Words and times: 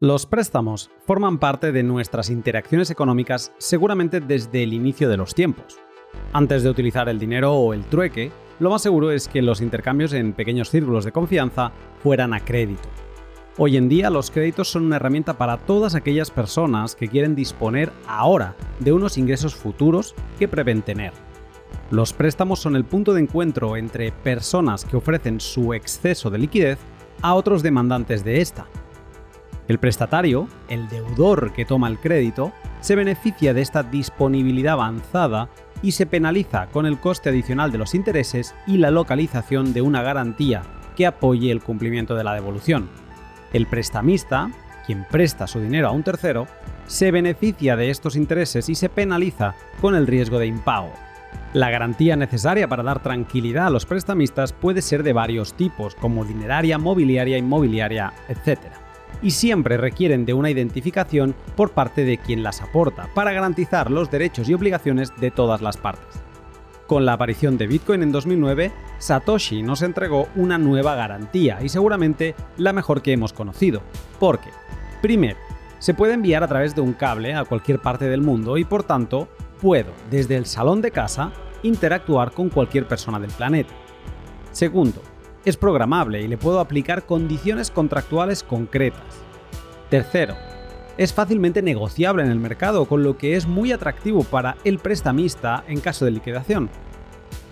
Los 0.00 0.26
préstamos 0.26 0.90
forman 1.06 1.38
parte 1.38 1.72
de 1.72 1.82
nuestras 1.82 2.28
interacciones 2.28 2.90
económicas 2.90 3.52
seguramente 3.56 4.20
desde 4.20 4.62
el 4.62 4.74
inicio 4.74 5.08
de 5.08 5.16
los 5.16 5.34
tiempos. 5.34 5.78
Antes 6.34 6.62
de 6.62 6.68
utilizar 6.68 7.08
el 7.08 7.18
dinero 7.18 7.54
o 7.54 7.72
el 7.72 7.86
trueque, 7.86 8.30
lo 8.60 8.68
más 8.68 8.82
seguro 8.82 9.10
es 9.10 9.26
que 9.26 9.40
los 9.40 9.62
intercambios 9.62 10.12
en 10.12 10.34
pequeños 10.34 10.68
círculos 10.68 11.06
de 11.06 11.12
confianza 11.12 11.72
fueran 12.02 12.34
a 12.34 12.44
crédito. 12.44 12.90
Hoy 13.56 13.78
en 13.78 13.88
día 13.88 14.10
los 14.10 14.30
créditos 14.30 14.68
son 14.68 14.84
una 14.84 14.96
herramienta 14.96 15.38
para 15.38 15.56
todas 15.56 15.94
aquellas 15.94 16.30
personas 16.30 16.94
que 16.94 17.08
quieren 17.08 17.34
disponer 17.34 17.90
ahora 18.06 18.54
de 18.80 18.92
unos 18.92 19.16
ingresos 19.16 19.54
futuros 19.54 20.14
que 20.38 20.46
prevén 20.46 20.82
tener. 20.82 21.14
Los 21.90 22.12
préstamos 22.12 22.58
son 22.58 22.76
el 22.76 22.84
punto 22.84 23.14
de 23.14 23.22
encuentro 23.22 23.78
entre 23.78 24.12
personas 24.12 24.84
que 24.84 24.98
ofrecen 24.98 25.40
su 25.40 25.72
exceso 25.72 26.28
de 26.28 26.36
liquidez 26.36 26.78
a 27.22 27.32
otros 27.32 27.62
demandantes 27.62 28.22
de 28.24 28.42
esta 28.42 28.66
el 29.68 29.78
prestatario, 29.78 30.48
el 30.68 30.88
deudor 30.88 31.52
que 31.52 31.64
toma 31.64 31.88
el 31.88 31.98
crédito, 31.98 32.52
se 32.80 32.94
beneficia 32.94 33.52
de 33.52 33.62
esta 33.62 33.82
disponibilidad 33.82 34.74
avanzada 34.74 35.48
y 35.82 35.92
se 35.92 36.06
penaliza 36.06 36.66
con 36.66 36.86
el 36.86 36.98
coste 36.98 37.30
adicional 37.30 37.72
de 37.72 37.78
los 37.78 37.94
intereses 37.94 38.54
y 38.66 38.78
la 38.78 38.90
localización 38.90 39.72
de 39.72 39.82
una 39.82 40.02
garantía 40.02 40.62
que 40.94 41.06
apoye 41.06 41.50
el 41.50 41.62
cumplimiento 41.62 42.14
de 42.14 42.24
la 42.24 42.34
devolución. 42.34 42.88
El 43.52 43.66
prestamista, 43.66 44.50
quien 44.86 45.04
presta 45.10 45.46
su 45.46 45.60
dinero 45.60 45.88
a 45.88 45.92
un 45.92 46.02
tercero, 46.02 46.46
se 46.86 47.10
beneficia 47.10 47.76
de 47.76 47.90
estos 47.90 48.16
intereses 48.16 48.68
y 48.68 48.74
se 48.76 48.88
penaliza 48.88 49.54
con 49.80 49.94
el 49.94 50.06
riesgo 50.06 50.38
de 50.38 50.46
impago. 50.46 50.92
La 51.52 51.70
garantía 51.70 52.16
necesaria 52.16 52.68
para 52.68 52.82
dar 52.82 53.02
tranquilidad 53.02 53.66
a 53.66 53.70
los 53.70 53.84
prestamistas 53.84 54.52
puede 54.52 54.80
ser 54.80 55.02
de 55.02 55.12
varios 55.12 55.54
tipos, 55.54 55.94
como 55.96 56.24
dineraria, 56.24 56.78
mobiliaria, 56.78 57.36
inmobiliaria, 57.36 58.12
etc 58.28 58.85
y 59.22 59.30
siempre 59.30 59.76
requieren 59.76 60.26
de 60.26 60.34
una 60.34 60.50
identificación 60.50 61.34
por 61.56 61.70
parte 61.70 62.04
de 62.04 62.18
quien 62.18 62.42
las 62.42 62.60
aporta 62.60 63.08
para 63.14 63.32
garantizar 63.32 63.90
los 63.90 64.10
derechos 64.10 64.48
y 64.48 64.54
obligaciones 64.54 65.12
de 65.18 65.30
todas 65.30 65.62
las 65.62 65.76
partes. 65.76 66.20
Con 66.86 67.04
la 67.04 67.14
aparición 67.14 67.58
de 67.58 67.66
Bitcoin 67.66 68.02
en 68.02 68.12
2009, 68.12 68.70
Satoshi 68.98 69.62
nos 69.62 69.82
entregó 69.82 70.28
una 70.36 70.56
nueva 70.56 70.94
garantía 70.94 71.58
y 71.60 71.68
seguramente 71.68 72.36
la 72.58 72.72
mejor 72.72 73.02
que 73.02 73.12
hemos 73.12 73.32
conocido. 73.32 73.82
Porque, 74.20 74.50
primero, 75.02 75.36
se 75.80 75.94
puede 75.94 76.14
enviar 76.14 76.44
a 76.44 76.48
través 76.48 76.76
de 76.76 76.82
un 76.82 76.92
cable 76.92 77.34
a 77.34 77.44
cualquier 77.44 77.80
parte 77.80 78.06
del 78.06 78.22
mundo 78.22 78.56
y 78.56 78.64
por 78.64 78.84
tanto 78.84 79.28
puedo, 79.60 79.92
desde 80.10 80.36
el 80.36 80.46
salón 80.46 80.80
de 80.80 80.92
casa, 80.92 81.32
interactuar 81.64 82.30
con 82.30 82.50
cualquier 82.50 82.86
persona 82.86 83.18
del 83.18 83.30
planeta. 83.30 83.74
Segundo, 84.52 85.02
es 85.46 85.56
programable 85.56 86.20
y 86.20 86.28
le 86.28 86.36
puedo 86.36 86.60
aplicar 86.60 87.06
condiciones 87.06 87.70
contractuales 87.70 88.42
concretas. 88.42 89.00
Tercero, 89.88 90.34
es 90.98 91.14
fácilmente 91.14 91.62
negociable 91.62 92.24
en 92.24 92.30
el 92.30 92.40
mercado, 92.40 92.86
con 92.86 93.04
lo 93.04 93.16
que 93.16 93.36
es 93.36 93.46
muy 93.46 93.70
atractivo 93.70 94.24
para 94.24 94.56
el 94.64 94.80
prestamista 94.80 95.64
en 95.68 95.80
caso 95.80 96.04
de 96.04 96.10
liquidación. 96.10 96.68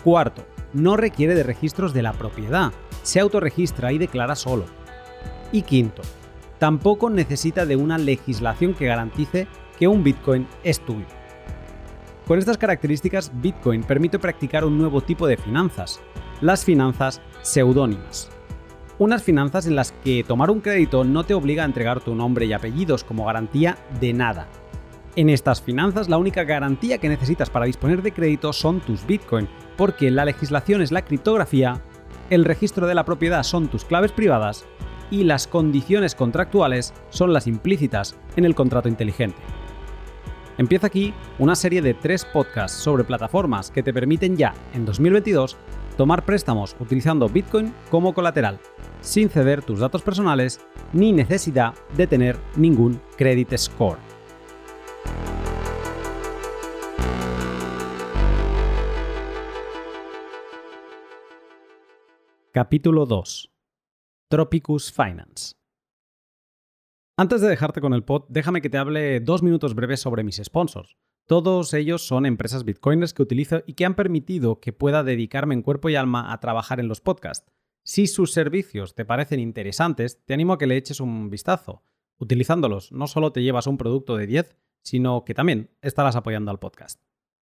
Cuarto, 0.02 0.44
no 0.72 0.96
requiere 0.96 1.36
de 1.36 1.44
registros 1.44 1.94
de 1.94 2.02
la 2.02 2.12
propiedad, 2.12 2.72
se 3.02 3.20
autorregistra 3.20 3.92
y 3.92 3.98
declara 3.98 4.34
solo. 4.34 4.64
Y 5.52 5.62
quinto, 5.62 6.02
tampoco 6.58 7.10
necesita 7.10 7.64
de 7.64 7.76
una 7.76 7.96
legislación 7.96 8.74
que 8.74 8.86
garantice 8.86 9.46
que 9.78 9.86
un 9.86 10.02
Bitcoin 10.02 10.48
es 10.64 10.80
tuyo. 10.80 11.06
Con 12.26 12.40
estas 12.40 12.58
características, 12.58 13.30
Bitcoin 13.40 13.84
permite 13.84 14.18
practicar 14.18 14.64
un 14.64 14.78
nuevo 14.78 15.00
tipo 15.00 15.28
de 15.28 15.36
finanzas, 15.36 16.00
las 16.40 16.64
finanzas 16.64 17.20
seudónimas. 17.44 18.30
Unas 18.98 19.22
finanzas 19.22 19.66
en 19.66 19.76
las 19.76 19.92
que 19.92 20.24
tomar 20.24 20.50
un 20.50 20.60
crédito 20.60 21.04
no 21.04 21.24
te 21.24 21.34
obliga 21.34 21.62
a 21.62 21.66
entregar 21.66 22.00
tu 22.00 22.14
nombre 22.14 22.46
y 22.46 22.52
apellidos 22.52 23.04
como 23.04 23.26
garantía 23.26 23.76
de 24.00 24.12
nada. 24.12 24.48
En 25.16 25.28
estas 25.28 25.60
finanzas 25.60 26.08
la 26.08 26.18
única 26.18 26.44
garantía 26.44 26.98
que 26.98 27.08
necesitas 27.08 27.50
para 27.50 27.66
disponer 27.66 28.02
de 28.02 28.12
crédito 28.12 28.52
son 28.52 28.80
tus 28.80 29.06
Bitcoin, 29.06 29.48
porque 29.76 30.10
la 30.10 30.24
legislación 30.24 30.80
es 30.80 30.90
la 30.90 31.04
criptografía, 31.04 31.80
el 32.30 32.44
registro 32.44 32.86
de 32.86 32.94
la 32.94 33.04
propiedad 33.04 33.42
son 33.42 33.68
tus 33.68 33.84
claves 33.84 34.12
privadas 34.12 34.64
y 35.10 35.24
las 35.24 35.46
condiciones 35.46 36.14
contractuales 36.14 36.94
son 37.10 37.32
las 37.32 37.46
implícitas 37.46 38.16
en 38.36 38.44
el 38.44 38.54
contrato 38.54 38.88
inteligente. 38.88 39.38
Empieza 40.56 40.86
aquí 40.86 41.12
una 41.38 41.56
serie 41.56 41.82
de 41.82 41.94
tres 41.94 42.24
podcasts 42.24 42.78
sobre 42.78 43.04
plataformas 43.04 43.70
que 43.70 43.82
te 43.82 43.92
permiten 43.92 44.36
ya, 44.36 44.54
en 44.72 44.84
2022, 44.84 45.56
tomar 45.96 46.24
préstamos 46.24 46.76
utilizando 46.80 47.28
Bitcoin 47.28 47.74
como 47.90 48.14
colateral, 48.14 48.58
sin 49.00 49.28
ceder 49.28 49.62
tus 49.62 49.80
datos 49.80 50.02
personales 50.02 50.60
ni 50.92 51.12
necesidad 51.12 51.74
de 51.96 52.06
tener 52.06 52.36
ningún 52.56 53.00
credit 53.16 53.56
score. 53.56 53.98
Capítulo 62.52 63.04
2. 63.04 63.50
Tropicus 64.30 64.92
Finance. 64.92 65.54
Antes 67.16 67.40
de 67.40 67.48
dejarte 67.48 67.80
con 67.80 67.94
el 67.94 68.04
pod, 68.04 68.26
déjame 68.28 68.60
que 68.60 68.70
te 68.70 68.78
hable 68.78 69.20
dos 69.20 69.42
minutos 69.42 69.74
breves 69.74 70.00
sobre 70.00 70.22
mis 70.22 70.40
sponsors. 70.42 70.96
Todos 71.26 71.72
ellos 71.72 72.06
son 72.06 72.26
empresas 72.26 72.64
bitcoiners 72.66 73.14
que 73.14 73.22
utilizo 73.22 73.62
y 73.66 73.72
que 73.72 73.86
han 73.86 73.94
permitido 73.94 74.60
que 74.60 74.74
pueda 74.74 75.02
dedicarme 75.02 75.54
en 75.54 75.62
cuerpo 75.62 75.88
y 75.88 75.96
alma 75.96 76.32
a 76.32 76.38
trabajar 76.38 76.80
en 76.80 76.88
los 76.88 77.00
podcasts. 77.00 77.50
Si 77.82 78.06
sus 78.06 78.32
servicios 78.32 78.94
te 78.94 79.06
parecen 79.06 79.40
interesantes, 79.40 80.22
te 80.26 80.34
animo 80.34 80.52
a 80.52 80.58
que 80.58 80.66
le 80.66 80.76
eches 80.76 81.00
un 81.00 81.30
vistazo. 81.30 81.82
Utilizándolos, 82.18 82.92
no 82.92 83.06
solo 83.06 83.32
te 83.32 83.42
llevas 83.42 83.66
un 83.66 83.78
producto 83.78 84.18
de 84.18 84.26
10, 84.26 84.56
sino 84.82 85.24
que 85.24 85.32
también 85.32 85.70
estarás 85.80 86.14
apoyando 86.14 86.50
al 86.50 86.58
podcast. 86.58 87.00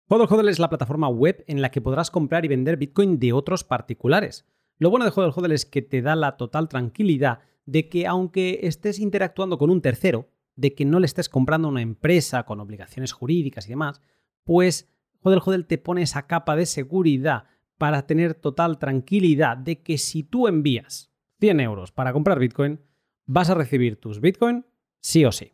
Hodl 0.09 0.31
Hodl 0.31 0.49
es 0.49 0.59
la 0.59 0.69
plataforma 0.69 1.07
web 1.09 1.43
en 1.47 1.63
la 1.63 1.71
que 1.71 1.81
podrás 1.81 2.11
comprar 2.11 2.45
y 2.45 2.49
vender 2.49 2.77
Bitcoin 2.77 3.17
de 3.17 3.33
otros 3.33 3.63
particulares. 3.63 4.45
Lo 4.77 4.91
bueno 4.91 5.05
de 5.05 5.11
Hodl 5.11 5.33
Hodl 5.35 5.51
es 5.51 5.65
que 5.65 5.81
te 5.81 6.03
da 6.03 6.15
la 6.15 6.37
total 6.37 6.69
tranquilidad 6.69 7.39
de 7.65 7.89
que 7.89 8.05
aunque 8.05 8.59
estés 8.61 8.99
interactuando 8.99 9.57
con 9.57 9.71
un 9.71 9.81
tercero, 9.81 10.29
de 10.55 10.73
que 10.73 10.85
no 10.85 10.99
le 10.99 11.05
estés 11.05 11.29
comprando 11.29 11.67
una 11.67 11.81
empresa 11.81 12.43
con 12.43 12.59
obligaciones 12.59 13.11
jurídicas 13.11 13.65
y 13.67 13.69
demás, 13.69 14.01
pues 14.43 14.89
Hodel 15.21 15.41
Hodel 15.43 15.65
te 15.65 15.77
pone 15.77 16.01
esa 16.01 16.27
capa 16.27 16.55
de 16.55 16.65
seguridad 16.65 17.45
para 17.77 18.05
tener 18.05 18.35
total 18.35 18.77
tranquilidad 18.77 19.57
de 19.57 19.81
que 19.81 19.97
si 19.97 20.23
tú 20.23 20.47
envías 20.47 21.11
100 21.39 21.59
euros 21.59 21.91
para 21.91 22.13
comprar 22.13 22.39
Bitcoin, 22.39 22.79
vas 23.25 23.49
a 23.49 23.55
recibir 23.55 23.99
tus 23.99 24.21
Bitcoin 24.21 24.65
sí 25.01 25.25
o 25.25 25.31
sí. 25.31 25.53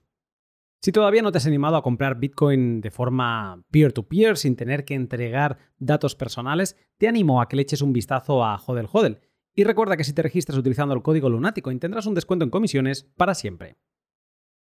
Si 0.84 0.92
todavía 0.92 1.22
no 1.22 1.32
te 1.32 1.38
has 1.38 1.46
animado 1.46 1.76
a 1.76 1.84
comprar 1.84 2.20
Bitcoin 2.20 2.82
de 2.82 2.90
forma 2.90 3.64
peer-to-peer 3.70 4.36
sin 4.36 4.56
tener 4.56 4.84
que 4.84 4.96
entregar 4.96 5.60
datos 5.78 6.16
personales, 6.16 6.76
te 6.98 7.08
animo 7.08 7.40
a 7.40 7.48
que 7.48 7.56
le 7.56 7.62
eches 7.62 7.84
un 7.84 7.94
vistazo 7.94 8.44
a 8.44 8.56
Hodel 8.56 8.88
Hodel. 8.92 9.20
Y 9.54 9.64
recuerda 9.64 9.96
que 9.96 10.04
si 10.04 10.14
te 10.14 10.24
registras 10.24 10.58
utilizando 10.58 10.96
el 10.96 11.04
código 11.04 11.30
lunático 11.30 11.72
tendrás 11.78 12.08
un 12.08 12.16
descuento 12.16 12.46
en 12.46 12.52
comisiones 12.52 13.04
para 13.16 13.36
siempre. 13.36 13.78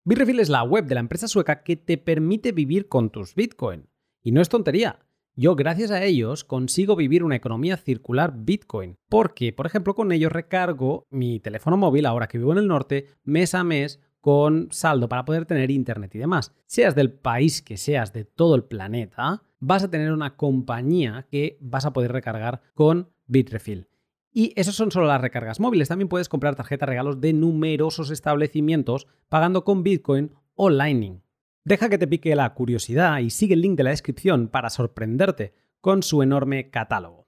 Bitrefill 0.04 0.40
es 0.40 0.50
la 0.50 0.64
web 0.64 0.88
de 0.88 0.96
la 0.96 1.00
empresa 1.00 1.28
sueca 1.28 1.62
que 1.62 1.76
te 1.76 1.96
permite 1.96 2.52
vivir 2.54 2.88
con 2.88 3.12
tus 3.12 3.36
Bitcoin. 3.36 3.88
Y 4.24 4.32
no 4.32 4.42
es 4.42 4.50
tontería. 4.50 4.98
Yo, 5.36 5.56
gracias 5.56 5.92
a 5.92 6.04
ellos, 6.04 6.44
consigo 6.44 6.96
vivir 6.96 7.24
una 7.24 7.36
economía 7.36 7.78
circular 7.78 8.34
Bitcoin. 8.36 8.98
Porque, 9.10 9.54
por 9.54 9.68
ejemplo, 9.68 9.94
con 9.94 10.12
ellos 10.12 10.32
recargo 10.32 11.06
mi 11.12 11.40
teléfono 11.40 11.78
móvil, 11.78 12.08
ahora 12.08 12.28
que 12.28 12.40
vivo 12.40 12.52
en 12.52 12.58
el 12.58 12.68
norte, 12.68 13.10
mes 13.24 13.54
a 13.54 13.64
mes 13.64 14.00
con 14.22 14.70
saldo 14.72 15.08
para 15.08 15.24
poder 15.24 15.46
tener 15.46 15.70
internet 15.70 16.16
y 16.16 16.20
demás. 16.20 16.52
Seas 16.66 16.96
del 16.96 17.12
país 17.12 17.62
que 17.62 17.78
seas 17.78 18.12
de 18.12 18.26
todo 18.26 18.56
el 18.56 18.64
planeta, 18.64 19.44
vas 19.60 19.84
a 19.84 19.92
tener 19.92 20.12
una 20.12 20.36
compañía 20.36 21.28
que 21.30 21.60
vas 21.62 21.86
a 21.86 21.94
poder 21.94 22.12
recargar 22.12 22.62
con 22.74 23.12
Bitrefill. 23.28 23.88
Y 24.34 24.54
eso 24.56 24.72
son 24.72 24.92
solo 24.92 25.08
las 25.08 25.22
recargas 25.22 25.60
móviles. 25.60 25.90
También 25.90 26.08
puedes 26.08 26.30
comprar 26.30 26.56
tarjetas 26.56 26.88
regalos 26.88 27.20
de 27.20 27.34
numerosos 27.34 28.12
establecimientos 28.12 29.08
pagando 29.28 29.64
con 29.66 29.84
Bitcoin 29.84 30.32
o 30.56 30.70
Lightning. 30.70 31.22
Deja 31.66 31.90
que 31.90 31.98
te 31.98 32.08
pique 32.08 32.36
la 32.36 32.54
curiosidad 32.54 33.20
y 33.20 33.30
sigue 33.30 33.54
el 33.54 33.62
link 33.62 33.78
de 33.78 33.84
la 33.84 33.90
descripción 33.92 34.48
para 34.48 34.70
sorprenderte 34.70 35.54
con 35.82 36.02
su 36.02 36.24
enorme 36.24 36.70
catálogo. 36.70 37.28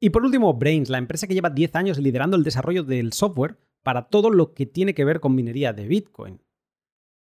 Y 0.00 0.10
por 0.10 0.24
último, 0.24 0.52
Brains, 0.54 0.90
la 0.90 0.98
empresa 0.98 1.26
que 1.26 1.34
lleva 1.34 1.50
10 1.50 1.74
años 1.76 1.98
liderando 1.98 2.36
el 2.36 2.44
desarrollo 2.44 2.82
del 2.82 3.12
software 3.12 3.58
para 3.82 4.08
todo 4.08 4.30
lo 4.30 4.52
que 4.52 4.66
tiene 4.66 4.94
que 4.94 5.04
ver 5.04 5.20
con 5.20 5.34
minería 5.34 5.72
de 5.72 5.86
Bitcoin. 5.86 6.42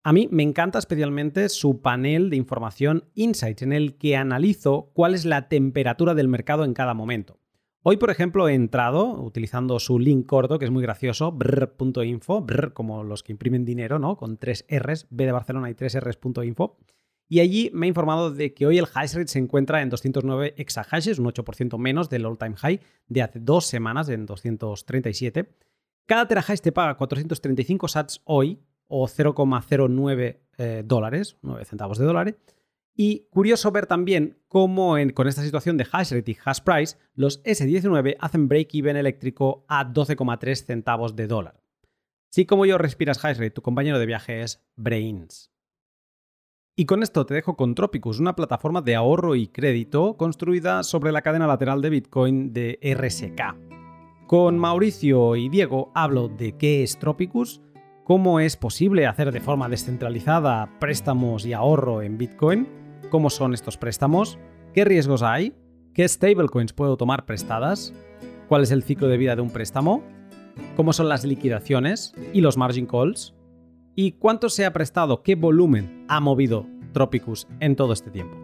A 0.06 0.14
mí 0.14 0.28
me 0.32 0.44
encanta 0.44 0.80
especialmente 0.80 1.50
su 1.50 1.82
panel 1.82 2.30
de 2.30 2.36
información 2.36 3.10
Insights 3.16 3.64
en 3.64 3.74
el 3.74 3.98
que 3.98 4.16
analizo 4.16 4.92
cuál 4.94 5.14
es 5.14 5.26
la 5.26 5.48
temperatura 5.50 6.14
del 6.14 6.28
mercado 6.28 6.64
en 6.64 6.74
cada 6.74 6.94
momento. 6.94 7.40
Hoy, 7.86 7.98
por 7.98 8.10
ejemplo, 8.10 8.48
he 8.48 8.54
entrado 8.54 9.22
utilizando 9.22 9.78
su 9.78 10.00
link 10.00 10.26
corto, 10.26 10.58
que 10.58 10.64
es 10.64 10.72
muy 10.72 10.82
gracioso, 10.82 11.34
brr.info, 11.34 12.40
brr, 12.40 12.72
como 12.72 13.04
los 13.04 13.24
que 13.24 13.34
imprimen 13.34 13.66
dinero, 13.66 14.00
¿no? 14.00 14.16
Con 14.16 14.38
tres 14.38 14.66
Rs, 14.70 15.08
B 15.10 15.26
de 15.26 15.34
Barcelona 15.34 15.70
y 15.70 15.74
tres 15.74 16.00
Rs.info. 16.00 16.78
Y 17.28 17.42
allí 17.42 17.72
me 17.74 17.86
he 17.86 17.90
informado 17.90 18.32
de 18.32 18.54
que 18.54 18.66
hoy 18.66 18.78
el 18.78 18.88
hash 18.94 19.16
rate 19.16 19.28
se 19.28 19.40
encuentra 19.40 19.82
en 19.82 19.90
209 19.90 20.54
exahashes, 20.56 21.20
un 21.20 21.26
8% 21.26 21.78
menos 21.78 22.10
del 22.10 22.26
all-time 22.26 22.56
high 22.56 22.80
de 23.08 23.22
hace 23.22 23.40
dos 23.42 23.66
semanas, 23.66 24.08
en 24.08 24.28
237. 24.28 25.54
Cada 26.06 26.26
terahash 26.26 26.62
te 26.62 26.72
paga 26.72 26.96
435 26.96 27.90
sats 27.90 28.22
hoy, 28.24 28.62
o 28.88 29.08
0,09 29.08 30.38
eh, 30.58 30.84
dólares, 30.86 31.36
9 31.42 31.66
centavos 31.66 31.98
de 31.98 32.06
dólar. 32.06 32.38
Y 32.96 33.28
curioso 33.32 33.72
ver 33.72 33.88
también 33.88 34.38
cómo 34.48 34.96
con 35.14 35.28
esta 35.28 35.42
situación 35.42 35.78
de 35.78 35.88
hash 35.92 36.12
rate 36.12 36.32
y 36.32 36.38
hash 36.46 36.60
price, 36.62 36.98
los 37.16 37.44
S19 37.44 38.18
hacen 38.20 38.48
break-even 38.48 38.98
eléctrico 38.98 39.66
a 39.68 39.92
12,3 39.92 40.64
centavos 40.64 41.16
de 41.16 41.28
dólar. 41.28 41.64
Si 42.30 42.46
como 42.46 42.66
yo 42.66 42.78
respiras 42.78 43.24
hash 43.24 43.38
rate, 43.38 43.52
tu 43.52 43.62
compañero 43.62 44.00
de 44.00 44.06
viaje 44.06 44.42
es 44.42 44.64
Brains. 44.76 45.52
Y 46.76 46.86
con 46.86 47.04
esto 47.04 47.26
te 47.26 47.36
dejo 47.36 47.56
con 47.56 47.76
Tropicus, 47.76 48.20
una 48.20 48.36
plataforma 48.36 48.82
de 48.82 48.96
ahorro 48.96 49.36
y 49.36 49.48
crédito 49.48 50.18
construida 50.18 50.82
sobre 50.82 51.12
la 51.12 51.22
cadena 51.22 51.46
lateral 51.46 51.82
de 51.84 51.92
Bitcoin 51.92 52.52
de 52.52 52.80
RSK. 52.82 54.26
Con 54.26 54.58
Mauricio 54.58 55.36
y 55.36 55.50
Diego 55.50 55.92
hablo 55.94 56.30
de 56.30 56.58
qué 56.58 56.82
es 56.82 56.98
Tropicus, 56.98 57.62
cómo 58.04 58.40
es 58.40 58.58
posible 58.58 59.06
hacer 59.06 59.32
de 59.32 59.40
forma 59.40 59.70
descentralizada 59.70 60.80
préstamos 60.80 61.46
y 61.46 61.54
ahorro 61.54 62.02
en 62.02 62.18
Bitcoin, 62.18 62.83
cómo 63.14 63.30
son 63.30 63.54
estos 63.54 63.78
préstamos, 63.78 64.40
qué 64.74 64.86
riesgos 64.86 65.22
hay, 65.22 65.54
qué 65.94 66.08
stablecoins 66.08 66.74
puedo 66.74 66.98
tomar 66.98 67.28
prestadas, 67.28 67.94
cuál 68.48 68.64
es 68.64 68.72
el 68.72 68.82
ciclo 68.82 69.08
de 69.08 69.18
vida 69.18 69.36
de 69.36 69.44
un 69.44 69.52
préstamo, 69.52 70.02
cómo 70.76 70.94
son 70.94 71.10
las 71.10 71.24
liquidaciones 71.24 72.16
y 72.34 72.42
los 72.42 72.58
margin 72.58 72.88
calls, 72.88 73.36
¿Y 73.96 74.14
cuánto 74.14 74.50
se 74.50 74.66
ha 74.66 74.74
prestado? 74.74 75.22
¿Qué 75.22 75.36
volumen 75.36 76.06
ha 76.08 76.20
movido 76.20 76.66
Tropicus 76.94 77.48
en 77.60 77.76
todo 77.76 77.94
este 77.94 78.10
tiempo? 78.10 78.36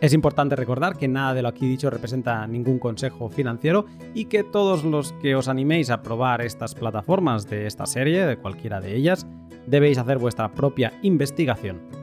Es 0.00 0.12
importante 0.12 0.54
recordar 0.54 0.96
que 0.96 1.08
nada 1.08 1.34
de 1.34 1.42
lo 1.42 1.48
aquí 1.48 1.66
dicho 1.66 1.90
representa 1.90 2.46
ningún 2.46 2.78
consejo 2.78 3.30
financiero 3.30 3.86
y 4.14 4.26
que 4.26 4.44
todos 4.44 4.84
los 4.84 5.14
que 5.14 5.34
os 5.34 5.48
animéis 5.48 5.90
a 5.90 6.04
probar 6.04 6.42
estas 6.42 6.76
plataformas 6.76 7.50
de 7.50 7.66
esta 7.66 7.86
serie, 7.86 8.24
de 8.24 8.36
cualquiera 8.36 8.80
de 8.80 8.94
ellas, 8.94 9.26
debéis 9.66 9.98
hacer 9.98 10.18
vuestra 10.18 10.52
propia 10.52 10.92
investigación. 11.02 12.01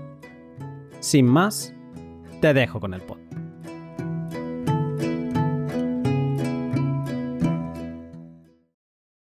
Sin 1.01 1.25
más, 1.27 1.73
te 2.41 2.53
dejo 2.53 2.81
con 2.81 2.93
el 2.93 3.01
pod. 3.01 3.19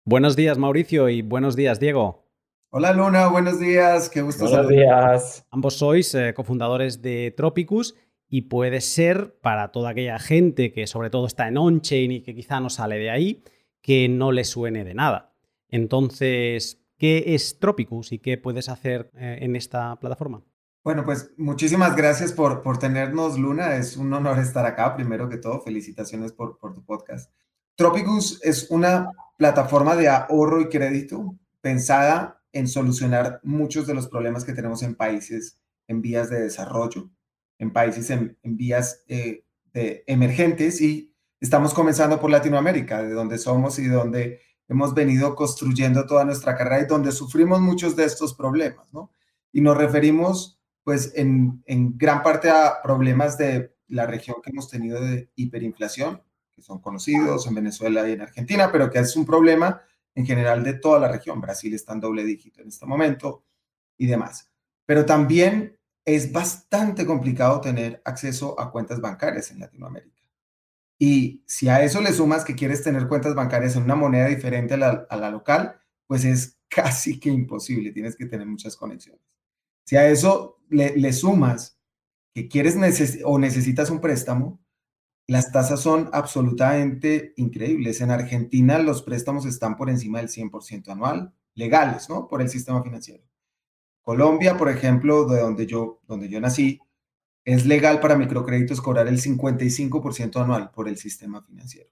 Buenos 0.04 0.36
días 0.36 0.58
Mauricio 0.58 1.08
y 1.08 1.22
buenos 1.22 1.56
días 1.56 1.80
Diego. 1.80 2.28
Hola 2.68 2.92
Luna, 2.92 3.28
buenos 3.28 3.58
días, 3.58 4.10
qué 4.10 4.20
gusto. 4.20 4.44
Buenos 4.44 4.68
días. 4.68 5.46
Ambos 5.50 5.78
sois 5.78 6.14
eh, 6.14 6.34
cofundadores 6.34 7.00
de 7.00 7.32
Tropicus 7.34 7.94
y 8.28 8.42
puede 8.42 8.82
ser 8.82 9.38
para 9.40 9.72
toda 9.72 9.90
aquella 9.90 10.18
gente 10.18 10.72
que 10.72 10.86
sobre 10.86 11.08
todo 11.08 11.26
está 11.26 11.48
en 11.48 11.56
on-chain 11.56 12.12
y 12.12 12.20
que 12.20 12.34
quizá 12.34 12.60
no 12.60 12.68
sale 12.68 12.98
de 12.98 13.08
ahí, 13.08 13.44
que 13.80 14.10
no 14.10 14.30
le 14.30 14.44
suene 14.44 14.84
de 14.84 14.92
nada. 14.92 15.32
Entonces, 15.70 16.84
¿qué 16.98 17.34
es 17.34 17.58
Tropicus 17.58 18.12
y 18.12 18.18
qué 18.18 18.36
puedes 18.36 18.68
hacer 18.68 19.10
eh, 19.14 19.38
en 19.40 19.56
esta 19.56 19.98
plataforma? 19.98 20.42
Bueno, 20.84 21.04
pues 21.04 21.30
muchísimas 21.36 21.94
gracias 21.94 22.32
por, 22.32 22.62
por 22.62 22.78
tenernos, 22.78 23.38
Luna. 23.38 23.76
Es 23.76 23.96
un 23.96 24.12
honor 24.12 24.38
estar 24.38 24.66
acá, 24.66 24.94
primero 24.96 25.28
que 25.28 25.36
todo. 25.36 25.60
Felicitaciones 25.60 26.32
por, 26.32 26.58
por 26.58 26.74
tu 26.74 26.84
podcast. 26.84 27.30
Tropicus 27.76 28.40
es 28.42 28.70
una 28.70 29.10
plataforma 29.36 29.96
de 29.96 30.08
ahorro 30.08 30.60
y 30.60 30.68
crédito 30.68 31.36
pensada 31.60 32.42
en 32.52 32.68
solucionar 32.68 33.40
muchos 33.42 33.86
de 33.86 33.94
los 33.94 34.08
problemas 34.08 34.44
que 34.44 34.52
tenemos 34.52 34.82
en 34.82 34.94
países 34.94 35.58
en 35.88 36.02
vías 36.02 36.30
de 36.30 36.40
desarrollo, 36.40 37.10
en 37.58 37.72
países 37.72 38.10
en, 38.10 38.36
vías 38.42 39.02
eh, 39.08 39.44
de 39.72 40.04
emergentes 40.06 40.80
y 40.80 41.14
estamos 41.40 41.74
comenzando 41.74 42.20
por 42.20 42.30
Latinoamérica, 42.30 43.02
de 43.02 43.12
donde 43.12 43.38
somos 43.38 43.78
y 43.78 43.86
donde 43.86 44.40
hemos 44.68 44.94
venido 44.94 45.34
construyendo 45.34 46.06
toda 46.06 46.24
nuestra 46.24 46.56
carrera 46.56 46.82
y 46.82 46.86
donde 46.86 47.12
sufrimos 47.12 47.60
muchos 47.60 47.96
de 47.96 48.04
estos 48.04 48.34
problemas, 48.34 48.92
¿no? 48.92 49.10
Y 49.52 49.60
nos 49.60 49.76
referimos, 49.76 50.61
pues, 50.84 51.12
en, 51.14 51.62
en 51.66 51.96
gran 51.96 52.22
parte 52.22 52.50
a 52.50 52.82
problemas 52.82 53.38
de 53.38 53.74
la 53.88 54.06
región 54.06 54.36
que 54.42 54.50
hemos 54.50 54.68
tenido 54.68 55.00
de 55.00 55.30
hiperinflación, 55.36 56.22
que 56.50 56.62
son 56.62 56.80
conocidos 56.80 57.46
en 57.46 57.54
Venezuela 57.54 58.08
y 58.08 58.12
en 58.12 58.22
Argentina, 58.22 58.70
pero 58.72 58.90
que 58.90 58.98
es 58.98 59.16
un 59.16 59.26
problema 59.26 59.82
en 60.14 60.26
general 60.26 60.62
de 60.64 60.74
toda 60.74 61.00
la 61.00 61.08
región. 61.08 61.40
Brasil 61.40 61.74
está 61.74 61.92
en 61.92 62.00
doble 62.00 62.24
dígito 62.24 62.60
en 62.60 62.68
este 62.68 62.86
momento 62.86 63.44
y 63.96 64.06
demás. 64.06 64.50
Pero 64.86 65.04
también 65.06 65.78
es 66.04 66.32
bastante 66.32 67.06
complicado 67.06 67.60
tener 67.60 68.02
acceso 68.04 68.58
a 68.58 68.70
cuentas 68.70 69.00
bancarias 69.00 69.50
en 69.50 69.60
Latinoamérica. 69.60 70.20
Y 70.98 71.42
si 71.46 71.68
a 71.68 71.82
eso 71.82 72.00
le 72.00 72.12
sumas 72.12 72.44
que 72.44 72.54
quieres 72.54 72.82
tener 72.82 73.08
cuentas 73.08 73.34
bancarias 73.34 73.76
en 73.76 73.84
una 73.84 73.94
moneda 73.94 74.26
diferente 74.26 74.74
a 74.74 75.16
la, 75.16 75.30
local, 75.30 75.80
pues 76.06 76.24
es 76.24 76.58
casi 76.68 77.18
que 77.18 77.28
imposible, 77.28 77.92
tienes 77.92 78.16
que 78.16 78.26
tener 78.26 78.46
muchas 78.46 78.76
conexiones. 78.76 79.20
Si 79.84 79.96
a 79.96 80.08
eso 80.08 80.61
le, 80.72 81.12
sumas 81.12 81.78
que 82.34 82.48
quieres 82.48 82.76
o 83.24 83.38
necesitas 83.38 83.90
un 83.90 84.00
préstamo, 84.00 84.60
las 85.28 85.52
tasas 85.52 85.80
son 85.80 86.10
absolutamente 86.12 87.34
increíbles. 87.36 88.00
En 88.00 88.10
Argentina 88.10 88.78
los 88.78 89.02
préstamos 89.02 89.46
están 89.46 89.76
por 89.76 89.90
encima 89.90 90.18
del 90.18 90.28
100% 90.28 90.88
anual, 90.88 91.32
legales, 91.54 92.08
¿no? 92.08 92.26
Por 92.26 92.42
el 92.42 92.48
sistema 92.48 92.82
financiero. 92.82 93.24
Colombia, 94.02 94.56
por 94.56 94.68
ejemplo, 94.68 95.26
de 95.26 95.40
donde 95.40 95.66
yo, 95.66 96.00
donde 96.08 96.28
yo 96.28 96.40
nací, 96.40 96.80
es 97.44 97.66
legal 97.66 98.00
para 98.00 98.16
microcréditos 98.16 98.80
cobrar 98.80 99.08
el 99.08 99.20
55% 99.20 100.42
anual 100.42 100.70
por 100.70 100.88
el 100.88 100.96
sistema 100.96 101.42
financiero. 101.42 101.90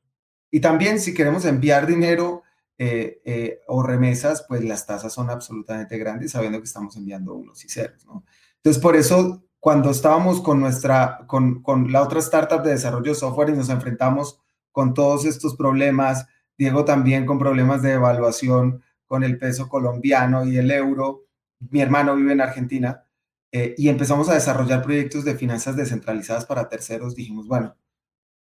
Y 0.51 0.61
también 0.61 1.01
si 1.01 1.15
queremos 1.15 1.45
enviar 1.45 1.87
dinero 1.87 2.43
eh, 2.79 3.21
eh, 3.25 3.61
o 3.69 3.83
remesas, 3.83 4.45
pues 4.49 4.65
las 4.65 4.87
tasas 4.87 5.13
son 5.13 5.31
absolutamente 5.31 5.99
grandes, 5.99 6.33
sabiendo 6.33 6.59
que 6.59 6.65
estamos 6.65 6.97
enviando 6.97 7.35
unos 7.35 7.65
y 7.65 7.69
ceros, 7.69 8.05
¿no? 8.07 8.25
Entonces, 8.63 8.83
por 8.83 8.97
eso 8.97 9.43
cuando 9.59 9.91
estábamos 9.91 10.41
con 10.41 10.61
nuestra, 10.61 11.25
con, 11.27 11.63
con 11.63 11.93
la 11.93 12.03
otra 12.03 12.21
startup 12.21 12.63
de 12.63 12.71
desarrollo 12.71 13.13
de 13.13 13.19
software 13.19 13.51
y 13.51 13.57
nos 13.57 13.69
enfrentamos 13.69 14.41
con 14.73 14.95
todos 14.95 15.25
estos 15.27 15.57
problemas, 15.57 16.27
Diego 16.57 16.85
también 16.85 17.27
con 17.27 17.39
problemas 17.39 17.83
de 17.83 17.93
evaluación 17.93 18.83
con 19.07 19.25
el 19.25 19.39
peso 19.39 19.69
colombiano 19.69 20.45
y 20.47 20.57
el 20.57 20.71
euro, 20.71 21.27
mi 21.59 21.81
hermano 21.81 22.17
vive 22.17 22.33
en 22.33 22.41
Argentina, 22.41 23.05
eh, 23.53 23.75
y 23.77 23.89
empezamos 23.89 24.29
a 24.29 24.35
desarrollar 24.35 24.83
proyectos 24.83 25.25
de 25.25 25.35
finanzas 25.35 25.77
descentralizadas 25.77 26.47
para 26.47 26.69
terceros, 26.69 27.17
dijimos, 27.17 27.49
bueno, 27.49 27.77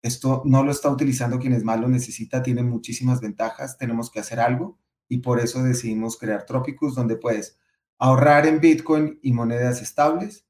esto 0.03 0.43
no 0.45 0.65
lo 0.65 0.73
está 0.73 0.91
utilizando 0.91 1.39
quienes 1.39 1.63
más 1.63 1.81
lo 1.81 1.89
necesita, 1.89 2.43
tiene 2.43 2.63
muchísimas 2.63 3.21
ventajas, 3.21 3.79
tenemos 3.79 4.11
que 4.11 4.21
hacer 4.21 4.41
algo, 4.41 4.79
y 5.09 5.19
por 5.19 5.39
eso 5.39 5.63
decidimos 5.63 6.19
crear 6.19 6.45
Tropicus, 6.45 6.95
donde 6.95 7.17
puedes 7.17 7.59
ahorrar 7.99 8.47
en 8.47 8.61
Bitcoin 8.61 9.19
y 9.23 9.33
monedas 9.33 9.83
estables, 9.83 10.47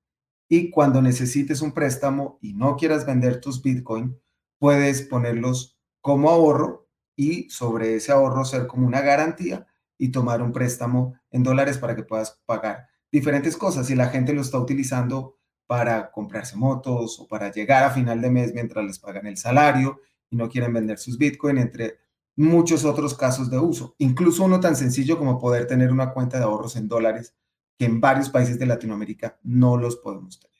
y 0.48 0.70
cuando 0.70 1.02
necesites 1.02 1.60
un 1.60 1.72
préstamo 1.72 2.38
y 2.40 2.54
no 2.54 2.76
quieras 2.76 3.04
vender 3.04 3.40
tus 3.40 3.62
Bitcoin, 3.62 4.20
puedes 4.58 5.02
ponerlos 5.02 5.76
como 6.00 6.30
ahorro 6.30 6.88
y 7.16 7.50
sobre 7.50 7.96
ese 7.96 8.12
ahorro 8.12 8.44
ser 8.44 8.66
como 8.66 8.86
una 8.86 9.00
garantía 9.00 9.66
y 9.98 10.10
tomar 10.10 10.42
un 10.42 10.52
préstamo 10.52 11.18
en 11.30 11.42
dólares 11.42 11.78
para 11.78 11.96
que 11.96 12.04
puedas 12.04 12.40
pagar 12.46 12.88
diferentes 13.10 13.56
cosas. 13.56 13.86
Si 13.86 13.94
la 13.94 14.08
gente 14.08 14.32
lo 14.32 14.42
está 14.42 14.58
utilizando 14.58 15.36
para 15.66 16.12
comprarse 16.12 16.56
motos 16.56 17.18
o 17.18 17.26
para 17.26 17.50
llegar 17.50 17.82
a 17.82 17.90
final 17.90 18.20
de 18.20 18.30
mes 18.30 18.54
mientras 18.54 18.84
les 18.84 18.98
pagan 18.98 19.26
el 19.26 19.36
salario 19.36 20.00
y 20.30 20.36
no 20.36 20.48
quieren 20.48 20.72
vender 20.72 20.98
sus 20.98 21.18
Bitcoin, 21.18 21.58
entre 21.58 21.98
muchos 22.36 22.84
otros 22.84 23.14
casos 23.14 23.50
de 23.50 23.58
uso. 23.58 23.94
Incluso 23.98 24.44
uno 24.44 24.60
tan 24.60 24.76
sencillo 24.76 25.18
como 25.18 25.38
poder 25.38 25.66
tener 25.66 25.90
una 25.90 26.12
cuenta 26.12 26.38
de 26.38 26.44
ahorros 26.44 26.76
en 26.76 26.86
dólares 26.86 27.34
que 27.78 27.84
en 27.84 28.00
varios 28.00 28.30
países 28.30 28.58
de 28.58 28.66
Latinoamérica 28.66 29.38
no 29.42 29.76
los 29.76 29.96
podemos 29.96 30.40
tener. 30.40 30.56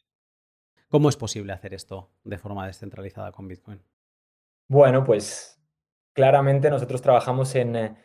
¿Cómo 0.89 1.09
es 1.09 1.17
posible 1.17 1.53
hacer 1.53 1.75
esto 1.75 2.11
de 2.25 2.39
forma 2.39 2.67
descentralizada 2.67 3.33
con 3.33 3.49
Bitcoin? 3.49 3.83
Bueno, 4.69 5.05
pues 5.05 5.61
claramente 6.13 6.71
nosotros 6.71 7.03
trabajamos 7.03 7.55
en, 7.55 7.77
eh, 7.77 7.97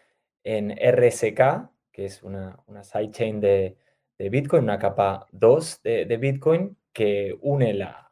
en 0.44 0.72
RSK, 0.72 1.70
que 1.92 2.06
es 2.06 2.24
una, 2.24 2.60
una 2.68 2.84
sidechain 2.84 3.40
de, 3.40 3.78
de, 4.18 4.30
Bitcoin, 4.30 4.64
una 4.64 4.80
capa 4.80 5.28
2 5.32 5.82
de, 5.84 6.18
Bitcoin, 6.18 6.78
que 6.94 7.38
une 7.42 7.74
la, 7.74 8.12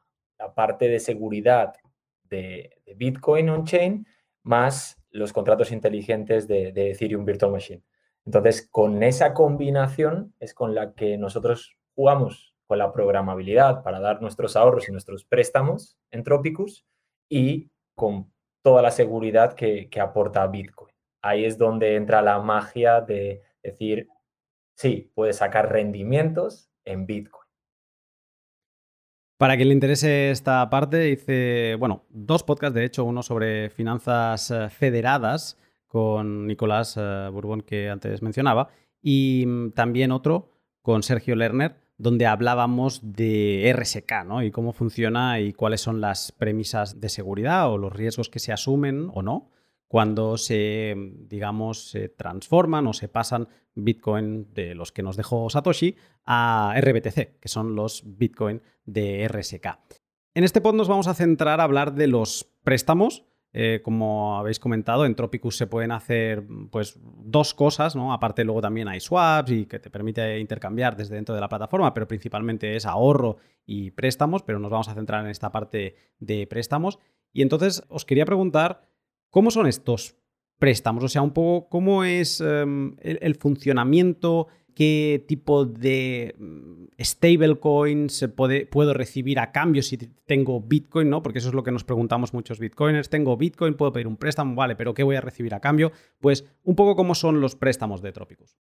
parte 0.56 0.88
de 0.88 1.00
seguridad 1.00 1.74
de, 2.24 2.82
Bitcoin 2.96 3.50
on-chain 3.50 4.06
más 4.44 5.02
los 5.12 5.34
contratos 5.34 5.72
inteligentes 5.72 6.48
de, 6.48 6.72
de 6.72 6.92
Ethereum 6.92 7.26
Virtual 7.26 7.52
Machine. 7.52 7.84
Entonces, 8.30 8.70
con 8.70 9.02
esa 9.02 9.34
combinación 9.34 10.36
es 10.40 10.54
con 10.54 10.76
la 10.76 10.94
que 10.94 11.18
nosotros 11.18 11.76
jugamos 11.96 12.54
con 12.68 12.78
la 12.78 12.94
programabilidad 12.94 13.82
para 13.82 14.00
dar 14.00 14.22
nuestros 14.22 14.56
ahorros 14.56 14.88
y 14.88 14.92
nuestros 14.92 15.26
préstamos 15.26 15.98
en 16.12 16.24
Tropicus 16.24 16.86
y 17.28 17.72
con 17.96 18.32
toda 18.62 18.84
la 18.84 18.92
seguridad 18.92 19.54
que, 19.54 19.90
aporta 20.00 20.46
Bitcoin. 20.46 20.94
Ahí 21.24 21.44
es 21.44 21.58
donde 21.58 21.96
entra 21.96 22.22
la 22.22 22.38
magia 22.38 23.02
de 23.02 23.42
decir, 23.64 24.08
sí, 24.78 25.12
puedes 25.16 25.38
sacar 25.38 25.72
rendimientos 25.72 26.70
en 26.86 27.08
Bitcoin. 27.08 27.48
Para 29.40 29.56
quien 29.56 29.70
le 29.70 29.74
interese 29.74 30.30
esta 30.30 30.70
parte, 30.70 31.10
hice, 31.10 31.78
bueno, 31.80 32.06
dos 32.10 32.44
podcasts, 32.44 32.76
de 32.76 32.86
hecho, 32.86 33.06
uno 33.06 33.24
sobre 33.24 33.72
finanzas 33.72 34.52
eh, 34.52 34.70
federadas 34.70 35.58
con 35.90 36.48
Nicolás 36.48 36.96
eh, 36.98 37.28
Bourbon 37.30 37.62
que 37.62 37.90
antes 37.90 38.22
mencionaba 38.22 38.70
y 39.02 39.44
mm, 39.46 39.72
también 39.72 40.14
otro 40.14 40.52
con 40.82 41.04
Sergio 41.04 41.36
Lerner, 41.36 41.76
donde 41.98 42.26
hablábamos 42.26 43.02
de 43.04 43.76
RSK, 43.76 44.24
¿no? 44.26 44.42
Y 44.42 44.52
cómo 44.52 44.72
funciona 44.72 45.42
y 45.42 45.52
cuáles 45.52 45.82
son 45.82 46.00
las 46.00 46.32
premisas 46.32 47.02
de 47.02 47.10
seguridad 47.10 47.70
o 47.70 47.78
los 47.78 47.92
riesgos 47.92 48.30
que 48.30 48.40
se 48.40 48.54
asumen 48.54 49.10
o 49.14 49.22
no 49.22 49.50
cuando 49.90 50.38
se, 50.38 50.96
digamos, 51.28 51.90
se 51.90 52.10
transforman 52.10 52.86
o 52.88 52.94
se 52.94 53.10
pasan 53.10 53.50
Bitcoin 53.74 54.54
de 54.54 54.76
los 54.76 54.92
que 54.92 55.02
nos 55.02 55.18
dejó 55.18 55.50
Satoshi 55.50 55.96
a 56.26 56.76
RBTC, 56.80 57.40
que 57.40 57.48
son 57.48 57.76
los 57.76 58.04
Bitcoin 58.06 58.62
de 58.86 59.28
RSK. 59.28 59.66
En 60.36 60.44
este 60.44 60.62
pod 60.62 60.76
nos 60.76 60.88
vamos 60.88 61.08
a 61.08 61.16
centrar 61.16 61.60
a 61.60 61.64
hablar 61.64 61.96
de 61.96 62.06
los 62.08 62.48
préstamos. 62.64 63.26
Eh, 63.52 63.82
como 63.84 64.38
habéis 64.38 64.60
comentado, 64.60 65.06
en 65.06 65.16
Tropicus 65.16 65.58
se 65.58 65.68
pueden 65.68 65.92
hacer 65.92 66.46
pues, 66.72 67.00
dos 67.02 67.54
cosas, 67.54 67.96
¿no? 67.96 68.14
Aparte, 68.14 68.44
luego 68.44 68.62
también 68.62 68.88
hay 68.88 69.00
swaps 69.00 69.52
y 69.52 69.66
que 69.66 69.80
te 69.80 69.90
permite 69.90 70.40
intercambiar 70.40 70.96
desde 70.96 71.16
dentro 71.16 71.34
de 71.34 71.42
la 71.42 71.50
plataforma, 71.50 71.94
pero 71.94 72.08
principalmente 72.08 72.76
es 72.76 72.86
ahorro 72.86 73.38
y 73.66 73.92
préstamos, 73.92 74.44
pero 74.44 74.60
nos 74.60 74.70
vamos 74.70 74.90
a 74.90 74.94
centrar 74.94 75.24
en 75.24 75.32
esta 75.32 75.52
parte 75.52 75.96
de 76.20 76.46
préstamos. 76.48 77.00
Y 77.34 77.42
entonces 77.42 77.84
os 77.90 78.06
quería 78.06 78.26
preguntar 78.26 78.90
¿Cómo 79.30 79.52
son 79.52 79.68
estos 79.68 80.16
préstamos? 80.58 81.04
O 81.04 81.08
sea, 81.08 81.22
un 81.22 81.32
poco 81.32 81.70
cómo 81.70 82.04
es 82.04 82.42
em, 82.42 82.96
el, 83.00 83.36
funcionamiento, 83.36 84.48
qué 84.74 85.24
tipo 85.28 85.66
de 85.66 86.36
mm, 86.38 87.02
stablecoins 87.04 88.30
puedo 88.36 88.94
recibir 88.94 89.40
a 89.40 89.52
cambio 89.52 89.84
si 89.84 89.98
tengo 89.98 90.62
Bitcoin, 90.62 91.10
¿no? 91.10 91.22
Porque 91.22 91.40
eso 91.40 91.50
es 91.50 91.54
lo 91.54 91.64
que 91.64 91.72
nos 91.72 91.84
preguntamos 91.84 92.34
muchos 92.34 92.60
Bitcoiners. 92.60 93.10
Tengo 93.10 93.38
Bitcoin, 93.38 93.76
puedo 93.76 93.94
pedir 93.94 94.08
un 94.08 94.18
préstamo, 94.18 94.56
vale, 94.56 94.76
pero 94.76 94.94
¿qué 94.94 95.04
voy 95.04 95.16
a 95.16 95.22
recibir 95.22 95.54
a 95.54 95.60
cambio? 95.60 95.92
Pues 96.20 96.46
un 96.64 96.76
poco 96.76 96.96
cómo 96.96 97.16
son 97.16 97.42
los 97.42 97.56
préstamos 97.56 98.02
de 98.02 98.12
Tropicus. 98.12 98.58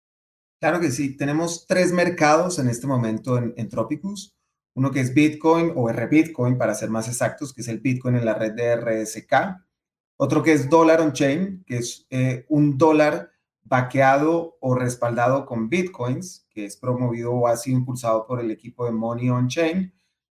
Claro 0.60 0.80
que 0.80 0.90
sí, 0.90 1.16
tenemos 1.16 1.66
tres 1.66 1.92
mercados 1.92 2.58
en 2.58 2.68
este 2.68 2.86
momento 2.86 3.38
en, 3.38 3.54
en 3.56 3.68
Tropicus. 3.68 4.36
Uno 4.74 4.90
que 4.90 5.00
es 5.00 5.14
Bitcoin 5.14 5.72
o 5.74 5.90
RBitcoin, 5.90 6.56
para 6.58 6.74
ser 6.74 6.90
más 6.90 7.08
exactos, 7.08 7.52
que 7.52 7.62
es 7.62 7.68
el 7.68 7.80
Bitcoin 7.80 8.16
en 8.16 8.24
la 8.24 8.34
red 8.34 8.52
de 8.52 8.76
RSK 8.76 9.68
otro 10.20 10.42
que 10.42 10.52
es 10.52 10.68
Dollar 10.68 11.00
on 11.00 11.12
Chain, 11.12 11.64
que 11.64 11.78
es 11.78 12.06
eh, 12.10 12.44
un 12.48 12.76
dólar 12.76 13.30
vaqueado 13.68 14.56
o 14.60 14.74
respaldado 14.74 15.44
con 15.46 15.68
bitcoins, 15.68 16.46
que 16.50 16.64
es 16.64 16.76
promovido 16.76 17.32
o 17.32 17.46
ha 17.46 17.56
sido 17.56 17.78
impulsado 17.78 18.26
por 18.26 18.40
el 18.40 18.50
equipo 18.50 18.86
de 18.86 18.92
Money 18.92 19.30
on 19.30 19.48
Chain, 19.48 19.92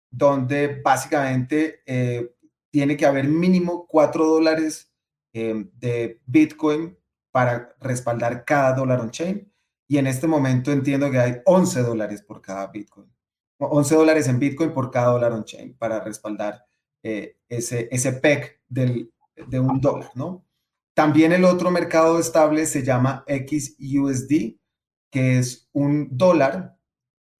donde 0.09 0.81
básicamente 0.83 1.81
eh, 1.85 2.35
tiene 2.69 2.97
que 2.97 3.05
haber 3.05 3.27
mínimo 3.27 3.87
4 3.87 4.25
dólares 4.25 4.91
eh, 5.33 5.65
de 5.73 6.21
bitcoin 6.25 6.97
para 7.31 7.73
respaldar 7.79 8.43
cada 8.43 8.73
dólar 8.73 8.99
on 8.99 9.11
chain. 9.11 9.49
Y 9.87 9.97
en 9.97 10.07
este 10.07 10.27
momento 10.27 10.71
entiendo 10.71 11.09
que 11.09 11.19
hay 11.19 11.41
11 11.45 11.81
dólares 11.81 12.21
por 12.21 12.41
cada 12.41 12.67
bitcoin. 12.67 13.09
11 13.59 13.95
dólares 13.95 14.27
en 14.27 14.39
bitcoin 14.39 14.73
por 14.73 14.91
cada 14.91 15.11
dólar 15.11 15.31
on 15.33 15.45
chain 15.45 15.75
para 15.77 16.01
respaldar 16.01 16.65
ese, 17.03 17.87
ese 17.91 18.13
PEC 18.13 18.61
del, 18.67 19.13
de 19.47 19.59
un 19.59 19.79
dólar, 19.79 20.11
¿no? 20.15 20.45
También 20.93 21.31
el 21.31 21.45
otro 21.45 21.71
mercado 21.71 22.19
estable 22.19 22.65
se 22.65 22.83
llama 22.83 23.25
XUSD, 23.27 24.57
que 25.09 25.39
es 25.39 25.69
un 25.73 26.09
dólar 26.11 26.77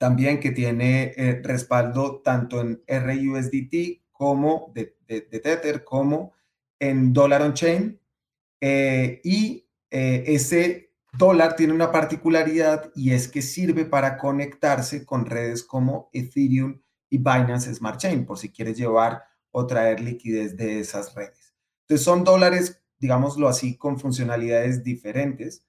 también 0.01 0.39
que 0.39 0.50
tiene 0.50 1.13
eh, 1.15 1.41
respaldo 1.43 2.22
tanto 2.22 2.60
en 2.60 2.81
RUSDT 2.88 4.01
como 4.12 4.72
de, 4.74 4.96
Tether 5.08 5.84
como 5.84 6.34
en 6.79 7.13
Dollar 7.13 7.43
on 7.43 7.53
Chain. 7.53 8.01
Eh, 8.60 9.22
y 9.24 9.67
eh, 9.91 10.24
ese 10.25 10.93
dólar 11.13 11.55
tiene 11.55 11.74
una 11.74 11.91
particularidad 11.91 12.91
y 12.96 13.12
es 13.12 13.27
que 13.27 13.43
sirve 13.43 13.86
para 13.86 14.17
conectarse 14.17 15.05
con 15.05 15.27
redes 15.27 15.63
como 15.63 16.10
Ethereum 16.13 16.81
y 17.08 17.20
Binance 17.20 17.72
Smart 17.75 18.00
Chain, 18.00 18.25
por 18.25 18.39
si 18.39 18.50
quieres 18.50 18.77
llevar 18.77 19.24
o 19.51 19.67
traer 19.67 20.00
liquidez 20.00 20.58
de 20.58 20.79
esas 20.79 21.13
redes. 21.13 21.53
Entonces 21.81 22.03
son 22.03 22.24
dólares, 22.24 22.81
digámoslo 23.01 23.48
así, 23.48 23.77
con 23.77 24.00
funcionalidades 24.00 24.84
diferentes 24.84 25.65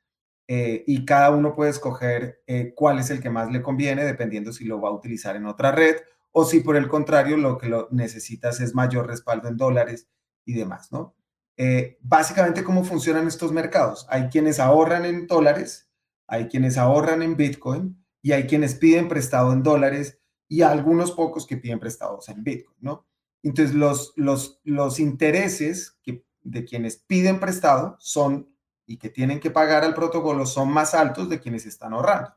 eh, 0.46 0.84
y 0.86 1.06
cada 1.06 1.30
uno 1.30 1.54
puede 1.54 1.70
escoger 1.70 2.42
eh, 2.46 2.74
cuál 2.76 2.98
es 2.98 3.08
el 3.08 3.20
que 3.20 3.30
más 3.30 3.50
le 3.50 3.62
conviene 3.62 4.04
dependiendo 4.04 4.52
si 4.52 4.66
lo 4.66 4.80
va 4.80 4.90
a 4.90 4.92
utilizar 4.92 5.34
en 5.34 5.46
otra 5.46 5.72
red 5.72 5.96
o 6.30 6.44
si 6.44 6.60
por 6.60 6.76
el 6.76 6.88
contrario 6.88 7.38
lo 7.38 7.56
que 7.56 7.68
lo 7.68 7.88
necesitas 7.90 8.60
es 8.60 8.74
mayor 8.74 9.06
respaldo 9.06 9.48
en 9.48 9.56
dólares 9.56 10.08
y 10.44 10.52
demás, 10.52 10.92
¿no? 10.92 11.14
Eh, 11.56 11.98
básicamente, 12.02 12.64
¿cómo 12.64 12.84
funcionan 12.84 13.26
estos 13.26 13.50
mercados? 13.50 14.06
Hay 14.10 14.28
quienes 14.28 14.60
ahorran 14.60 15.06
en 15.06 15.26
dólares, 15.26 15.90
hay 16.26 16.48
quienes 16.48 16.76
ahorran 16.76 17.22
en 17.22 17.36
Bitcoin 17.36 18.04
y 18.20 18.32
hay 18.32 18.46
quienes 18.46 18.74
piden 18.74 19.08
prestado 19.08 19.52
en 19.52 19.62
dólares 19.62 20.20
y 20.48 20.62
algunos 20.62 21.12
pocos 21.12 21.46
que 21.46 21.56
piden 21.56 21.78
prestados 21.80 22.28
en 22.28 22.44
Bitcoin, 22.44 22.76
¿no? 22.80 23.06
Entonces, 23.42 23.74
los, 23.74 24.12
los, 24.16 24.60
los 24.64 25.00
intereses 25.00 25.98
que, 26.02 26.24
de 26.42 26.64
quienes 26.64 26.96
piden 26.96 27.40
prestado 27.40 27.96
son 27.98 28.54
y 28.86 28.98
que 28.98 29.08
tienen 29.08 29.40
que 29.40 29.50
pagar 29.50 29.84
al 29.84 29.94
protocolo 29.94 30.46
son 30.46 30.72
más 30.72 30.94
altos 30.94 31.28
de 31.28 31.40
quienes 31.40 31.66
están 31.66 31.92
ahorrando. 31.92 32.34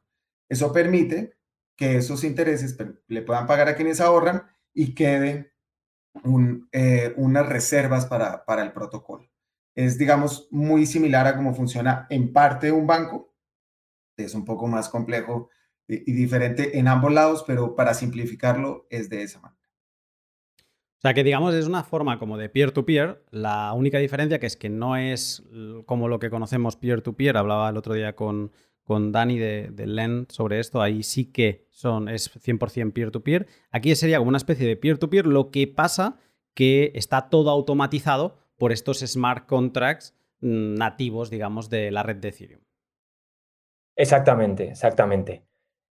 Eso 0.47 0.71
permite 0.71 1.37
que 1.75 1.97
esos 1.97 2.23
intereses 2.23 2.77
le 3.07 3.21
puedan 3.21 3.47
pagar 3.47 3.67
a 3.67 3.75
quienes 3.75 3.99
ahorran 3.99 4.43
y 4.73 4.93
queden 4.93 5.51
eh, 6.71 7.13
unas 7.17 7.49
reservas 7.49 8.05
para, 8.05 8.45
para 8.45 8.63
el 8.63 8.71
protocolo. 8.71 9.29
Es, 9.73 9.97
digamos, 9.97 10.47
muy 10.51 10.85
similar 10.85 11.27
a 11.27 11.35
cómo 11.35 11.53
funciona 11.53 12.07
en 12.09 12.31
parte 12.31 12.71
un 12.71 12.87
banco. 12.87 13.33
Es 14.15 14.33
un 14.33 14.45
poco 14.45 14.67
más 14.67 14.87
complejo 14.87 15.49
y 15.87 16.13
diferente 16.13 16.79
en 16.79 16.87
ambos 16.87 17.11
lados, 17.11 17.43
pero 17.45 17.75
para 17.75 17.93
simplificarlo 17.93 18.87
es 18.89 19.09
de 19.09 19.23
esa 19.23 19.39
manera. 19.39 19.64
O 20.97 21.01
sea 21.01 21.13
que 21.13 21.23
digamos 21.23 21.53
es 21.53 21.67
una 21.67 21.83
forma 21.83 22.17
como 22.19 22.37
de 22.37 22.49
peer-to-peer. 22.49 23.23
La 23.31 23.73
única 23.73 23.99
diferencia 23.99 24.39
que 24.39 24.47
es 24.47 24.57
que 24.57 24.69
no 24.69 24.95
es 24.95 25.43
como 25.85 26.07
lo 26.07 26.19
que 26.19 26.29
conocemos 26.29 26.77
peer-to-peer. 26.77 27.37
Hablaba 27.37 27.69
el 27.69 27.77
otro 27.77 27.93
día 27.93 28.15
con, 28.15 28.51
con 28.83 29.11
Dani 29.11 29.37
de, 29.37 29.69
de 29.71 29.87
LEN 29.87 30.27
sobre 30.29 30.59
esto. 30.59 30.81
Ahí 30.81 31.03
sí 31.03 31.25
que 31.31 31.67
son, 31.69 32.09
es 32.09 32.33
100% 32.33 32.93
peer-to-peer. 32.93 33.47
Aquí 33.71 33.93
sería 33.95 34.17
como 34.17 34.29
una 34.29 34.37
especie 34.37 34.67
de 34.67 34.77
peer-to-peer. 34.77 35.27
Lo 35.27 35.51
que 35.51 35.67
pasa 35.67 36.17
que 36.53 36.91
está 36.95 37.29
todo 37.29 37.49
automatizado 37.49 38.37
por 38.57 38.71
estos 38.71 38.99
smart 38.99 39.45
contracts 39.45 40.15
mm, 40.39 40.75
nativos, 40.75 41.29
digamos, 41.29 41.69
de 41.69 41.91
la 41.91 42.03
red 42.03 42.15
de 42.15 42.29
Ethereum. 42.29 42.61
Exactamente, 43.97 44.69
exactamente 44.69 45.43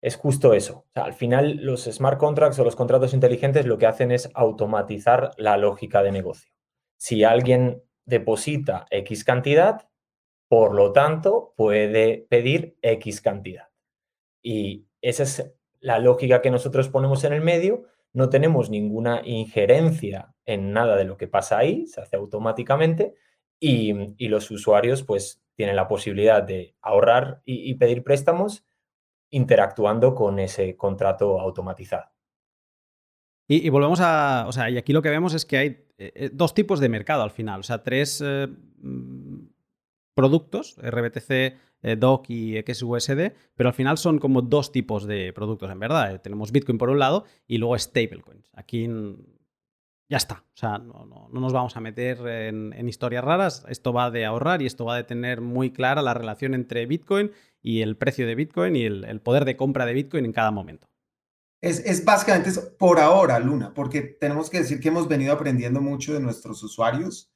es 0.01 0.15
justo 0.15 0.53
eso. 0.53 0.85
al 0.93 1.13
final, 1.13 1.57
los 1.57 1.83
smart 1.83 2.17
contracts 2.17 2.59
o 2.59 2.63
los 2.63 2.75
contratos 2.75 3.13
inteligentes 3.13 3.65
lo 3.65 3.77
que 3.77 3.85
hacen 3.85 4.11
es 4.11 4.29
automatizar 4.33 5.31
la 5.37 5.57
lógica 5.57 6.03
de 6.03 6.11
negocio. 6.11 6.51
Si 6.97 7.23
alguien 7.23 7.83
deposita 8.05 8.85
X 8.91 9.23
cantidad, 9.23 9.89
por 10.47 10.73
lo 10.73 10.93
tanto, 10.93 11.53
puede 11.57 12.25
pedir 12.29 12.77
X 12.81 13.21
cantidad. 13.21 13.67
Y 14.41 14.87
esa 15.01 15.23
es 15.23 15.53
la 15.79 15.99
lógica 15.99 16.41
que 16.41 16.51
nosotros 16.51 16.89
ponemos 16.89 17.23
en 17.23 17.33
el 17.33 17.41
medio. 17.41 17.83
No 18.13 18.29
tenemos 18.29 18.69
ninguna 18.69 19.21
injerencia 19.23 20.33
en 20.45 20.71
nada 20.71 20.95
de 20.95 21.03
lo 21.03 21.17
que 21.17 21.27
pasa 21.27 21.59
ahí, 21.59 21.85
se 21.85 22.01
hace 22.01 22.15
automáticamente 22.15 23.13
y, 23.59 24.27
los 24.27 24.49
usuarios 24.49 25.03
pues 25.03 25.43
tienen 25.55 25.75
la 25.75 25.87
posibilidad 25.87 26.41
de 26.41 26.75
ahorrar 26.81 27.41
y 27.45 27.73
pedir 27.75 28.03
préstamos 28.03 28.65
interactuando 29.31 30.15
con 30.15 30.39
ese 30.39 30.75
contrato 30.75 31.39
automatizado. 31.39 32.09
Y, 33.51 33.67
volvemos 33.69 33.99
a, 33.99 34.45
o 34.47 34.51
sea, 34.51 34.69
y 34.69 34.77
aquí 34.77 34.93
lo 34.93 35.01
que 35.01 35.09
vemos 35.09 35.33
es 35.33 35.43
que 35.43 35.57
hay 35.57 35.67
eh, 35.97 36.11
eh, 36.13 36.29
dos 36.31 36.53
tipos 36.53 36.79
de 36.79 36.87
mercado 36.87 37.23
al 37.23 37.31
final, 37.31 37.61
o 37.61 37.63
sea, 37.63 37.83
tres 37.83 38.21
eh, 38.23 38.47
mm, 38.47 39.47
productos, 40.13 40.77
RBTC, 40.77 41.57
DOC 41.97 42.29
y 42.29 42.61
XUSD, 42.61 43.31
pero 43.55 43.69
al 43.69 43.73
final 43.73 43.97
son 43.97 44.19
como 44.19 44.43
dos 44.43 44.71
tipos 44.71 45.07
de 45.07 45.33
productos, 45.33 45.71
en 45.71 45.79
verdad. 45.79 46.21
Tenemos 46.21 46.51
Bitcoin 46.51 46.77
por 46.77 46.89
un 46.89 46.99
lado 46.99 47.23
y 47.47 47.57
luego 47.57 47.79
stablecoins. 47.79 48.51
Aquí 48.53 48.87
ya 50.09 50.17
está, 50.17 50.43
o 50.53 50.57
sea, 50.57 50.77
no, 50.77 51.29
nos 51.31 51.53
vamos 51.53 51.77
a 51.77 51.79
meter 51.79 52.19
en, 52.27 52.73
en, 52.73 52.89
historias 52.89 53.23
raras, 53.23 53.65
esto 53.69 53.93
va 53.93 54.11
de 54.11 54.25
ahorrar 54.25 54.61
y 54.61 54.65
esto 54.65 54.83
va 54.83 54.97
de 54.97 55.05
tener 55.05 55.39
muy 55.39 55.71
clara 55.71 56.01
la 56.01 56.13
relación 56.13 56.53
entre 56.53 56.85
Bitcoin 56.85 57.31
y 57.61 57.81
el 57.81 57.97
precio 57.97 58.25
de 58.25 58.35
Bitcoin 58.35 58.75
y 58.75 58.83
el, 58.83 59.21
poder 59.21 59.45
de 59.45 59.57
compra 59.57 59.85
de 59.85 59.93
Bitcoin 59.93 60.25
en 60.25 60.33
cada 60.33 60.51
momento. 60.51 60.87
Es, 61.61 62.05
básicamente 62.05 62.51
por 62.77 62.99
ahora, 62.99 63.37
Luna, 63.39 63.73
porque 63.73 64.01
tenemos 64.01 64.49
que 64.49 64.59
decir 64.59 64.79
que 64.79 64.87
hemos 64.87 65.07
venido 65.07 65.33
aprendiendo 65.33 65.81
mucho 65.81 66.13
de 66.13 66.21
nuestros 66.21 66.63
usuarios 66.63 67.31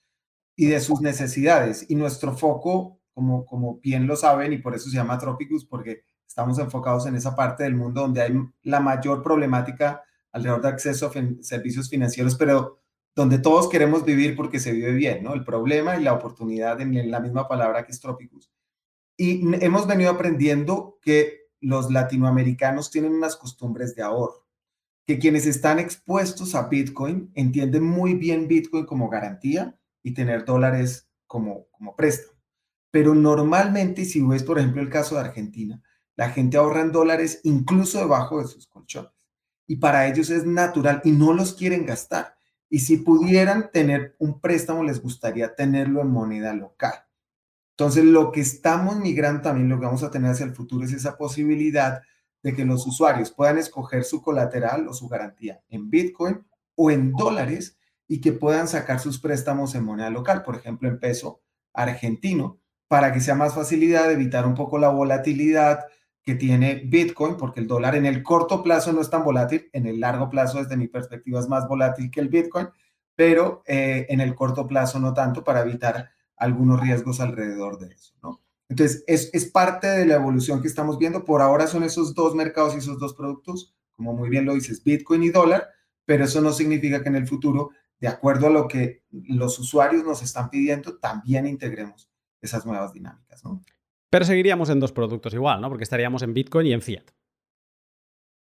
y 0.56 0.68
de 0.68 0.80
sus 0.80 1.02
necesidades. 1.02 1.86
Y 1.90 1.96
nuestro 1.96 2.34
foco, 2.34 3.02
como, 3.14 3.46
como 3.46 3.80
bien 3.80 4.08
lo 4.08 4.16
saben, 4.16 4.54
y 4.54 4.60
por 4.60 4.76
eso 4.76 4.90
se 4.90 4.96
llama 4.96 5.20
Tropicus, 5.20 5.66
porque 5.66 6.04
estamos 6.26 6.58
enfocados 6.58 7.06
en 7.06 7.16
esa 7.16 7.36
parte 7.36 7.64
del 7.64 7.76
mundo 7.76 8.02
donde 8.02 8.22
hay 8.22 8.34
la 8.64 8.80
mayor 8.80 9.22
problemática 9.22 10.02
alrededor 10.32 10.62
de 10.62 10.70
acceso 10.70 11.08
a 11.08 11.44
servicios 11.44 11.90
financieros, 11.90 12.36
pero 12.36 12.80
donde 13.14 13.40
todos 13.40 13.70
queremos 13.70 14.06
vivir 14.06 14.36
porque 14.36 14.60
se 14.60 14.72
vive 14.72 14.94
bien, 14.94 15.24
¿no? 15.24 15.34
El 15.34 15.44
problema 15.44 15.98
y 15.98 16.04
la 16.04 16.14
oportunidad 16.14 16.80
en 16.82 17.12
la 17.12 17.20
misma 17.20 17.48
palabra 17.48 17.86
que 17.86 17.92
es 17.92 18.00
Tropicus. 18.00 18.53
Y 19.18 19.42
hemos 19.64 19.88
venido 19.88 20.12
aprendiendo 20.12 21.00
que 21.02 21.44
los 21.60 21.92
latinoamericanos 21.92 22.92
tienen 22.92 23.14
unas 23.14 23.36
costumbres 23.36 23.96
de 23.96 24.04
ahorro, 24.04 24.46
que 25.06 25.20
quienes 25.20 25.46
están 25.46 25.80
expuestos 25.80 26.56
a 26.56 26.68
Bitcoin 26.68 27.32
entienden 27.36 27.84
muy 27.84 28.16
bien 28.16 28.48
Bitcoin 28.48 28.86
como 28.86 29.10
garantía 29.10 29.78
y 30.02 30.14
tener 30.14 30.46
dólares 30.46 31.10
como, 31.28 31.68
como 31.72 31.96
préstamo. 31.96 32.38
Pero 32.92 33.16
normalmente, 33.16 34.06
si 34.06 34.22
ves, 34.22 34.44
por 34.44 34.60
ejemplo, 34.60 34.82
el 34.82 34.90
caso 34.90 35.16
de 35.16 35.22
Argentina, 35.22 35.82
la 36.16 36.30
gente 36.30 36.58
ahorra 36.58 36.82
en 36.82 36.92
dólares 36.92 37.40
incluso 37.44 38.00
debajo 38.00 38.40
de 38.40 38.48
sus 38.48 38.68
colchones. 38.68 39.12
Y 39.66 39.78
para 39.78 40.08
ellos 40.08 40.30
es 40.30 40.46
natural 40.46 41.02
y 41.04 41.12
no 41.12 41.34
los 41.34 41.54
quieren 41.54 41.86
gastar. 41.86 42.36
Y 42.70 42.80
si 42.80 42.98
pudieran 42.98 43.72
tener 43.72 44.16
un 44.20 44.42
préstamo, 44.42 44.84
les 44.84 45.02
gustaría 45.02 45.56
tenerlo 45.56 46.02
en 46.02 46.10
moneda 46.10 46.54
local. 46.54 46.94
Entonces, 47.78 48.06
lo 48.06 48.32
que 48.32 48.42
estamos 48.42 48.98
migrando 48.98 49.42
también, 49.42 49.70
lo 49.70 49.80
que 49.80 49.86
vamos 49.86 50.04
a 50.04 50.12
tener 50.12 50.32
hacia 50.32 50.46
el 50.46 50.56
futuro 50.56 50.86
es 50.86 50.94
esa 50.94 51.18
posibilidad 51.18 52.02
de 52.44 52.54
que 52.54 52.66
los 52.66 52.86
usuarios 52.86 53.32
puedan 53.32 53.58
escoger 53.58 54.04
su 54.04 54.22
colateral 54.22 54.88
o 54.88 54.94
su 54.94 55.08
garantía 55.08 55.62
en 55.70 55.90
Bitcoin 55.90 56.46
o 56.76 56.92
en 56.92 57.14
dólares 57.14 57.78
y 58.08 58.22
que 58.22 58.34
puedan 58.34 58.68
sacar 58.68 59.00
sus 59.00 59.20
préstamos 59.20 59.74
en 59.76 59.86
moneda 59.86 60.10
local, 60.10 60.44
por 60.44 60.56
ejemplo, 60.56 60.88
en 60.88 61.00
peso 61.00 61.42
argentino, 61.74 62.60
para 62.88 63.12
que 63.12 63.22
sea 63.22 63.34
más 63.34 63.56
facilidad 63.56 64.08
de 64.08 64.14
evitar 64.14 64.46
un 64.46 64.54
poco 64.54 64.78
la 64.78 64.90
volatilidad 64.90 65.86
que 66.22 66.36
tiene 66.36 66.84
Bitcoin, 66.86 67.38
porque 67.38 67.60
el 67.60 67.68
dólar 67.68 67.96
en 67.96 68.06
el 68.06 68.22
corto 68.22 68.62
plazo 68.62 68.94
no 68.94 69.02
es 69.02 69.10
tan 69.10 69.24
volátil, 69.24 69.70
en 69.74 69.88
el 69.88 70.00
largo 70.00 70.30
plazo, 70.30 70.60
desde 70.60 70.78
mi 70.78 70.88
perspectiva, 70.88 71.40
es 71.40 71.50
más 71.50 71.68
volátil 71.68 72.12
que 72.12 72.20
el 72.20 72.30
Bitcoin, 72.30 72.68
pero 73.16 73.64
eh, 73.66 74.06
en 74.10 74.22
el 74.22 74.36
corto 74.36 74.68
plazo 74.68 75.00
no 75.00 75.14
tanto 75.14 75.44
para 75.44 75.62
evitar 75.62 76.12
algunos 76.38 76.82
riesgos 76.82 77.20
alrededor 77.20 77.78
de 77.80 77.94
eso, 77.94 78.14
¿no? 78.22 78.42
Entonces, 78.70 79.04
es, 79.08 79.30
es 79.34 79.52
parte 79.52 79.88
de 79.88 80.06
la 80.06 80.16
evolución 80.16 80.62
que 80.62 80.68
estamos 80.68 80.98
viendo. 80.98 81.26
Por 81.26 81.42
ahora 81.42 81.68
son 81.68 81.84
esos 81.84 82.16
dos 82.16 82.34
mercados 82.34 82.74
y 82.74 82.80
esos 82.80 83.00
dos 83.00 83.14
productos, 83.14 83.76
como 83.92 84.14
muy 84.14 84.30
bien 84.30 84.46
lo 84.46 84.54
dices, 84.54 84.84
Bitcoin 84.84 85.24
y 85.24 85.30
dólar, 85.30 85.68
pero 86.06 86.24
eso 86.26 86.42
no 86.42 86.52
significa 86.52 87.04
que 87.04 87.10
en 87.10 87.16
el 87.16 87.28
futuro, 87.28 87.70
de 88.00 88.08
acuerdo 88.08 88.48
a 88.48 88.50
lo 88.50 88.68
que 88.68 89.04
los 89.12 89.60
usuarios 89.60 90.04
nos 90.04 90.24
están 90.24 90.50
pidiendo, 90.50 90.98
también 90.98 91.46
integremos 91.46 92.10
esas 92.42 92.66
nuevas 92.66 92.94
dinámicas, 92.94 93.44
¿no? 93.44 93.62
Pero 94.10 94.26
seguiríamos 94.26 94.70
en 94.70 94.80
dos 94.80 94.92
productos 94.92 95.34
igual, 95.34 95.60
¿no? 95.62 95.70
Porque 95.70 95.84
estaríamos 95.84 96.22
en 96.22 96.34
Bitcoin 96.34 96.68
y 96.68 96.74
en 96.74 96.82
Fiat. 96.82 97.06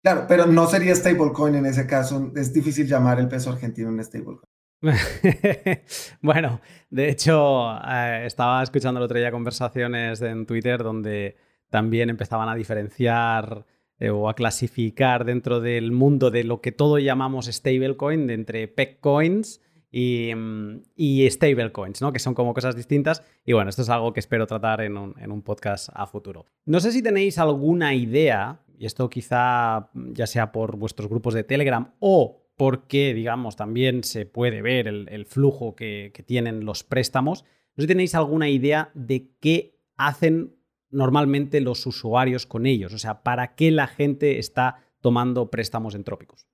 Claro, 0.03 0.25
pero 0.27 0.45
no 0.47 0.67
sería 0.67 0.95
stablecoin 0.95 1.55
en 1.55 1.65
ese 1.65 1.85
caso. 1.85 2.31
Es 2.35 2.51
difícil 2.51 2.87
llamar 2.87 3.19
el 3.19 3.27
peso 3.27 3.51
argentino 3.51 3.89
un 3.89 4.03
stablecoin. 4.03 4.50
bueno, 6.21 6.59
de 6.89 7.09
hecho, 7.09 7.71
eh, 7.87 8.23
estaba 8.25 8.63
escuchando 8.63 8.99
el 8.99 9.05
otro 9.05 9.19
día 9.19 9.31
conversaciones 9.31 10.21
en 10.21 10.45
Twitter 10.45 10.81
donde 10.81 11.37
también 11.69 12.09
empezaban 12.09 12.49
a 12.49 12.55
diferenciar 12.55 13.65
eh, 13.99 14.09
o 14.09 14.27
a 14.27 14.33
clasificar 14.33 15.25
dentro 15.25 15.59
del 15.59 15.91
mundo 15.91 16.31
de 16.31 16.43
lo 16.43 16.61
que 16.61 16.71
todo 16.71 16.97
llamamos 16.97 17.45
stablecoin, 17.45 18.25
de 18.25 18.33
entre 18.33 18.67
peg 18.67 18.99
coins 18.99 19.61
y, 19.91 20.33
mm, 20.33 20.81
y 20.95 21.29
stablecoins, 21.29 22.01
¿no? 22.01 22.11
que 22.11 22.19
son 22.19 22.33
como 22.33 22.55
cosas 22.55 22.75
distintas. 22.75 23.23
Y 23.45 23.53
bueno, 23.53 23.69
esto 23.69 23.83
es 23.83 23.89
algo 23.89 24.13
que 24.13 24.19
espero 24.19 24.47
tratar 24.47 24.81
en 24.81 24.97
un, 24.97 25.13
en 25.19 25.31
un 25.31 25.43
podcast 25.43 25.89
a 25.93 26.07
futuro. 26.07 26.47
No 26.65 26.79
sé 26.79 26.91
si 26.91 27.03
tenéis 27.03 27.37
alguna 27.37 27.93
idea, 27.93 28.61
y 28.79 28.87
esto 28.87 29.07
quizá 29.11 29.91
ya 29.93 30.25
sea 30.25 30.51
por 30.51 30.75
vuestros 30.75 31.07
grupos 31.07 31.35
de 31.35 31.43
Telegram 31.43 31.93
o 31.99 32.40
porque, 32.61 33.15
digamos, 33.15 33.55
también 33.55 34.03
se 34.03 34.27
puede 34.27 34.61
ver 34.61 34.87
el, 34.87 35.25
flujo 35.25 35.75
que, 35.75 36.13
tienen 36.27 36.63
los 36.63 36.83
préstamos. 36.83 37.43
No 37.43 37.77
sé 37.77 37.81
si 37.81 37.87
tenéis 37.87 38.13
alguna 38.13 38.49
idea 38.49 38.91
de 38.93 39.31
qué 39.39 39.79
hacen 39.97 40.55
normalmente 40.91 41.59
los 41.59 41.87
usuarios 41.87 42.45
con 42.45 42.67
ellos, 42.67 42.93
o 42.93 42.99
sea, 42.99 43.23
¿para 43.23 43.55
qué 43.55 43.71
la 43.71 43.87
gente 43.87 44.37
está 44.37 44.85
tomando 44.99 45.49
préstamos 45.49 45.95
entrópicos? 45.95 46.45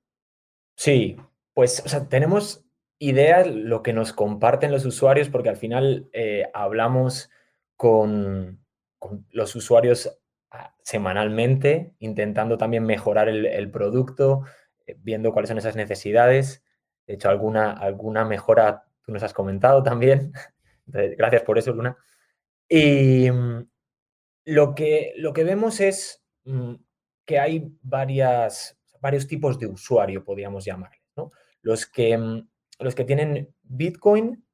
Sí, 0.77 1.17
pues 1.53 1.83
tenemos 2.07 2.63
ideas 2.99 3.45
lo 3.45 3.83
que 3.83 3.91
nos 3.91 4.13
comparten 4.13 4.71
los 4.71 4.85
usuarios, 4.85 5.27
porque 5.27 5.49
al 5.49 5.57
final 5.57 6.09
eh, 6.13 6.45
hablamos 6.53 7.29
con, 7.75 8.63
los 9.31 9.55
usuarios 9.57 10.17
ah, 10.51 10.73
semanalmente, 10.83 11.95
intentando 11.99 12.57
también 12.57 12.85
mejorar 12.85 13.27
el 13.27 13.71
producto, 13.71 14.45
viendo 14.99 15.31
cuáles 15.31 15.49
son 15.49 15.57
esas 15.57 15.75
necesidades. 15.75 16.63
De 17.05 17.15
hecho, 17.15 17.29
alguna, 17.29 17.71
alguna 17.71 18.25
mejora 18.25 18.85
tú 19.03 19.11
nos 19.11 19.23
has 19.23 19.33
comentado 19.33 19.83
también. 19.83 20.33
Gracias 20.85 21.43
por 21.43 21.57
eso, 21.57 21.73
Luna. 21.73 21.97
Y 22.69 23.29
mm, 23.31 23.69
lo 24.45 24.75
que, 24.75 25.13
lo 25.17 25.33
que 25.33 25.43
vemos 25.43 25.79
es 25.79 26.23
mm, 26.45 26.75
que 27.25 27.39
hay 27.39 27.71
varias, 27.81 28.77
varios 28.99 29.27
tipos 29.27 29.59
de 29.59 29.67
usuario, 29.67 30.23
podríamos 30.23 30.65
llamarles. 30.65 31.01
Los, 31.61 31.85
que, 31.85 32.17
mm, 32.17 32.47
los 32.79 32.95
que 32.95 33.03
tienen 33.03 33.53
Bitcoin 33.63 34.45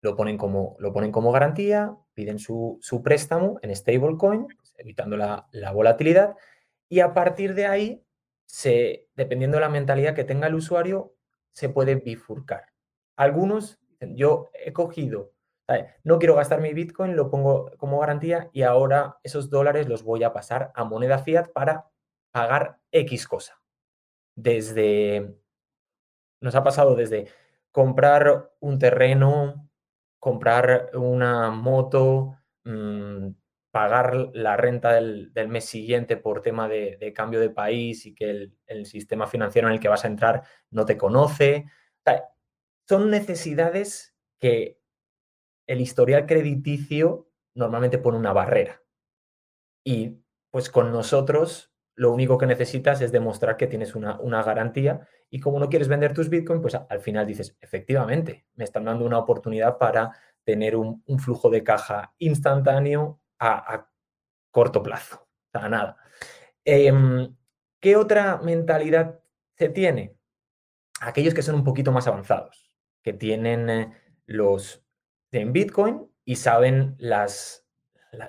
lo 0.00 0.16
ponen 0.16 0.36
como, 0.36 0.76
lo 0.80 0.92
ponen 0.92 1.12
como 1.12 1.32
garantía, 1.32 1.96
piden 2.12 2.38
su, 2.38 2.80
préstamo 3.02 3.58
en 3.62 3.74
stablecoin, 3.74 4.46
pues, 4.46 4.74
evitando 4.78 5.16
la, 5.16 5.48
la 5.52 5.72
volatilidad, 5.72 6.34
y 6.88 7.00
a 7.00 7.14
partir 7.14 7.54
de 7.54 7.66
ahí 7.66 8.03
se, 8.46 9.08
dependiendo 9.14 9.56
de 9.56 9.62
la 9.62 9.68
mentalidad 9.68 10.14
que 10.14 10.24
tenga 10.24 10.46
el 10.46 10.54
usuario, 10.54 11.14
se 11.52 11.68
puede 11.68 11.96
bifurcar. 11.96 12.66
Algunos, 13.16 13.78
yo 14.00 14.50
he 14.54 14.72
cogido, 14.72 15.34
no 16.02 16.18
quiero 16.18 16.34
gastar 16.34 16.60
mi 16.60 16.74
Bitcoin, 16.74 17.16
lo 17.16 17.30
pongo 17.30 17.70
como 17.78 17.98
garantía 17.98 18.50
y 18.52 18.62
ahora 18.62 19.18
esos 19.22 19.50
dólares 19.50 19.88
los 19.88 20.02
voy 20.02 20.22
a 20.22 20.32
pasar 20.32 20.72
a 20.74 20.84
moneda 20.84 21.18
fiat 21.18 21.48
para 21.52 21.88
pagar 22.32 22.80
X 22.90 23.26
cosa. 23.26 23.60
Desde, 24.34 25.38
nos 26.40 26.54
ha 26.54 26.64
pasado 26.64 26.94
desde 26.96 27.28
comprar 27.70 28.52
un 28.60 28.78
terreno, 28.78 29.70
comprar 30.18 30.90
una 30.94 31.50
moto, 31.50 32.36
mm, 32.64 33.28
pagar 33.74 34.30
la 34.34 34.56
renta 34.56 34.92
del, 34.92 35.32
mes 35.48 35.64
siguiente 35.64 36.16
por 36.16 36.42
tema 36.42 36.68
de, 36.68 37.12
cambio 37.12 37.40
de 37.40 37.50
país 37.50 38.06
y 38.06 38.14
que 38.14 38.52
el, 38.66 38.86
sistema 38.86 39.26
financiero 39.26 39.66
en 39.66 39.74
el 39.74 39.80
que 39.80 39.88
vas 39.88 40.04
a 40.04 40.08
entrar 40.08 40.44
no 40.70 40.84
te 40.84 40.96
conoce. 40.96 41.64
son 42.88 43.10
necesidades 43.10 44.14
que 44.38 44.78
el 45.66 45.80
historial 45.80 46.24
crediticio 46.24 47.28
normalmente 47.56 47.98
pone 47.98 48.16
una 48.16 48.32
barrera. 48.32 48.80
Y 49.84 50.20
pues 50.52 50.70
con 50.70 50.92
nosotros 50.92 51.74
lo 51.96 52.12
único 52.12 52.38
que 52.38 52.46
necesitas 52.46 53.00
es 53.00 53.10
demostrar 53.10 53.56
que 53.56 53.66
tienes 53.66 53.96
una, 53.96 54.42
garantía 54.44 55.00
y 55.30 55.40
como 55.40 55.58
no 55.58 55.68
quieres 55.68 55.88
vender 55.88 56.14
tus 56.14 56.28
Bitcoin, 56.28 56.60
pues 56.60 56.76
al 56.76 57.00
final 57.00 57.26
dices, 57.26 57.56
efectivamente, 57.60 58.46
me 58.54 58.62
están 58.62 58.84
dando 58.84 59.04
una 59.04 59.18
oportunidad 59.18 59.78
para 59.78 60.12
tener 60.44 60.76
un 60.76 61.18
flujo 61.18 61.50
de 61.50 61.64
caja 61.64 62.14
instantáneo 62.18 63.18
a, 63.38 63.88
corto 64.50 64.82
plazo, 64.82 65.26
a 65.52 65.68
nada. 65.68 65.96
Em, 66.64 67.34
¿Qué 67.80 67.96
otra 67.96 68.38
mentalidad 68.38 69.20
se 69.56 69.68
tiene? 69.68 70.16
Aquellos 71.00 71.34
que 71.34 71.42
son 71.42 71.56
un 71.56 71.64
poquito 71.64 71.92
más 71.92 72.06
avanzados, 72.06 72.72
que 73.02 73.12
tienen 73.12 73.68
eh, 73.68 73.92
los 74.26 74.84
en 75.32 75.52
Bitcoin 75.52 76.08
y 76.24 76.36
saben 76.36 76.94
las, 76.98 77.66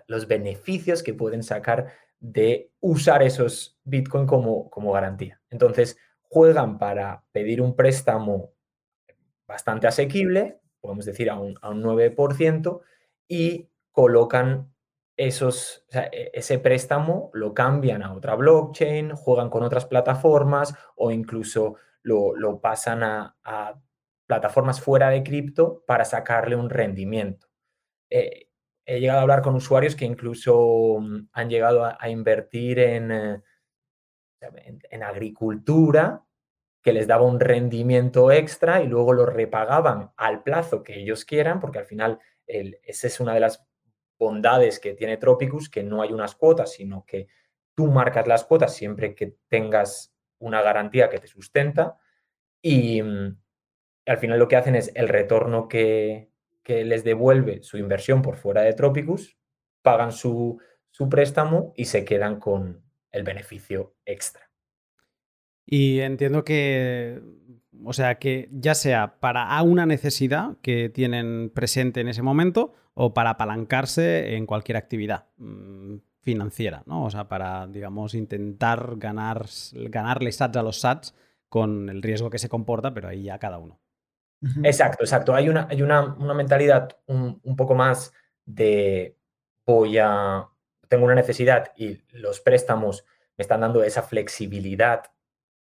los 0.07 0.27
beneficios 0.27 1.03
que 1.03 1.13
pueden 1.13 1.43
sacar 1.43 1.93
de 2.19 2.71
usar 2.79 3.23
esos 3.23 3.79
Bitcoin 3.83 4.25
como, 4.25 4.69
como 4.69 4.91
garantía. 4.91 5.41
Entonces, 5.49 5.97
juegan 6.21 6.77
para 6.79 7.23
pedir 7.31 7.61
un 7.61 7.75
préstamo 7.75 8.53
bastante 9.47 9.87
asequible, 9.87 10.59
podemos 10.81 11.05
decir 11.05 11.29
a 11.29 11.39
un, 11.39 11.57
a 11.61 11.69
un 11.69 11.83
9%, 11.83 12.81
y 13.27 13.69
colocan 13.91 14.74
esos, 15.17 15.85
e, 15.91 16.31
ese 16.33 16.59
préstamo 16.59 17.29
lo 17.33 17.53
cambian 17.53 18.03
a 18.03 18.13
otra 18.13 18.35
blockchain, 18.35 19.15
juegan 19.15 19.49
con 19.49 19.63
otras 19.63 19.85
plataformas 19.85 20.75
o 20.95 21.11
incluso 21.11 21.75
lo, 22.03 22.59
pasan 22.61 23.03
a, 23.03 23.35
plataformas 24.27 24.81
fuera 24.81 25.09
de 25.09 25.23
cripto 25.23 25.83
para 25.85 26.05
sacarle 26.05 26.55
un 26.55 26.69
rendimiento. 26.69 27.47
Eh, 28.09 28.49
he 28.85 28.99
llegado 28.99 29.19
a 29.19 29.21
hablar 29.23 29.41
con 29.41 29.55
usuarios 29.55 29.95
que 29.95 30.05
incluso 30.05 30.97
mm, 30.99 31.29
han 31.31 31.49
llegado 31.49 31.85
a, 31.85 32.09
invertir 32.09 32.79
en, 32.79 33.11
eh, 33.11 33.41
en, 34.89 35.03
agricultura 35.03 36.23
que 36.81 36.93
les 36.93 37.07
daba 37.07 37.23
un 37.23 37.39
rendimiento 37.39 38.31
extra 38.31 38.81
y 38.81 38.87
luego 38.87 39.13
lo 39.13 39.25
repagaban 39.25 40.11
al 40.17 40.43
plazo 40.43 40.83
que 40.83 40.99
ellos 40.99 41.25
quieran, 41.25 41.59
porque 41.59 41.79
al 41.79 41.85
final 41.85 42.19
esa 42.47 43.07
es 43.07 43.19
una 43.19 43.33
de 43.33 43.39
las 43.39 43.65
bondades 44.25 44.79
que 44.79 44.95
tiene 44.95 45.17
Tropicus, 45.17 45.69
que 45.69 45.83
no 45.83 46.01
hay 46.01 46.11
unas 46.11 46.33
cuotas, 46.33 46.73
sino 46.73 47.05
que 47.05 47.27
tú 47.75 47.91
marcas 47.91 48.25
las 48.25 48.43
cuotas 48.43 48.75
siempre 48.75 49.13
que 49.13 49.35
tengas 49.47 50.15
una 50.39 50.63
garantía 50.63 51.09
que 51.09 51.19
te 51.19 51.27
sustenta 51.27 51.99
y, 52.59 53.03
mm, 53.03 53.37
al 54.07 54.17
final 54.17 54.39
lo 54.39 54.47
que 54.47 54.55
hacen 54.55 54.75
es 54.75 54.91
el 54.95 55.07
retorno 55.07 55.67
que, 55.67 56.33
les 56.67 57.03
devuelve 57.03 57.61
su 57.61 57.77
inversión 57.77 58.23
por 58.23 58.37
fuera 58.37 58.63
de 58.63 58.73
Tropicus, 58.73 59.37
pagan 59.83 60.11
su 60.11 60.59
préstamo 61.11 61.73
y 61.75 61.85
se 61.85 62.03
quedan 62.03 62.39
con 62.39 62.83
el 63.11 63.21
beneficio 63.21 63.93
extra. 64.03 64.44
Y 65.65 65.99
entiendo 65.99 66.43
que, 66.43 67.21
o 67.83 67.93
sea, 67.93 68.15
que 68.15 68.49
ya 68.51 68.75
sea 68.75 69.19
para 69.19 69.61
una 69.63 69.85
necesidad 69.85 70.57
que 70.61 70.89
tienen 70.89 71.49
presente 71.53 72.01
en 72.01 72.07
ese 72.07 72.21
momento 72.21 72.73
o 72.93 73.13
para 73.13 73.31
apalancarse 73.31 74.35
en 74.35 74.45
cualquier 74.45 74.77
actividad 74.77 75.25
mm, 75.37 75.97
financiera, 76.21 76.83
¿no? 76.85 77.05
O 77.05 77.09
sea, 77.09 77.27
para, 77.27 77.67
digamos, 77.67 78.13
intentar 78.13 78.95
ganar, 78.97 79.45
ganarle 79.73 80.31
sats 80.31 80.57
a 80.57 80.63
los 80.63 80.79
sats 80.79 81.15
con 81.49 81.89
el 81.89 82.01
riesgo 82.01 82.29
que 82.29 82.39
se 82.39 82.49
comporta, 82.49 82.93
pero 82.93 83.07
ahí 83.07 83.23
ya 83.23 83.39
cada 83.39 83.57
uno. 83.57 83.79
Exacto, 84.63 85.03
exacto. 85.03 85.33
Hay 85.33 85.49
una, 85.49 85.67
hay 85.69 85.81
una, 85.81 86.15
mentalidad 86.35 86.97
un, 87.07 87.39
un, 87.43 87.55
poco 87.55 87.73
más 87.73 88.13
de 88.45 89.17
voy 89.65 89.97
a, 89.97 90.47
tengo 90.87 91.05
una 91.05 91.15
necesidad 91.15 91.71
y 91.75 92.01
los 92.11 92.41
préstamos 92.41 93.05
me 93.37 93.41
están 93.41 93.61
dando 93.61 93.83
esa 93.83 94.03
flexibilidad 94.03 95.11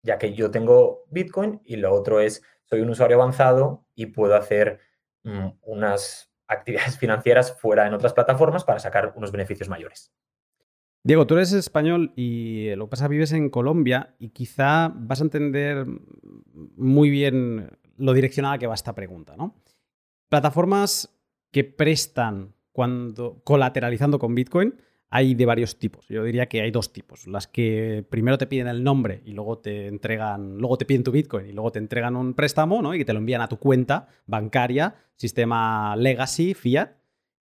ya 0.01 0.17
que 0.17 0.33
yo 0.33 0.51
tengo 0.51 1.05
Bitcoin 1.09 1.61
y 1.65 1.75
lo 1.77 1.93
otro 1.93 2.19
es, 2.19 2.41
soy 2.65 2.81
un 2.81 2.89
usuario 2.89 3.17
avanzado 3.17 3.85
y 3.95 4.07
puedo 4.07 4.35
hacer 4.35 4.79
mm, 5.23 5.47
unas 5.61 6.31
actividades 6.47 6.97
financieras 6.99 7.57
fuera 7.59 7.87
en 7.87 7.93
otras 7.93 8.13
plataformas 8.13 8.63
para 8.63 8.79
sacar 8.79 9.13
unos 9.15 9.31
beneficios 9.31 9.69
mayores. 9.69 10.13
Diego, 11.03 11.25
tú 11.25 11.35
eres 11.35 11.53
español 11.53 12.11
y 12.15 12.75
lo 12.75 12.85
que 12.85 12.91
pasa 12.91 13.07
vives 13.07 13.31
en 13.31 13.49
Colombia 13.49 14.15
y 14.19 14.29
quizá 14.29 14.91
vas 14.93 15.21
a 15.21 15.23
entender 15.23 15.85
muy 16.75 17.09
bien 17.09 17.71
lo 17.97 18.13
direccionada 18.13 18.57
que 18.57 18.67
va 18.67 18.73
esta 18.73 18.95
pregunta, 18.95 19.35
¿no? 19.37 19.55
Plataformas 20.27 21.17
que 21.51 21.63
prestan 21.63 22.53
cuando 22.73 23.41
colateralizando 23.43 24.19
con 24.19 24.35
Bitcoin 24.35 24.75
hay 25.09 25.33
de 25.33 25.45
varios 25.45 25.79
tipos. 25.79 26.07
Yo 26.07 26.23
diría 26.23 26.47
que 26.47 26.61
hay 26.61 26.71
dos 26.71 26.93
tipos. 26.93 27.27
Las 27.27 27.47
que 27.47 28.05
primero 28.09 28.37
te 28.37 28.47
piden 28.47 28.67
el 28.67 28.83
nombre 28.83 29.21
y 29.25 29.31
luego 29.31 29.57
te 29.57 29.87
entregan, 29.87 30.57
luego 30.57 30.77
te 30.77 30.85
piden 30.85 31.03
tu 31.03 31.11
Bitcoin 31.11 31.47
y 31.47 31.51
luego 31.51 31.71
te 31.71 31.79
entregan 31.79 32.15
un 32.15 32.33
préstamo, 32.33 32.81
¿no? 32.81 32.93
Y 32.93 33.03
te 33.05 33.13
lo 33.13 33.19
envían 33.19 33.41
a 33.41 33.49
tu 33.49 33.57
cuenta 33.57 34.07
bancaria, 34.27 34.95
sistema 35.15 35.95
legacy, 35.95 36.53
fiat. 36.53 36.91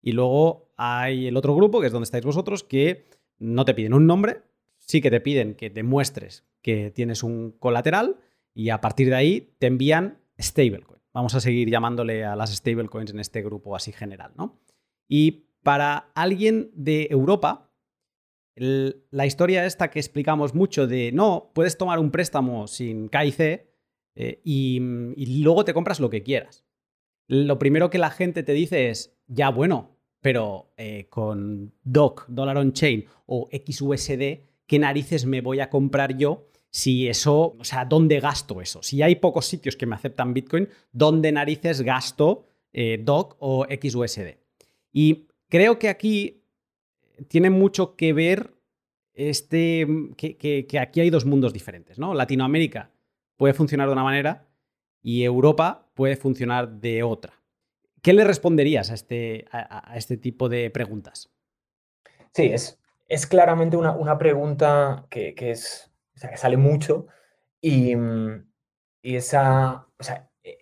Y 0.01 0.13
luego 0.13 0.73
hay 0.77 1.27
el 1.27 1.37
otro 1.37 1.55
grupo, 1.57 1.81
que 1.81 1.87
es 1.87 1.93
donde 1.93 2.05
estáis 2.05 2.25
vosotros, 2.25 2.63
que 2.63 3.07
no 3.39 3.65
te 3.65 3.75
piden 3.75 3.95
un 3.95 4.07
nombre, 4.07 4.43
sí 4.79 5.01
que 5.01 5.11
te 5.11 5.21
piden 5.21 5.55
que 5.55 5.71
demuestres 5.71 6.45
que 6.63 6.91
tienes 6.91 7.23
un 7.23 7.53
colateral 7.53 8.17
y 8.55 8.71
a 8.71 8.81
partir 8.81 9.09
de 9.09 9.15
ahí 9.15 9.55
te 9.59 9.67
envían 9.67 10.19
stablecoin. 10.39 11.01
Vamos 11.13 11.35
a 11.35 11.41
seguir 11.41 11.71
llamándole 11.71 12.25
a 12.25 12.37
las 12.37 12.55
stablecoins 12.55 13.11
en 13.11 13.21
este 13.21 13.43
grupo 13.43 13.77
así 13.77 13.93
general, 13.93 14.33
¿no? 14.37 14.61
Y 15.09 15.46
para 15.67 16.13
alguien 16.15 16.71
de 16.75 17.09
Europa, 17.11 17.73
la 18.55 19.27
historia 19.27 19.67
esta 19.67 19.91
que 19.91 19.99
explicamos 19.99 20.55
mucho 20.55 20.87
de 20.87 21.11
no, 21.11 21.51
puedes 21.57 21.77
tomar 21.77 21.99
un 21.99 22.13
préstamo 22.13 22.69
sin 22.69 23.09
KIC 23.09 23.41
eh, 24.15 24.41
y, 24.45 24.79
luego 25.43 25.65
te 25.65 25.75
compras 25.75 25.99
lo 25.99 26.09
que 26.09 26.23
quieras. 26.23 26.65
Lo 27.27 27.59
primero 27.59 27.91
que 27.91 27.99
la 27.99 28.11
gente 28.11 28.45
te 28.45 28.53
dice 28.53 28.91
es, 28.91 29.19
ya 29.27 29.51
bueno, 29.51 29.99
pero 30.21 30.73
eh, 30.77 31.09
con 31.11 31.75
DOC, 31.83 32.27
Dollar 32.29 32.59
on 32.59 32.73
Chain 32.73 33.05
o 33.27 33.49
XUSD, 33.51 34.23
¿qué 34.69 34.79
narices 34.79 35.27
me 35.27 35.41
voy 35.41 35.59
a 35.59 35.69
comprar 35.69 36.17
yo? 36.17 36.47
Si 36.71 37.09
eso, 37.09 37.57
o 37.59 37.65
sea, 37.65 37.85
¿dónde 37.85 38.21
gasto 38.21 38.61
eso? 38.61 38.85
Si 38.85 39.03
hay 39.03 39.17
pocos 39.17 39.47
sitios 39.47 39.75
que 39.75 39.87
me 39.87 39.97
aceptan 39.97 40.33
Bitcoin, 40.33 40.69
¿dónde 40.93 41.33
narices 41.33 41.83
gasto 41.83 42.45
eh, 42.73 43.01
DOC 43.03 43.37
o 43.41 43.67
XUSD? 43.67 44.37
Y 44.93 45.27
Creo 45.49 45.79
que 45.79 45.89
aquí 45.89 46.43
tiene 47.29 47.51
mucho 47.51 47.97
que 47.97 48.13
ver 48.13 48.55
este, 49.15 49.87
que, 50.17 50.79
aquí 50.81 51.01
hay 51.01 51.11
dos 51.11 51.25
mundos 51.25 51.53
diferentes, 51.53 51.99
¿no? 51.99 52.15
Latinoamérica 52.15 52.91
puede 53.37 53.55
funcionar 53.55 53.89
de 53.89 53.93
una 53.93 54.05
manera 54.05 54.47
y 55.03 55.25
Europa 55.25 55.89
puede 55.95 56.17
funcionar 56.17 56.69
de 56.69 57.03
otra. 57.03 57.35
¿Qué 58.03 58.13
le 58.13 58.25
responderías 58.25 58.91
a 58.91 58.95
este, 58.95 59.47
a, 59.51 59.97
este 59.97 60.17
tipo 60.17 60.49
de 60.49 60.71
preguntas? 60.71 61.31
Sí, 62.33 62.45
es, 62.45 62.79
es 63.09 63.27
claramente 63.27 63.77
una, 63.77 64.19
pregunta 64.19 65.07
que, 65.09 65.35
es, 65.39 65.91
que 66.21 66.37
sale 66.37 66.57
mucho 66.57 67.07
y, 67.61 67.95
y 69.03 69.17
esa, 69.17 69.89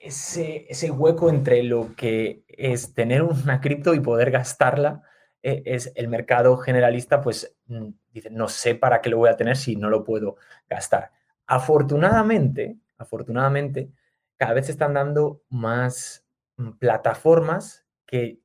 ese, 0.00 0.66
ese, 0.70 0.90
hueco 0.90 1.28
entre 1.28 1.62
lo 1.62 1.94
que 1.94 2.44
es 2.48 2.94
tener 2.94 3.22
una 3.22 3.60
cripto 3.60 3.94
y 3.94 4.00
poder 4.00 4.30
gastarla, 4.30 5.02
e-, 5.42 5.62
es 5.66 5.92
el 5.94 6.08
mercado 6.08 6.56
generalista, 6.56 7.20
pues 7.20 7.54
mm, 7.66 7.88
dice, 8.12 8.30
no 8.30 8.48
sé 8.48 8.74
para 8.74 9.02
qué 9.02 9.10
lo 9.10 9.18
voy 9.18 9.28
a 9.28 9.36
tener 9.36 9.56
si 9.56 9.76
no 9.76 9.90
lo 9.90 10.02
puedo 10.04 10.36
gastar. 10.68 11.12
Afortunadamente, 11.46 12.78
afortunadamente, 12.96 13.90
cada 14.36 14.54
vez 14.54 14.66
se 14.66 14.72
están 14.72 14.94
dando 14.94 15.42
más 15.50 16.24
mm, 16.56 16.72
plataformas 16.78 17.84
que 18.06 18.40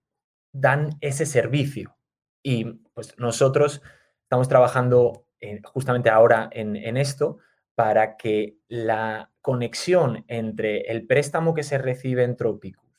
dan 0.51 0.97
ese 0.99 1.25
servicio. 1.25 1.95
Y 2.43 2.65
pues 2.93 3.17
nosotros 3.17 3.81
estamos 4.23 4.47
trabajando 4.47 5.25
justamente 5.63 6.09
ahora 6.09 6.49
en, 6.51 6.75
en 6.75 6.97
esto 6.97 7.37
para 7.79 8.17
que 8.17 8.57
la 8.67 9.31
conexión 9.39 10.25
entre 10.27 10.81
el 10.91 11.07
préstamo 11.07 11.53
que 11.53 11.63
se 11.63 11.77
recibe 11.77 12.25
en 12.25 12.35
Tropicus 12.35 12.91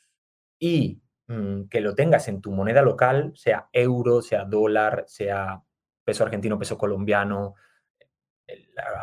y 0.58 1.02
mm, 1.26 1.64
que 1.64 1.82
lo 1.82 1.94
tengas 1.94 2.28
en 2.28 2.40
tu 2.40 2.50
moneda 2.50 2.80
local, 2.80 3.34
sea 3.36 3.68
euro, 3.74 4.22
sea 4.22 4.46
dólar, 4.46 5.04
sea 5.06 5.62
peso 6.02 6.24
argentino, 6.24 6.58
peso 6.58 6.78
colombiano, 6.78 7.56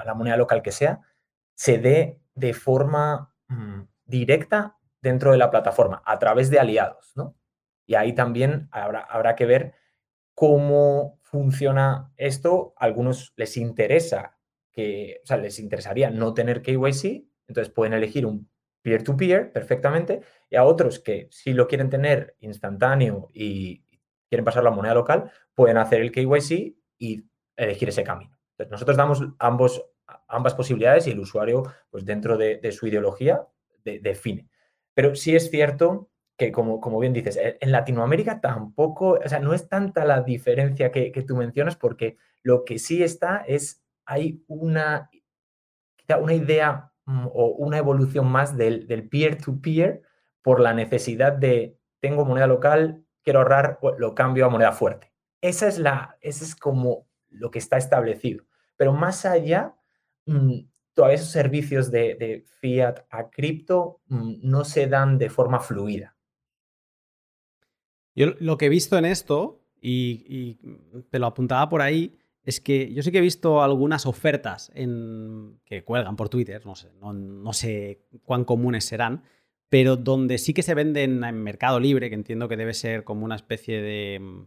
la, 0.04 0.16
moneda 0.16 0.36
local 0.36 0.63
que 0.63 0.72
sea, 0.72 1.00
se 1.54 1.78
dé 1.78 2.20
de 2.34 2.56
forma 2.56 3.36
mm, 3.48 3.82
directa 4.04 4.80
dentro 5.00 5.32
de 5.32 5.38
la 5.38 5.52
plataforma, 5.52 6.02
a 6.08 6.18
través 6.18 6.50
de 6.50 6.60
aliados, 6.60 7.12
¿no? 7.16 7.36
Y 7.86 7.94
ahí 7.94 8.13
también 8.13 8.68
habrá, 8.72 9.02
habrá 9.02 9.36
que 9.36 9.46
ver 9.46 9.76
cómo 10.34 11.20
funciona 11.22 12.12
esto. 12.18 12.74
A 12.78 12.86
algunos 12.86 13.32
les 13.36 13.58
interesa 13.58 14.37
que, 14.78 15.22
o 15.24 15.26
sea, 15.26 15.38
les 15.38 15.58
interesaría 15.58 16.12
no 16.12 16.36
tener 16.36 16.62
KYC, 16.62 17.26
entonces 17.48 17.74
pueden 17.74 17.94
elegir 17.94 18.28
un 18.28 18.48
peer-to-peer 18.84 19.52
perfectamente, 19.52 20.22
y 20.52 20.56
a 20.56 20.66
otros 20.66 21.00
que 21.00 21.28
si 21.32 21.54
lo 21.54 21.68
quieren 21.68 21.90
tener 21.90 22.36
instantáneo 22.42 23.28
y 23.34 23.84
quieren 24.30 24.46
pasar 24.46 24.63
la 24.63 24.70
moneda 24.70 24.94
local, 24.94 25.32
pueden 25.56 25.78
hacer 25.78 26.02
el 26.02 26.12
KYC 26.12 26.76
y 27.00 27.24
elegir 27.56 27.90
ese 27.90 28.04
camino. 28.04 28.38
Nosotros 28.70 28.96
damos 28.96 29.24
ambos, 29.40 29.84
ambas 30.28 30.54
posibilidades 30.54 31.08
y 31.08 31.12
el 31.12 31.22
usuario, 31.22 31.63
pues 31.90 32.06
dentro 32.06 32.38
de, 32.38 32.72
su 32.72 32.86
ideología, 32.86 33.48
define. 33.84 34.48
Pero 34.94 35.16
sí 35.16 35.36
es 35.36 35.50
cierto 35.50 36.12
que, 36.38 36.52
como, 36.52 36.80
como, 36.80 37.00
bien 37.00 37.13
dices, 37.13 37.40
en 37.42 37.72
Latinoamérica 37.72 38.42
tampoco, 38.42 39.18
o 39.26 39.28
sea, 39.28 39.40
no 39.40 39.56
es 39.56 39.68
tanta 39.70 40.06
la 40.06 40.22
diferencia 40.22 40.92
que, 40.92 41.12
que 41.12 41.24
tú 41.24 41.36
mencionas, 41.36 41.78
porque 41.78 42.18
lo 42.44 42.63
que 42.63 42.78
sí 42.78 43.02
está 43.02 43.44
es 43.48 43.82
hay 44.08 44.43
una, 44.48 45.12
una 46.20 46.34
idea 46.34 46.91
mm, 47.06 47.28
o 47.28 47.48
una 47.58 47.78
evolución 47.78 48.28
más 48.32 48.58
del 48.58 49.08
peer-to-peer 49.10 50.02
por 50.41 50.62
la 50.62 50.74
necesidad 50.74 51.34
de 51.34 51.78
tengo 52.00 52.26
moneda 52.26 52.48
local, 52.48 53.06
quiero 53.22 53.39
ahorrar, 53.39 53.80
lo 53.98 54.15
cambio 54.15 54.46
a 54.46 54.50
moneda 54.50 54.72
fuerte. 54.72 55.12
Esa 55.41 55.67
es, 55.67 55.78
la, 55.78 56.17
es 56.22 56.56
como 56.56 57.08
lo 57.30 57.52
que 57.52 57.60
está 57.60 57.78
establecido. 57.78 58.46
Pero 58.78 58.93
más 58.93 59.26
allá, 59.26 59.76
mm, 60.26 60.60
todos 60.93 61.12
esos 61.12 61.30
servicios 61.30 61.91
de, 61.91 62.46
fiat 62.62 63.06
a 63.10 63.30
cripto 63.30 64.02
mm, 64.08 64.36
no 64.43 64.63
se 64.63 64.88
dan 64.88 65.17
de 65.17 65.30
forma 65.30 65.60
fluida. 65.60 66.15
Yo 68.15 68.28
lo 68.39 68.58
que 68.58 68.67
he 68.67 68.70
visto 68.70 68.98
en 68.98 69.06
esto, 69.06 69.62
y 69.80 70.56
te 71.10 71.20
lo 71.20 71.28
apuntaba 71.28 71.70
por 71.70 71.82
ahí, 71.82 72.17
es 72.47 72.62
que 72.62 72.93
yo 72.93 73.03
sí 73.03 73.12
que 73.12 73.17
he 73.17 73.21
visto 73.21 73.62
algunas 73.62 74.05
ofertas 74.05 74.71
en, 74.73 75.60
que 75.65 75.83
cuelgan 75.83 76.15
por 76.15 76.29
Twitter, 76.29 76.63
no 76.65 77.53
sé, 77.53 78.05
cuán 78.23 78.45
comunes 78.45 78.86
serán, 78.86 79.23
pero 79.67 79.97
donde 79.97 80.38
sí 80.38 80.53
que 80.53 80.63
se 80.63 80.73
venden 80.73 81.25
en 81.25 81.43
Mercado 81.43 81.77
Libre, 81.81 82.07
que 82.07 82.15
entiendo 82.15 82.47
que 82.47 82.55
debe 82.55 82.73
ser 82.73 83.03
como 83.03 83.25
una 83.25 83.36
especie 83.36 83.81
de, 83.81 84.45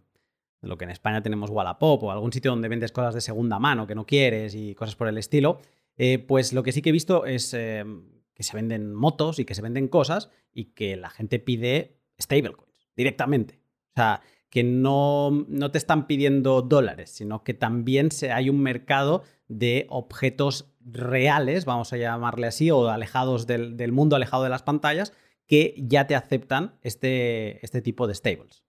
lo 0.62 0.78
que 0.78 0.84
en 0.84 0.90
España 0.92 1.22
tenemos 1.22 1.50
Wallapop 1.50 2.02
o 2.02 2.10
algún 2.10 2.32
sitio 2.32 2.52
donde 2.52 2.68
vendes 2.68 2.90
cosas 2.90 3.12
de 3.12 3.20
segunda 3.20 3.58
mano 3.58 3.86
que 3.86 3.94
no 3.94 4.06
quieres 4.06 4.54
y 4.54 4.74
cosas 4.74 4.96
por 4.96 5.06
el 5.06 5.18
estilo, 5.18 5.60
eh, 5.98 6.18
pues 6.18 6.54
lo 6.54 6.62
que 6.62 6.72
sí 6.72 6.80
que 6.80 6.88
he 6.88 6.92
visto 6.92 7.26
es 7.26 7.52
eh, 7.52 7.84
que 8.32 8.42
se 8.42 8.56
venden 8.56 8.94
motos 8.94 9.38
y 9.38 9.44
que 9.44 9.54
se 9.54 9.60
venden 9.60 9.88
cosas 9.88 10.30
y 10.54 10.72
que 10.72 10.96
la 10.96 11.10
gente 11.10 11.38
pide 11.38 11.98
stablecoins 12.18 12.88
directamente. 12.96 13.60
O 13.90 13.96
sea, 13.96 14.22
que 14.50 14.64
no, 14.64 15.46
no 15.48 15.70
te 15.70 15.78
están 15.78 16.06
pidiendo 16.08 16.60
dólares, 16.60 17.10
sino 17.10 17.44
que 17.44 17.54
también 17.54 18.10
se, 18.10 18.32
hay 18.32 18.50
un 18.50 18.60
mercado 18.60 19.22
de 19.46 19.86
objetos 19.88 20.72
reales, 20.84 21.64
vamos 21.64 21.92
a 21.92 21.96
llamarle 21.96 22.48
así, 22.48 22.70
o 22.70 22.88
alejados 22.88 23.46
del, 23.46 23.92
mundo, 23.92 24.16
alejado 24.16 24.42
de 24.42 24.50
las 24.50 24.64
pantallas, 24.64 25.12
que 25.46 25.74
ya 25.78 26.06
te 26.06 26.16
aceptan 26.16 26.78
este, 26.82 27.64
este 27.64 27.80
tipo 27.80 28.08
de 28.08 28.14
stables. 28.14 28.64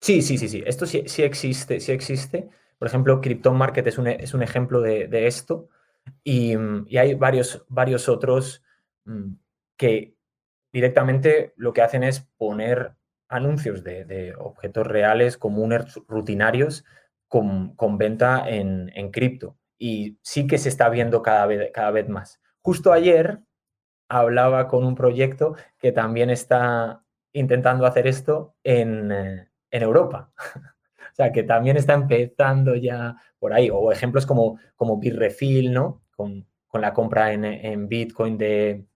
Sí, 0.00 0.20
sí, 0.22 0.36
sí, 0.36 0.48
sí. 0.48 0.62
Esto 0.66 0.86
sí, 0.86 1.04
sí 1.06 1.22
existe, 1.22 1.80
sí 1.80 1.92
existe. 1.92 2.48
Por 2.78 2.88
ejemplo, 2.88 3.20
Crypton 3.20 3.56
Market 3.56 3.86
es 3.86 3.98
un, 3.98 4.08
es 4.08 4.34
un 4.34 4.42
ejemplo 4.42 4.80
de, 4.80 5.26
esto. 5.26 5.68
Y, 6.22 6.54
hay 6.96 7.14
varios, 7.14 7.64
varios 7.68 8.08
otros 8.08 8.62
mm, 9.04 9.32
que 9.76 10.16
directamente 10.72 11.54
lo 11.56 11.72
que 11.72 11.82
hacen 11.82 12.02
es 12.02 12.20
poner 12.36 12.95
anuncios 13.28 13.82
de, 13.84 14.34
objetos 14.38 14.86
reales, 14.86 15.36
comunes, 15.36 15.94
rutinarios, 16.08 16.84
con, 17.28 17.98
venta 17.98 18.48
en, 18.48 18.90
en 18.94 19.10
cripto. 19.10 19.56
Y 19.78 20.18
sí 20.22 20.46
que 20.46 20.58
se 20.58 20.68
está 20.68 20.88
viendo 20.88 21.22
cada 21.22 21.46
vez, 21.46 21.70
cada 21.72 21.90
vez 21.90 22.08
más. 22.08 22.40
Justo 22.62 22.92
ayer 22.92 23.40
hablaba 24.08 24.68
con 24.68 24.84
un 24.84 24.94
proyecto 24.94 25.56
que 25.78 25.92
también 25.92 26.30
está 26.30 27.02
intentando 27.32 27.86
hacer 27.86 28.06
esto 28.06 28.54
en, 28.64 29.12
eh, 29.12 29.48
en 29.70 29.82
Europa. 29.82 30.32
o 31.12 31.14
sea, 31.14 31.32
que 31.32 31.42
también 31.42 31.76
está 31.76 31.94
empezando 31.94 32.74
ya 32.76 33.16
por 33.38 33.52
ahí. 33.52 33.68
O 33.70 33.92
ejemplos 33.92 34.26
como, 34.26 34.58
como 34.74 35.00
¿no? 35.70 36.02
Con, 36.16 36.46
con 36.66 36.80
la 36.80 36.92
compra 36.92 37.32
en, 37.32 37.44
en 37.44 37.88
Bitcoin 37.88 38.38
de 38.38 38.86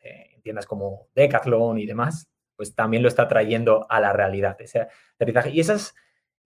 eh, 0.00 0.40
tiendas 0.42 0.66
como 0.66 1.08
Decathlon 1.14 1.78
y 1.78 1.86
demás, 1.86 2.28
pues 2.56 2.74
también 2.74 3.02
lo 3.02 3.08
está 3.08 3.28
trayendo 3.28 3.86
a 3.90 4.00
la 4.00 4.12
realidad. 4.12 4.56
Ese 4.60 4.88
Y 5.52 5.60
esas, 5.60 5.94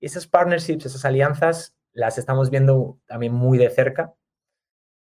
esas 0.00 0.26
partnerships, 0.26 0.86
esas 0.86 1.04
alianzas, 1.04 1.76
las 1.92 2.18
estamos 2.18 2.50
viendo 2.50 3.00
también 3.06 3.32
muy 3.32 3.58
de 3.58 3.70
cerca, 3.70 4.14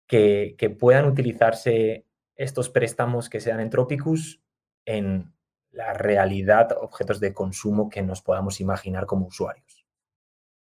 que, 0.07 0.55
que 0.59 0.71
puedan 0.71 1.07
utilizarse 1.07 2.07
estos 2.35 2.69
préstamos 2.69 3.29
que 3.29 3.41
sean 3.41 3.61
en 3.61 3.71
Tropicus 3.71 4.43
en 4.85 5.33
la 5.71 5.95
realidad, 5.95 6.77
objetos 6.81 7.19
de 7.21 7.33
consumo 7.33 7.89
que 7.89 8.03
nos 8.03 8.21
podamos 8.21 8.61
imaginar 8.61 9.07
como 9.07 9.27
usuarios. 9.27 9.87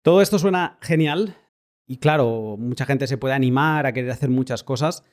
Todo 0.02 0.22
esto 0.22 0.38
suena 0.38 0.78
genial 0.80 1.36
y 1.86 1.98
claro, 1.98 2.56
mucha 2.58 2.84
gente 2.84 3.06
se 3.06 3.16
puede 3.16 3.34
animar 3.34 3.86
a 3.86 3.92
querer 3.92 4.10
hacer 4.10 4.28
muchas 4.28 4.62
cosas, 4.62 5.04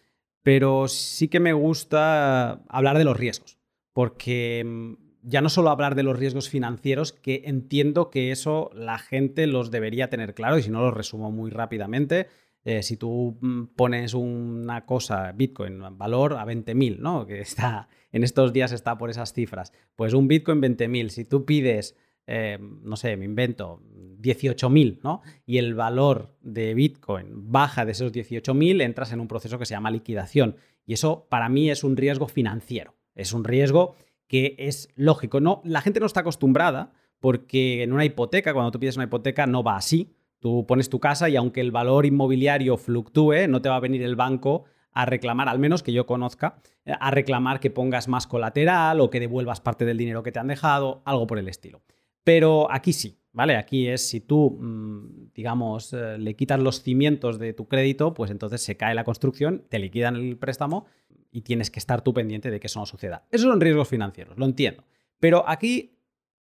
pero 0.44 0.88
sí 0.88 1.30
que 1.30 1.40
me 1.40 1.54
gusta 1.54 2.64
hablar 2.68 2.98
de 2.98 3.06
los 3.06 3.18
riesgos, 3.18 3.58
porque 3.94 4.64
mm, 4.66 4.94
ya 5.26 5.42
no 5.42 5.50
solo 5.50 5.72
hablar 5.72 5.96
de 5.96 6.04
los 6.04 6.18
riesgos 6.18 6.50
financieros, 6.50 7.12
que 7.12 7.42
entiendo 7.46 8.10
que 8.10 8.32
eso 8.32 8.70
la 8.74 9.00
gente 9.00 9.48
los 9.48 9.72
debería 9.72 10.10
tener 10.10 10.36
claro 10.36 10.58
y 10.58 10.62
si 10.64 10.70
no 10.70 10.82
lo 10.82 10.92
resumo 10.92 11.32
muy 11.32 11.50
rápidamente, 11.50 12.28
eh, 12.64 12.84
si 12.84 12.96
tú 12.96 13.38
mm, 13.42 13.76
pones 13.76 14.14
una 14.14 14.86
cosa, 14.86 15.32
Bitcoin, 15.32 15.82
valor 15.98 16.34
a 16.34 16.46
20.000, 16.46 17.00
¿no? 17.00 17.26
Que 17.26 17.40
está, 17.42 17.90
en 18.12 18.24
estos 18.24 18.54
días 18.54 18.72
está 18.72 18.98
por 18.98 19.10
esas 19.10 19.34
cifras. 19.34 19.74
Pues 19.96 20.14
un 20.14 20.28
Bitcoin 20.28 20.62
20.000, 20.62 21.10
si 21.10 21.26
tú 21.26 21.44
pides, 21.46 21.98
eh, 22.28 22.60
no 22.60 22.96
sé, 22.96 23.18
me 23.18 23.26
invento, 23.26 23.82
18.000, 24.20 25.00
¿no? 25.04 25.22
Y 25.46 25.58
el 25.58 25.74
valor 25.74 26.36
de 26.42 26.76
Bitcoin 26.76 27.52
baja 27.52 27.86
de 27.86 27.94
esos 27.94 28.12
18.000, 28.12 28.82
entras 28.82 29.12
en 29.12 29.20
un 29.20 29.28
proceso 29.28 29.58
que 29.58 29.66
se 29.66 29.74
llama 29.74 29.92
liquidación. 29.92 30.56
Y 30.86 30.94
eso 30.94 31.28
para 31.30 31.50
mí 31.50 31.72
es 31.72 31.84
un 31.84 31.98
riesgo 31.98 32.28
financiero. 32.28 32.96
Es 33.16 33.32
un 33.32 33.44
riesgo 33.44 33.96
que 34.28 34.56
es 34.58 34.90
lógico. 34.96 35.40
No, 35.40 35.62
la 35.64 35.82
gente 35.82 36.00
no 36.00 36.06
está 36.06 36.22
acostumbrada 36.22 36.92
porque 37.20 37.84
en 37.84 37.94
una 37.94 38.06
hipoteca, 38.06 38.54
cuando 38.54 38.72
tú 38.72 38.80
pides 38.80 38.96
una 38.96 39.06
hipoteca, 39.06 39.48
no 39.48 39.64
va 39.64 39.78
así. 39.78 40.16
Tú 40.40 40.66
pones 40.68 40.90
tu 40.90 41.00
casa 41.00 41.30
y 41.30 41.36
aunque 41.36 41.62
el 41.62 41.72
valor 41.72 42.06
inmobiliario 42.06 42.78
fluctúe, 42.78 43.48
no 43.48 43.62
te 43.62 43.70
va 43.70 43.78
a 43.78 43.80
venir 43.80 44.04
el 44.04 44.16
banco 44.16 44.66
a 44.92 45.06
reclamar, 45.06 45.50
al 45.50 45.60
menos 45.60 45.84
que 45.84 45.92
yo 45.92 46.06
conozca, 46.06 46.62
a 46.86 47.12
reclamar 47.12 47.60
que 47.60 47.70
pongas 47.70 48.08
más 48.08 48.28
colateral 48.28 49.02
o 49.02 49.10
que 49.10 49.20
devuelvas 49.20 49.60
parte 49.60 49.86
del 49.86 49.98
dinero 49.98 50.24
que 50.24 50.32
te 50.32 50.40
han 50.40 50.48
dejado, 50.48 51.02
algo 51.06 51.28
por 51.28 51.38
el 51.38 51.50
estilo. 51.50 51.82
Pero 52.24 52.72
aquí 52.72 52.94
sí, 52.94 53.20
¿vale? 53.36 53.58
Aquí 53.58 53.88
es 53.88 54.08
si 54.08 54.22
tú, 54.22 54.58
mm, 54.60 55.34
digamos, 55.36 55.94
eh, 55.94 56.18
le 56.18 56.36
quitas 56.36 56.60
los 56.60 56.82
cimientos 56.82 57.38
de 57.38 57.54
tu 57.54 57.68
crédito, 57.68 58.14
pues 58.14 58.32
entonces 58.32 58.64
se 58.64 58.78
cae 58.78 58.96
la 58.96 59.04
construcción, 59.04 59.64
te 59.70 59.78
liquidan 59.78 60.16
el 60.16 60.38
préstamo 60.38 60.86
y 61.32 61.42
tienes 61.42 61.70
que 61.70 61.80
estar 61.80 62.02
tú 62.02 62.14
pendiente 62.14 62.50
de 62.50 62.60
que 62.60 62.68
eso 62.68 62.80
no 62.80 62.86
suceda. 62.86 63.28
Esos 63.30 63.50
son 63.50 63.60
riesgos 63.60 63.90
financieros, 63.90 64.38
lo 64.38 64.46
entiendo. 64.46 64.86
Pero 65.20 65.48
aquí 65.48 66.00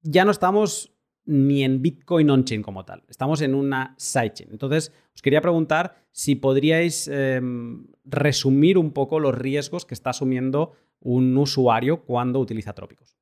ya 0.01 0.25
no 0.25 0.31
estamos 0.31 0.91
ni 1.23 1.63
en 1.63 1.83
Bitcoin 1.83 2.31
on-chain 2.31 2.63
como 2.63 2.83
tal. 2.83 3.03
Estamos 3.07 3.41
en 3.41 3.53
una 3.53 3.93
sidechain. 3.97 4.49
Entonces, 4.51 4.91
os 5.13 5.21
quería 5.21 5.39
preguntar 5.39 6.03
si 6.11 6.33
podríais 6.33 7.07
em, 7.07 7.85
resumir 8.05 8.79
un 8.79 8.91
poco 8.91 9.19
los 9.19 9.37
riesgos 9.37 9.85
que 9.85 9.93
está 9.93 10.09
asumiendo 10.09 10.73
un 10.99 11.37
usuario 11.37 12.03
cuando 12.03 12.39
utiliza 12.39 12.73
Trópicos. 12.73 13.20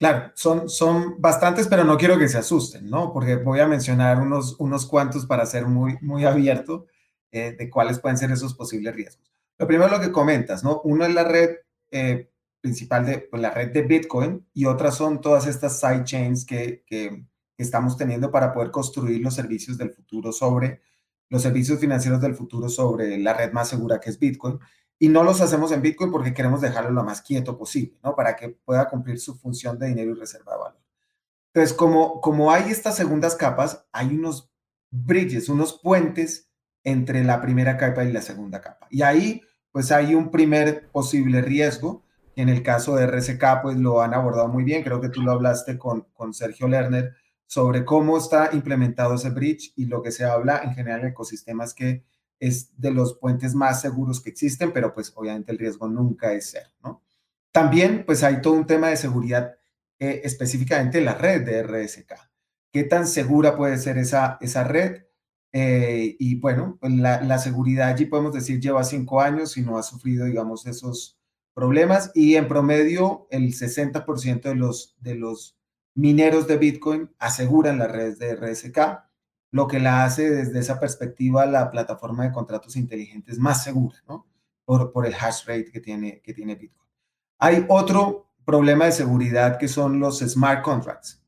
Claro, 0.00 0.32
son, 0.34 0.70
son 0.70 1.20
bastantes, 1.20 1.68
pero 1.68 1.84
no 1.84 1.98
quiero 1.98 2.18
que 2.18 2.26
se 2.26 2.38
asusten, 2.38 2.88
¿no? 2.88 3.12
Porque 3.12 3.36
voy 3.36 3.60
a 3.60 3.66
mencionar 3.66 4.18
unos, 4.18 4.56
unos 4.58 4.86
cuantos 4.86 5.26
para 5.26 5.44
ser 5.44 5.66
muy, 5.66 5.98
muy 6.00 6.24
abierto 6.24 6.86
eh, 7.30 7.54
de 7.58 7.68
cuáles 7.68 7.98
pueden 7.98 8.16
ser 8.16 8.30
esos 8.30 8.54
posibles 8.54 8.94
riesgos. 8.94 9.30
Lo 9.58 9.66
primero 9.66 9.90
lo 9.90 10.00
que 10.00 10.10
comentas, 10.10 10.64
¿no? 10.64 10.80
Uno 10.84 11.04
es 11.04 11.12
la 11.12 11.24
red 11.24 11.50
eh, 11.90 12.30
principal 12.62 13.04
de 13.04 13.18
pues, 13.18 13.42
la 13.42 13.50
red 13.50 13.72
de 13.72 13.82
Bitcoin 13.82 14.46
y 14.54 14.64
otras 14.64 14.94
son 14.94 15.20
todas 15.20 15.46
estas 15.46 15.78
sidechains 15.78 16.46
que, 16.46 16.82
que, 16.86 17.26
estamos 17.58 17.98
teniendo 17.98 18.30
para 18.30 18.54
poder 18.54 18.70
construir 18.70 19.20
los 19.20 19.34
servicios 19.34 19.76
del 19.76 19.90
futuro 19.90 20.32
sobre 20.32 20.80
los 21.28 21.42
servicios 21.42 21.78
financieros 21.78 22.22
del 22.22 22.34
futuro 22.34 22.70
sobre 22.70 23.18
la 23.18 23.34
red 23.34 23.52
más 23.52 23.68
segura 23.68 24.00
que 24.00 24.08
es 24.08 24.18
Bitcoin. 24.18 24.58
Y 25.02 25.08
no 25.08 25.24
los 25.24 25.40
hacemos 25.40 25.72
en 25.72 25.80
Bitcoin 25.80 26.12
porque 26.12 26.34
queremos 26.34 26.60
dejarlo 26.60 26.90
lo 26.90 27.02
más 27.02 27.22
quieto 27.22 27.56
posible, 27.56 27.98
¿no? 28.04 28.14
Para 28.14 28.36
que 28.36 28.50
pueda 28.50 28.86
cumplir 28.88 29.18
su 29.18 29.34
función 29.34 29.78
de 29.78 29.88
dinero 29.88 30.10
y 30.10 30.14
reserva 30.14 30.52
de 30.52 30.58
valor. 30.58 30.80
Entonces, 31.54 31.74
como, 31.74 32.20
como 32.20 32.52
hay 32.52 32.70
estas 32.70 32.96
segundas 32.96 33.34
capas, 33.34 33.86
hay 33.92 34.14
unos 34.14 34.52
bridges, 34.90 35.48
unos 35.48 35.80
puentes 35.80 36.50
entre 36.84 37.24
la 37.24 37.40
primera 37.40 37.78
capa 37.78 38.04
y 38.04 38.12
la 38.12 38.20
segunda 38.20 38.60
capa. 38.60 38.86
Y 38.90 39.00
ahí, 39.00 39.40
pues 39.72 39.90
hay 39.90 40.14
un 40.14 40.30
primer 40.30 40.90
posible 40.90 41.40
riesgo 41.40 42.04
en 42.36 42.50
el 42.50 42.62
caso 42.62 42.94
de 42.94 43.06
RSK, 43.06 43.62
pues 43.62 43.78
lo 43.78 44.02
han 44.02 44.12
abordado 44.12 44.48
muy 44.48 44.64
bien. 44.64 44.82
Creo 44.82 45.00
que 45.00 45.08
tú 45.08 45.22
lo 45.22 45.32
hablaste 45.32 45.78
con, 45.78 46.08
con 46.12 46.34
Sergio 46.34 46.68
Lerner 46.68 47.14
sobre 47.46 47.84
cómo 47.84 48.16
está 48.16 48.50
implementado 48.52 49.14
ese 49.14 49.30
bridge 49.30 49.72
y 49.76 49.86
lo 49.86 50.02
que 50.02 50.12
se 50.12 50.24
habla 50.24 50.60
en 50.62 50.74
general 50.74 51.00
en 51.00 51.08
ecosistemas 51.08 51.74
que 51.74 52.04
es 52.40 52.70
de 52.76 52.90
los 52.90 53.18
puentes 53.18 53.54
más 53.54 53.80
seguros 53.80 54.20
que 54.20 54.30
existen, 54.30 54.72
pero 54.72 54.92
pues 54.92 55.12
obviamente 55.14 55.52
el 55.52 55.58
riesgo 55.58 55.88
nunca 55.88 56.32
es 56.32 56.50
cero, 56.50 56.70
¿no? 56.82 57.02
También 57.52 58.04
pues 58.04 58.22
hay 58.22 58.40
todo 58.40 58.54
un 58.54 58.66
tema 58.66 58.88
de 58.88 58.96
seguridad 58.96 59.56
eh, 59.98 60.22
específicamente 60.24 60.98
en 60.98 61.04
la 61.04 61.14
red 61.14 61.42
de 61.42 61.62
RSK. 61.62 62.14
¿Qué 62.72 62.84
tan 62.84 63.06
segura 63.06 63.56
puede 63.56 63.78
ser 63.78 63.98
esa, 63.98 64.38
esa 64.40 64.64
red? 64.64 65.04
Eh, 65.52 66.16
y 66.18 66.36
bueno, 66.36 66.78
pues 66.80 66.92
la, 66.92 67.20
la, 67.22 67.38
seguridad 67.38 67.88
allí 67.88 68.06
podemos 68.06 68.32
decir 68.32 68.60
lleva 68.60 68.84
cinco 68.84 69.20
años 69.20 69.56
y 69.56 69.62
no 69.62 69.78
ha 69.78 69.82
sufrido, 69.82 70.26
digamos, 70.26 70.64
esos, 70.66 71.20
problemas 71.54 72.10
y 72.14 72.36
en 72.36 72.48
promedio 72.48 73.26
el 73.30 73.52
60% 73.52 74.42
de 74.42 74.54
los, 74.54 74.96
de 75.00 75.14
los 75.14 75.58
mineros 75.94 76.46
de 76.46 76.56
Bitcoin 76.56 77.10
aseguran 77.18 77.78
las 77.78 77.90
redes 77.90 78.18
de 78.18 78.34
RSK, 78.34 78.78
lo 79.50 79.66
que 79.66 79.80
la 79.80 80.04
hace 80.04 80.30
desde 80.30 80.58
esa 80.60 80.78
perspectiva 80.78 81.46
la 81.46 81.70
plataforma 81.70 82.24
de 82.24 82.32
contratos 82.32 82.76
inteligentes 82.76 83.38
más 83.38 83.64
segura, 83.64 83.96
¿no? 84.08 84.26
Por, 84.64 85.04
el 85.04 85.14
hash 85.14 85.46
rate 85.46 85.72
que 85.72 85.80
tiene, 85.80 86.20
que 86.22 86.32
tiene 86.32 86.54
Bitcoin. 86.54 86.88
Hay 87.38 87.66
otro 87.68 88.30
problema 88.44 88.84
de 88.84 88.92
seguridad 88.92 89.58
que 89.58 89.66
son 89.66 89.98
los 89.98 90.20
smart 90.20 90.62
contracts. 90.62 91.20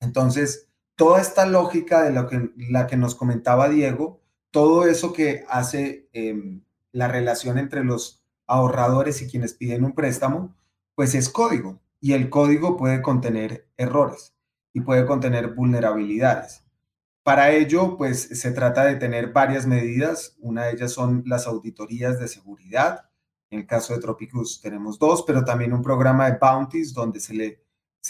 Entonces, 0.00 0.70
toda 0.96 1.20
esta 1.20 1.44
lógica 1.44 2.02
de 2.02 2.12
lo 2.12 2.26
que, 2.26 2.50
la 2.56 2.86
que 2.86 2.96
nos 2.96 3.14
comentaba 3.14 3.68
Diego, 3.68 4.22
todo 4.50 4.86
eso 4.86 5.12
que 5.12 5.44
hace 5.48 6.08
em, 6.12 6.62
la 6.92 7.08
relación 7.08 7.58
entre 7.58 7.84
los 7.84 8.24
ahorradores 8.46 9.20
y 9.20 9.28
quienes 9.28 9.54
piden 9.54 9.84
un 9.84 9.94
préstamo, 9.94 10.56
pues 10.94 11.14
es 11.14 11.28
código 11.28 11.80
y 12.00 12.14
el 12.14 12.30
código 12.30 12.76
puede 12.76 13.02
contener 13.02 13.68
errores 13.76 14.34
y 14.72 14.80
puede 14.80 15.06
contener 15.06 15.54
vulnerabilidades. 15.54 16.64
Para 17.30 17.52
ello, 17.52 17.96
pues 17.96 18.22
se 18.22 18.50
trata 18.50 18.84
de 18.84 18.96
tener 18.96 19.32
varias 19.32 19.64
medidas. 19.64 20.34
Una 20.40 20.64
de 20.64 20.72
ellas 20.72 20.90
son 20.90 21.22
las 21.26 21.46
auditorías 21.46 22.18
de 22.18 22.26
seguridad. 22.26 23.08
En 23.50 23.60
el 23.60 23.66
caso 23.68 23.94
de 23.94 24.00
Tropicus 24.00 24.60
tenemos 24.60 24.98
dos, 24.98 25.22
pero 25.24 25.44
también 25.44 25.72
un 25.72 25.80
programa 25.80 26.28
de 26.28 26.38
bounties 26.38 26.92
donde 26.92 27.20
se 27.20 27.32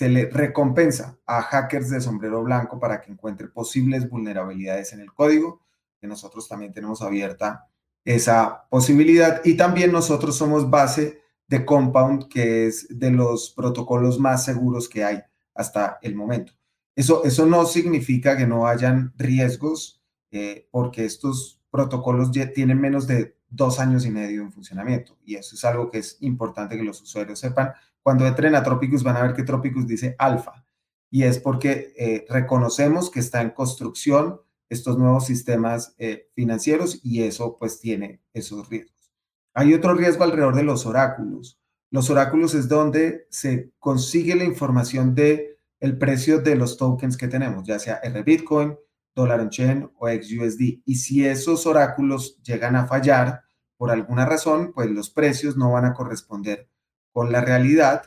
le, 0.08 0.24
recompensa 0.30 1.18
a 1.26 1.42
hackers 1.42 1.90
de 1.90 2.00
sombrero 2.00 2.42
blanco 2.42 2.80
para 2.80 3.02
que 3.02 3.12
encuentre 3.12 3.48
posibles 3.48 4.08
vulnerabilidades 4.08 4.94
en 4.94 5.00
el 5.00 5.12
código, 5.12 5.66
que 6.00 6.06
nosotros 6.06 6.48
también 6.48 6.72
tenemos 6.72 7.02
abierta 7.02 7.68
esa 8.06 8.70
posibilidad. 8.70 9.42
Y 9.44 9.54
también 9.54 9.92
nosotros 9.92 10.34
somos 10.34 10.70
base 10.70 11.20
de 11.46 11.66
Compound, 11.66 12.26
que 12.28 12.68
es 12.68 12.86
de 12.88 13.10
los 13.10 13.50
protocolos 13.50 14.18
más 14.18 14.46
seguros 14.46 14.88
que 14.88 15.04
hay 15.04 15.22
hasta 15.54 15.98
el 16.00 16.14
momento. 16.14 16.54
Eso, 17.00 17.24
eso 17.24 17.46
no 17.46 17.64
significa 17.64 18.36
que 18.36 18.46
no 18.46 18.66
hayan 18.66 19.14
riesgos, 19.16 20.02
eh, 20.32 20.68
porque 20.70 21.06
estos 21.06 21.58
protocolos 21.70 22.30
ya 22.30 22.52
tienen 22.52 22.78
menos 22.78 23.06
de 23.06 23.38
dos 23.48 23.80
años 23.80 24.04
y 24.04 24.10
medio 24.10 24.42
en 24.42 24.52
funcionamiento. 24.52 25.16
Y 25.24 25.36
eso 25.36 25.54
es 25.54 25.64
algo 25.64 25.90
que 25.90 25.96
es 25.96 26.18
importante 26.20 26.76
que 26.76 26.82
los 26.82 27.00
usuarios 27.00 27.38
sepan. 27.38 27.72
Cuando 28.02 28.26
entren 28.26 28.54
a 28.54 28.62
Tropicus 28.62 29.02
van 29.02 29.16
a 29.16 29.22
ver 29.22 29.32
que 29.32 29.44
Tropicus 29.44 29.86
dice 29.86 30.14
alfa. 30.18 30.66
y 31.10 31.22
es 31.22 31.38
porque 31.38 31.94
eh, 31.96 32.26
reconocemos 32.28 33.10
que 33.10 33.20
está 33.20 33.40
en 33.40 33.50
construcción 33.50 34.42
estos 34.68 34.98
nuevos 34.98 35.24
sistemas 35.24 35.94
eh, 35.96 36.28
financieros 36.34 37.00
y 37.02 37.22
eso 37.22 37.56
pues 37.58 37.80
tiene 37.80 38.20
esos 38.34 38.68
riesgos. 38.68 39.10
Hay 39.54 39.72
otro 39.72 39.94
riesgo 39.94 40.24
alrededor 40.24 40.54
de 40.54 40.64
los 40.64 40.84
oráculos. 40.84 41.58
Los 41.90 42.10
oráculos 42.10 42.52
es 42.52 42.68
donde 42.68 43.26
se 43.30 43.72
consigue 43.78 44.34
la 44.34 44.44
información 44.44 45.14
de 45.14 45.49
el 45.80 45.98
precio 45.98 46.40
de 46.40 46.54
los 46.54 46.76
tokens 46.76 47.16
que 47.16 47.28
tenemos, 47.28 47.66
ya 47.66 47.78
sea 47.78 48.00
R 48.02 48.22
Bitcoin, 48.22 48.76
Dollar 49.14 49.40
on 49.40 49.50
Chain 49.50 49.90
o 49.98 50.08
XUSD. 50.08 50.82
Y 50.84 50.94
si 50.96 51.26
esos 51.26 51.66
oráculos 51.66 52.40
llegan 52.42 52.76
a 52.76 52.86
fallar 52.86 53.42
por 53.76 53.90
alguna 53.90 54.26
razón, 54.26 54.72
pues 54.74 54.90
los 54.90 55.10
precios 55.10 55.56
no 55.56 55.72
van 55.72 55.86
a 55.86 55.94
corresponder 55.94 56.68
con 57.12 57.32
la 57.32 57.40
realidad 57.40 58.02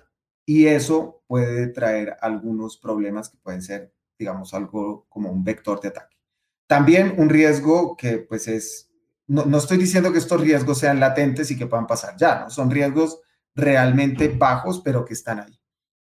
y 0.46 0.68
eso 0.68 1.24
puede 1.28 1.68
traer 1.68 2.16
algunos 2.22 2.78
problemas 2.78 3.30
que 3.30 3.38
pueden 3.38 3.62
ser, 3.62 3.94
digamos, 4.18 4.54
algo 4.54 5.06
como 5.10 5.32
un 5.32 5.44
vector 5.44 5.82
de 5.82 5.90
ataque. 5.90 6.18
También 6.68 7.16
un 7.18 7.30
riesgo 7.30 7.98
que 7.98 8.20
pues 8.20 8.48
es, 8.48 8.92
no, 9.28 9.46
no 9.46 9.58
estoy 9.58 9.78
diciendo 9.78 10.12
que 10.12 10.20
estos 10.20 10.40
riesgos 10.40 10.80
sean 10.80 11.00
latentes 11.00 11.50
y 11.52 11.58
que 11.58 11.68
puedan 11.68 11.88
pasar 11.88 12.16
ya, 12.18 12.42
¿no? 12.42 12.50
Son 12.50 12.70
riesgos 12.70 13.20
realmente 13.56 14.30
bajos, 14.30 14.82
pero 14.84 15.06
que 15.06 15.14
están 15.14 15.40
ahí. 15.40 15.60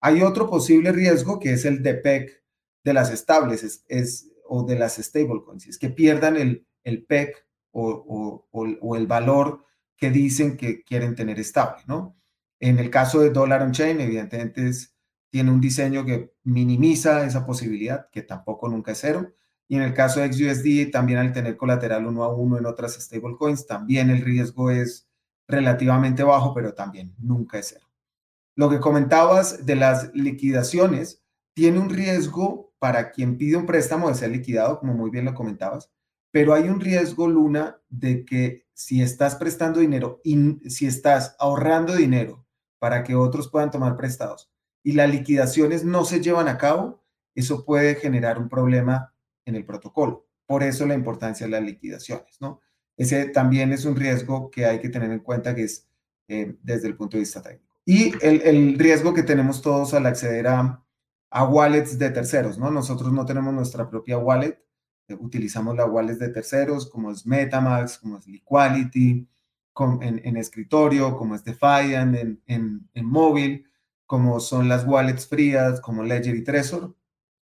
Hay 0.06 0.20
otro 0.20 0.50
posible 0.50 0.92
riesgo 0.92 1.40
que 1.40 1.54
es 1.54 1.64
el 1.64 1.82
DPEC 1.82 2.42
de 2.84 2.92
las 2.92 3.10
estables 3.10 3.82
es, 3.88 4.30
o 4.46 4.62
de 4.62 4.78
las 4.78 4.96
stablecoins, 4.96 5.66
es 5.66 5.78
que 5.78 5.88
pierdan 5.88 6.36
el, 6.36 6.66
el 6.82 7.06
PEC 7.06 7.34
o, 7.72 8.46
el 8.98 9.06
valor 9.06 9.64
que 9.96 10.10
dicen 10.10 10.58
que 10.58 10.82
quieren 10.82 11.14
tener 11.14 11.40
estable. 11.40 11.84
En 12.60 12.78
el 12.78 12.90
caso 12.90 13.20
de 13.20 13.30
Dollar 13.30 13.62
on 13.62 13.72
Chain, 13.72 13.98
evidentemente 13.98 14.70
tiene 15.30 15.50
un 15.50 15.62
diseño 15.62 16.04
que 16.04 16.34
minimiza 16.42 17.24
esa 17.24 17.46
posibilidad, 17.46 18.10
que 18.10 18.20
tampoco 18.20 18.68
nunca 18.68 18.92
es 18.92 18.98
cero. 18.98 19.32
Y 19.68 19.76
en 19.76 19.82
el 19.84 19.94
caso 19.94 20.20
de 20.20 20.30
XUSD, 20.30 20.90
también 20.92 21.18
al 21.18 21.32
tener 21.32 21.56
colateral 21.56 22.04
uno 22.04 22.24
a 22.24 22.34
uno 22.34 22.58
en 22.58 22.66
otras 22.66 22.92
stablecoins, 22.92 23.66
también 23.66 24.10
el 24.10 24.20
riesgo 24.20 24.70
es 24.70 25.08
relativamente 25.48 26.22
bajo, 26.22 26.52
pero 26.52 26.74
también 26.74 27.14
nunca 27.18 27.58
es 27.58 27.68
cero. 27.68 27.83
Lo 28.56 28.70
que 28.70 28.80
comentabas 28.80 29.66
de 29.66 29.76
las 29.76 30.14
liquidaciones 30.14 31.22
tiene 31.54 31.78
un 31.78 31.90
riesgo 31.90 32.72
para 32.78 33.10
quien 33.10 33.36
pide 33.38 33.56
un 33.56 33.66
préstamo 33.66 34.08
de 34.08 34.14
ser 34.14 34.30
liquidado, 34.30 34.78
como 34.78 34.94
muy 34.94 35.10
bien 35.10 35.24
lo 35.24 35.34
comentabas, 35.34 35.90
pero 36.30 36.52
hay 36.52 36.68
un 36.68 36.80
riesgo, 36.80 37.28
Luna, 37.28 37.80
de 37.88 38.24
que 38.24 38.66
si 38.74 39.02
estás 39.02 39.36
prestando 39.36 39.80
dinero 39.80 40.20
y 40.24 40.58
si 40.68 40.86
estás 40.86 41.36
ahorrando 41.38 41.94
dinero 41.94 42.44
para 42.78 43.04
que 43.04 43.14
otros 43.14 43.48
puedan 43.48 43.70
tomar 43.70 43.96
prestados 43.96 44.50
y 44.82 44.92
las 44.92 45.08
liquidaciones 45.08 45.84
no 45.84 46.04
se 46.04 46.20
llevan 46.20 46.48
a 46.48 46.58
cabo, 46.58 47.02
eso 47.34 47.64
puede 47.64 47.94
generar 47.94 48.38
un 48.38 48.48
problema 48.48 49.14
en 49.44 49.56
el 49.56 49.64
protocolo. 49.64 50.26
Por 50.46 50.62
eso 50.62 50.86
la 50.86 50.94
importancia 50.94 51.46
de 51.46 51.52
las 51.52 51.62
liquidaciones, 51.62 52.40
¿no? 52.40 52.60
Ese 52.96 53.26
también 53.26 53.72
es 53.72 53.84
un 53.84 53.96
riesgo 53.96 54.50
que 54.50 54.66
hay 54.66 54.80
que 54.80 54.88
tener 54.88 55.10
en 55.10 55.20
cuenta 55.20 55.54
que 55.54 55.64
es 55.64 55.88
eh, 56.28 56.56
desde 56.62 56.88
el 56.88 56.96
punto 56.96 57.16
de 57.16 57.22
vista 57.22 57.42
técnico. 57.42 57.63
Y 57.86 58.14
el, 58.24 58.78
riesgo 58.78 59.12
que 59.12 59.22
tenemos 59.22 59.60
todos 59.60 59.92
al 59.94 60.06
acceder 60.06 60.46
a, 60.46 60.82
a, 61.30 61.44
wallets 61.44 61.98
de 61.98 62.10
terceros, 62.10 62.58
¿no? 62.58 62.70
Nosotros 62.70 63.12
no 63.12 63.26
tenemos 63.26 63.52
nuestra 63.52 63.90
propia 63.90 64.18
wallet, 64.18 64.58
eh, 65.08 65.14
utilizamos 65.14 65.76
las 65.76 65.88
wallets 65.88 66.18
de 66.18 66.30
terceros, 66.30 66.88
como 66.88 67.10
es 67.10 67.26
Metamax, 67.26 67.98
como 67.98 68.18
es 68.18 68.26
Liquidity, 68.26 69.28
en, 70.00 70.36
escritorio, 70.36 71.16
como 71.16 71.34
es 71.34 71.44
Defiant, 71.44 72.16
en, 72.16 72.42
en, 72.46 72.88
en 72.94 73.06
móvil, 73.06 73.66
como 74.06 74.40
son 74.40 74.68
las 74.68 74.86
wallets 74.86 75.26
frías, 75.26 75.80
como 75.80 76.04
Ledger 76.04 76.36
y 76.36 76.44
Trezor. 76.44 76.94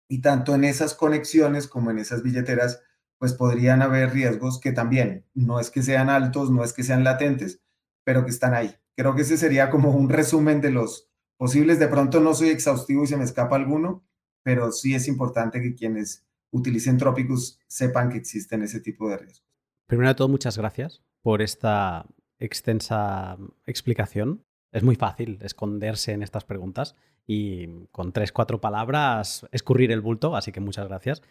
Y 0.08 0.20
tanto 0.20 0.54
en 0.54 0.64
esas 0.64 0.94
conexiones 0.94 1.68
como 1.68 1.90
en 1.90 1.98
esas 1.98 2.22
billeteras 2.22 2.80
pues 3.18 3.32
podrían 3.32 3.82
haber 3.82 4.12
riesgos 4.12 4.60
que 4.60 4.72
también 4.72 5.24
no 5.34 5.58
es 5.60 5.70
que 5.70 5.82
sean 5.82 6.10
altos, 6.10 6.50
no 6.50 6.62
es 6.64 6.72
que 6.72 6.82
sean 6.82 7.04
latentes, 7.04 7.60
pero 8.04 8.24
que 8.24 8.30
están 8.30 8.54
ahí. 8.54 8.76
Creo 8.96 9.14
que 9.14 9.22
ese 9.22 9.36
sería 9.36 9.70
como 9.70 9.90
un 9.90 10.08
resumen 10.08 10.60
de 10.60 10.70
los 10.70 11.10
posibles. 11.36 11.78
De 11.78 11.88
pronto 11.88 12.20
no 12.20 12.34
soy 12.34 12.48
exhaustivo 12.48 13.04
y 13.04 13.06
se 13.06 13.16
me 13.16 13.24
escapa 13.24 13.56
alguno, 13.56 14.06
pero 14.42 14.72
sí 14.72 14.94
es 14.94 15.06
importante 15.06 15.60
que 15.60 15.74
quienes 15.74 16.26
utilicen 16.50 16.96
Tropicus 16.96 17.60
sepan 17.66 18.10
que 18.10 18.18
existen 18.18 18.62
ese 18.62 18.80
tipo 18.80 19.08
de 19.08 19.18
riesgos. 19.18 19.44
Primero 19.86 20.08
de 20.08 20.14
todo, 20.14 20.28
muchas 20.28 20.56
gracias 20.56 21.02
por 21.20 21.42
esta 21.42 22.06
extensa 22.38 23.36
explicación. 23.66 24.44
Es 24.72 24.82
muy 24.82 24.96
fácil 24.96 25.38
esconderse 25.42 26.12
en 26.12 26.22
estas 26.22 26.44
preguntas 26.44 26.96
y 27.26 27.86
con 27.92 28.12
tres, 28.12 28.32
cuatro 28.32 28.60
palabras 28.60 29.46
escurrir 29.52 29.92
el 29.92 30.00
bulto, 30.00 30.36
así 30.36 30.52
que 30.52 30.60
muchas 30.60 30.88
gracias. 30.88 31.22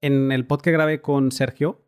En 0.00 0.32
el 0.32 0.46
pod 0.46 0.60
que 0.60 0.72
grabé 0.72 1.02
con 1.02 1.30
Sergio, 1.30 1.86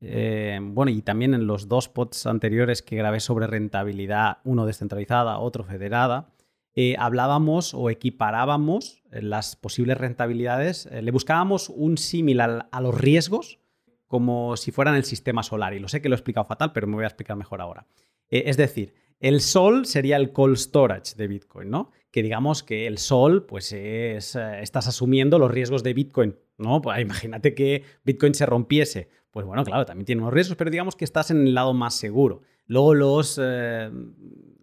eh, 0.00 0.58
bueno, 0.62 0.90
y 0.90 1.02
también 1.02 1.34
en 1.34 1.46
los 1.46 1.68
dos 1.68 1.88
pods 1.88 2.26
anteriores 2.26 2.82
que 2.82 2.96
grabé 2.96 3.20
sobre 3.20 3.46
rentabilidad, 3.46 4.38
uno 4.44 4.66
descentralizada, 4.66 5.38
otro 5.38 5.64
federada, 5.64 6.30
eh, 6.74 6.94
hablábamos 6.98 7.74
o 7.74 7.90
equiparábamos 7.90 9.02
eh, 9.10 9.22
las 9.22 9.56
posibles 9.56 9.98
rentabilidades, 9.98 10.88
le 10.90 11.10
buscábamos 11.10 11.68
un 11.68 11.98
símil 11.98 12.40
a 12.40 12.80
los 12.80 12.98
riesgos 12.98 13.58
como 14.06 14.56
si 14.56 14.72
fueran 14.72 14.96
el 14.96 15.04
sistema 15.04 15.42
solar. 15.42 15.74
Y 15.74 15.78
lo 15.78 15.88
sé 15.88 16.00
que 16.00 16.08
lo 16.08 16.14
he 16.14 16.18
explicado 16.18 16.46
fatal, 16.46 16.72
pero 16.72 16.86
me 16.86 16.94
voy 16.94 17.04
a 17.04 17.08
explicar 17.08 17.36
mejor 17.36 17.60
ahora. 17.60 17.86
es 18.28 18.56
decir, 18.56 18.94
el 19.20 19.40
sol 19.40 19.86
sería 19.86 20.16
el 20.16 20.32
cold 20.32 20.56
storage 20.56 21.14
de 21.14 21.28
Bitcoin, 21.28 21.70
¿no? 21.70 21.92
Que 22.10 22.22
digamos 22.22 22.62
que 22.62 22.86
el 22.86 22.98
sol, 22.98 23.44
pues 23.44 23.70
es, 23.72 24.34
estás 24.34 24.88
asumiendo 24.88 25.38
los 25.38 25.50
riesgos 25.50 25.82
de 25.82 25.94
Bitcoin 25.94 26.36
¿no? 26.60 26.80
Pues 26.82 27.00
imagínate 27.00 27.54
que 27.54 27.82
Bitcoin 28.04 28.34
se 28.34 28.46
rompiese. 28.46 29.08
Pues 29.30 29.46
bueno, 29.46 29.64
claro, 29.64 29.86
también 29.86 30.06
tiene 30.06 30.22
unos 30.22 30.34
riesgos, 30.34 30.56
pero 30.56 30.70
digamos 30.70 30.96
que 30.96 31.04
estás 31.04 31.30
en 31.30 31.46
el 31.46 31.54
lado 31.54 31.72
más 31.72 31.94
seguro. 31.94 32.42
Luego 32.66 32.94
los, 32.94 33.38
eh, 33.42 33.90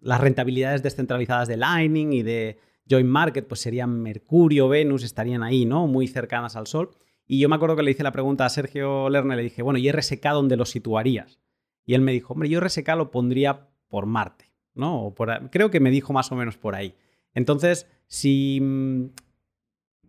las 0.02 0.20
rentabilidades 0.20 0.82
descentralizadas 0.82 1.48
de 1.48 1.56
Lightning 1.56 2.12
y 2.12 2.22
de 2.22 2.58
Joint 2.88 3.08
Market, 3.08 3.46
pues 3.46 3.60
serían 3.60 4.02
Mercurio, 4.02 4.68
Venus, 4.68 5.04
estarían 5.04 5.42
ahí, 5.42 5.64
¿no? 5.64 5.86
Muy 5.86 6.06
cercanas 6.06 6.56
al 6.56 6.66
Sol. 6.66 6.90
Y 7.26 7.38
yo 7.40 7.48
me 7.48 7.56
acuerdo 7.56 7.76
que 7.76 7.82
le 7.82 7.90
hice 7.90 8.02
la 8.02 8.12
pregunta 8.12 8.46
a 8.46 8.48
Sergio 8.48 9.08
Lerner, 9.10 9.36
le 9.36 9.44
dije, 9.44 9.62
bueno, 9.62 9.78
¿y 9.78 9.90
RSK 9.90 10.24
dónde 10.32 10.56
lo 10.56 10.64
situarías? 10.64 11.38
Y 11.84 11.94
él 11.94 12.00
me 12.00 12.12
dijo, 12.12 12.32
hombre, 12.32 12.48
yo 12.48 12.60
RSK 12.60 12.88
lo 12.96 13.10
pondría 13.10 13.68
por 13.88 14.06
Marte, 14.06 14.50
¿no? 14.74 15.14
por, 15.16 15.50
creo 15.50 15.70
que 15.70 15.80
me 15.80 15.90
dijo 15.90 16.12
más 16.12 16.30
o 16.32 16.36
menos 16.36 16.56
por 16.56 16.74
ahí. 16.74 16.94
Entonces, 17.34 17.86
si 18.06 18.60
mm, 18.60 19.06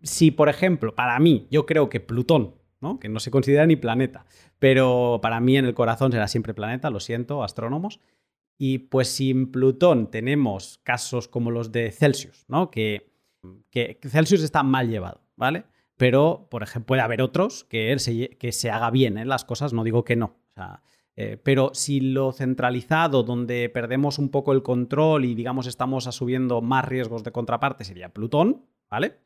si, 0.02 0.30
por 0.30 0.48
ejemplo, 0.48 0.94
para 0.94 1.18
mí, 1.18 1.46
yo 1.50 1.66
creo 1.66 1.88
que 1.88 2.00
Plutón, 2.00 2.54
¿no? 2.80 2.98
que 2.98 3.08
no 3.08 3.20
se 3.20 3.30
considera 3.30 3.66
ni 3.66 3.76
planeta, 3.76 4.24
pero 4.58 5.20
para 5.22 5.40
mí 5.40 5.56
en 5.56 5.64
el 5.64 5.74
corazón 5.74 6.12
será 6.12 6.28
siempre 6.28 6.54
planeta, 6.54 6.90
lo 6.90 7.00
siento, 7.00 7.42
astrónomos. 7.42 8.00
Y 8.58 8.78
pues 8.78 9.08
sin 9.08 9.50
Plutón 9.50 10.10
tenemos 10.10 10.80
casos 10.82 11.28
como 11.28 11.50
los 11.50 11.72
de 11.72 11.90
Celsius, 11.90 12.44
¿no? 12.48 12.70
que, 12.70 13.10
Celsius 14.02 14.42
está 14.42 14.62
mal 14.62 14.90
llevado, 14.90 15.22
¿vale? 15.36 15.64
Pero, 15.96 16.46
por 16.50 16.62
ejemplo, 16.62 16.88
puede 16.88 17.02
haber 17.02 17.22
otros 17.22 17.64
que, 17.64 17.98
se, 17.98 18.70
haga 18.70 18.90
bien 18.90 19.16
en 19.16 19.24
¿eh? 19.24 19.26
las 19.26 19.44
cosas, 19.44 19.72
no 19.72 19.84
digo 19.84 20.04
que 20.04 20.16
no. 20.16 20.36
Eh, 21.16 21.38
pero 21.42 21.72
si 21.74 22.00
lo 22.00 22.32
centralizado, 22.32 23.22
donde 23.22 23.68
perdemos 23.68 24.18
un 24.18 24.30
poco 24.30 24.52
el 24.52 24.62
control 24.62 25.24
y 25.24 25.34
digamos 25.34 25.66
estamos 25.66 26.06
asumiendo 26.06 26.62
más 26.62 26.86
riesgos 26.86 27.24
de 27.24 27.32
contraparte, 27.32 27.84
sería 27.84 28.14
Plutón, 28.14 28.64
¿vale? 28.88 29.18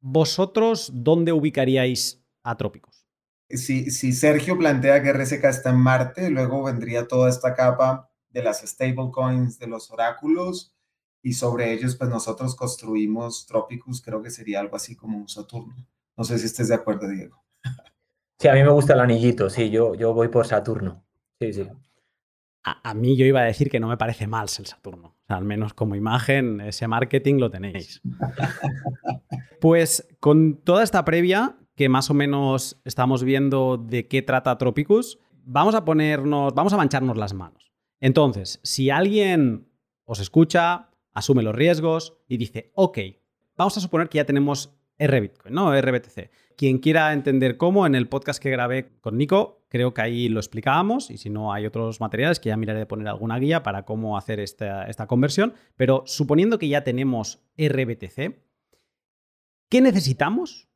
¿Vosotros 0.00 0.90
dónde 0.92 1.32
ubicaríais 1.32 2.21
a 2.42 2.56
Trópicos? 2.56 3.06
Si, 3.48 3.90
si 3.90 4.12
Sergio 4.12 4.56
plantea 4.56 5.02
que 5.02 5.12
RSK 5.12 5.44
está 5.44 5.70
en 5.70 5.76
Marte, 5.76 6.30
luego 6.30 6.62
vendría 6.62 7.06
toda 7.06 7.28
esta 7.28 7.54
capa 7.54 8.10
de 8.30 8.42
las 8.42 8.62
stablecoins, 8.62 9.58
de 9.58 9.66
los 9.66 9.90
oráculos, 9.90 10.74
y 11.22 11.34
sobre 11.34 11.72
ellos, 11.72 11.96
pues 11.96 12.10
nosotros 12.10 12.56
construimos 12.56 13.46
Tropicus, 13.46 14.02
creo 14.02 14.22
que 14.22 14.30
sería 14.30 14.60
algo 14.60 14.76
así 14.76 14.96
como 14.96 15.18
un 15.18 15.28
Saturno. 15.28 15.86
No 16.16 16.24
sé 16.24 16.38
si 16.38 16.46
estés 16.46 16.68
de 16.68 16.74
acuerdo, 16.74 17.08
Diego. 17.08 17.42
Sí, 18.38 18.48
a 18.48 18.54
mí 18.54 18.62
me 18.62 18.70
gusta 18.70 18.94
el 18.94 19.00
anillito, 19.00 19.48
sí, 19.48 19.70
yo, 19.70 19.94
yo 19.94 20.12
voy 20.14 20.28
por 20.28 20.46
Saturno. 20.46 21.04
Sí, 21.40 21.52
sí. 21.52 21.68
A, 22.64 22.90
a, 22.90 22.94
mí 22.94 23.16
yo 23.16 23.24
iba 23.24 23.40
a 23.40 23.44
decir 23.44 23.70
que 23.70 23.78
no 23.78 23.88
me 23.88 23.96
parece 23.96 24.26
mal 24.26 24.48
el 24.58 24.66
Saturno. 24.66 25.08
O 25.08 25.26
sea, 25.26 25.36
al 25.36 25.44
menos 25.44 25.74
como 25.74 25.94
imagen, 25.94 26.60
ese 26.60 26.88
marketing 26.88 27.36
lo 27.36 27.50
tenéis. 27.50 28.00
Pues 29.60 30.08
con 30.18 30.56
toda 30.56 30.82
esta 30.82 31.04
previa, 31.04 31.56
que 31.74 31.88
más 31.88 32.10
o 32.10 32.14
menos 32.14 32.80
estamos 32.84 33.24
viendo 33.24 33.76
de 33.76 34.08
qué 34.08 34.22
trata 34.22 34.58
Tropicus, 34.58 35.18
vamos 35.44 35.74
a 35.74 35.84
ponernos, 35.84 36.54
vamos 36.54 36.72
a 36.72 36.76
mancharnos 36.76 37.16
las 37.16 37.34
manos. 37.34 37.72
Entonces, 38.00 38.60
si 38.62 38.90
alguien 38.90 39.68
os 40.04 40.20
escucha, 40.20 40.90
asume 41.12 41.42
los 41.42 41.54
riesgos 41.54 42.18
y 42.28 42.36
dice, 42.36 42.72
ok, 42.74 42.98
vamos 43.56 43.76
a 43.76 43.80
suponer 43.80 44.08
que 44.08 44.16
ya 44.16 44.24
tenemos 44.24 44.76
RBitcoin, 44.98 45.54
¿no? 45.54 45.72
RBTC. 45.80 46.30
Quien 46.56 46.78
quiera 46.78 47.12
entender 47.12 47.56
cómo, 47.56 47.86
en 47.86 47.94
el 47.94 48.08
podcast 48.08 48.42
que 48.42 48.50
grabé 48.50 48.98
con 49.00 49.16
Nico, 49.16 49.64
creo 49.68 49.94
que 49.94 50.02
ahí 50.02 50.28
lo 50.28 50.38
explicábamos 50.38 51.10
y 51.10 51.16
si 51.16 51.30
no 51.30 51.52
hay 51.52 51.66
otros 51.66 52.00
materiales 52.00 52.40
que 52.40 52.50
ya 52.50 52.56
miraré 52.56 52.80
de 52.80 52.86
poner 52.86 53.08
alguna 53.08 53.38
guía 53.38 53.62
para 53.62 53.84
cómo 53.84 54.18
hacer 54.18 54.38
esta, 54.38 54.84
esta 54.84 55.06
conversión. 55.06 55.54
Pero 55.76 56.02
suponiendo 56.06 56.58
que 56.58 56.68
ya 56.68 56.84
tenemos 56.84 57.42
RBTC, 57.56 58.36
¿qué 59.68 59.80
necesitamos 59.80 60.68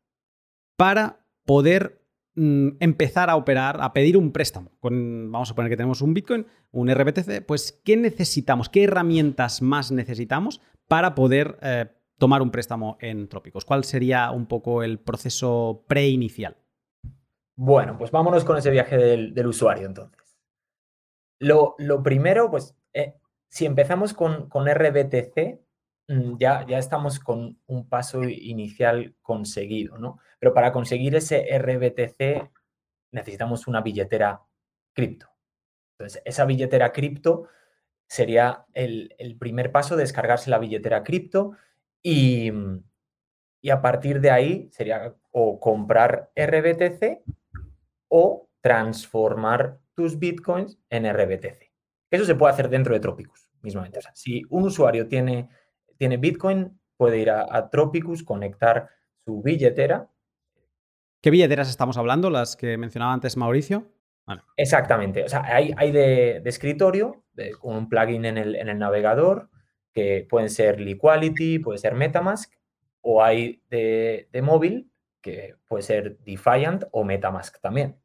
para 0.77 1.21
poder 1.45 2.03
mm, 2.35 2.69
empezar 2.81 3.31
a 3.31 3.37
operar, 3.37 3.79
a 3.81 3.93
pedir 3.93 4.17
un 4.17 4.33
préstamo? 4.33 4.71
vamos 4.83 5.51
a 5.51 5.55
poner 5.55 5.71
que 5.71 5.77
tenemos 5.77 6.03
un 6.03 6.15
Bitcoin, 6.15 6.47
un 6.71 6.91
RBTC, 6.91 7.45
pues 7.47 7.81
¿qué 7.85 7.97
necesitamos? 7.97 8.69
¿Qué 8.69 8.85
herramientas 8.85 9.63
más 9.63 9.91
necesitamos 9.91 10.61
para 10.87 11.15
poder 11.15 11.59
eh, 11.63 11.87
tomar 12.19 12.43
un 12.43 12.51
préstamo 12.51 12.99
en 13.01 13.29
Trópicos? 13.29 13.65
¿Cuál 13.65 13.85
sería 13.85 14.31
un 14.31 14.47
poco 14.47 14.83
el 14.83 14.99
proceso 14.99 15.85
preinicial? 15.89 16.57
Bueno, 17.57 17.97
pues 17.97 18.11
vámonos 18.11 18.45
con 18.45 18.59
ese 18.59 18.71
viaje 18.71 18.97
del, 18.99 19.47
usuario 19.47 19.87
entonces. 19.87 20.39
Lo, 21.39 21.77
primero, 22.03 22.51
pues 22.51 22.77
eh, 22.93 23.15
si 23.49 23.65
empezamos 23.65 24.13
con, 24.13 24.49
con 24.49 24.67
RBTC, 24.69 25.66
ya, 26.39 26.65
ya, 26.67 26.79
estamos 26.79 27.19
con 27.19 27.61
un 27.67 27.89
paso 27.89 28.23
inicial 28.25 29.15
conseguido, 29.23 29.99
¿no? 29.99 30.19
Pero 30.39 30.55
para 30.55 30.73
conseguir 30.73 31.15
ese 31.15 31.47
RBTC 31.59 32.51
necesitamos 33.13 33.67
una 33.67 33.81
billetera 33.81 34.43
cripto. 34.93 35.29
Entonces, 35.99 36.23
esa 36.25 36.45
billetera 36.45 36.93
cripto 36.93 37.49
sería 38.07 38.67
el, 38.75 39.15
el, 39.19 39.37
primer 39.37 39.73
paso, 39.73 39.97
descargarse 39.97 40.51
la 40.51 40.59
billetera 40.59 41.03
cripto 41.03 41.53
y, 42.03 42.53
y 43.61 43.71
a 43.71 43.81
partir 43.81 44.21
de 44.21 44.31
ahí 44.31 44.69
sería 44.73 45.15
o 45.33 45.59
comprar 45.59 46.31
RBTC 46.37 47.23
o 48.09 48.49
transformar 48.61 49.79
tus 49.95 50.19
bitcoins 50.19 50.79
en 50.91 51.11
RBTC. 51.13 51.73
Eso 52.11 52.25
se 52.25 52.35
puede 52.35 52.53
hacer 52.53 52.69
dentro 52.69 52.95
de 52.95 53.01
Tropicus 53.01 53.47
mismamente. 53.67 54.01
si 54.15 54.43
un 54.49 54.65
usuario 54.65 55.09
tiene, 55.09 55.49
tiene 55.97 56.17
bitcoin, 56.17 56.81
puede 56.97 57.19
ir 57.19 57.31
a, 57.31 57.71
Tropicus, 57.71 58.23
conectar 58.23 58.91
su 59.25 59.43
billetera. 59.43 60.11
¿Qué 61.23 61.31
billeteras 61.31 61.69
estamos 61.69 61.97
hablando? 61.97 62.31
Las 62.31 62.57
que 62.57 62.77
mencionaba 62.79 63.13
antes 63.13 63.37
Mauricio. 63.37 63.93
Exactamente. 64.57 65.25
O 65.25 65.29
sea, 65.29 65.43
hay, 65.45 65.73
hay 65.77 65.93
de, 65.93 66.43
escritorio, 66.45 67.25
con 67.61 67.77
un 67.77 67.89
plugin 67.89 68.25
en 68.25 68.39
el, 68.39 68.57
en 68.57 68.69
el 68.69 68.79
navegador, 68.79 69.51
que 69.93 70.27
pueden 70.29 70.51
ser 70.51 70.81
Liquality, 70.81 71.59
puede 71.59 71.79
ser 71.79 71.95
Metamask, 71.95 72.53
o 73.01 73.23
hay 73.23 73.63
de, 73.71 74.29
de 74.33 74.43
móvil, 74.43 74.91
que 75.21 75.57
puede 75.67 75.83
ser 75.83 76.19
Defiant 76.19 76.85
o 76.93 77.05
Metamask 77.05 77.61
también. 77.61 78.01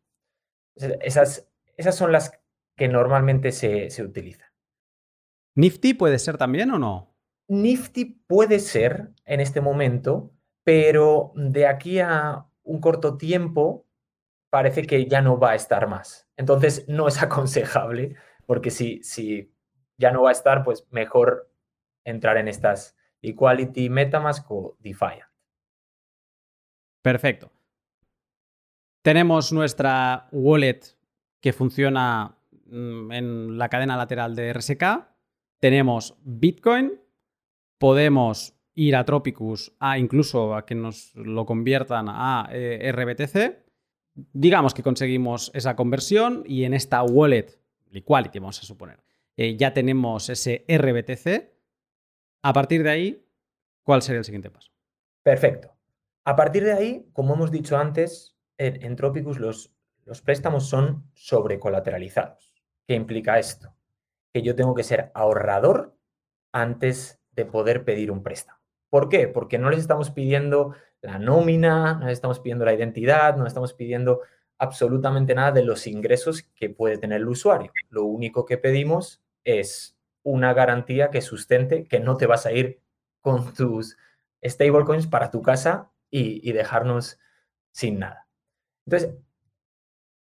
Esas, 0.75 1.47
esas 1.77 1.95
son 1.95 2.11
las 2.11 2.39
que 2.75 2.87
normalmente 2.87 3.51
se, 3.51 3.89
utilizan. 4.03 4.47
¿Nifty 5.55 5.93
puede 5.93 6.17
ser 6.17 6.37
también 6.37 6.71
o 6.71 6.79
no? 6.79 7.10
Nifty 7.51 8.05
puede 8.05 8.59
ser 8.59 9.11
en 9.25 9.41
este 9.41 9.59
momento, 9.59 10.31
pero 10.63 11.33
de 11.35 11.67
aquí 11.67 11.99
a 11.99 12.45
un 12.63 12.79
corto 12.79 13.17
tiempo 13.17 13.85
parece 14.49 14.83
que 14.83 15.05
ya 15.05 15.21
no 15.21 15.37
va 15.37 15.51
a 15.51 15.55
estar 15.55 15.85
más. 15.89 16.29
Entonces 16.37 16.85
no 16.87 17.09
es 17.09 17.21
aconsejable, 17.21 18.15
porque 18.45 18.69
si, 18.69 19.03
si 19.03 19.53
ya 19.97 20.11
no 20.11 20.21
va 20.21 20.29
a 20.29 20.31
estar, 20.31 20.63
pues 20.63 20.87
mejor 20.91 21.51
entrar 22.05 22.37
en 22.37 22.47
estas 22.47 22.95
Equality, 23.21 23.89
Metamask 23.89 24.49
o 24.49 24.77
Defiant. 24.79 25.29
Perfecto. 27.01 27.51
Tenemos 29.01 29.51
nuestra 29.51 30.29
wallet 30.31 30.79
que 31.41 31.51
funciona 31.51 32.37
mm, 32.67 33.11
en 33.11 33.57
la 33.57 33.67
cadena 33.67 33.97
lateral 33.97 34.37
de 34.37 34.53
RSK. 34.53 34.83
Tenemos 35.59 36.17
Bitcoin. 36.23 37.01
Podemos 37.81 38.53
ir 38.75 38.95
a 38.95 39.03
Tropicus 39.05 39.75
a 39.79 39.97
incluso 39.97 40.53
a 40.53 40.67
que 40.67 40.75
nos 40.75 41.15
lo 41.15 41.47
conviertan 41.47 42.09
a 42.09 42.47
eh, 42.51 42.91
RBTC. 42.91 43.65
Digamos 44.33 44.75
que 44.75 44.83
conseguimos 44.83 45.49
esa 45.55 45.75
conversión 45.75 46.43
y 46.45 46.65
en 46.65 46.75
esta 46.75 47.01
wallet, 47.01 47.59
Liquality 47.89 48.37
vamos 48.37 48.59
a 48.59 48.65
suponer, 48.65 49.01
eh, 49.35 49.57
ya 49.57 49.73
tenemos 49.73 50.29
ese 50.29 50.63
RBTC. 50.67 51.51
A 52.43 52.53
partir 52.53 52.83
de 52.83 52.91
ahí, 52.91 53.27
¿cuál 53.81 54.03
sería 54.03 54.19
el 54.19 54.25
siguiente 54.25 54.51
paso? 54.51 54.71
Perfecto. 55.23 55.75
A 56.23 56.35
partir 56.35 56.63
de 56.63 56.73
ahí, 56.73 57.09
como 57.13 57.33
hemos 57.33 57.49
dicho 57.49 57.77
antes, 57.79 58.37
en, 58.59 58.95
Tropicus 58.95 59.39
los, 59.39 59.73
los 60.05 60.21
préstamos 60.21 60.69
son 60.69 61.09
sobrecolateralizados. 61.13 62.53
¿Qué 62.87 62.93
implica 62.93 63.39
esto? 63.39 63.73
Que 64.31 64.43
yo 64.43 64.55
tengo 64.55 64.75
que 64.75 64.83
ser 64.83 65.09
ahorrador 65.15 65.97
antes 66.51 67.20
de 67.31 67.45
poder 67.45 67.83
pedir 67.85 68.11
un 68.11 68.23
préstamo. 68.23 68.59
¿Por 68.89 69.09
qué? 69.09 69.27
Porque 69.27 69.57
no 69.57 69.69
les 69.69 69.79
estamos 69.79 70.11
pidiendo 70.11 70.75
la 71.01 71.17
nómina, 71.17 71.95
no 71.95 72.07
les 72.07 72.13
estamos 72.13 72.39
pidiendo 72.39 72.65
la 72.65 72.73
identidad, 72.73 73.35
no 73.35 73.43
les 73.43 73.51
estamos 73.51 73.73
pidiendo 73.73 74.21
absolutamente 74.57 75.33
nada 75.33 75.51
de 75.51 75.63
los 75.63 75.87
ingresos 75.87 76.43
que 76.55 76.69
puede 76.69 76.97
tener 76.97 77.21
el 77.21 77.27
usuario. 77.27 77.71
Lo 77.89 78.03
único 78.03 78.45
que 78.45 78.57
pedimos 78.57 79.21
es 79.43 79.97
una 80.23 80.53
garantía 80.53 81.09
que 81.09 81.21
sustente 81.21 81.85
que 81.85 81.99
no 81.99 82.17
te 82.17 82.27
vas 82.27 82.45
a 82.45 82.51
ir 82.51 82.79
con 83.21 83.53
tus 83.53 83.97
stablecoins 84.43 85.07
para 85.07 85.31
tu 85.31 85.41
casa 85.41 85.91
y, 86.09 86.51
dejarnos 86.51 87.17
sin 87.71 87.99
nada. 87.99 88.27
Entonces, 88.85 89.15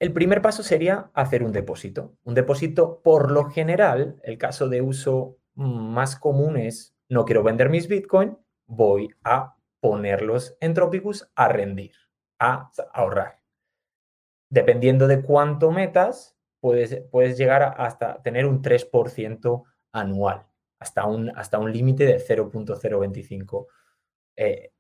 el 0.01 0.13
primer 0.13 0.43
paso 0.43 0.63
sería 0.63 1.11
hacer 1.15 1.43
un 1.43 1.53
depósito. 1.53 2.15
Un 2.25 2.35
depósito, 2.35 3.01
por 3.03 3.31
lo 3.31 3.45
general, 3.45 4.21
el 4.23 4.39
caso 4.39 4.69
de 4.69 4.83
uso 4.83 5.39
más 5.59 6.17
común 6.17 6.57
es, 6.57 6.95
no 7.09 7.25
quiero 7.25 7.43
vender 7.43 7.71
mis 7.71 7.89
Bitcoin, 7.89 8.39
voy 8.67 9.11
a 9.25 9.57
ponerlos 9.81 10.57
en 10.61 10.75
Tropicus 10.75 11.31
a 11.35 11.49
rendir, 11.49 11.95
a 12.39 12.71
ahorrar. 12.93 13.41
Dependiendo 14.51 15.07
de 15.07 15.23
cuánto 15.23 15.71
metas, 15.71 16.37
puedes, 16.61 17.03
puedes 17.11 17.37
llegar 17.37 17.75
hasta 17.77 18.23
tener 18.23 18.47
un 18.47 18.63
3% 18.63 19.65
anual, 19.93 20.47
hasta 20.79 21.07
un, 21.07 21.31
hasta 21.37 21.59
un 21.59 21.73
límite 21.73 22.05
de 22.05 22.19
0.025 22.19 23.67
eh, 24.37 24.73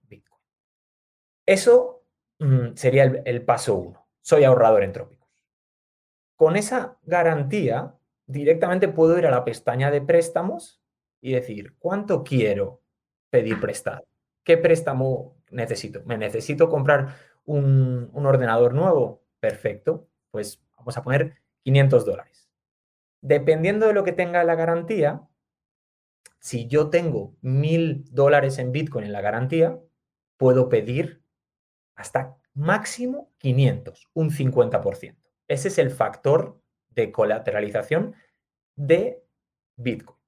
eso 1.48 2.04
mm, 2.40 2.74
sería 2.74 3.04
el, 3.04 3.42
paso 3.42 3.74
uno. 3.74 4.06
Soy 4.20 4.44
ahorrador 4.44 4.82
en 4.82 4.92
Trópicos. 4.92 5.30
Con 6.36 6.56
esa 6.56 6.98
garantía, 7.04 7.97
directamente 8.28 8.88
puedo 8.88 9.18
ir 9.18 9.26
a 9.26 9.30
la 9.30 9.44
pestaña 9.44 9.90
de 9.90 10.00
préstamos 10.00 10.80
y 11.20 11.32
decir, 11.32 11.74
¿cuánto 11.78 12.22
quiero 12.22 12.82
pedir 13.30 13.58
prestado? 13.60 14.06
¿Qué 14.44 14.56
préstamo 14.56 15.36
necesito? 15.50 16.02
¿Me 16.04 16.16
necesito 16.16 16.68
comprar 16.68 17.16
un, 17.44 18.10
un 18.12 18.26
ordenador 18.26 18.74
nuevo? 18.74 19.24
Perfecto. 19.40 20.08
Pues 20.30 20.62
vamos 20.76 20.96
a 20.96 21.02
poner 21.02 21.42
500 21.64 22.04
dólares. 22.04 22.48
Dependiendo 23.20 23.86
de 23.86 23.94
lo 23.94 24.04
que 24.04 24.12
tenga 24.12 24.44
la 24.44 24.54
garantía, 24.54 25.26
si 26.38 26.68
yo 26.68 26.90
tengo 26.90 27.34
1000 27.40 28.04
dólares 28.12 28.58
en 28.58 28.70
Bitcoin 28.70 29.06
en 29.06 29.12
la 29.12 29.20
garantía, 29.20 29.80
puedo 30.36 30.68
pedir 30.68 31.22
hasta 31.96 32.36
máximo 32.54 33.32
500, 33.38 34.08
un 34.14 34.30
50%. 34.30 35.16
Ese 35.48 35.68
es 35.68 35.78
el 35.78 35.90
factor 35.90 36.60
de 36.98 37.12
colateralización 37.12 38.16
de 38.76 39.24
Bitcoin. 39.76 40.18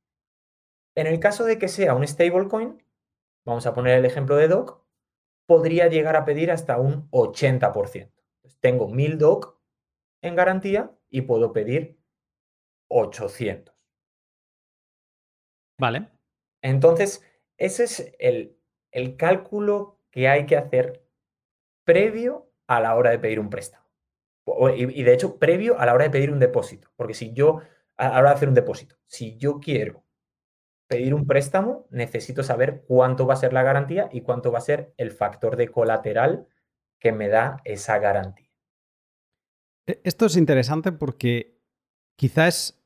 En 0.95 1.09
el 1.09 1.19
caso 1.19 1.45
de 1.45 1.59
que 1.59 1.67
sea 1.67 1.95
un 1.95 2.07
stablecoin, 2.07 2.81
vamos 3.45 3.67
a 3.67 3.75
poner 3.75 3.99
el 3.99 4.05
ejemplo 4.05 4.37
de 4.37 4.47
DOC, 4.47 4.81
podría 5.47 5.89
llegar 5.89 6.15
a 6.15 6.25
pedir 6.25 6.53
hasta 6.53 6.79
un 6.79 7.11
80%. 7.11 8.13
tengo 8.61 8.89
1000 8.89 9.19
DOC 9.19 9.59
en 10.23 10.37
garantía 10.37 10.93
y 11.09 11.23
puedo 11.23 11.53
pedir 11.53 11.99
800. 12.89 13.75
Vale. 15.79 16.09
Entonces, 16.63 17.25
ese 17.57 17.85
es 17.85 18.15
el, 18.19 18.57
el 18.93 19.17
cálculo 19.17 19.99
que 20.11 20.29
hay 20.29 20.47
que 20.47 20.57
hacer 20.57 21.05
previo 21.85 22.53
a 22.69 22.81
la 22.81 22.95
hora 22.95 23.11
de 23.11 23.19
pedir 23.19 23.41
un 23.41 23.51
préstamo. 23.51 23.80
Y, 24.77 25.03
de 25.03 25.15
hecho, 25.15 25.39
previo 25.39 25.79
a 25.79 25.87
la 25.87 25.95
hora 25.95 26.05
de 26.05 26.11
pedir 26.11 26.31
un 26.31 26.39
depósito. 26.39 26.89
Porque 26.97 27.15
si 27.15 27.33
yo, 27.33 27.61
a 27.97 28.09
la 28.09 28.19
hora 28.19 28.31
de 28.31 28.37
hacer 28.37 28.49
un 28.49 28.55
depósito, 28.55 28.97
si 29.07 29.37
yo 29.37 29.61
quiero 29.61 30.05
pedir 30.89 31.15
un 31.15 31.27
préstamo, 31.27 31.87
necesito 31.91 32.43
saber 32.43 32.85
cuánto 32.87 33.27
va 33.27 33.35
a 33.35 33.39
ser 33.39 33.53
la 33.53 33.63
garantía 33.63 34.09
y 34.13 34.23
cuánto 34.23 34.51
va 34.51 34.59
a 34.59 34.63
ser 34.63 34.93
el 34.97 35.13
factor 35.13 35.57
de 35.57 35.69
colateral 35.69 36.47
que 36.99 37.13
me 37.13 37.29
da 37.29 37.59
esa 37.65 37.99
garantía. 37.99 38.51
E, 39.87 40.01
esto 40.05 40.27
es 40.27 40.37
interesante 40.37 40.93
porque 40.93 41.61
quizás 42.17 42.71
es 42.71 42.81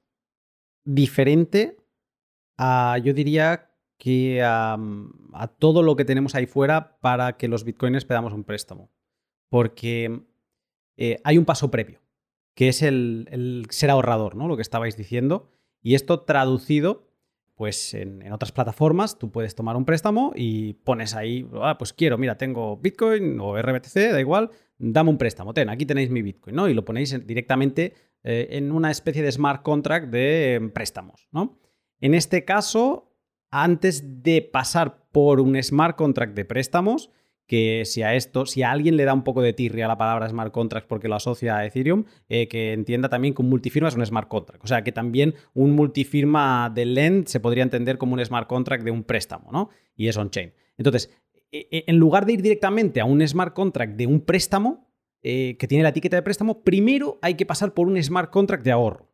diferente 0.84 1.78
a, 2.58 2.98
yo 3.02 3.14
diría, 3.14 3.74
que 3.98 4.42
a, 4.42 4.76
todo 5.58 5.82
lo 5.82 5.96
que 5.96 6.04
tenemos 6.04 6.34
ahí 6.34 6.46
fuera 6.46 6.98
para 7.00 7.36
que 7.36 7.48
los 7.48 7.64
bitcoins 7.64 8.04
pedamos 8.04 8.32
un 8.32 8.44
préstamo. 8.44 8.90
Porque 9.48 10.26
eh, 10.96 11.18
hay 11.24 11.38
un 11.38 11.44
paso 11.44 11.70
previo, 11.70 12.00
que 12.54 12.68
es 12.68 12.82
el, 12.82 13.66
ser 13.70 13.90
ahorrador, 13.90 14.36
¿no? 14.36 14.48
Lo 14.48 14.56
que 14.56 14.62
estabais 14.62 14.96
diciendo. 14.96 15.48
Y 15.82 15.94
esto 15.94 16.20
traducido 16.20 17.08
pues 17.54 17.94
en, 17.94 18.32
otras 18.32 18.50
plataformas 18.50 19.18
tú 19.18 19.30
puedes 19.30 19.54
tomar 19.54 19.76
un 19.76 19.84
préstamo 19.84 20.32
y 20.34 20.74
pones 20.74 21.14
ahí, 21.14 21.48
ah, 21.62 21.78
pues 21.78 21.92
quiero, 21.92 22.18
mira, 22.18 22.36
tengo 22.36 22.76
Bitcoin 22.76 23.38
o 23.40 23.60
RBTC, 23.60 24.10
da 24.10 24.20
igual, 24.20 24.50
dame 24.78 25.10
un 25.10 25.18
préstamo, 25.18 25.54
ten, 25.54 25.68
aquí 25.68 25.86
tenéis 25.86 26.10
mi 26.10 26.22
Bitcoin, 26.22 26.56
¿no? 26.56 26.68
Y 26.68 26.74
lo 26.74 26.84
ponéis 26.84 27.24
directamente 27.26 27.94
eh, 28.24 28.48
en 28.50 28.72
una 28.72 28.90
especie 28.90 29.22
de 29.22 29.30
smart 29.30 29.62
contract 29.62 30.08
de 30.08 30.54
em, 30.54 30.70
préstamos, 30.70 31.28
¿no? 31.30 31.60
En 32.00 32.14
este 32.14 32.44
caso, 32.44 33.12
antes 33.50 34.22
de 34.22 34.42
pasar 34.42 35.06
por 35.12 35.40
un 35.40 35.62
smart 35.62 35.96
contract 35.96 36.34
de 36.34 36.44
préstamos, 36.44 37.10
que 37.46 37.82
si 37.84 38.02
a 38.02 38.14
esto, 38.14 38.46
si 38.46 38.62
a 38.62 38.70
alguien 38.70 38.96
le 38.96 39.04
da 39.04 39.12
un 39.12 39.22
poco 39.22 39.42
de 39.42 39.52
tirria 39.52 39.86
la 39.86 39.98
palabra 39.98 40.28
smart 40.28 40.52
contract 40.52 40.86
porque 40.86 41.08
lo 41.08 41.16
asocia 41.16 41.58
a 41.58 41.66
Ethereum, 41.66 42.04
eh, 42.28 42.48
que 42.48 42.72
entienda 42.72 43.08
también 43.08 43.34
que 43.34 43.42
un 43.42 43.50
multifirma 43.50 43.88
es 43.88 43.96
un 43.96 44.06
smart 44.06 44.28
contract. 44.28 44.64
O 44.64 44.66
sea, 44.66 44.82
que 44.82 44.92
también 44.92 45.34
un 45.52 45.72
multifirma 45.72 46.70
de 46.74 46.86
Lend 46.86 47.26
se 47.26 47.40
podría 47.40 47.62
entender 47.62 47.98
como 47.98 48.14
un 48.14 48.24
smart 48.24 48.48
contract 48.48 48.84
de 48.84 48.90
un 48.90 49.04
préstamo, 49.04 49.50
¿no? 49.52 49.68
Y 49.94 50.08
es 50.08 50.16
on-chain. 50.16 50.52
Entonces, 50.78 51.10
e, 51.52 51.68
e, 51.70 51.84
en 51.86 51.98
lugar 51.98 52.26
de 52.26 52.32
ir 52.32 52.42
directamente 52.42 53.00
a 53.00 53.04
un 53.04 53.26
smart 53.26 53.54
contract 53.54 53.96
de 53.96 54.06
un 54.06 54.20
préstamo, 54.20 54.90
eh, 55.22 55.56
que 55.58 55.68
tiene 55.68 55.82
la 55.82 55.90
etiqueta 55.90 56.16
de 56.16 56.22
préstamo, 56.22 56.62
primero 56.62 57.18
hay 57.22 57.34
que 57.34 57.46
pasar 57.46 57.72
por 57.74 57.86
un 57.86 58.02
smart 58.02 58.30
contract 58.30 58.64
de 58.64 58.72
ahorro, 58.72 59.10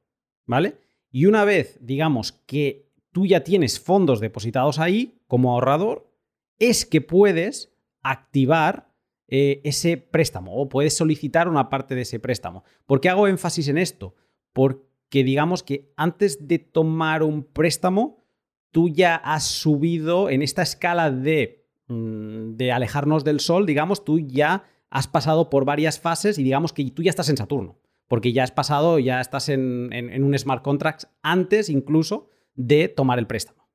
¿vale? 0.47 0.77
Y 1.11 1.27
una 1.27 1.45
vez, 1.45 1.79
digamos, 1.81 2.33
que 2.33 2.91
tú 3.13 3.27
ya 3.27 3.45
tienes 3.45 3.81
fondos 3.81 4.21
depositados 4.21 4.79
ahí 4.79 5.21
como 5.27 5.53
ahorrador, 5.53 6.11
es 6.59 6.87
que 6.87 7.01
puedes 7.01 7.73
activar 8.03 8.91
eh, 9.33 9.61
ese 9.63 9.97
préstamo 9.97 10.57
o 10.57 10.69
puedes 10.69 10.97
solicitar 10.97 11.49
una 11.49 11.71
parte 11.71 11.95
de 11.95 12.03
ese 12.03 12.19
préstamo. 12.19 12.65
¿Por 12.87 13.01
qué 13.01 13.09
hago 13.09 13.29
énfasis 13.29 13.69
en 13.69 13.79
esto? 13.79 14.17
Porque 14.53 15.23
digamos 15.23 15.63
que 15.63 15.93
antes 15.97 16.49
de 16.49 16.59
tomar 16.59 17.23
un 17.23 17.45
préstamo, 17.45 18.25
tú 18.73 18.89
ya 18.89 19.15
has 19.15 19.45
subido 19.45 20.31
en 20.31 20.43
esta 20.43 20.63
escala 20.63 21.13
de, 21.13 21.65
mm, 21.87 22.57
de 22.57 22.73
alejarnos 22.73 23.23
del 23.23 23.39
sol, 23.39 23.67
digamos, 23.67 24.05
tú 24.05 24.19
ya 24.19 24.65
has 24.91 25.07
pasado 25.07 25.49
por 25.49 25.65
varias 25.65 26.01
fases 26.01 26.37
y 26.39 26.43
digamos 26.43 26.73
que 26.73 26.91
tú 26.91 27.03
ya 27.03 27.11
estás 27.11 27.29
en 27.29 27.37
Saturno, 27.37 27.79
porque 28.09 28.33
ya 28.33 28.43
has 28.43 28.51
pasado, 28.51 28.99
ya 28.99 29.21
estás 29.21 29.49
en, 29.49 30.25
un 30.25 30.37
smart 30.37 30.63
contract 30.63 31.05
antes 31.23 31.69
incluso 31.69 32.29
de 32.57 32.89
tomar 32.89 33.21
el 33.21 33.29
préstamo. 33.29 33.69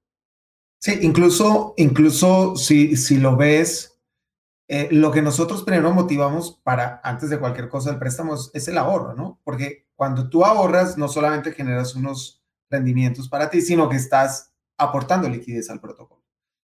Sí, 0.79 0.99
incluso, 1.01 1.73
incluso 1.77 2.57
si, 2.57 2.97
si 2.97 3.17
lo 3.17 3.37
ves 3.37 3.94
eh, 4.67 4.87
lo 4.91 5.11
que 5.11 5.21
nosotros 5.21 5.63
primero 5.63 5.91
motivamos 5.93 6.59
para, 6.63 6.99
antes 7.03 7.29
de 7.29 7.37
cualquier 7.39 7.69
cosa, 7.69 7.91
el 7.91 7.99
préstamo 7.99 8.35
es, 8.53 8.67
el 8.67 8.77
ahorro, 8.77 9.13
¿no? 9.13 9.39
Porque 9.43 9.87
cuando 9.95 10.29
tú 10.29 10.43
ahorras, 10.43 10.97
no 10.97 11.07
solamente 11.07 11.51
generas 11.51 11.95
unos 11.95 12.43
rendimientos 12.69 13.29
para 13.29 13.49
ti, 13.49 13.61
sino 13.61 13.87
que 13.89 13.97
estás 13.97 14.53
aportando 14.77 15.29
liquidez 15.29 15.69
al 15.69 15.79
protocolo. 15.79 16.23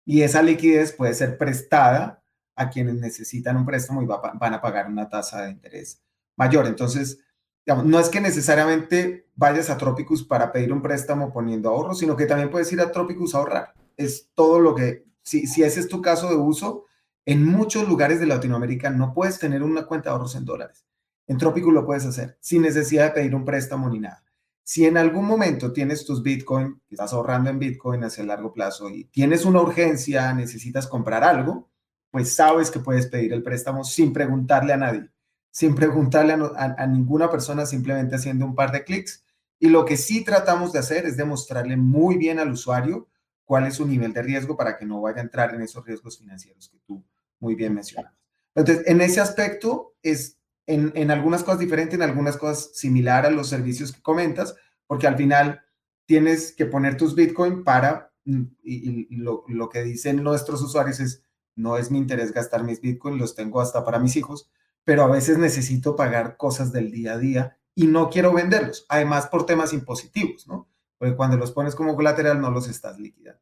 Y 0.04 0.22
esa 0.22 0.42
liquidez 0.42 0.92
puede 0.92 1.14
ser 1.14 1.38
prestada 1.38 2.22
a 2.54 2.68
quienes 2.68 2.96
necesitan 2.96 3.56
un 3.56 3.64
préstamo 3.64 4.02
y 4.02 4.06
van 4.06 4.54
a 4.54 4.60
pagar 4.60 4.86
una 4.86 5.08
tasa 5.08 5.42
de 5.42 5.50
interés 5.50 6.02
mayor. 6.36 6.66
Entonces, 6.66 7.20
no 7.66 8.00
es 8.00 8.08
que 8.08 8.20
necesariamente 8.20 9.28
vayas 9.34 9.70
a 9.70 9.78
Tropicus 9.78 10.24
para 10.24 10.52
pedir 10.52 10.72
un 10.72 10.82
préstamo 10.82 11.32
poniendo 11.32 11.70
ahorro, 11.70 11.94
sino 11.94 12.16
que 12.16 12.26
también 12.26 12.50
puedes 12.50 12.70
ir 12.72 12.80
a 12.80 12.90
Tropicus 12.90 13.34
a 13.34 13.38
ahorrar. 13.38 13.74
Es 13.96 14.30
todo 14.34 14.60
lo 14.60 14.74
que, 14.74 15.04
si, 15.22 15.46
si 15.46 15.62
ese 15.62 15.80
es 15.80 15.88
tu 15.88 16.00
caso 16.02 16.28
de 16.28 16.36
uso, 16.36 16.86
en 17.28 17.44
muchos 17.44 17.86
lugares 17.86 18.20
de 18.20 18.26
Latinoamérica 18.26 18.88
no 18.88 19.12
puedes 19.12 19.38
tener 19.38 19.62
una 19.62 19.84
cuenta 19.84 20.08
de 20.08 20.12
ahorros 20.14 20.34
en 20.34 20.46
dólares. 20.46 20.86
En 21.26 21.36
Trópico 21.36 21.70
lo 21.70 21.84
puedes 21.84 22.06
hacer 22.06 22.38
sin 22.40 22.62
necesidad 22.62 23.04
de 23.04 23.10
pedir 23.10 23.34
un 23.34 23.44
préstamo 23.44 23.90
ni 23.90 24.00
nada. 24.00 24.24
Si 24.64 24.86
en 24.86 24.96
algún 24.96 25.26
momento 25.26 25.70
tienes 25.74 26.06
tus 26.06 26.22
Bitcoin, 26.22 26.80
estás 26.88 27.12
ahorrando 27.12 27.50
en 27.50 27.58
Bitcoin 27.58 28.02
hacia 28.02 28.22
el 28.22 28.28
largo 28.28 28.54
plazo 28.54 28.88
y 28.88 29.04
tienes 29.04 29.44
una 29.44 29.60
urgencia, 29.60 30.32
necesitas 30.32 30.86
comprar 30.86 31.22
algo, 31.22 31.68
pues 32.10 32.34
sabes 32.34 32.70
que 32.70 32.80
puedes 32.80 33.08
pedir 33.08 33.34
el 33.34 33.42
préstamo 33.42 33.84
sin 33.84 34.14
preguntarle 34.14 34.72
a 34.72 34.78
nadie, 34.78 35.10
sin 35.50 35.74
preguntarle 35.74 36.32
a, 36.32 36.76
a 36.78 36.86
ninguna 36.86 37.30
persona, 37.30 37.66
simplemente 37.66 38.16
haciendo 38.16 38.46
un 38.46 38.54
par 38.54 38.72
de 38.72 38.84
clics. 38.84 39.22
Y 39.58 39.68
lo 39.68 39.84
que 39.84 39.98
sí 39.98 40.24
tratamos 40.24 40.72
de 40.72 40.78
hacer 40.78 41.04
es 41.04 41.18
demostrarle 41.18 41.76
muy 41.76 42.16
bien 42.16 42.38
al 42.38 42.52
usuario 42.52 43.06
cuál 43.44 43.66
es 43.66 43.74
su 43.74 43.86
nivel 43.86 44.14
de 44.14 44.22
riesgo 44.22 44.56
para 44.56 44.78
que 44.78 44.86
no 44.86 45.02
vaya 45.02 45.18
a 45.18 45.24
entrar 45.24 45.54
en 45.54 45.60
esos 45.60 45.84
riesgos 45.84 46.16
financieros 46.16 46.70
que 46.70 46.78
tú 46.86 47.04
muy 47.40 47.54
bien 47.54 47.74
mencionadas. 47.74 48.16
Entonces, 48.54 48.86
en 48.86 49.00
ese 49.00 49.20
aspecto 49.20 49.94
es 50.02 50.38
en, 50.66 51.10
algunas 51.10 51.42
cosas 51.42 51.60
diferente, 51.60 51.96
en 51.96 52.02
algunas 52.02 52.36
cosas 52.36 52.70
similar 52.74 53.24
a 53.24 53.30
los 53.30 53.48
servicios 53.48 53.92
que 53.92 54.02
comentas, 54.02 54.54
porque 54.86 55.06
al 55.06 55.16
final 55.16 55.62
tienes 56.06 56.52
que 56.52 56.66
poner 56.66 56.96
tus 56.96 57.14
Bitcoin 57.14 57.64
para, 57.64 58.12
mm, 58.24 58.42
y, 58.62 59.16
lo, 59.16 59.44
lo, 59.48 59.68
que 59.68 59.82
dicen 59.82 60.22
nuestros 60.22 60.60
usuarios 60.62 61.00
es, 61.00 61.22
no 61.56 61.78
es 61.78 61.90
mi 61.90 61.98
interés 61.98 62.32
gastar 62.32 62.64
mis 62.64 62.80
Bitcoin, 62.80 63.18
los 63.18 63.34
tengo 63.34 63.60
hasta 63.60 63.84
para 63.84 63.98
mis 63.98 64.16
hijos, 64.16 64.50
pero 64.84 65.04
a 65.04 65.08
veces 65.08 65.38
necesito 65.38 65.96
pagar 65.96 66.36
cosas 66.36 66.72
del 66.72 66.90
día 66.90 67.14
a 67.14 67.18
día 67.18 67.58
y 67.74 67.86
no 67.86 68.10
quiero 68.10 68.32
venderlos, 68.32 68.84
además 68.88 69.28
por 69.28 69.46
temas 69.46 69.72
impositivos, 69.72 70.46
¿no? 70.46 70.68
Porque 70.98 71.16
cuando 71.16 71.36
los 71.36 71.52
pones 71.52 71.74
como 71.74 71.94
colateral 71.94 72.40
no 72.40 72.50
los 72.50 72.68
estás 72.68 72.98
liquidando. 72.98 73.40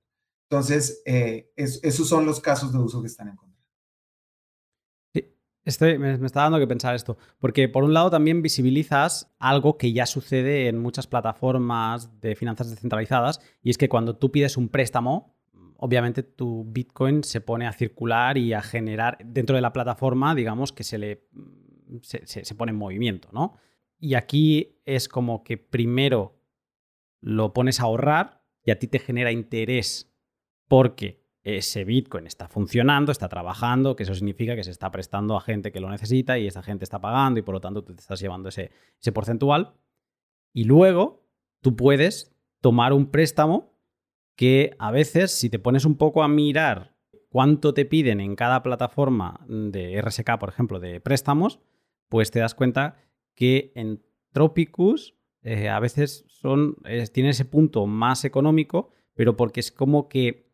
Entonces, 0.48 1.02
eh, 1.06 1.50
esos 1.56 2.08
son 2.08 2.26
los 2.26 2.40
casos 2.40 2.72
de 2.72 2.78
uso 2.78 3.00
que 3.00 3.08
están 3.08 3.28
en 3.28 3.36
me, 5.98 6.26
está 6.26 6.42
dando 6.42 6.58
que 6.58 6.66
pensar 6.66 6.94
esto, 6.94 7.18
porque 7.38 7.68
por 7.68 7.84
un 7.84 7.92
lado 7.92 8.10
también 8.10 8.42
visibilizas 8.42 9.34
algo 9.38 9.76
que 9.76 9.92
ya 9.92 10.06
sucede 10.06 10.68
en 10.68 10.78
muchas 10.78 11.06
plataformas 11.06 12.20
de 12.20 12.36
finanzas 12.36 12.70
descentralizadas, 12.70 13.40
y 13.62 13.70
es 13.70 13.78
que 13.78 13.88
cuando 13.88 14.16
tú 14.16 14.30
pides 14.30 14.56
un 14.56 14.68
préstamo, 14.68 15.36
obviamente 15.76 16.22
tu 16.22 16.64
Bitcoin 16.68 17.24
se 17.24 17.40
pone 17.40 17.66
a 17.66 17.72
circular 17.72 18.38
y 18.38 18.52
a 18.52 18.62
generar 18.62 19.18
dentro 19.24 19.56
de 19.56 19.62
la 19.62 19.72
plataforma, 19.72 20.34
digamos, 20.34 20.72
que 20.72 20.84
se 20.84 20.98
le 20.98 21.26
se, 22.02 22.54
pone 22.54 22.70
en 22.70 22.78
movimiento, 22.78 23.28
¿no? 23.32 23.56
Y 23.98 24.14
aquí 24.14 24.80
es 24.84 25.08
como 25.08 25.42
que 25.42 25.56
primero 25.56 26.38
lo 27.20 27.52
pones 27.52 27.80
a 27.80 27.84
ahorrar 27.84 28.42
y 28.64 28.70
a 28.70 28.78
ti 28.78 28.86
te 28.86 28.98
genera 28.98 29.32
interés 29.32 30.12
porque 30.68 31.25
ese 31.46 31.84
Bitcoin 31.84 32.26
está 32.26 32.48
funcionando, 32.48 33.12
está 33.12 33.28
trabajando, 33.28 33.94
que 33.94 34.02
eso 34.02 34.16
significa 34.16 34.56
que 34.56 34.64
se 34.64 34.72
está 34.72 34.90
prestando 34.90 35.36
a 35.36 35.40
gente 35.40 35.70
que 35.70 35.78
lo 35.78 35.88
necesita 35.88 36.38
y 36.38 36.48
esa 36.48 36.60
gente 36.60 36.82
está 36.82 37.00
pagando 37.00 37.38
y 37.38 37.42
por 37.44 37.54
lo 37.54 37.60
tanto 37.60 37.84
tú 37.84 37.94
te 37.94 38.00
estás 38.00 38.18
llevando 38.18 38.48
ese, 38.48 38.72
ese 39.00 39.12
porcentual. 39.12 39.74
Y 40.52 40.64
luego 40.64 41.24
tú 41.60 41.76
puedes 41.76 42.34
tomar 42.60 42.92
un 42.92 43.12
préstamo 43.12 43.78
que 44.34 44.74
a 44.80 44.90
veces, 44.90 45.30
si 45.30 45.48
te 45.48 45.60
pones 45.60 45.84
un 45.84 45.96
poco 45.96 46.24
a 46.24 46.28
mirar 46.28 46.96
cuánto 47.28 47.74
te 47.74 47.84
piden 47.84 48.20
en 48.20 48.34
cada 48.34 48.64
plataforma 48.64 49.40
de 49.46 50.02
RSK, 50.02 50.38
por 50.40 50.48
ejemplo, 50.48 50.80
de 50.80 51.00
préstamos, 51.00 51.60
pues 52.08 52.32
te 52.32 52.40
das 52.40 52.56
cuenta 52.56 52.96
que 53.36 53.70
en 53.76 54.02
Tropicus 54.32 55.14
eh, 55.42 55.68
a 55.68 55.78
veces 55.78 56.24
son, 56.26 56.76
tiene 57.12 57.30
ese 57.30 57.44
punto 57.44 57.86
más 57.86 58.24
económico, 58.24 58.90
pero 59.14 59.36
porque 59.36 59.60
es 59.60 59.70
como 59.70 60.08
que 60.08 60.45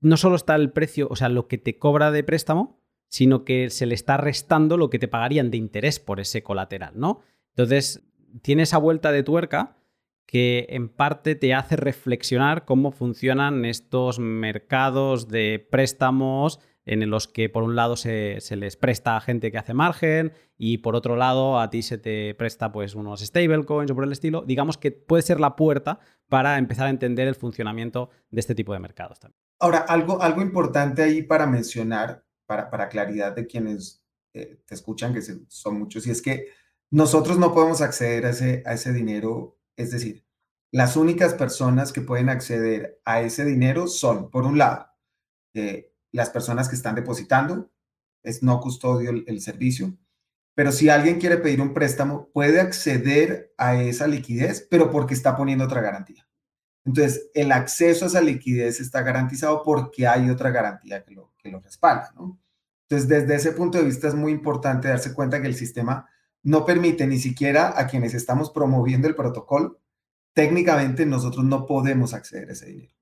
no 0.00 0.16
solo 0.16 0.36
está 0.36 0.54
el 0.56 0.70
precio, 0.70 1.08
o 1.10 1.16
sea, 1.16 1.28
lo 1.28 1.46
que 1.46 1.58
te 1.58 1.78
cobra 1.78 2.10
de 2.10 2.24
préstamo, 2.24 2.80
sino 3.08 3.44
que 3.44 3.70
se 3.70 3.86
le 3.86 3.94
está 3.94 4.16
restando 4.16 4.76
lo 4.76 4.88
que 4.88 4.98
te 4.98 5.08
pagarían 5.08 5.50
de 5.50 5.56
interés 5.56 6.00
por 6.00 6.20
ese 6.20 6.42
colateral, 6.42 6.92
¿no? 6.94 7.20
Entonces, 7.50 8.02
tiene 8.42 8.62
esa 8.62 8.78
vuelta 8.78 9.12
de 9.12 9.22
tuerca 9.22 9.76
que 10.26 10.66
en 10.70 10.88
parte 10.88 11.34
te 11.34 11.54
hace 11.54 11.74
reflexionar 11.74 12.64
cómo 12.64 12.92
funcionan 12.92 13.64
estos 13.64 14.20
mercados 14.20 15.26
de 15.26 15.66
préstamos 15.70 16.60
en 16.86 17.10
los 17.10 17.26
que 17.26 17.48
por 17.48 17.64
un 17.64 17.74
lado 17.74 17.96
se, 17.96 18.38
les 18.56 18.76
presta 18.76 19.16
a 19.16 19.20
gente 19.20 19.50
que 19.50 19.58
hace 19.58 19.74
margen 19.74 20.32
y 20.56 20.78
por 20.78 20.94
otro 20.94 21.16
lado 21.16 21.58
a 21.58 21.68
ti 21.68 21.82
se 21.82 21.98
te 21.98 22.34
presta 22.36 22.70
pues 22.70 22.94
unos 22.94 23.20
stablecoins 23.20 23.90
o 23.90 23.94
por 23.94 24.04
el 24.04 24.12
estilo. 24.12 24.44
Digamos 24.46 24.78
que 24.78 24.92
puede 24.92 25.22
ser 25.22 25.40
la 25.40 25.56
puerta 25.56 25.98
para 26.28 26.58
empezar 26.58 26.86
a 26.86 26.90
entender 26.90 27.26
el 27.26 27.34
funcionamiento 27.34 28.10
de 28.30 28.40
este 28.40 28.54
tipo 28.54 28.72
de 28.72 28.78
mercados 28.78 29.18
también. 29.18 29.49
Ahora, 29.60 29.80
algo, 29.80 30.22
algo 30.22 30.40
importante 30.40 31.02
ahí 31.02 31.22
para 31.22 31.46
mencionar, 31.46 32.24
para, 32.46 32.70
para 32.70 32.88
claridad 32.88 33.36
de 33.36 33.46
quienes 33.46 34.02
eh, 34.32 34.62
te 34.64 34.74
escuchan, 34.74 35.12
que 35.12 35.20
son 35.20 35.78
muchos, 35.78 36.06
y 36.06 36.10
es 36.10 36.22
que 36.22 36.48
nosotros 36.90 37.38
no 37.38 37.52
podemos 37.52 37.82
acceder 37.82 38.24
a 38.24 38.30
ese, 38.30 38.62
a 38.64 38.72
ese 38.72 38.92
dinero, 38.92 39.58
es 39.76 39.90
decir, 39.90 40.24
las 40.72 40.96
únicas 40.96 41.34
personas 41.34 41.92
que 41.92 42.00
pueden 42.00 42.30
acceder 42.30 43.00
a 43.04 43.20
ese 43.20 43.44
dinero 43.44 43.86
son, 43.86 44.30
por 44.30 44.44
un 44.44 44.56
lado, 44.56 44.86
eh, 45.54 45.92
las 46.10 46.30
personas 46.30 46.68
que 46.68 46.76
están 46.76 46.94
depositando, 46.94 47.70
es 48.22 48.42
no 48.42 48.60
custodio 48.60 49.10
el, 49.10 49.24
el, 49.26 49.40
servicio, 49.40 49.96
pero 50.54 50.72
si 50.72 50.88
alguien 50.88 51.20
quiere 51.20 51.38
pedir 51.38 51.60
un 51.60 51.74
préstamo, 51.74 52.30
puede 52.32 52.60
acceder 52.60 53.52
a 53.58 53.80
esa 53.82 54.06
liquidez, 54.06 54.66
pero 54.70 54.90
porque 54.90 55.14
está 55.14 55.36
poniendo 55.36 55.64
otra 55.64 55.80
garantía. 55.80 56.29
Entonces, 56.84 57.30
el 57.34 57.52
acceso 57.52 58.04
a 58.04 58.08
esa 58.08 58.20
liquidez 58.20 58.80
está 58.80 59.02
garantizado 59.02 59.62
porque 59.62 60.06
hay 60.06 60.30
otra 60.30 60.50
garantía 60.50 61.04
que 61.04 61.14
lo, 61.14 61.30
respalda, 61.60 62.12
¿no? 62.16 62.38
Entonces, 62.88 63.08
desde 63.08 63.34
ese 63.34 63.52
punto 63.52 63.78
de 63.78 63.84
vista 63.84 64.08
es 64.08 64.14
muy 64.14 64.32
importante 64.32 64.88
darse 64.88 65.14
cuenta 65.14 65.40
que 65.40 65.46
el 65.46 65.54
sistema 65.54 66.08
no 66.42 66.64
permite 66.64 67.06
ni 67.06 67.18
siquiera 67.18 67.78
a 67.78 67.86
quienes 67.86 68.14
estamos 68.14 68.50
promoviendo 68.50 69.06
el 69.06 69.14
protocolo, 69.14 69.78
técnicamente 70.32 71.06
nosotros 71.06 71.44
no 71.44 71.66
podemos 71.66 72.14
acceder 72.14 72.48
a 72.48 72.52
ese 72.52 72.66
dinero. 72.66 72.94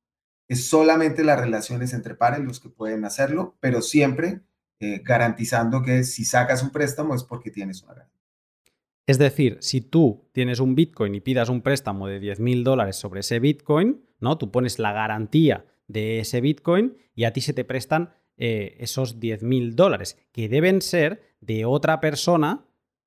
Es 0.49 0.69
solamente 0.69 1.25
las 1.25 1.41
relaciones 1.41 1.93
entre 1.93 2.15
pares 2.15 2.41
los 2.41 2.59
que 2.61 2.69
pueden 2.69 3.05
hacerlo, 3.05 3.57
pero 3.61 3.81
siempre 3.81 4.43
eh, 4.81 5.03
garantizando 5.05 5.83
que 5.83 6.05
si 6.05 6.25
sacas 6.25 6.63
un 6.63 6.71
préstamo 6.71 7.15
es 7.15 7.23
porque 7.23 7.51
tienes 7.51 7.83
una 7.83 7.95
garantía. 7.95 8.18
Es 9.09 9.17
decir, 9.17 9.57
si 9.63 9.81
tú 9.81 10.29
tienes 10.33 10.61
un 10.61 10.75
Bitcoin 10.75 11.15
y 11.15 11.23
pidas 11.23 11.49
un 11.49 11.63
préstamo 11.63 12.09
de 12.09 12.21
10 12.21 12.41
mil 12.41 12.63
dólares 12.63 12.97
sobre 12.97 13.21
ese 13.21 13.41
Bitcoin, 13.41 14.05
¿no? 14.21 14.37
Tú 14.37 14.51
pones 14.51 14.79
la 14.79 14.93
garantía 14.93 15.65
de 15.87 16.21
ese 16.21 16.43
Bitcoin 16.43 16.99
y 17.15 17.25
a 17.25 17.33
ti 17.33 17.41
se 17.41 17.55
te 17.55 17.65
prestan 17.65 18.11
eh, 18.37 18.77
esos 18.81 19.19
10 19.19 19.45
mil 19.45 19.77
dólares, 19.77 20.19
que 20.31 20.51
deben 20.51 20.83
ser 20.83 21.23
de 21.41 21.65
otra 21.65 22.01
persona 22.01 22.67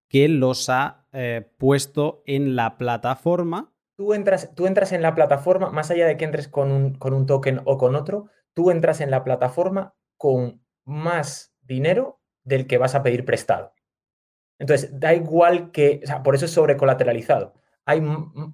que 0.10 0.28
los 0.28 0.70
ha 0.70 1.06
eh, 1.14 1.47
puesto 1.60 2.24
en 2.26 2.56
la 2.56 2.80
plataforma. 2.80 3.72
Tú 3.95 4.16
entras, 4.16 4.56
tú 4.56 4.66
entras 4.66 4.93
en 4.93 5.04
la 5.04 5.14
plataforma, 5.14 5.70
más 5.70 5.91
allá 5.91 6.08
de 6.08 6.18
que 6.18 6.26
entres 6.26 6.47
con 6.47 6.72
un, 6.72 6.95
con 6.95 7.14
un 7.14 7.28
token 7.28 7.62
o 7.66 7.78
con 7.78 7.95
otro, 7.95 8.26
tú 8.56 8.72
entras 8.72 9.02
en 9.02 9.12
la 9.12 9.24
plataforma 9.24 9.93
con 10.18 10.64
más 10.84 11.54
dinero 11.62 12.24
del 12.43 12.66
que 12.66 12.80
vas 12.80 12.95
a 12.95 13.04
pedir 13.04 13.24
prestado. 13.24 13.76
Entonces, 14.62 14.99
da 14.99 15.16
igual 15.16 15.72
que, 15.72 16.01
o 16.03 16.07
sea, 16.07 16.22
por 16.22 16.36
eso 16.36 16.45
es 16.45 16.51
sobrecolateralizado. 16.51 17.55
Hay, 17.84 17.99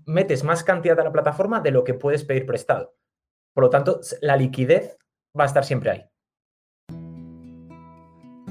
metes 0.06 0.46
más 0.46 0.64
cantidad 0.64 0.98
a 1.02 1.04
la 1.04 1.12
plataforma 1.12 1.60
de 1.60 1.72
lo 1.72 1.84
que 1.84 1.94
puedes 1.94 2.24
pedir 2.24 2.46
prestado. 2.46 2.96
Por 3.54 3.66
lo 3.66 3.70
tanto, 3.70 4.00
la 4.22 4.38
liquidez 4.38 4.98
va 5.38 5.44
a 5.44 5.48
estar 5.48 5.66
siempre 5.66 5.92
ahí. 5.92 6.06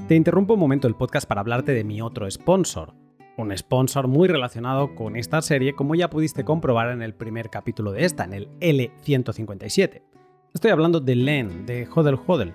Te 0.07 0.13
interrumpo 0.13 0.53
un 0.53 0.59
momento 0.59 0.87
el 0.87 0.93
podcast 0.93 1.27
para 1.27 1.41
hablarte 1.41 1.71
de 1.71 1.83
mi 1.83 1.99
otro 1.99 2.29
sponsor. 2.29 2.93
Un 3.37 3.57
sponsor 3.57 4.07
muy 4.07 4.27
relacionado 4.27 4.93
con 4.93 5.15
esta 5.15 5.41
serie, 5.41 5.73
como 5.73 5.95
ya 5.95 6.11
pudiste 6.11 6.45
comprobar 6.45 6.91
en 6.91 7.01
el 7.01 7.15
primer 7.15 7.49
capítulo 7.49 7.91
de 7.91 8.05
esta, 8.05 8.23
en 8.23 8.33
el 8.33 8.49
L157. 8.59 10.03
Estoy 10.53 10.69
hablando 10.69 10.99
de 10.99 11.15
LEN, 11.15 11.65
de 11.65 11.87
Hodel 11.91 12.19
Hodel 12.27 12.53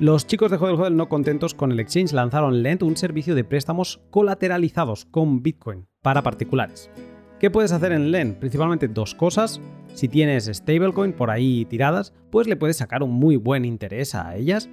los 0.00 0.26
chicos 0.26 0.50
de 0.50 0.56
Hodel 0.56 0.96
no 0.96 1.08
contentos 1.08 1.54
con 1.54 1.70
el 1.70 1.78
exchange 1.78 2.12
lanzaron 2.12 2.62
Lend, 2.62 2.82
un 2.82 2.96
servicio 2.96 3.34
de 3.34 3.44
préstamos 3.44 4.00
colateralizados 4.10 5.04
con 5.04 5.42
Bitcoin 5.42 5.86
para 6.02 6.22
particulares. 6.22 6.90
¿Qué 7.38 7.50
puedes 7.50 7.72
hacer 7.72 7.92
en 7.92 8.10
Lend? 8.10 8.36
Principalmente 8.36 8.88
dos 8.88 9.14
cosas. 9.14 9.60
Si 9.94 10.08
tienes 10.08 10.46
stablecoin 10.46 11.12
por 11.12 11.30
ahí 11.30 11.64
tiradas, 11.66 12.12
pues 12.30 12.48
le 12.48 12.56
puedes 12.56 12.76
sacar 12.76 13.02
un 13.02 13.12
muy 13.12 13.36
buen 13.36 13.64
interés 13.64 14.14
a 14.14 14.34
ellas. 14.34 14.68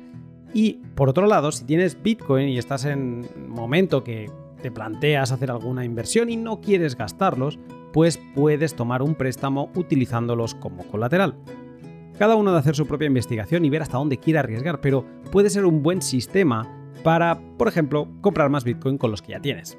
Y 0.53 0.79
por 0.95 1.09
otro 1.09 1.27
lado, 1.27 1.51
si 1.51 1.65
tienes 1.65 2.01
Bitcoin 2.01 2.49
y 2.49 2.57
estás 2.57 2.85
en 2.85 3.27
momento 3.47 4.03
que 4.03 4.29
te 4.61 4.71
planteas 4.71 5.31
hacer 5.31 5.51
alguna 5.51 5.85
inversión 5.85 6.29
y 6.29 6.37
no 6.37 6.61
quieres 6.61 6.95
gastarlos, 6.95 7.59
pues 7.93 8.19
puedes 8.35 8.75
tomar 8.75 9.01
un 9.01 9.15
préstamo 9.15 9.69
utilizándolos 9.75 10.55
como 10.55 10.83
colateral. 10.87 11.35
Cada 12.21 12.35
uno 12.35 12.51
de 12.51 12.59
hacer 12.59 12.75
su 12.75 12.85
propia 12.85 13.07
investigación 13.07 13.65
y 13.65 13.71
ver 13.71 13.81
hasta 13.81 13.97
dónde 13.97 14.19
quiere 14.19 14.37
arriesgar, 14.37 14.79
pero 14.79 15.03
puede 15.31 15.49
ser 15.49 15.65
un 15.65 15.81
buen 15.81 16.03
sistema 16.03 16.71
para, 17.03 17.41
por 17.57 17.67
ejemplo, 17.67 18.07
comprar 18.21 18.47
más 18.51 18.63
Bitcoin 18.63 18.99
con 18.99 19.09
los 19.09 19.23
que 19.23 19.31
ya 19.31 19.39
tienes. 19.39 19.75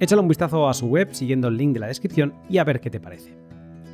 Échale 0.00 0.20
un 0.20 0.26
vistazo 0.26 0.68
a 0.68 0.74
su 0.74 0.88
web 0.88 1.10
siguiendo 1.12 1.46
el 1.46 1.56
link 1.56 1.74
de 1.74 1.78
la 1.78 1.86
descripción 1.86 2.34
y 2.50 2.58
a 2.58 2.64
ver 2.64 2.80
qué 2.80 2.90
te 2.90 2.98
parece. 2.98 3.38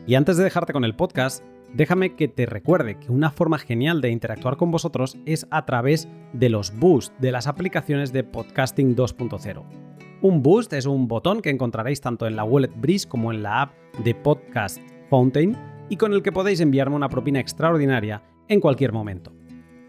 Y 0.07 0.15
antes 0.15 0.39
de 0.39 0.45
dejarte 0.45 0.73
con 0.73 0.87
el 0.87 0.97
podcast, 0.97 1.45
déjame 1.75 2.17
que 2.17 2.29
te 2.29 2.47
recuerde 2.47 2.99
que 2.99 3.13
una 3.13 3.31
forma 3.31 3.59
genial 3.59 4.01
de 4.01 4.09
interactuar 4.09 4.57
con 4.57 4.71
vosotros 4.71 5.19
es 5.27 5.47
a 5.51 5.67
través 5.67 6.09
de 6.33 6.49
los 6.49 6.75
boosts 6.75 7.13
de 7.21 7.31
las 7.31 7.47
aplicaciones 7.47 8.11
de 8.11 8.25
Podcasting 8.25 8.97
2.0. 8.97 9.63
Un 10.23 10.43
boost 10.43 10.73
es 10.73 10.87
un 10.87 11.09
botón 11.09 11.43
que 11.43 11.51
encontraréis 11.51 12.01
tanto 12.01 12.27
en 12.27 12.37
la 12.37 12.45
Wallet 12.45 12.73
Breeze 12.75 13.07
como 13.07 13.31
en 13.31 13.43
la 13.43 13.61
app 13.61 13.75
de 14.03 14.15
Podcast 14.15 14.79
Fountain 15.11 15.59
y 15.91 15.97
con 15.97 16.15
el 16.15 16.23
que 16.23 16.33
podéis 16.33 16.61
enviarme 16.61 16.97
una 16.97 17.11
propina 17.11 17.41
extraordinaria 17.41 18.23
en 18.49 18.61
cualquier 18.61 18.93
momento. 18.93 19.35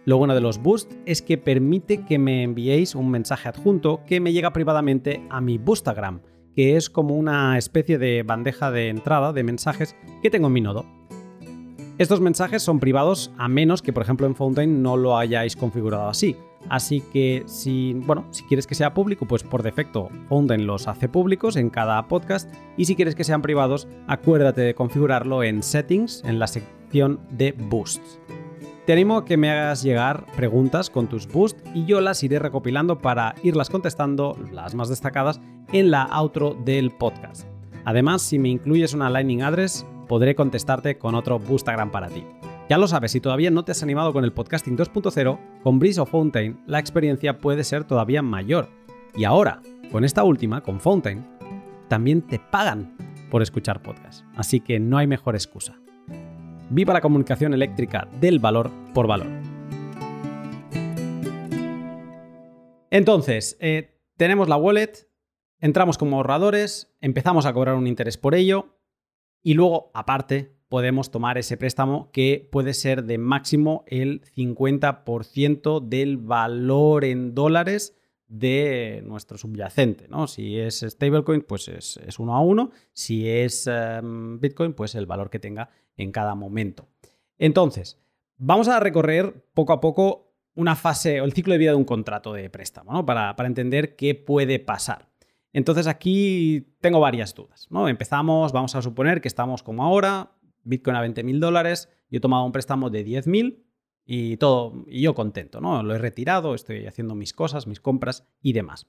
Lo 0.04 0.18
bueno 0.18 0.34
de 0.34 0.41
los 0.41 0.58
boosts 0.58 0.97
es 1.06 1.22
que 1.22 1.38
permite 1.38 2.04
que 2.04 2.18
me 2.18 2.43
enviéis 2.43 2.95
un 2.95 3.10
mensaje 3.12 3.47
adjunto 3.47 4.02
que 4.08 4.20
me 4.20 4.34
llega 4.34 4.52
privadamente 4.52 5.22
a 5.30 5.39
mi 5.39 5.60
Boostagram, 5.60 6.22
que 6.56 6.76
es 6.76 6.89
como 6.89 7.16
una 7.16 7.56
especie 7.58 7.99
de 7.99 8.24
bandeja 8.24 8.72
de 8.72 8.89
entrada 8.89 9.32
de 9.32 9.43
mensajes 9.43 9.95
que 10.24 10.32
tengo 10.32 10.47
en 10.47 10.54
mi 10.54 10.62
nodo. 10.62 10.86
Estos 11.99 12.20
mensajes 12.20 12.64
son 12.64 12.80
privados 12.80 13.32
a 13.38 13.47
menos 13.47 13.84
que, 13.84 13.93
por 13.93 14.02
ejemplo, 14.02 14.26
en 14.26 14.36
Fountain 14.36 14.82
no 14.82 14.97
lo 14.97 15.18
hayáis 15.18 15.56
configurado 15.56 16.10
así. 16.10 16.36
Así 16.70 17.01
que 17.01 17.43
si, 17.47 17.93
bueno, 17.93 18.26
si 18.32 18.43
quieres 18.43 18.68
que 18.68 18.76
sea 18.76 18.93
público, 18.93 19.26
pues 19.26 19.43
por 19.43 19.64
defecto 19.64 20.09
Fountain 20.30 20.66
los 20.66 20.88
hace 20.88 21.09
públicos 21.09 21.55
en 21.55 21.70
cada 21.70 22.07
podcast 22.07 22.53
y 22.78 22.86
si 22.86 22.95
quieres 22.95 23.16
que 23.16 23.24
sean 23.24 23.41
privados, 23.41 23.88
acuérdate 24.07 24.62
de 24.62 24.76
configurarlo 24.76 25.43
en 25.43 25.64
Settings 25.64 26.24
en 26.26 26.39
la 26.39 26.47
sección 26.47 27.20
de 27.32 27.51
Boosts. 27.51 28.20
Te 28.86 28.93
animo 28.93 29.18
a 29.18 29.26
que 29.26 29.38
me 29.38 29.51
hagas 29.51 29.84
llegar 29.84 30.26
preguntas 30.36 30.89
con 30.89 31.07
tus 31.07 31.28
boosts 31.28 31.64
y 31.76 31.86
yo 31.86 32.01
las 32.01 32.24
iré 32.24 32.39
recopilando 32.39 32.97
para 32.97 33.36
irlas 33.43 33.70
contestando, 33.70 34.38
las 34.51 34.74
más 34.74 34.89
destacadas, 34.89 35.39
en 35.72 35.91
la 35.91 36.03
outro 36.05 36.55
del 36.66 36.91
podcast. 36.91 37.47
Además, 37.86 38.22
si 38.22 38.39
me 38.39 38.49
incluyes 38.49 38.93
una 38.93 39.09
Lightning 39.09 39.43
Address, 39.43 39.86
podré 40.07 40.36
contestarte 40.36 40.97
con 40.97 41.16
otro 41.16 41.39
Boostagram 41.39 41.91
para 41.91 42.07
ti. 42.07 42.26
Ya 42.72 42.78
lo 42.78 42.88
sabes, 42.88 43.11
si 43.11 43.19
todavía 43.19 43.51
no 43.51 43.65
te 43.65 43.74
has 43.74 43.84
animado 43.84 44.13
con 44.13 44.24
el 44.24 44.32
podcasting 44.32 44.78
2.0, 44.78 45.61
con 45.61 45.78
Breeze 45.78 45.99
o 45.99 46.05
Fountain 46.05 46.63
la 46.67 46.80
experiencia 46.80 47.38
puede 47.38 47.65
ser 47.65 47.84
todavía 47.84 48.22
mayor. 48.22 48.69
Y 49.13 49.26
ahora, 49.26 49.61
con 49.91 50.05
esta 50.05 50.24
última, 50.24 50.61
con 50.61 50.80
Fountain, 50.80 51.22
también 51.89 52.22
te 52.22 52.39
pagan 52.39 52.95
por 53.30 53.41
escuchar 53.41 53.82
podcast. 53.82 54.24
Así 54.38 54.61
que 54.61 54.80
no 54.80 54.97
hay 54.97 55.05
mejor 55.05 55.36
excusa. 55.36 55.82
Viva 56.69 56.93
la 56.93 57.01
comunicación 57.01 57.53
eléctrica 57.53 58.07
del 58.22 58.39
valor 58.39 58.72
por 58.93 59.05
valor. 59.05 59.28
Entonces, 62.89 63.57
eh, 63.59 63.99
tenemos 64.15 64.47
la 64.47 64.55
wallet, 64.55 65.09
entramos 65.59 65.97
como 65.97 66.15
ahorradores, 66.15 66.95
empezamos 67.01 67.45
a 67.45 67.51
cobrar 67.51 67.76
un 67.76 67.88
interés 67.88 68.17
por 68.17 68.34
ello 68.34 68.78
y 69.43 69.55
luego, 69.55 69.91
aparte, 69.93 70.61
podemos 70.72 71.11
tomar 71.11 71.38
ese 71.38 71.57
préstamo 71.57 72.09
que 72.13 72.47
puede 72.49 72.74
ser 72.74 73.03
de 73.03 73.17
máximo 73.17 73.84
el 73.88 74.22
50% 74.38 75.82
del 75.86 76.15
valor 76.15 77.03
en 77.03 77.36
dólares 77.36 77.93
de 78.30 79.03
nuestro 79.05 79.38
subyacente. 79.38 80.07
¿no? 80.07 80.28
Si 80.28 80.57
es 80.57 80.80
stablecoin, 80.80 81.41
pues 81.41 81.67
es, 81.67 81.99
uno 82.19 82.38
a 82.38 82.39
uno. 82.39 82.72
Si 82.93 83.28
es 83.28 83.67
em, 83.67 84.39
Bitcoin, 84.39 84.72
pues 84.72 84.95
el 84.95 85.05
valor 85.05 85.30
que 85.30 85.39
tenga 85.39 85.72
en 85.97 86.13
cada 86.13 86.36
momento. 86.36 86.88
Entonces, 87.38 87.99
vamos 88.38 88.69
a 88.69 88.80
recorrer 88.80 89.43
poco 89.53 89.74
a 89.74 89.82
poco 89.82 90.32
una 90.55 90.78
fase 90.78 91.19
o 91.19 91.26
el 91.26 91.34
ciclo 91.34 91.51
de 91.51 91.57
vida 91.57 91.72
de 91.72 91.78
un 91.78 91.84
contrato 91.84 92.32
de 92.32 92.49
préstamo, 92.49 92.93
¿no? 92.93 93.05
para, 93.05 93.36
para 93.36 93.47
entender 93.47 93.97
qué 93.97 94.15
puede 94.15 94.57
pasar. 94.57 95.09
Entonces 95.51 95.88
aquí 95.88 96.76
tengo 96.80 97.01
varias 97.01 97.36
dudas. 97.36 97.67
¿no? 97.69 97.89
Empezamos, 97.89 98.53
vamos 98.53 98.74
a 98.74 98.82
suponer 98.82 99.19
que 99.19 99.28
estamos 99.28 99.63
como 99.63 99.84
ahora, 99.84 100.32
Bitcoin 100.64 100.95
a 100.95 101.01
20 101.01 101.24
mil 101.24 101.39
dólares, 101.39 101.89
yo 102.09 102.18
he 102.18 102.22
tomado 102.22 102.45
un 102.45 102.51
préstamo 102.51 102.89
de 102.89 103.03
10 103.03 103.28
mil 103.28 103.66
y 104.05 104.38
todo, 104.38 104.84
y 104.88 105.01
yo 105.01 105.14
contento, 105.14 105.62
¿no? 105.62 105.84
Lo 105.84 105.95
he 105.95 105.97
retirado, 105.97 106.55
estoy 106.55 106.88
haciendo 106.88 107.16
mis 107.16 107.34
cosas, 107.34 107.68
mis 107.68 107.80
compras 107.80 108.28
y 108.41 108.53
demás. 108.53 108.88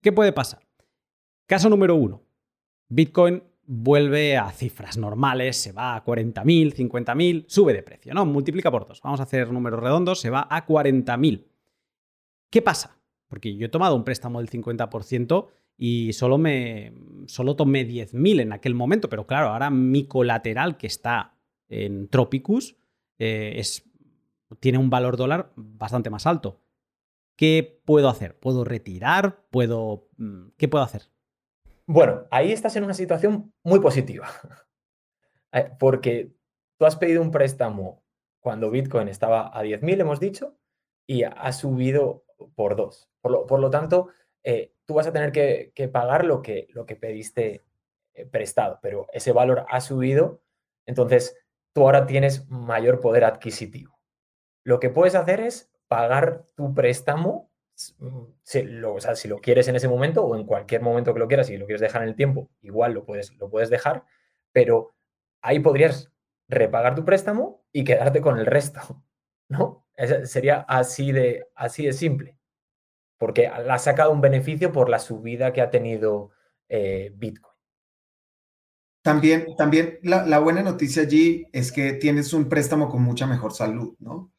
¿Qué 0.00 0.12
puede 0.12 0.32
pasar? 0.32 0.66
Caso 1.46 1.68
número 1.68 1.96
uno. 1.96 2.22
Bitcoin 2.88 3.42
vuelve 3.64 4.36
a 4.36 4.50
cifras 4.50 4.98
normales, 4.98 5.56
se 5.56 5.72
va 5.72 5.94
a 5.94 6.04
40.000, 6.04 6.74
50.000, 6.74 7.44
sube 7.48 7.72
de 7.72 7.82
precio, 7.82 8.12
¿no? 8.14 8.26
Multiplica 8.26 8.70
por 8.70 8.86
dos. 8.86 9.00
Vamos 9.02 9.20
a 9.20 9.24
hacer 9.24 9.50
números 9.52 9.80
redondos, 9.80 10.20
se 10.20 10.30
va 10.30 10.46
a 10.50 10.66
40.000. 10.66 11.46
¿Qué 12.50 12.62
pasa? 12.62 12.98
Porque 13.28 13.56
yo 13.56 13.66
he 13.66 13.70
tomado 13.70 13.96
un 13.96 14.04
préstamo 14.04 14.40
del 14.40 14.50
50% 14.50 15.48
y 15.76 16.12
solo, 16.12 16.38
me, 16.38 16.94
solo 17.26 17.56
tomé 17.56 17.86
10.000 17.86 18.40
en 18.40 18.52
aquel 18.52 18.74
momento, 18.74 19.08
pero 19.08 19.26
claro, 19.26 19.48
ahora 19.48 19.70
mi 19.70 20.06
colateral 20.06 20.76
que 20.76 20.86
está 20.86 21.34
en 21.68 22.08
Tropicus 22.08 22.76
eh, 23.18 23.54
es, 23.56 23.90
tiene 24.60 24.78
un 24.78 24.90
valor 24.90 25.16
dólar 25.16 25.52
bastante 25.56 26.10
más 26.10 26.26
alto. 26.26 26.60
¿Qué 27.36 27.82
puedo 27.84 28.08
hacer? 28.08 28.38
¿Puedo 28.38 28.64
retirar? 28.64 29.46
¿Puedo, 29.50 30.08
mm, 30.18 30.50
¿Qué 30.56 30.68
puedo 30.68 30.84
hacer? 30.84 31.02
Bueno, 31.86 32.26
ahí 32.30 32.52
estás 32.52 32.76
en 32.76 32.84
una 32.84 32.94
situación 32.94 33.52
muy 33.64 33.80
positiva, 33.80 34.28
eh, 35.52 35.70
porque 35.78 36.32
tú 36.78 36.86
has 36.86 36.96
pedido 36.96 37.22
un 37.22 37.30
préstamo 37.30 38.04
cuando 38.40 38.70
Bitcoin 38.70 39.08
estaba 39.08 39.56
a 39.56 39.64
10.000, 39.64 40.00
hemos 40.00 40.20
dicho, 40.20 40.56
y 41.06 41.24
ha 41.24 41.52
subido 41.52 42.24
por 42.54 42.76
dos. 42.76 43.08
Por 43.20 43.60
lo, 43.60 43.70
tanto, 43.70 44.08
eh, 44.42 44.74
tú 44.92 44.96
vas 44.96 45.06
a 45.06 45.12
tener 45.12 45.32
que, 45.32 45.88
pagar 45.88 46.26
lo 46.26 46.42
que, 46.42 46.66
lo 46.74 46.84
que 46.84 46.96
pediste 46.96 47.64
eh, 48.12 48.26
prestado, 48.26 48.78
pero 48.82 49.06
ese 49.14 49.32
valor 49.32 49.64
ha 49.70 49.80
subido, 49.80 50.42
entonces 50.84 51.34
tú 51.72 51.84
ahora 51.84 52.04
tienes 52.04 52.46
mayor 52.50 53.00
poder 53.00 53.24
adquisitivo. 53.24 53.98
Lo 54.64 54.80
que 54.80 54.90
puedes 54.90 55.14
hacer 55.14 55.40
es 55.40 55.72
pagar 55.88 56.44
tu 56.56 56.74
préstamo, 56.74 57.50
mm, 58.00 58.24
si 58.42 58.62
lo, 58.64 59.00
si 59.00 59.28
lo 59.28 59.38
quieres 59.38 59.66
en 59.68 59.76
ese 59.76 59.88
momento 59.88 60.26
o 60.26 60.36
en 60.36 60.44
cualquier 60.44 60.82
momento 60.82 61.14
que 61.14 61.20
lo 61.20 61.28
quieras, 61.28 61.46
si 61.46 61.56
lo 61.56 61.64
quieres 61.64 61.80
dejar 61.80 62.02
en 62.02 62.10
el 62.10 62.14
tiempo, 62.14 62.50
igual 62.60 62.92
lo 62.92 63.06
puedes, 63.06 63.34
lo 63.36 63.48
puedes 63.48 63.70
dejar, 63.70 64.04
pero 64.52 64.94
ahí 65.40 65.58
podrías 65.58 66.12
repagar 66.48 66.94
tu 66.94 67.06
préstamo 67.06 67.64
y 67.72 67.84
quedarte 67.84 68.20
con 68.20 68.38
el 68.38 68.44
resto, 68.44 69.02
¿no? 69.48 69.86
sería 70.24 70.66
así 70.68 71.12
de, 71.12 71.46
así 71.54 71.86
de 71.86 71.94
simple, 71.94 72.36
porque 73.22 73.46
ha 73.46 73.78
sacado 73.78 74.10
un 74.10 74.20
beneficio 74.20 74.72
por 74.72 74.88
la 74.88 74.98
subida 74.98 75.52
que 75.52 75.60
ha 75.60 75.70
tenido 75.70 76.32
eh, 76.68 77.12
Bitcoin. 77.14 77.54
También, 79.00 79.54
también 79.56 80.00
la, 80.02 80.26
la, 80.26 80.40
buena 80.40 80.60
noticia 80.60 81.02
allí 81.02 81.46
es 81.52 81.70
que 81.70 81.92
tienes 81.92 82.32
un 82.32 82.48
préstamo 82.48 82.88
con 82.88 83.00
mucha 83.00 83.28
mejor 83.28 83.52
salud, 83.52 83.94
¿no? 84.00 84.32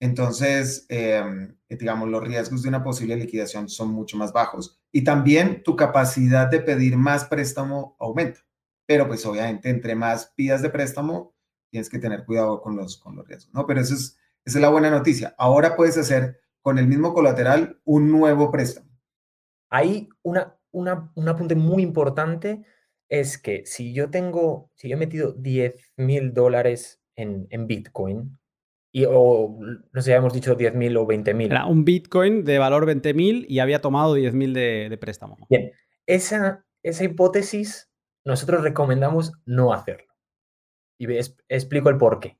Entonces, 0.00 0.86
em, 0.88 1.54
digamos, 1.68 2.08
los 2.08 2.24
riesgos 2.24 2.62
de 2.62 2.70
una 2.70 2.82
posible 2.82 3.14
liquidación 3.14 3.68
son 3.68 3.90
mucho 3.90 4.16
más 4.16 4.32
bajos 4.32 4.80
y 4.90 5.04
también 5.04 5.62
tu 5.62 5.76
capacidad 5.76 6.50
de 6.50 6.60
pedir 6.60 6.96
más 6.96 7.26
préstamo 7.26 7.94
aumenta. 8.00 8.40
Pero 8.86 9.06
pues 9.06 9.26
obviamente 9.26 9.68
entre 9.68 9.94
más 9.94 10.32
pidas 10.34 10.62
de 10.62 10.70
préstamo, 10.70 11.34
tienes 11.70 11.90
que 11.90 11.98
tener 11.98 12.24
cuidado 12.24 12.62
con 12.62 12.74
los, 12.74 12.96
con 12.96 13.16
los 13.16 13.28
riesgos, 13.28 13.52
¿no? 13.52 13.66
Pero 13.66 13.82
eso 13.82 13.92
es, 13.92 14.16
esa 14.46 14.58
es 14.58 14.62
la 14.62 14.70
buena 14.70 14.88
noticia. 14.88 15.34
Ahora 15.36 15.76
puedes 15.76 15.98
hacer 15.98 16.40
con 16.62 16.78
el 16.78 16.86
mismo 16.86 17.14
colateral 17.14 17.80
un 17.84 18.10
nuevo 18.10 18.50
préstamo. 18.50 18.88
Hay 19.70 20.08
una, 20.22 20.58
una, 20.72 21.12
un 21.14 21.28
apunte 21.28 21.54
muy 21.54 21.82
importante 21.82 22.64
es 23.08 23.38
que 23.38 23.66
si 23.66 23.92
yo 23.92 24.10
tengo, 24.10 24.70
si 24.76 24.88
yo 24.88 24.96
he 24.96 24.98
metido 24.98 25.32
10 25.32 25.92
mil 25.96 26.32
dólares 26.32 27.02
en, 27.16 27.46
en, 27.50 27.66
Bitcoin, 27.66 28.38
y, 28.92 29.04
o 29.06 29.58
no 29.92 30.02
sé, 30.02 30.14
hemos 30.14 30.32
dicho 30.32 30.54
10 30.54 30.74
mil 30.74 30.96
o 30.96 31.06
20 31.06 31.34
mil. 31.34 31.50
Era 31.50 31.66
un 31.66 31.84
Bitcoin 31.84 32.44
de 32.44 32.58
valor 32.58 32.86
20 32.86 33.12
mil 33.14 33.46
y 33.48 33.58
había 33.58 33.80
tomado 33.80 34.14
10 34.14 34.32
mil 34.34 34.54
de, 34.54 34.88
de, 34.88 34.96
préstamo. 34.96 35.36
Bien, 35.48 35.72
esa, 36.06 36.64
esa 36.82 37.04
hipótesis 37.04 37.90
nosotros 38.24 38.62
recomendamos 38.62 39.32
no 39.44 39.72
hacerlo. 39.72 40.12
Y 40.98 41.06
explico 41.48 41.88
el 41.88 41.98
por 41.98 42.20
qué. 42.20 42.38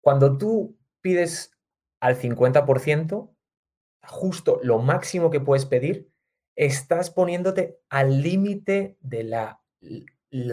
Cuando 0.00 0.38
tú 0.38 0.78
pides 1.02 1.52
al 2.00 2.16
50%, 2.16 3.34
justo 4.02 4.60
lo 4.62 4.78
máximo 4.78 5.30
que 5.30 5.40
puedes 5.40 5.66
pedir, 5.66 6.10
estás 6.56 7.10
poniéndote 7.10 7.78
al 7.88 8.22
límite 8.22 8.96
de 9.00 9.24
la 9.24 9.60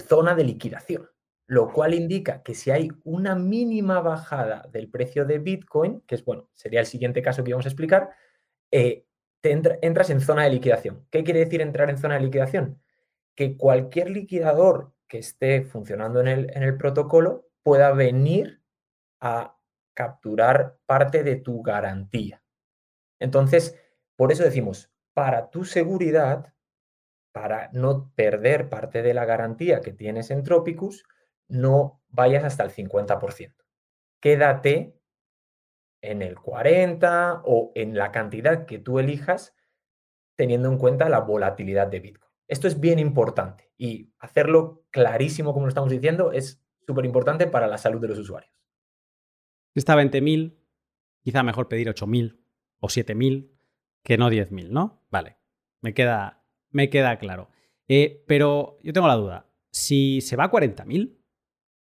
zona 0.08 0.36
de 0.36 0.44
liquidación, 0.44 1.10
lo 1.48 1.72
cual 1.72 1.94
indica 1.94 2.44
que 2.44 2.56
si 2.56 2.72
hay 2.72 2.90
una 3.04 3.36
mínima 3.36 4.02
bajada 4.02 4.68
del 4.72 4.90
precio 4.90 5.26
de 5.26 5.40
Bitcoin, 5.40 6.02
que 6.02 6.16
es 6.16 6.24
bueno, 6.24 6.50
sería 6.54 6.80
el 6.80 6.86
siguiente 6.86 7.22
caso 7.22 7.44
que 7.44 7.52
íbamos 7.52 7.66
a 7.66 7.70
explicar, 7.70 8.10
eh, 8.72 9.06
te 9.42 9.52
entras 9.52 10.10
en 10.10 10.22
zona 10.22 10.44
de 10.44 10.50
liquidación. 10.50 11.06
¿Qué 11.10 11.24
quiere 11.24 11.42
decir 11.42 11.62
entrar 11.62 11.90
en 11.90 11.98
zona 11.98 12.16
de 12.16 12.22
liquidación? 12.22 12.82
Que 13.36 13.56
cualquier 13.56 14.10
liquidador 14.10 14.94
que 15.08 15.20
esté 15.20 15.64
funcionando 15.64 16.20
en 16.20 16.28
el, 16.28 16.52
en 16.54 16.64
el 16.64 16.78
protocolo 16.78 17.50
pueda 17.64 17.92
venir 17.92 18.62
a 19.20 19.58
capturar 19.94 20.78
parte 20.86 21.24
de 21.24 21.38
tu 21.38 21.62
garantía. 21.62 22.42
Entonces, 23.20 23.80
por 24.16 24.32
eso 24.32 24.44
decimos, 24.44 24.92
para 25.14 25.50
tu 25.50 25.66
seguridad, 25.66 26.54
para 27.32 27.70
no 27.74 28.12
perder 28.16 28.70
parte 28.70 29.02
de 29.02 29.14
la 29.14 29.26
garantía 29.26 29.82
que 29.82 29.94
tienes 29.94 30.32
en 30.32 30.44
Tropicus, 30.44 31.04
no 31.48 32.02
vayas 32.10 32.44
hasta 32.44 32.64
el 32.64 32.72
50%. 32.72 33.56
Quédate 34.20 35.00
en 36.02 36.22
el 36.22 36.36
40 36.36 37.42
o 37.46 37.72
en 37.76 37.96
la 37.96 38.12
cantidad 38.12 38.66
que 38.66 38.80
tú 38.80 39.00
elijas, 39.00 39.56
teniendo 40.36 40.70
en 40.70 40.78
cuenta 40.78 41.10
la 41.10 41.20
volatilidad 41.20 41.88
de 41.88 42.00
Bitcoin. 42.00 42.32
Esto 42.48 42.68
es 42.68 42.80
bien 42.80 43.00
importante 43.00 43.72
y 43.78 44.14
hacerlo 44.20 44.86
clarísimo, 44.92 45.54
como 45.54 45.66
lo 45.66 45.70
estamos 45.70 45.90
diciendo, 45.90 46.32
es 46.32 46.64
súper 46.86 47.06
importante 47.06 47.48
para 47.48 47.68
la 47.68 47.78
salud 47.78 48.00
de 48.00 48.08
los 48.08 48.20
usuarios. 48.20 48.54
Si 49.74 49.80
está 49.80 49.96
20.000, 49.96 50.58
quizá 51.24 51.44
mejor 51.44 51.68
pedir 51.68 51.90
8.000 51.90 52.47
o 52.80 52.88
7.000 52.88 53.52
que 54.04 54.18
no 54.18 54.30
10.000, 54.30 54.70
¿no? 54.70 55.04
Vale, 55.10 55.38
me 55.82 55.94
queda, 55.94 56.44
me 56.70 56.90
queda 56.90 57.18
claro. 57.18 57.50
Eh, 57.88 58.24
pero 58.28 58.78
yo 58.84 58.94
tengo 58.94 59.08
la 59.08 59.16
duda, 59.16 59.50
si 59.72 60.22
se 60.22 60.36
va 60.36 60.46
a 60.46 60.52
40.000, 60.52 61.18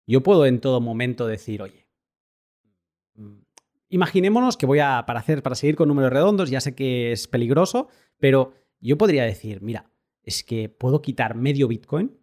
yo 0.06 0.22
puedo 0.22 0.46
en 0.46 0.60
todo 0.60 0.80
momento 0.80 1.26
decir, 1.26 1.62
oye, 1.62 1.88
mm, 3.14 3.40
imaginémonos 3.88 4.56
que 4.56 4.66
voy 4.66 4.80
a, 4.80 5.04
para 5.06 5.20
hacer, 5.20 5.42
para 5.42 5.54
seguir 5.54 5.76
con 5.76 5.88
números 5.88 6.12
redondos, 6.12 6.50
ya 6.50 6.60
sé 6.60 6.74
que 6.74 7.12
es 7.12 7.28
peligroso, 7.28 7.88
pero 8.18 8.54
yo 8.80 8.98
podría 8.98 9.24
decir, 9.24 9.60
mira, 9.62 9.90
es 10.22 10.42
que 10.42 10.68
puedo 10.68 11.02
quitar 11.02 11.34
medio 11.34 11.68
Bitcoin 11.68 12.18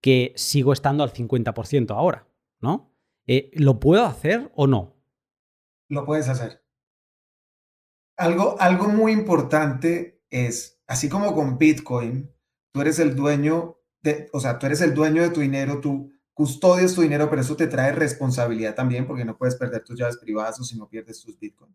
que 0.00 0.32
sigo 0.36 0.72
estando 0.72 1.04
al 1.04 1.12
50% 1.12 1.90
ahora, 1.90 2.26
¿no? 2.60 2.92
Eh, 3.26 3.50
¿Lo 3.54 3.78
puedo 3.78 4.04
hacer 4.04 4.50
o 4.54 4.66
no? 4.66 4.96
Lo 5.88 6.04
puedes 6.04 6.28
hacer. 6.28 6.64
Algo, 8.20 8.60
algo 8.60 8.88
muy 8.88 9.12
importante 9.12 10.20
es, 10.28 10.78
así 10.86 11.08
como 11.08 11.34
con 11.34 11.56
Bitcoin, 11.56 12.30
tú 12.70 12.82
eres 12.82 12.98
el 12.98 13.16
dueño 13.16 13.78
de, 14.02 14.28
o 14.34 14.40
sea, 14.40 14.58
tú 14.58 14.66
eres 14.66 14.82
el 14.82 14.92
dueño 14.92 15.22
de 15.22 15.30
tu 15.30 15.40
dinero, 15.40 15.80
tú 15.80 16.12
custodias 16.34 16.94
tu 16.94 17.00
dinero, 17.00 17.30
pero 17.30 17.40
eso 17.40 17.56
te 17.56 17.66
trae 17.66 17.92
responsabilidad 17.92 18.74
también 18.74 19.06
porque 19.06 19.24
no 19.24 19.38
puedes 19.38 19.56
perder 19.56 19.84
tus 19.84 19.98
llaves 19.98 20.18
privadas 20.18 20.60
o 20.60 20.64
si 20.64 20.76
no 20.76 20.86
pierdes 20.86 21.22
tus 21.22 21.38
Bitcoin. 21.38 21.74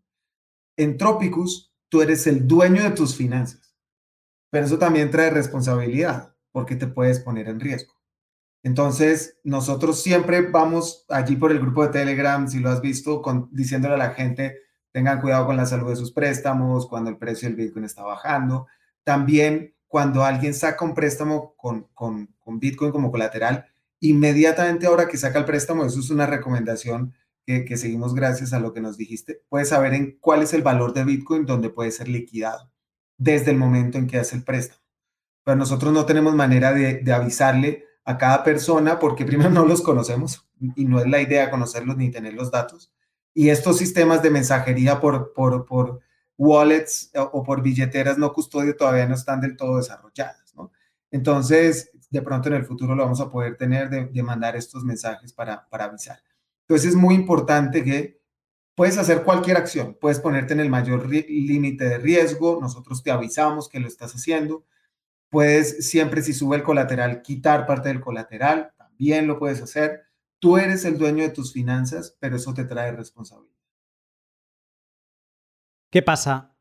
En 0.76 0.96
Tropicus, 0.96 1.74
tú 1.88 2.00
eres 2.00 2.28
el 2.28 2.46
dueño 2.46 2.84
de 2.84 2.92
tus 2.92 3.16
finanzas, 3.16 3.76
pero 4.48 4.66
eso 4.66 4.78
también 4.78 5.10
trae 5.10 5.30
responsabilidad 5.30 6.32
porque 6.52 6.76
te 6.76 6.86
puedes 6.86 7.18
poner 7.18 7.48
en 7.48 7.58
riesgo. 7.58 7.94
Entonces, 8.62 9.40
nosotros 9.42 10.00
siempre 10.00 10.42
vamos 10.42 11.06
allí 11.08 11.34
por 11.34 11.50
el 11.50 11.58
grupo 11.58 11.84
de 11.84 11.92
Telegram, 11.92 12.46
si 12.46 12.60
lo 12.60 12.70
has 12.70 12.80
visto, 12.80 13.20
con, 13.20 13.48
diciéndole 13.50 13.94
a 13.94 13.98
la 13.98 14.10
gente, 14.10 14.65
tengan 14.96 15.20
cuidado 15.20 15.44
con 15.44 15.58
la 15.58 15.66
salud 15.66 15.90
de 15.90 15.96
sus 15.96 16.10
préstamos, 16.10 16.86
cuando 16.86 17.10
el 17.10 17.18
precio 17.18 17.46
del 17.46 17.54
Bitcoin 17.54 17.84
está 17.84 18.02
bajando. 18.02 18.66
También 19.04 19.74
cuando 19.86 20.24
alguien 20.24 20.54
saca 20.54 20.86
un 20.86 20.94
préstamo 20.94 21.54
con, 21.54 21.88
con, 21.92 22.34
con 22.38 22.58
Bitcoin 22.58 22.92
como 22.92 23.10
colateral, 23.10 23.66
inmediatamente 24.00 24.86
ahora 24.86 25.06
que 25.06 25.18
saca 25.18 25.38
el 25.38 25.44
préstamo, 25.44 25.84
eso 25.84 26.00
es 26.00 26.08
una 26.08 26.24
recomendación 26.24 27.12
que, 27.44 27.76
seguimos 27.76 28.14
gracias 28.14 28.54
a 28.54 28.58
lo 28.58 28.72
que 28.72 28.80
nos 28.80 28.96
dijiste, 28.96 29.42
puedes 29.50 29.68
saber 29.68 29.92
en 29.92 30.16
cuál 30.18 30.42
es 30.42 30.54
el 30.54 30.62
valor 30.62 30.94
de 30.94 31.04
Bitcoin 31.04 31.44
donde 31.44 31.68
puede 31.68 31.90
ser 31.90 32.08
liquidado 32.08 32.72
desde 33.18 33.50
el 33.50 33.58
momento 33.58 33.98
en 33.98 34.06
que 34.06 34.16
hace 34.16 34.34
el 34.34 34.44
préstamo. 34.44 34.80
Pero 35.44 35.58
nosotros 35.58 35.92
no 35.92 36.06
tenemos 36.06 36.34
manera 36.34 36.72
de, 36.72 37.02
de 37.02 37.12
avisarle 37.12 37.84
a 38.06 38.16
cada 38.16 38.42
persona 38.42 38.98
porque 38.98 39.26
primero 39.26 39.50
no 39.50 39.66
los 39.66 39.82
conocemos 39.82 40.48
y 40.74 40.86
no 40.86 41.00
es 41.00 41.06
la 41.06 41.20
idea 41.20 41.50
conocerlos 41.50 41.98
ni 41.98 42.10
tener 42.10 42.32
los 42.32 42.50
datos. 42.50 42.95
Y 43.36 43.50
estos 43.50 43.76
sistemas 43.76 44.22
de 44.22 44.30
mensajería 44.30 44.98
por, 44.98 45.34
por, 45.34 45.66
por 45.66 46.00
wallets 46.38 47.10
o 47.14 47.42
por 47.42 47.62
billeteras 47.62 48.16
no 48.16 48.32
custodio 48.32 48.74
todavía 48.74 49.06
no 49.06 49.14
están 49.14 49.40
del 49.42 49.56
todo 49.56 49.76
desarrolladas, 49.76 50.54
¿no? 50.54 50.72
Entonces, 51.10 51.90
de 52.08 52.22
pronto 52.22 52.48
en 52.48 52.54
el 52.54 52.64
futuro 52.64 52.94
lo 52.94 53.02
vamos 53.02 53.20
a 53.20 53.28
poder 53.28 53.56
tener 53.56 53.90
de, 53.90 54.22
mandar 54.22 54.56
estos 54.56 54.84
mensajes 54.84 55.34
para, 55.34 55.68
para 55.68 55.84
avisar. 55.84 56.18
Entonces, 56.62 56.90
es 56.90 56.96
muy 56.96 57.14
importante 57.14 57.84
que 57.84 58.20
puedes 58.74 58.96
hacer 58.96 59.22
cualquier 59.22 59.58
acción, 59.58 59.98
puedes 60.00 60.18
ponerte 60.18 60.54
en 60.54 60.60
el 60.60 60.70
mayor 60.70 61.06
límite 61.08 61.84
de 61.84 61.98
riesgo, 61.98 62.58
nosotros 62.60 63.02
te 63.02 63.10
avisamos 63.10 63.68
que 63.68 63.80
lo 63.80 63.86
estás 63.86 64.14
haciendo, 64.14 64.64
Puedes 65.28 65.88
siempre, 65.88 66.22
si 66.22 66.32
sube 66.32 66.56
el 66.56 66.62
colateral, 66.62 67.20
quitar 67.22 67.66
parte 67.66 67.88
del 67.88 68.00
colateral, 68.00 68.72
también 68.76 69.26
lo 69.26 69.38
puedes 69.38 69.60
hacer. 69.60 70.05
Tú 70.46 70.58
eres 70.58 70.84
el 70.84 70.96
dueño 70.96 71.24
de 71.24 71.30
tus 71.30 71.52
finanzas, 71.52 72.16
pero 72.20 72.36
eso 72.36 72.54
te 72.54 72.64
trae 72.64 72.92
responsabilidad. 72.92 73.58
¿Qué 75.90 76.02
pasa 76.02 76.54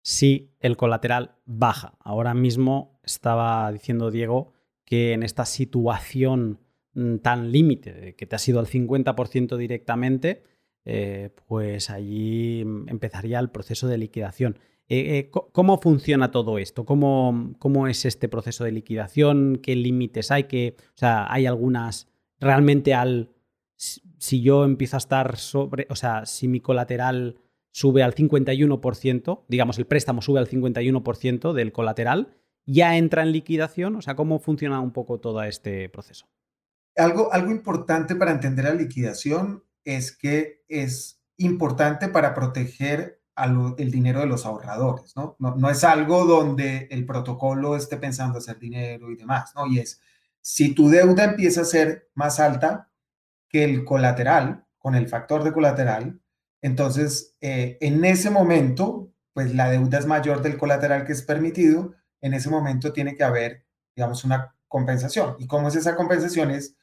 si 0.00 0.54
el 0.58 0.78
colateral 0.78 1.36
baja? 1.44 1.98
Ahora 2.00 2.32
mismo 2.32 2.98
estaba 3.02 3.70
diciendo 3.70 4.10
Diego 4.10 4.54
que 4.86 5.12
en 5.12 5.22
esta 5.22 5.44
situación 5.44 6.60
mm, 6.94 7.16
tan 7.16 7.52
límite, 7.52 8.14
que 8.16 8.24
te 8.24 8.36
ha 8.36 8.38
sido 8.38 8.58
al 8.58 8.68
50% 8.68 9.58
directamente, 9.58 10.42
eh, 10.86 11.28
pues 11.46 11.90
allí 11.90 12.64
mm, 12.64 12.88
empezaría 12.88 13.38
el 13.38 13.50
proceso 13.50 13.86
de 13.86 13.98
liquidación. 13.98 14.58
Eh, 14.88 15.18
eh, 15.18 15.30
¿Cómo 15.30 15.76
funciona 15.76 16.30
todo 16.30 16.56
esto? 16.56 16.86
¿Cómo, 16.86 17.52
¿Cómo, 17.58 17.86
es 17.86 18.06
este 18.06 18.30
proceso 18.30 18.64
de 18.64 18.72
liquidación? 18.72 19.58
¿Qué 19.62 19.76
límites 19.76 20.30
hay? 20.30 20.44
¿Qué, 20.44 20.74
o 20.78 20.98
sea, 20.98 21.30
hay 21.30 21.44
algunas. 21.44 22.08
Realmente 22.40 22.94
al. 22.94 23.32
Si 23.76 24.42
yo 24.42 24.64
empiezo 24.64 24.96
a 24.96 24.98
estar 24.98 25.36
sobre. 25.36 25.86
O 25.90 25.96
sea, 25.96 26.26
si 26.26 26.48
mi 26.48 26.60
colateral 26.60 27.40
sube 27.70 28.02
al 28.02 28.14
51%, 28.14 29.44
digamos, 29.48 29.78
el 29.78 29.86
préstamo 29.86 30.22
sube 30.22 30.38
al 30.38 30.48
51% 30.48 31.52
del 31.52 31.72
colateral, 31.72 32.34
¿ya 32.64 32.96
entra 32.96 33.22
en 33.22 33.32
liquidación? 33.32 33.96
O 33.96 34.02
sea, 34.02 34.16
¿cómo 34.16 34.38
funciona 34.38 34.80
un 34.80 34.92
poco 34.92 35.20
todo 35.20 35.42
este 35.42 35.90
proceso? 35.90 36.26
Algo, 36.96 37.30
algo 37.32 37.50
importante 37.50 38.14
para 38.14 38.30
entender 38.30 38.64
la 38.64 38.74
liquidación 38.74 39.62
es 39.84 40.16
que 40.16 40.64
es 40.68 41.22
importante 41.36 42.08
para 42.08 42.34
proteger 42.34 43.20
el 43.76 43.90
dinero 43.90 44.20
de 44.20 44.26
los 44.26 44.46
ahorradores, 44.46 45.14
¿no? 45.14 45.36
¿no? 45.38 45.70
es 45.70 45.84
algo 45.84 46.24
donde 46.24 46.88
el 46.90 47.04
protocolo 47.04 47.76
esté 47.76 47.98
pensando 47.98 48.38
hacer 48.38 48.58
dinero 48.58 49.10
y 49.10 49.16
demás, 49.16 49.52
¿no? 49.54 49.66
Y 49.66 49.80
es, 49.80 50.00
si 50.46 50.72
tu 50.72 50.88
deuda 50.90 51.24
empieza 51.24 51.62
a 51.62 51.64
ser 51.64 52.08
más 52.14 52.38
alta, 52.38 52.88
que 53.48 53.64
el 53.64 53.84
colateral, 53.84 54.64
con 54.78 54.94
el 54.94 55.08
factor 55.08 55.42
de 55.42 55.52
colateral, 55.52 56.20
entonces 56.62 57.36
eh, 57.40 57.78
en 57.80 58.04
ese 58.04 58.30
momento, 58.30 59.12
pues 59.32 59.52
la 59.56 59.68
deuda 59.68 59.98
es 59.98 60.06
mayor 60.06 60.42
del 60.42 60.56
colateral 60.56 61.04
que 61.04 61.14
es 61.14 61.22
permitido, 61.22 61.94
en 62.20 62.32
ese 62.32 62.48
momento 62.48 62.92
tiene 62.92 63.16
que 63.16 63.24
haber, 63.24 63.66
digamos, 63.96 64.22
una 64.22 64.54
compensación. 64.68 65.34
¿Y 65.40 65.48
cómo 65.48 65.66
es 65.66 65.74
esa 65.74 65.96
compensación? 65.96 66.52
Es 66.52 66.76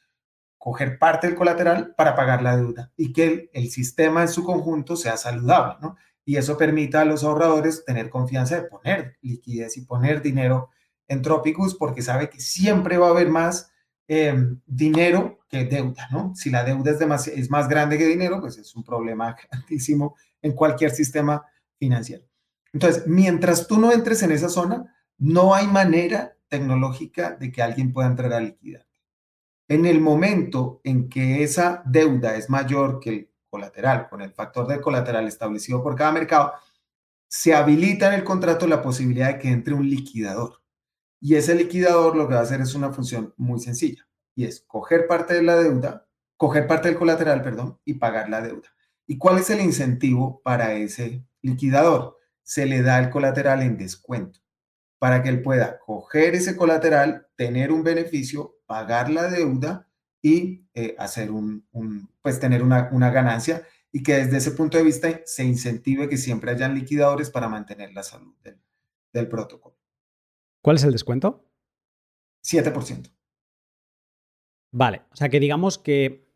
coger 0.58 0.98
parte 0.98 1.26
del 1.26 1.34
colateral 1.34 1.94
para 1.96 2.14
pagar 2.14 2.42
la 2.42 2.58
deuda 2.58 2.92
y 2.98 3.14
que 3.14 3.24
el, 3.24 3.50
el 3.54 3.70
sistema 3.70 4.20
en 4.20 4.28
su 4.28 4.44
conjunto 4.44 4.94
sea 4.94 5.16
saludable, 5.16 5.78
¿no? 5.80 5.96
Y 6.26 6.36
eso 6.36 6.58
permita 6.58 7.00
a 7.00 7.06
los 7.06 7.24
ahorradores 7.24 7.86
tener 7.86 8.10
confianza 8.10 8.56
de 8.56 8.68
poner 8.68 9.16
liquidez 9.22 9.78
y 9.78 9.86
poner 9.86 10.20
dinero 10.20 10.68
en 11.08 11.22
Tropicus 11.22 11.74
porque 11.74 12.02
sabe 12.02 12.30
que 12.30 12.40
siempre 12.40 12.98
va 12.98 13.08
a 13.08 13.10
haber 13.10 13.28
más 13.28 13.70
em, 14.08 14.60
dinero 14.66 15.40
que 15.48 15.64
deuda, 15.64 16.08
¿no? 16.10 16.34
Si 16.34 16.50
la 16.50 16.64
deuda 16.64 16.90
es, 16.90 17.28
es 17.28 17.50
más 17.50 17.68
grande 17.68 17.98
que 17.98 18.06
dinero, 18.06 18.40
pues 18.40 18.58
es 18.58 18.74
un 18.74 18.84
problema 18.84 19.36
grandísimo 19.50 20.16
en 20.42 20.52
cualquier 20.52 20.90
sistema 20.90 21.44
financiero. 21.78 22.24
Entonces, 22.72 23.06
mientras 23.06 23.66
tú 23.66 23.78
no 23.78 23.92
entres 23.92 24.22
en 24.22 24.32
esa 24.32 24.48
zona, 24.48 24.94
no 25.18 25.54
hay 25.54 25.66
manera 25.66 26.36
tecnológica 26.48 27.32
de 27.32 27.52
que 27.52 27.62
alguien 27.62 27.92
pueda 27.92 28.08
entrar 28.08 28.32
a 28.32 28.40
liquidar. 28.40 28.86
En 29.68 29.86
el 29.86 30.00
momento 30.00 30.80
en 30.84 31.08
que 31.08 31.42
esa 31.42 31.82
deuda 31.86 32.36
es 32.36 32.50
mayor 32.50 33.00
que 33.00 33.10
el 33.10 33.30
colateral, 33.48 34.08
con 34.08 34.20
el 34.20 34.32
factor 34.32 34.66
de 34.66 34.80
colateral 34.80 35.28
establecido 35.28 35.82
por 35.82 35.94
cada 35.94 36.12
mercado, 36.12 36.52
se 37.28 37.54
habilita 37.54 38.08
en 38.08 38.14
el 38.14 38.24
contrato 38.24 38.66
la 38.66 38.82
posibilidad 38.82 39.28
de 39.28 39.38
que 39.38 39.48
entre 39.48 39.74
un 39.74 39.88
liquidador. 39.88 40.60
Y 41.24 41.36
ese 41.36 41.54
liquidador 41.54 42.16
lo 42.16 42.28
que 42.28 42.34
va 42.34 42.40
a 42.40 42.42
hacer 42.42 42.60
es 42.60 42.74
una 42.74 42.92
función 42.92 43.32
muy 43.38 43.58
sencilla 43.58 44.06
y 44.34 44.44
es 44.44 44.60
coger 44.60 45.06
parte 45.06 45.32
de 45.32 45.42
la 45.42 45.56
deuda, 45.56 46.06
coger 46.36 46.66
parte 46.66 46.88
del 46.88 46.98
colateral, 46.98 47.40
perdón, 47.40 47.80
y 47.86 47.94
pagar 47.94 48.28
la 48.28 48.42
deuda. 48.42 48.68
¿Y 49.06 49.16
cuál 49.16 49.38
es 49.38 49.48
el 49.48 49.62
incentivo 49.62 50.42
para 50.44 50.74
ese 50.74 51.24
liquidador? 51.40 52.18
Se 52.42 52.66
le 52.66 52.82
da 52.82 52.98
el 52.98 53.08
colateral 53.08 53.62
en 53.62 53.78
descuento 53.78 54.40
para 54.98 55.22
que 55.22 55.30
él 55.30 55.40
pueda 55.40 55.78
coger 55.78 56.34
ese 56.34 56.56
colateral, 56.56 57.26
tener 57.36 57.72
un 57.72 57.82
beneficio, 57.82 58.58
pagar 58.66 59.08
la 59.08 59.30
deuda 59.30 59.88
y 60.20 60.66
eh, 60.74 60.94
hacer 60.98 61.30
un, 61.30 61.66
pues 62.20 62.38
tener 62.38 62.62
una, 62.62 63.10
ganancia 63.10 63.66
y 63.90 64.02
que 64.02 64.16
desde 64.16 64.36
ese 64.36 64.50
punto 64.50 64.76
de 64.76 64.84
vista 64.84 65.08
se 65.24 65.42
incentive 65.42 66.06
que 66.06 66.18
siempre 66.18 66.50
hayan 66.50 66.74
liquidadores 66.74 67.30
para 67.30 67.48
mantener 67.48 67.94
la 67.94 68.02
salud 68.02 68.34
del 69.10 69.26
protocolo. 69.26 69.73
¿Cuál 70.64 70.76
es 70.76 70.84
el 70.84 70.92
descuento? 70.92 71.44
7%. 72.42 73.12
Vale, 74.72 75.02
o 75.12 75.16
sea 75.16 75.28
que 75.28 75.38
digamos 75.38 75.76
que 75.76 76.26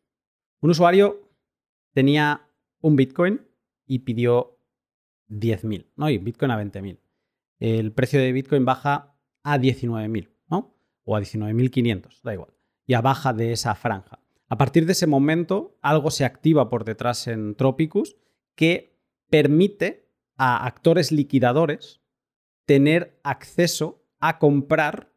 un 0.61 0.69
usuario 0.69 1.33
tenía 1.95 2.47
un 2.83 2.95
Bitcoin 2.95 3.41
y 3.87 4.01
pidió 4.01 4.61
10.000, 5.31 5.93
¿no? 5.97 6.11
Y 6.11 6.19
Bitcoin 6.19 6.51
a 6.51 6.63
20.000. 6.63 7.01
El 7.59 7.93
precio 7.93 8.21
de 8.21 8.33
Bitcoin 8.33 8.67
baja 8.67 9.17
a 9.45 9.57
19.000, 9.57 10.29
¿no? 10.51 10.77
O 11.05 11.17
a 11.17 11.21
19.500, 11.21 12.21
da 12.21 12.35
igual. 12.35 12.53
Ya 12.87 13.01
baja 13.01 13.33
de 13.33 13.53
esa 13.53 13.75
franja. 13.77 14.21
A 14.51 14.59
partir 14.59 14.85
de 14.85 14.93
ese 14.93 15.07
momento, 15.07 15.79
algo 15.81 16.11
se 16.11 16.27
activa 16.27 16.69
por 16.69 16.85
detrás 16.85 17.29
en 17.29 17.55
Tropicus 17.55 18.17
que 18.55 18.95
permite 19.31 20.13
a 20.37 20.67
actores 20.67 21.13
liquidadores 21.13 22.03
tener 22.67 23.19
acceso 23.25 23.98
a 24.21 24.39
comprar 24.39 25.13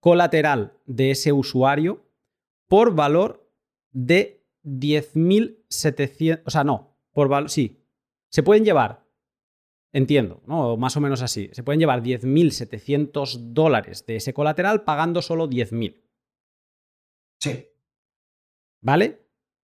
colateral 0.00 0.74
de 0.86 1.10
ese 1.10 1.32
usuario 1.32 2.04
por 2.68 2.94
valor 2.94 3.50
de 3.92 4.44
10.700, 4.64 6.42
o 6.44 6.50
sea, 6.50 6.64
no, 6.64 6.96
por 7.12 7.28
valor, 7.28 7.50
sí, 7.50 7.82
se 8.28 8.42
pueden 8.42 8.64
llevar, 8.64 9.06
entiendo, 9.92 10.42
¿no? 10.46 10.76
Más 10.76 10.96
o 10.96 11.00
menos 11.00 11.22
así, 11.22 11.50
se 11.52 11.62
pueden 11.62 11.80
llevar 11.80 12.02
10.700 12.02 13.52
dólares 13.52 14.04
de 14.06 14.16
ese 14.16 14.34
colateral 14.34 14.84
pagando 14.84 15.22
solo 15.22 15.48
10.000. 15.48 16.02
Sí. 17.40 17.68
¿Vale? 18.80 19.22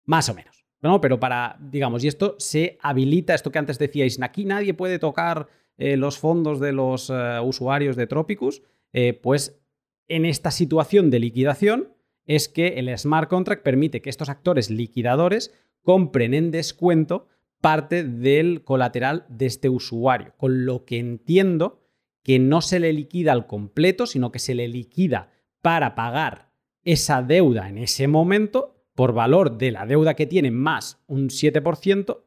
Más 0.04 0.28
o 0.28 0.34
menos. 0.34 0.58
¿no? 0.80 1.00
Pero 1.00 1.18
para, 1.18 1.56
digamos, 1.60 2.04
y 2.04 2.08
esto 2.08 2.36
se 2.38 2.78
habilita, 2.80 3.34
esto 3.34 3.50
que 3.50 3.58
antes 3.58 3.78
decíais, 3.78 4.20
aquí 4.22 4.44
nadie 4.44 4.74
puede 4.74 4.98
tocar 4.98 5.48
eh, 5.78 5.96
los 5.96 6.18
fondos 6.18 6.60
de 6.60 6.72
los 6.72 7.08
eh, 7.08 7.38
usuarios 7.42 7.96
de 7.96 8.06
Tropicus, 8.06 8.62
eh, 8.92 9.14
pues 9.14 9.60
en 10.08 10.24
esta 10.24 10.50
situación 10.50 11.10
de 11.10 11.20
liquidación 11.20 11.94
es 12.26 12.48
que 12.48 12.78
el 12.78 12.96
smart 12.98 13.30
contract 13.30 13.62
permite 13.62 14.02
que 14.02 14.10
estos 14.10 14.28
actores 14.28 14.70
liquidadores 14.70 15.54
compren 15.82 16.34
en 16.34 16.50
descuento 16.50 17.28
parte 17.60 18.04
del 18.04 18.62
colateral 18.64 19.24
de 19.28 19.46
este 19.46 19.68
usuario, 19.68 20.34
con 20.36 20.66
lo 20.66 20.84
que 20.84 20.98
entiendo 20.98 21.80
que 22.22 22.38
no 22.38 22.60
se 22.60 22.80
le 22.80 22.92
liquida 22.92 23.32
al 23.32 23.46
completo, 23.46 24.06
sino 24.06 24.32
que 24.32 24.38
se 24.38 24.54
le 24.54 24.68
liquida 24.68 25.30
para 25.62 25.94
pagar 25.94 26.52
esa 26.82 27.22
deuda 27.22 27.68
en 27.68 27.78
ese 27.78 28.08
momento 28.08 28.74
por 28.94 29.12
valor 29.12 29.58
de 29.58 29.70
la 29.70 29.86
deuda 29.86 30.14
que 30.14 30.26
tiene 30.26 30.50
más 30.50 31.02
un 31.06 31.28
7% 31.28 32.24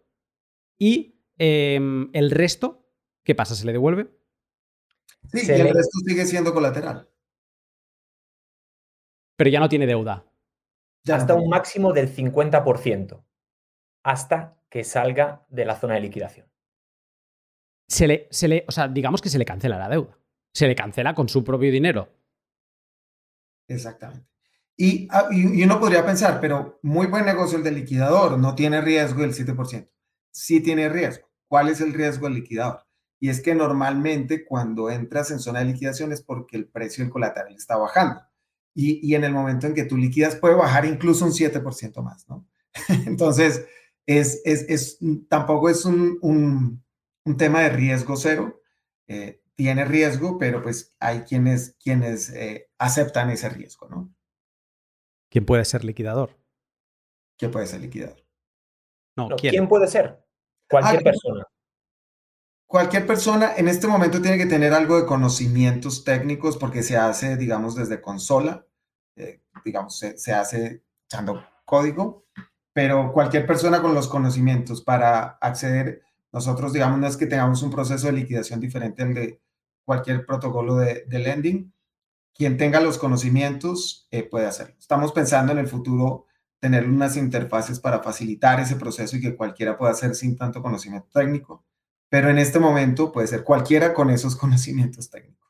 y 0.79 1.19
em, 1.37 2.09
el 2.13 2.31
resto 2.31 2.80
¿Qué 3.23 3.35
pasa? 3.35 3.55
¿Se 3.55 3.65
le 3.65 3.71
devuelve? 3.71 4.09
Sí, 5.31 5.45
y 5.47 5.51
el 5.51 5.73
resto 5.73 5.99
sigue 6.05 6.25
siendo 6.25 6.53
colateral. 6.53 7.07
Pero 9.35 9.49
ya 9.49 9.59
no 9.59 9.69
tiene 9.69 9.87
deuda. 9.87 10.25
hasta 11.11 11.33
un 11.33 11.49
máximo 11.49 11.93
del 11.93 12.13
50%. 12.13 13.23
Hasta 14.03 14.57
que 14.69 14.83
salga 14.83 15.45
de 15.49 15.65
la 15.65 15.75
zona 15.75 15.95
de 15.95 16.01
liquidación. 16.01 16.47
Se 17.87 18.07
le, 18.07 18.27
se 18.31 18.47
le, 18.47 18.65
o 18.67 18.71
sea, 18.71 18.87
digamos 18.87 19.21
que 19.21 19.29
se 19.29 19.37
le 19.37 19.45
cancela 19.45 19.77
la 19.77 19.89
deuda. 19.89 20.17
Se 20.53 20.67
le 20.67 20.75
cancela 20.75 21.13
con 21.13 21.29
su 21.29 21.43
propio 21.43 21.71
dinero. 21.71 22.09
Exactamente. 23.67 24.27
Y, 24.77 25.07
ah, 25.11 25.27
y, 25.31 25.63
uno 25.63 25.79
podría 25.79 26.05
pensar, 26.05 26.39
pero 26.39 26.79
muy 26.81 27.07
buen 27.07 27.25
negocio 27.25 27.57
el 27.57 27.63
del 27.63 27.75
liquidador, 27.75 28.39
no 28.39 28.55
tiene 28.55 28.81
riesgo 28.81 29.23
el 29.23 29.33
7%. 29.33 29.89
Sí 30.31 30.61
tiene 30.61 30.89
riesgo. 30.89 31.27
¿Cuál 31.47 31.69
es 31.69 31.81
el 31.81 31.93
riesgo 31.93 32.25
del 32.25 32.35
liquidador? 32.35 32.85
Y 33.21 33.29
es 33.29 33.39
que 33.39 33.53
normalmente 33.53 34.43
cuando 34.43 34.89
entras 34.89 35.29
en 35.29 35.39
zona 35.39 35.59
de 35.59 35.65
liquidación 35.65 36.11
es 36.11 36.23
porque 36.23 36.57
el 36.57 36.67
precio 36.67 37.03
del 37.03 37.13
colateral 37.13 37.55
está 37.55 37.77
bajando. 37.77 38.19
Y, 38.73 39.13
en 39.13 39.23
el 39.23 39.31
momento 39.31 39.67
en 39.67 39.75
que 39.75 39.83
tú 39.83 39.95
liquidas 39.95 40.37
puede 40.37 40.55
bajar 40.55 40.85
incluso 40.85 41.25
un 41.25 41.31
7% 41.31 42.01
más, 42.01 42.27
¿no? 42.27 42.47
Entonces, 43.05 43.67
es, 44.07 44.41
es, 44.43 44.97
tampoco 45.29 45.69
es 45.69 45.85
un, 45.85 46.83
tema 47.37 47.61
de 47.61 47.69
riesgo 47.69 48.17
cero. 48.17 48.59
Eh, 49.07 49.43
tiene 49.53 49.85
riesgo, 49.85 50.39
pero 50.39 50.63
pues 50.63 50.95
hay 50.99 51.21
quienes, 51.21 51.75
quienes 51.83 52.31
eh, 52.31 52.71
aceptan 52.79 53.29
ese 53.29 53.49
riesgo, 53.49 53.87
¿no? 53.87 54.11
¿Quién 55.29 55.45
puede 55.45 55.63
ser 55.65 55.83
liquidador? 55.83 56.35
¿Quién 57.37 57.51
puede 57.51 57.67
ser 57.67 57.81
liquidador? 57.81 58.25
No, 59.15 59.29
¿quién? 59.35 59.67
puede 59.67 59.85
ser? 59.87 60.25
Cualquier 60.67 61.01
ah, 61.01 61.03
persona 61.03 61.50
cualquier 62.71 63.05
persona 63.05 63.51
en 63.57 63.67
este 63.67 63.85
momento 63.85 64.21
tiene 64.21 64.37
que 64.37 64.45
tener 64.45 64.73
algo 64.73 64.97
de 64.97 65.05
conocimientos 65.05 66.05
técnicos 66.05 66.55
porque 66.55 66.83
se 66.83 66.95
hace, 66.95 67.35
digamos, 67.35 67.75
desde 67.75 67.99
consola, 67.99 68.65
eh, 69.17 69.41
digamos, 69.65 69.99
se, 69.99 70.33
hace 70.33 70.81
echando 71.05 71.43
código, 71.65 72.25
pero 72.71 73.11
cualquier 73.11 73.45
persona 73.45 73.81
con 73.81 73.93
los 73.93 74.07
conocimientos 74.07 74.81
para 74.81 75.37
acceder, 75.41 76.01
nosotros, 76.31 76.71
digamos, 76.71 76.97
no 76.97 77.07
es 77.07 77.17
que 77.17 77.25
tengamos 77.25 77.61
un 77.61 77.71
proceso 77.71 78.07
de 78.07 78.13
liquidación 78.13 78.61
diferente 78.61 79.03
al 79.03 79.13
de 79.15 79.41
cualquier 79.83 80.25
protocolo 80.25 80.77
de, 80.77 81.05
lending, 81.09 81.73
quien 82.33 82.55
tenga 82.55 82.79
los 82.79 82.97
conocimientos 82.97 84.07
eh, 84.11 84.23
puede 84.23 84.45
hacerlo. 84.45 84.75
Estamos 84.79 85.11
pensando 85.11 85.51
en 85.51 85.57
el 85.57 85.67
futuro 85.67 86.25
tener 86.61 86.87
unas 86.87 87.17
interfaces 87.17 87.81
para 87.81 88.01
facilitar 88.01 88.61
ese 88.61 88.77
proceso 88.77 89.17
y 89.17 89.21
que 89.21 89.35
cualquiera 89.35 89.77
pueda 89.77 89.91
hacer 89.91 90.15
sin 90.15 90.37
tanto 90.37 90.61
conocimiento 90.61 91.09
técnico 91.13 91.65
pero 92.11 92.29
en 92.29 92.39
este 92.39 92.59
momento 92.59 93.13
puede 93.13 93.27
ser 93.27 93.45
cualquiera 93.45 93.93
con 93.93 94.09
esos 94.09 94.35
conocimientos 94.37 95.09
técnicos. 95.09 95.49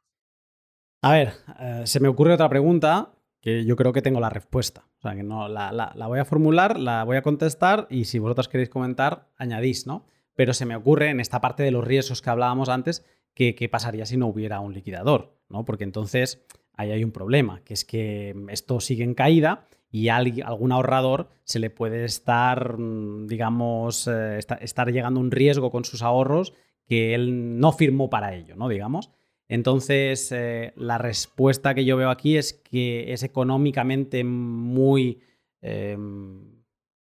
A 1.01 1.14
ver, 1.14 1.34
eh, 1.59 1.82
se 1.86 1.99
me 1.99 2.07
ocurre 2.07 2.36
otra 2.36 2.47
pregunta 2.47 3.16
que 3.41 3.66
yo 3.66 3.76
creo 3.76 3.91
que 3.91 4.03
tengo 4.03 4.20
la 4.20 4.30
respuesta. 4.30 4.86
O 4.99 5.01
sea, 5.01 5.16
que 5.16 5.24
no, 5.24 5.49
la, 5.49 5.93
voy 6.07 6.20
a 6.20 6.26
formular, 6.26 6.80
la 6.80 7.03
voy 7.03 7.18
a 7.18 7.24
contestar 7.24 7.88
y 7.89 8.05
si 8.05 8.20
vosotros 8.20 8.47
queréis 8.47 8.70
comentar, 8.70 9.32
añadís, 9.38 9.88
¿no? 9.88 10.05
Pero 10.36 10.53
se 10.53 10.68
me 10.68 10.76
ocurre 10.76 11.09
en 11.09 11.20
esta 11.20 11.41
parte 11.41 11.64
de 11.64 11.72
los 11.72 11.84
riesgos 11.84 12.22
que 12.22 12.30
hablábamos 12.30 12.70
antes, 12.70 13.03
que 13.34 13.55
qué 13.55 13.68
pasaría 13.68 14.05
si 14.05 14.18
no 14.18 14.28
hubiera 14.28 14.59
un 14.59 14.76
liquidador, 14.76 15.39
¿no? 15.49 15.66
Porque 15.66 15.84
entonces 15.84 16.45
ahí 16.74 16.91
hay 16.91 17.03
un 17.03 17.12
problema, 17.12 17.64
que 17.64 17.74
es 17.74 17.84
que 17.84 18.36
esto 18.49 18.80
sigue 18.80 19.03
en 19.03 19.16
caída 19.16 19.66
y 19.91 20.07
a 20.07 20.15
algún 20.15 20.71
ahorrador 20.71 21.29
se 21.43 21.59
le 21.59 21.69
puede 21.69 22.05
estar, 22.05 22.77
mm, 22.77 23.27
digamos, 23.27 24.07
eh, 24.07 24.39
estar 24.61 24.91
llegando 24.91 25.19
un 25.19 25.31
riesgo 25.31 25.69
con 25.69 25.83
sus 25.83 26.01
ahorros 26.01 26.53
que 26.87 27.13
él 27.13 27.59
no 27.59 27.73
firmó 27.73 28.09
para 28.09 28.33
ello, 28.33 28.55
¿no? 28.55 28.69
Digamos. 28.69 29.11
Entonces, 29.49 30.31
eh, 30.31 30.71
la 30.77 30.97
respuesta 30.97 31.75
que 31.75 31.83
yo 31.83 31.97
veo 31.97 32.09
aquí 32.09 32.37
es 32.37 32.53
que 32.53 33.11
es 33.11 33.23
económicamente 33.23 34.23
muy, 34.23 35.21
em, 35.61 36.63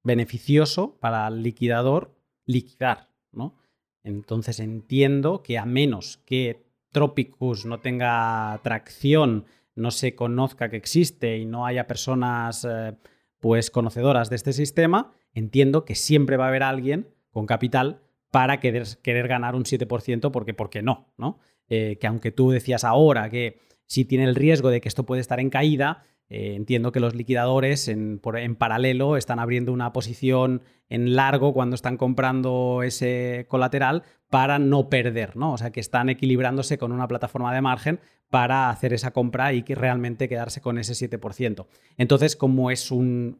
beneficioso 0.04 0.98
para 1.00 1.28
el 1.28 1.44
liquidador 1.44 2.16
liquidar, 2.46 3.10
¿no? 3.32 3.56
Entonces 4.04 4.60
entiendo 4.60 5.44
que 5.44 5.58
a 5.58 5.66
menos 5.66 6.18
que 6.26 6.66
Tropicus 6.92 7.66
no 7.66 7.80
tenga 7.80 8.60
tracción, 8.64 9.46
no 9.76 9.92
se 9.92 10.16
conozca 10.16 10.70
que 10.70 10.78
existe 10.78 11.38
y 11.38 11.46
no 11.46 11.66
haya 11.66 11.88
personas 11.88 12.68
eh, 12.70 12.94
pues 13.40 13.72
conocedoras 13.72 14.30
de 14.30 14.36
este 14.36 14.54
sistema, 14.54 15.14
entiendo 15.34 15.86
que 15.86 15.96
siempre 15.96 16.38
va 16.38 16.46
a 16.46 16.50
haber 16.50 16.64
alguien 16.64 17.14
con 17.32 17.46
capital 17.46 18.02
para 18.30 18.60
querer, 18.60 19.28
ganar 19.28 19.56
un 19.56 19.64
7%, 19.64 20.32
porque 20.32 20.54
¿por 20.54 20.70
qué 20.70 20.82
no? 20.82 21.14
¿no? 21.18 21.40
Eh, 21.68 21.98
que 22.00 22.08
aunque 22.08 22.32
tú 22.32 22.52
decías 22.52 22.84
ahora 22.84 23.30
que 23.30 23.60
si 23.86 24.06
tiene 24.06 24.24
el 24.24 24.36
riesgo 24.36 24.70
de 24.70 24.80
que 24.80 24.88
esto 24.88 25.06
puede 25.06 25.22
estar 25.22 25.40
en 25.40 25.50
caída, 25.50 26.04
eh, 26.34 26.56
entiendo 26.56 26.94
que 26.94 27.02
los 27.02 27.14
liquidadores 27.14 27.90
en, 27.90 28.22
paralelo 28.58 29.18
están 29.18 29.40
abriendo 29.40 29.74
una 29.74 29.92
posición 29.92 30.62
en 30.88 31.14
largo 31.18 31.54
cuando 31.54 31.76
están 31.76 31.98
comprando 31.98 32.84
ese 32.84 33.48
colateral 33.50 34.04
para 34.30 34.58
no 34.58 34.88
perder, 34.88 35.36
¿no? 35.36 35.52
O 35.52 35.58
sea, 35.58 35.72
que 35.72 35.82
están 35.82 36.08
equilibrándose 36.08 36.78
con 36.78 36.94
una 36.94 37.10
plataforma 37.10 37.54
de 37.54 37.60
margen 37.60 38.00
para 38.30 38.70
hacer 38.70 38.94
esa 38.94 39.12
compra 39.12 39.52
y 39.52 39.64
que 39.64 39.76
realmente 39.76 40.30
quedarse 40.30 40.62
con 40.62 40.78
ese 40.78 40.94
7%. 40.94 41.68
Entonces, 41.98 42.38
como 42.38 42.72
es 42.72 42.92
una 42.92 43.36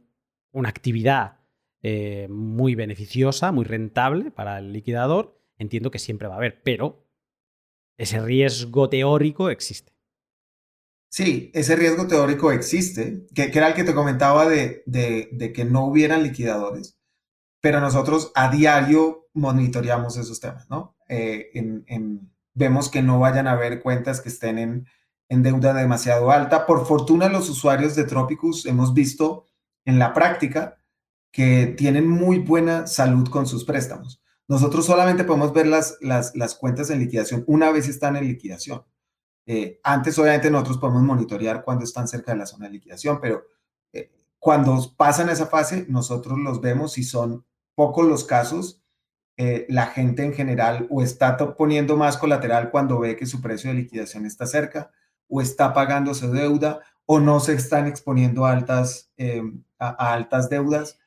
actividad 0.68 1.38
eh, 1.84 2.28
muy 2.30 2.76
beneficiosa, 2.76 3.54
muy 3.54 3.64
rentable 3.64 4.32
para 4.32 4.60
el 4.60 4.74
liquidador, 4.74 5.40
entiendo 5.58 5.92
que 5.92 6.00
siempre 6.00 6.28
va 6.28 6.34
a 6.34 6.38
haber, 6.40 6.62
pero 6.62 7.08
ese 7.96 8.20
riesgo 8.20 8.90
teórico 8.90 9.50
existe. 9.50 9.94
Sí, 11.12 11.52
ese 11.54 11.76
riesgo 11.76 12.08
teórico 12.08 12.54
existe, 12.54 13.28
que, 13.36 13.52
era 13.54 13.68
el 13.68 13.74
que 13.74 13.84
te 13.84 13.94
comentaba 13.94 14.48
de, 14.48 14.84
que 15.54 15.66
no 15.66 15.86
hubieran 15.86 16.24
liquidadores, 16.24 16.98
pero 17.60 17.82
nosotros 17.82 18.32
a 18.34 18.50
diario 18.50 19.28
monitoreamos 19.34 20.16
esos 20.16 20.40
temas, 20.40 20.70
¿no? 20.70 20.96
Eh, 21.10 21.52
vemos 22.54 22.88
que 22.90 23.02
no 23.02 23.20
vayan 23.20 23.48
a 23.48 23.52
haber 23.52 23.82
cuentas 23.82 24.22
que 24.22 24.30
estén 24.30 24.58
en, 24.58 24.88
en 25.28 25.44
deuda 25.44 25.74
demasiado 25.74 26.32
alta. 26.32 26.66
Por 26.66 26.86
fortuna, 26.86 27.28
los 27.28 27.50
usuarios 27.50 27.94
de 27.98 28.06
Tropicus 28.06 28.66
hemos 28.66 28.94
visto 28.94 29.48
en 29.84 30.00
la 30.00 30.14
práctica 30.14 30.78
que 31.34 31.68
tienen 31.78 32.08
muy 32.08 32.40
buena 32.40 32.88
salud 32.88 33.28
con 33.28 33.48
sus 33.48 33.66
préstamos. 33.66 34.24
Nosotros 34.48 34.86
solamente 34.86 35.26
podemos 35.26 35.52
ver 35.52 35.68
las, 35.68 35.98
las, 36.00 36.34
las 36.38 36.56
cuentas 36.56 36.90
en 36.90 37.00
liquidación 37.00 37.44
una 37.48 37.70
vez 37.70 37.90
están 37.90 38.16
en 38.16 38.30
liquidación. 38.30 38.84
Eh, 39.54 39.82
antes, 39.84 40.18
obviamente, 40.18 40.50
nosotros 40.50 40.78
podemos 40.78 41.04
monitorear 41.04 41.62
cuando 41.62 41.84
están 41.84 42.08
cerca 42.08 42.32
de 42.32 42.38
la 42.38 42.46
zona 42.46 42.68
de 42.68 42.72
liquidación, 42.72 43.20
pero 43.20 43.44
eh, 43.92 44.10
cuando 44.40 44.82
pasan 44.96 45.28
esa 45.28 45.48
fase, 45.48 45.86
nosotros 45.90 46.40
los 46.40 46.62
vemos 46.62 46.98
y 46.98 47.04
son 47.04 47.46
pocos 47.76 48.08
los 48.08 48.24
casos. 48.24 48.82
Eh, 49.36 49.66
la 49.68 49.88
gente 49.88 50.24
en 50.24 50.32
general 50.34 50.88
o 50.90 51.02
está 51.02 51.36
poniendo 51.58 51.98
más 51.98 52.16
colateral 52.16 52.72
cuando 52.72 52.98
ve 52.98 53.18
que 53.18 53.26
su 53.26 53.42
precio 53.42 53.72
de 53.72 53.76
liquidación 53.76 54.26
está 54.26 54.46
cerca, 54.46 54.90
o 55.28 55.42
está 55.42 55.74
pagando 55.74 56.14
su 56.14 56.32
deuda, 56.32 56.80
o 57.06 57.20
no 57.20 57.42
se 57.42 57.52
están 57.52 57.88
exponiendo 57.88 58.46
a 58.46 58.54
altas, 58.54 59.12
a, 59.80 60.14
altas 60.14 60.50
deudas. 60.50 60.98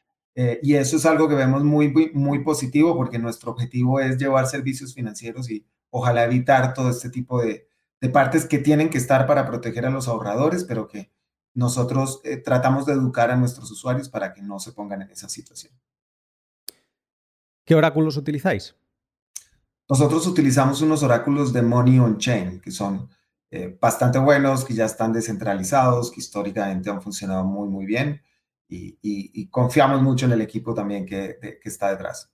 y 0.63 0.75
eso 0.75 0.99
es 0.99 1.07
algo 1.07 1.31
que 1.31 1.35
vemos 1.35 1.65
muy, 1.65 1.91
muy, 1.91 2.11
muy 2.13 2.41
positivo 2.45 2.95
porque 2.95 3.19
nuestro 3.19 3.53
objetivo 3.53 4.01
es 4.01 4.19
llevar 4.19 4.47
servicios 4.49 4.93
financieros 4.93 5.51
y 5.51 5.67
ojalá 5.89 6.25
evitar 6.25 6.75
todo 6.75 6.91
este 6.91 7.09
tipo 7.09 7.41
de, 7.41 7.69
de 8.05 8.11
partes 8.11 8.45
que 8.45 8.59
tienen 8.59 8.91
que 8.91 8.99
estar 8.99 9.27
para 9.27 9.47
proteger 9.47 9.87
a 9.87 9.91
los 9.91 10.09
ahorradores, 10.09 10.65
pero 10.65 10.89
que 10.89 11.11
nosotros 11.55 12.21
eh, 12.25 12.37
tratamos 12.37 12.85
de 12.85 12.93
educar 12.93 13.31
a 13.31 13.37
nuestros 13.37 13.71
usuarios 13.71 14.11
para 14.11 14.35
que 14.35 14.43
no 14.43 14.61
se 14.61 14.73
pongan 14.73 15.01
en 15.01 15.11
esa 15.11 15.31
situación. 15.31 15.73
¿Qué 17.65 17.75
oráculos 17.75 18.19
utilizáis? 18.19 18.77
Nosotros 19.89 20.27
utilizamos 20.27 20.83
unos 20.83 21.03
oráculos 21.03 21.55
de 21.55 21.63
Money 21.63 21.99
on 21.99 22.19
Chain, 22.19 22.61
que 22.61 22.71
son 22.71 23.09
eh, 23.51 23.75
bastante 23.81 24.19
buenos, 24.19 24.67
que 24.67 24.75
ya 24.75 24.85
están 24.85 25.15
descentralizados, 25.15 26.11
que 26.11 26.21
históricamente 26.21 26.91
han 26.91 27.01
funcionado 27.01 27.45
muy, 27.45 27.71
muy 27.71 27.87
bien 27.87 28.21
y, 28.69 29.49
confiamos 29.49 30.03
mucho 30.03 30.27
en 30.27 30.33
el 30.33 30.43
equipo 30.43 30.75
también 30.75 31.07
que 31.07 31.39
está 31.65 31.89
detrás. 31.89 32.34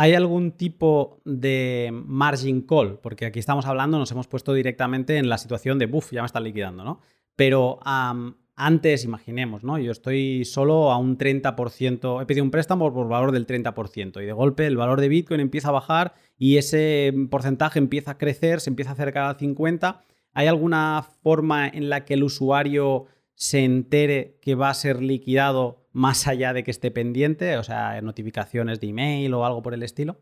¿Hay 0.00 0.14
algún 0.14 0.52
tipo 0.52 1.20
de 1.26 1.90
margin 1.92 2.62
call? 2.62 2.98
Porque 3.00 3.26
aquí 3.26 3.38
estamos 3.38 3.66
hablando, 3.66 3.98
nos 3.98 4.10
hemos 4.10 4.26
puesto 4.26 4.54
directamente 4.54 5.18
en 5.18 5.28
la 5.28 5.36
situación 5.36 5.78
de, 5.78 5.84
buf, 5.84 6.10
ya 6.10 6.22
me 6.22 6.26
están 6.26 6.42
liquidando, 6.42 6.84
¿no? 6.84 7.00
Pero 7.36 7.80
antes, 7.84 9.04
imaginemos, 9.04 9.62
¿no? 9.62 9.78
Yo 9.78 9.92
estoy 9.92 10.46
solo 10.46 10.90
a 10.90 10.96
un 10.96 11.18
30%, 11.18 12.22
he 12.22 12.24
pedido 12.24 12.44
un 12.44 12.50
préstamo 12.50 12.90
por 12.94 13.08
valor 13.08 13.30
del 13.30 13.46
30% 13.46 14.22
y 14.22 14.24
de 14.24 14.32
golpe 14.32 14.66
el 14.66 14.78
valor 14.78 15.02
de 15.02 15.08
Bitcoin 15.10 15.40
empieza 15.40 15.68
a 15.68 15.72
bajar 15.72 16.14
y 16.38 16.56
ese 16.56 17.12
porcentaje 17.30 17.78
empieza 17.78 18.12
a 18.12 18.16
crecer, 18.16 18.60
se 18.60 18.70
empieza 18.70 18.92
a 18.92 18.94
acercar 18.94 19.24
al 19.24 19.36
50%. 19.36 19.98
¿Hay 20.32 20.46
alguna 20.46 21.06
forma 21.22 21.68
en 21.68 21.90
la 21.90 22.06
que 22.06 22.14
el 22.14 22.22
usuario 22.22 23.04
se 23.34 23.64
entere 23.64 24.38
que 24.40 24.54
va 24.54 24.70
a 24.70 24.74
ser 24.74 25.02
liquidado 25.02 25.79
más 25.92 26.26
allá 26.26 26.52
de 26.52 26.64
que 26.64 26.70
esté 26.70 26.90
pendiente? 26.90 27.56
O 27.56 27.62
sea, 27.62 28.00
notificaciones 28.00 28.80
de 28.80 28.88
email 28.88 29.34
o 29.34 29.44
algo 29.44 29.62
por 29.62 29.74
el 29.74 29.82
estilo. 29.82 30.20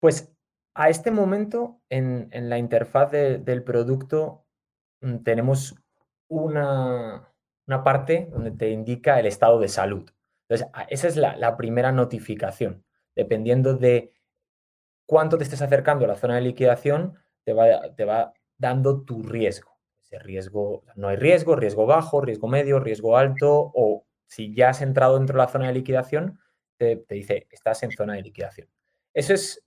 Pues 0.00 0.32
a 0.74 0.88
este 0.88 1.10
momento 1.10 1.80
en, 1.88 2.30
la 2.32 2.58
interfaz 2.58 3.10
del 3.10 3.62
producto 3.62 4.44
mm, 5.00 5.18
tenemos 5.18 5.76
una, 6.28 7.28
parte 7.84 8.28
donde 8.30 8.50
te 8.50 8.70
indica 8.70 9.18
el 9.18 9.26
estado 9.26 9.58
de 9.58 9.68
salud. 9.68 10.10
Entonces, 10.48 10.68
esa 10.88 11.08
es 11.08 11.16
la, 11.16 11.56
primera 11.56 11.92
notificación. 11.92 12.84
Dependiendo 13.14 13.76
de 13.76 14.12
cuánto 15.06 15.38
te 15.38 15.44
estés 15.44 15.62
acercando 15.62 16.04
a 16.04 16.08
la 16.08 16.16
zona 16.16 16.36
de 16.36 16.42
liquidación, 16.42 17.18
te 17.44 17.52
va, 17.52 17.94
te 17.94 18.04
va 18.04 18.32
dando 18.58 19.02
tu 19.02 19.22
riesgo 19.22 19.72
riesgo, 20.18 20.84
no 20.96 21.08
hay 21.08 21.16
riesgo, 21.16 21.56
riesgo 21.56 21.86
bajo, 21.86 22.20
riesgo 22.20 22.48
medio, 22.48 22.80
riesgo 22.80 23.16
alto, 23.16 23.72
o 23.74 24.01
si 24.32 24.54
ya 24.54 24.70
has 24.70 24.80
entrado 24.80 25.18
dentro 25.18 25.34
de 25.34 25.44
la 25.44 25.52
zona 25.52 25.66
de 25.66 25.74
liquidación, 25.74 26.40
te, 26.78 27.04
dice, 27.10 27.46
estás 27.50 27.82
en 27.82 27.90
zona 27.90 28.14
de 28.14 28.22
liquidación. 28.22 28.66
Eso 29.12 29.34
es 29.34 29.62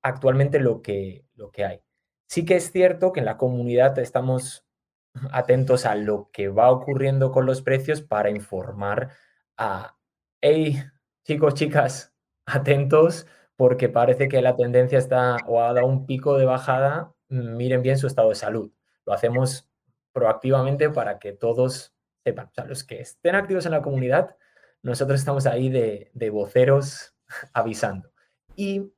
actualmente 0.00 0.58
lo 0.58 0.80
que, 0.80 1.26
lo 1.34 1.50
que 1.50 1.66
hay. 1.66 1.82
Sí 2.26 2.46
que 2.46 2.56
es 2.56 2.72
cierto 2.72 3.12
que 3.12 3.20
en 3.20 3.26
la 3.26 3.36
comunidad 3.36 3.98
estamos 3.98 4.64
atentos 5.32 5.84
a 5.84 5.96
lo 5.96 6.30
que 6.32 6.48
va 6.48 6.70
ocurriendo 6.70 7.30
con 7.30 7.44
los 7.44 7.60
precios 7.60 8.00
para 8.00 8.30
informar 8.30 9.10
a, 9.58 9.98
hey, 10.40 10.82
chicos, 11.26 11.52
chicas, 11.52 12.14
atentos, 12.46 13.26
porque 13.54 13.90
parece 13.90 14.28
que 14.28 14.40
la 14.40 14.56
tendencia 14.56 14.98
está 14.98 15.36
o 15.46 15.62
ha 15.62 15.74
dado 15.74 15.86
un 15.86 16.06
pico 16.06 16.38
de 16.38 16.46
bajada, 16.46 17.12
miren 17.28 17.82
bien 17.82 17.98
su 17.98 18.06
estado 18.06 18.30
de 18.30 18.36
salud. 18.36 18.72
Lo 19.04 19.12
hacemos 19.12 19.68
proactivamente 20.14 20.88
para 20.88 21.18
que 21.18 21.32
todos 21.32 21.92
sepan. 22.24 22.46
O 22.46 22.54
sea, 22.54 22.64
los 22.64 22.84
que 22.84 23.00
estén 23.00 23.34
activos 23.34 23.66
en 23.66 23.72
la 23.72 23.82
comunidad, 23.82 24.36
nosotros 24.82 25.20
estamos 25.20 25.46
ahí 25.46 25.68
de, 25.68 26.30
voceros 26.30 27.14
avisando. 27.52 28.10
Y 28.56 28.92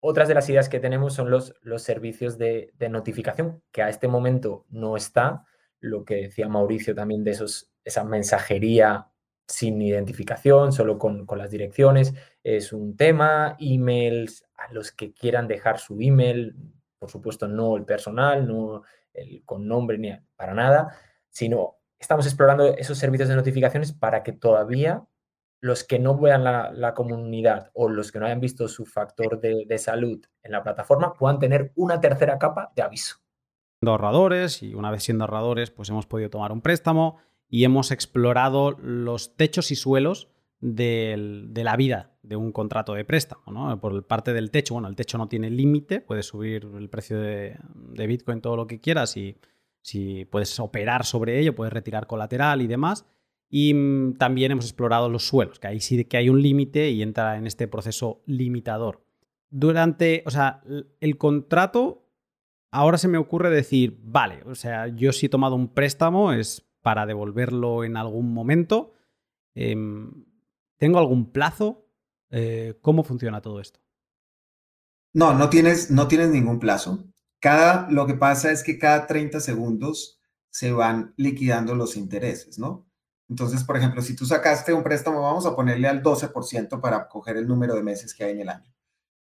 otras 0.00 0.28
de 0.28 0.34
las 0.34 0.48
ideas 0.48 0.68
que 0.68 0.80
tenemos 0.80 1.14
son 1.14 1.30
los, 1.30 1.54
los 1.62 1.82
servicios 1.82 2.38
de, 2.38 2.72
notificación, 2.90 3.62
que 3.72 3.82
a 3.82 3.88
este 3.88 4.08
momento 4.08 4.66
no 4.68 4.96
está. 4.96 5.44
Lo 5.80 6.04
que 6.04 6.16
decía 6.16 6.48
Mauricio 6.48 6.94
también 6.94 7.24
de 7.24 7.32
esos, 7.32 7.72
esa 7.84 8.04
mensajería 8.04 9.08
sin 9.48 9.80
identificación, 9.80 10.72
solo 10.72 10.98
con, 10.98 11.24
con, 11.24 11.38
las 11.38 11.50
direcciones, 11.50 12.14
es 12.42 12.72
un 12.72 12.96
tema. 12.96 13.56
Emails 13.60 14.44
a 14.56 14.72
los 14.72 14.90
que 14.90 15.12
quieran 15.12 15.46
dejar 15.46 15.78
su 15.78 16.00
email, 16.00 16.56
por 16.98 17.10
supuesto 17.10 17.46
no 17.46 17.76
el 17.76 17.84
personal, 17.84 18.46
no 18.46 18.82
con 19.44 19.66
nombre 19.66 19.98
ni 19.98 20.12
para 20.36 20.54
nada, 20.54 20.96
sino 21.30 21.76
estamos 21.98 22.26
explorando 22.26 22.76
esos 22.76 22.98
servicios 22.98 23.28
de 23.28 23.36
notificaciones 23.36 23.92
para 23.92 24.22
que 24.22 24.32
todavía 24.32 25.04
los 25.60 25.84
que 25.84 25.98
no 25.98 26.16
vean 26.18 26.44
la, 26.44 26.94
comunidad 26.94 27.70
o 27.74 27.88
los 27.88 28.12
que 28.12 28.20
no 28.20 28.26
hayan 28.26 28.40
visto 28.40 28.68
su 28.68 28.84
factor 28.84 29.40
de, 29.40 29.78
salud 29.78 30.24
en 30.42 30.52
la 30.52 30.62
plataforma 30.62 31.14
puedan 31.14 31.38
tener 31.38 31.72
una 31.74 32.00
tercera 32.00 32.38
capa 32.38 32.72
de 32.76 32.82
aviso. 32.82 33.16
Ahorradores 33.84 34.62
y 34.62 34.74
una 34.74 34.90
vez 34.90 35.02
siendo 35.02 35.24
ahorradores 35.24 35.70
pues 35.70 35.88
hemos 35.88 36.06
podido 36.06 36.30
tomar 36.30 36.52
un 36.52 36.60
préstamo 36.60 37.16
y 37.48 37.64
hemos 37.64 37.90
explorado 37.90 38.72
los 38.72 39.36
techos 39.36 39.70
y 39.70 39.76
suelos 39.76 40.28
de 40.60 41.62
la 41.64 41.76
vida 41.76 42.16
de 42.26 42.36
un 42.36 42.52
contrato 42.52 42.94
de 42.94 43.04
préstamo. 43.04 43.42
¿no? 43.46 43.80
Por 43.80 44.06
parte 44.06 44.32
del 44.32 44.50
techo, 44.50 44.74
bueno, 44.74 44.88
el 44.88 44.96
techo 44.96 45.16
no 45.16 45.28
tiene 45.28 45.50
límite, 45.50 46.00
puedes 46.00 46.26
subir 46.26 46.68
el 46.76 46.88
precio 46.88 47.18
de, 47.18 47.56
Bitcoin 48.06 48.40
todo 48.40 48.56
lo 48.56 48.66
que 48.66 48.80
quieras 48.80 49.16
y 49.16 49.36
si 49.86 50.24
puedes 50.24 50.58
operar 50.58 51.04
sobre 51.04 51.38
ello, 51.38 51.54
puedes 51.54 51.72
retirar 51.72 52.06
colateral 52.06 52.62
y 52.62 52.66
demás. 52.66 53.06
Y 53.48 53.74
mm, 53.74 54.14
también 54.18 54.52
hemos 54.52 54.64
explorado 54.64 55.08
los 55.08 55.26
suelos, 55.26 55.58
que 55.58 55.68
ahí 55.68 55.80
sí 55.80 56.04
que 56.04 56.16
hay 56.16 56.28
un 56.28 56.42
límite 56.42 56.90
y 56.90 57.02
entra 57.02 57.36
en 57.36 57.46
este 57.46 57.68
proceso 57.68 58.22
limitador. 58.26 59.04
Durante, 59.50 60.22
o 60.26 60.30
sea, 60.30 60.62
el 61.00 61.18
contrato, 61.18 62.08
ahora 62.70 62.98
se 62.98 63.08
me 63.08 63.18
ocurre 63.18 63.50
decir, 63.50 63.98
vale, 64.02 64.42
o 64.46 64.54
sea, 64.54 64.88
yo 64.88 65.12
si 65.12 65.26
he 65.26 65.28
tomado 65.28 65.54
un 65.54 65.68
préstamo 65.68 66.32
es 66.32 66.66
para 66.82 67.06
devolverlo 67.06 67.84
en 67.84 67.96
algún 67.96 68.32
momento 68.34 68.92
Em, 69.56 70.26
¿Tengo 70.76 70.98
algún 70.98 71.32
plazo? 71.32 71.88
Eh, 72.30 72.78
¿Cómo 72.82 73.02
funciona 73.02 73.40
todo 73.40 73.58
esto? 73.60 73.80
No, 75.14 75.34
no 75.34 75.48
tienes, 75.48 75.90
no 75.90 76.06
tienes 76.06 76.28
ningún 76.28 76.58
plazo. 76.58 77.02
Cada, 77.40 77.90
lo 77.90 78.06
que 78.06 78.14
pasa 78.14 78.50
es 78.50 78.62
que 78.62 78.78
cada 78.78 79.06
30 79.06 79.40
segundos 79.40 80.20
se 80.50 80.72
van 80.72 81.14
liquidando 81.16 81.74
los 81.74 81.96
intereses, 81.96 82.58
¿no? 82.58 82.86
Entonces, 83.28 83.64
por 83.64 83.76
ejemplo, 83.76 84.02
si 84.02 84.14
tú 84.14 84.24
sacaste 84.24 84.72
un 84.72 84.82
préstamo, 84.82 85.20
vamos 85.20 85.46
a 85.46 85.54
ponerle 85.54 85.88
al 85.88 86.02
12% 86.02 86.80
para 86.80 87.08
coger 87.08 87.36
el 87.36 87.48
número 87.48 87.74
de 87.74 87.82
meses 87.82 88.14
que 88.14 88.24
hay 88.24 88.32
en 88.32 88.40
el 88.40 88.48
año. 88.48 88.72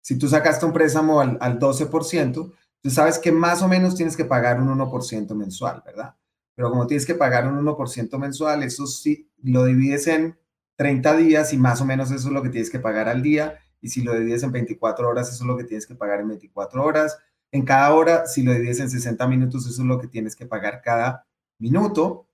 Si 0.01 0.19
tú 0.19 0.29
sacaste 0.29 0.67
un 0.67 0.73
préstamo 0.73 1.21
al, 1.21 1.39
al 1.41 1.59
12%, 1.59 2.53
tú 2.81 2.91
sabes 2.91 3.19
que 3.19 3.31
más 3.31 3.63
o 3.63 3.69
menos 3.69 3.95
tienes 3.95 4.17
que 4.17 4.25
pagar 4.25 4.61
un 4.61 4.69
1% 4.69 5.35
mensual, 5.35 5.83
¿verdad? 5.87 6.17
Pero 6.55 6.71
como 6.71 6.87
tienes 6.87 7.07
que 7.07 7.15
pagar 7.15 7.47
un 7.47 7.65
1% 7.65 8.19
mensual, 8.19 8.63
eso 8.63 8.87
sí, 8.87 9.31
lo 9.43 9.65
divides 9.65 10.07
en 10.09 10.39
30 10.77 11.17
días 11.17 11.53
y 11.53 11.59
más 11.59 11.81
o 11.81 11.85
menos 11.85 12.11
eso 12.11 12.29
es 12.29 12.35
lo 12.35 12.43
que 12.43 12.49
tienes 12.49 12.71
que 12.71 12.81
pagar 12.81 13.09
al 13.09 13.23
día. 13.23 13.59
Y 13.81 13.89
si 13.89 14.03
lo 14.03 14.15
divides 14.15 14.43
en 14.43 14.53
24 14.53 15.09
horas, 15.09 15.29
eso 15.29 15.45
es 15.45 15.49
lo 15.49 15.57
que 15.57 15.65
tienes 15.65 15.87
que 15.87 15.95
pagar 15.95 16.21
en 16.21 16.29
24 16.29 16.85
horas. 16.85 17.19
En 17.53 17.65
cada 17.67 17.95
hora, 17.95 18.27
si 18.27 18.43
lo 18.43 18.53
divides 18.53 18.81
en 18.81 18.91
60 18.91 19.27
minutos, 19.29 19.67
eso 19.67 19.83
es 19.83 19.87
lo 19.87 20.01
que 20.01 20.09
tienes 20.09 20.35
que 20.35 20.47
pagar 20.47 20.81
cada 20.83 21.27
minuto. 21.59 22.27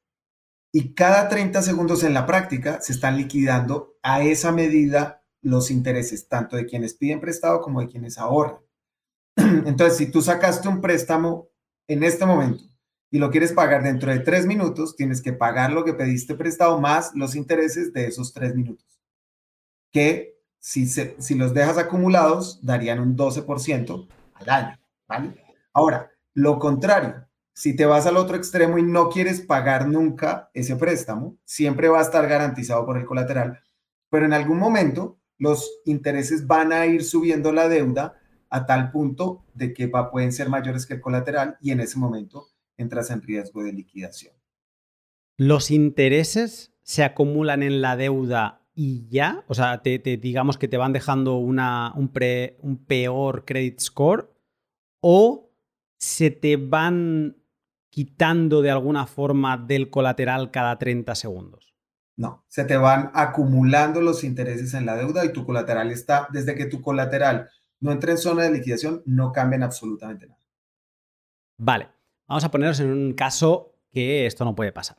Y 0.73 0.95
cada 0.95 1.29
30 1.29 1.61
segundos 1.63 2.05
en 2.05 2.15
la 2.15 2.25
práctica 2.25 2.81
se 2.81 2.93
están 2.93 3.17
liquidando 3.17 3.97
a 4.03 4.23
esa 4.23 4.53
medida 4.53 5.25
los 5.43 5.71
intereses, 5.71 6.29
tanto 6.29 6.57
de 6.57 6.67
quienes 6.67 6.95
piden 6.95 7.21
prestado 7.21 7.61
como 7.61 7.81
de 7.81 7.89
quienes 7.89 8.17
ahorran. 8.17 8.61
Entonces, 9.37 9.97
si 9.97 10.11
tú 10.11 10.23
sacaste 10.23 10.69
un 10.69 10.81
préstamo 10.81 11.49
en 11.89 12.05
este 12.05 12.25
momento 12.25 12.63
y 13.11 13.19
lo 13.19 13.31
quieres 13.31 13.53
pagar 13.53 13.83
dentro 13.83 14.13
de 14.13 14.21
tres 14.21 14.47
minutos, 14.47 14.95
tienes 14.95 15.21
que 15.21 15.33
pagar 15.33 15.73
lo 15.73 15.85
que 15.85 15.95
pediste 15.95 16.35
prestado 16.35 16.81
más 16.81 17.13
los 17.15 17.35
intereses 17.35 17.93
de 17.93 18.07
esos 18.07 18.33
tres 18.33 18.55
minutos, 18.55 19.01
que 19.91 20.39
si, 20.61 20.87
si 20.87 21.35
los 21.35 21.55
dejas 21.55 21.79
acumulados 21.79 22.61
darían 22.63 23.01
un 23.01 23.17
12% 23.17 24.09
al 24.35 24.51
año, 24.51 24.79
¿vale? 25.09 25.35
Ahora, 25.73 26.11
lo 26.35 26.59
contrario, 26.59 27.27
si 27.53 27.75
te 27.75 27.87
vas 27.87 28.07
al 28.07 28.17
otro 28.17 28.37
extremo 28.37 28.79
y 28.79 28.83
no 28.85 29.09
quieres 29.09 29.41
pagar 29.41 29.89
nunca 29.89 30.51
ese 30.55 30.77
préstamo, 30.77 31.37
siempre 31.45 31.89
va 31.89 31.99
a 31.99 32.03
estar 32.03 32.29
garantizado 32.29 32.87
por 32.87 32.97
el 32.99 33.05
colateral, 33.05 33.61
pero 34.11 34.27
en 34.27 34.33
algún 34.33 34.59
momento 34.59 35.19
los 35.39 35.81
intereses 35.85 36.47
van 36.47 36.73
a 36.73 36.87
ir 36.87 37.03
subiendo 37.05 37.53
la 37.53 37.69
deuda 37.69 38.15
a 38.51 38.67
tal 38.67 38.91
punto 38.91 39.45
de 39.55 39.73
que 39.73 39.87
va, 39.87 40.11
pueden 40.11 40.33
ser 40.33 40.49
mayores 40.49 40.87
que 40.87 40.95
el 40.95 41.01
colateral 41.01 41.57
y 41.61 41.73
en 41.73 41.81
ese 41.81 41.99
momento 41.99 42.47
entras 42.77 43.11
en 43.11 43.23
riesgo 43.23 43.63
de 43.63 43.73
liquidación. 43.73 44.35
¿Los 45.37 45.71
intereses 45.71 46.73
se 46.83 47.05
acumulan 47.05 47.63
en 47.63 47.81
la 47.81 47.97
deuda 47.97 48.63
y 48.75 49.09
ya? 49.09 49.45
O 49.49 49.55
sea, 49.55 49.83
te, 49.83 49.99
digamos 49.99 50.59
que 50.59 50.69
te 50.69 50.77
van 50.77 50.93
dejando 50.93 51.37
un 51.37 52.85
peor 52.87 53.45
credit 53.45 53.81
score 53.81 54.31
o 55.01 55.51
se 55.99 56.31
te 56.31 56.57
van 56.57 57.37
quitando 57.91 58.63
de 58.63 58.71
alguna 58.71 59.07
forma 59.07 59.57
del 59.57 59.91
colateral 59.91 60.51
cada 60.51 60.79
30 60.79 61.15
segundos. 61.15 61.75
No, 62.17 62.45
se 62.49 62.65
te 62.65 62.77
van 62.77 63.11
acumulando 63.15 64.01
los 64.01 64.25
intereses 64.25 64.75
en 64.75 64.87
la 64.87 64.97
deuda 64.97 65.25
y 65.25 65.33
tu 65.33 65.45
colateral 65.45 65.91
está, 65.91 66.29
desde 66.33 66.55
que 66.55 66.67
tu 66.67 66.83
colateral 66.83 67.49
no 67.81 67.93
entra 67.93 68.13
en 68.13 68.19
zona 68.19 68.43
de 68.43 68.53
liquidación, 68.53 69.03
no 69.07 69.33
cambian 69.33 69.63
absolutamente 69.63 70.27
nada. 70.27 70.41
Vale. 71.59 71.89
Vamos 72.27 72.45
a 72.45 72.51
ponernos 72.51 72.81
en 72.81 72.91
un 72.91 73.13
caso 73.15 73.75
que 73.91 74.27
esto 74.27 74.45
no 74.45 74.55
puede 74.55 74.73
pasar. 74.73 74.99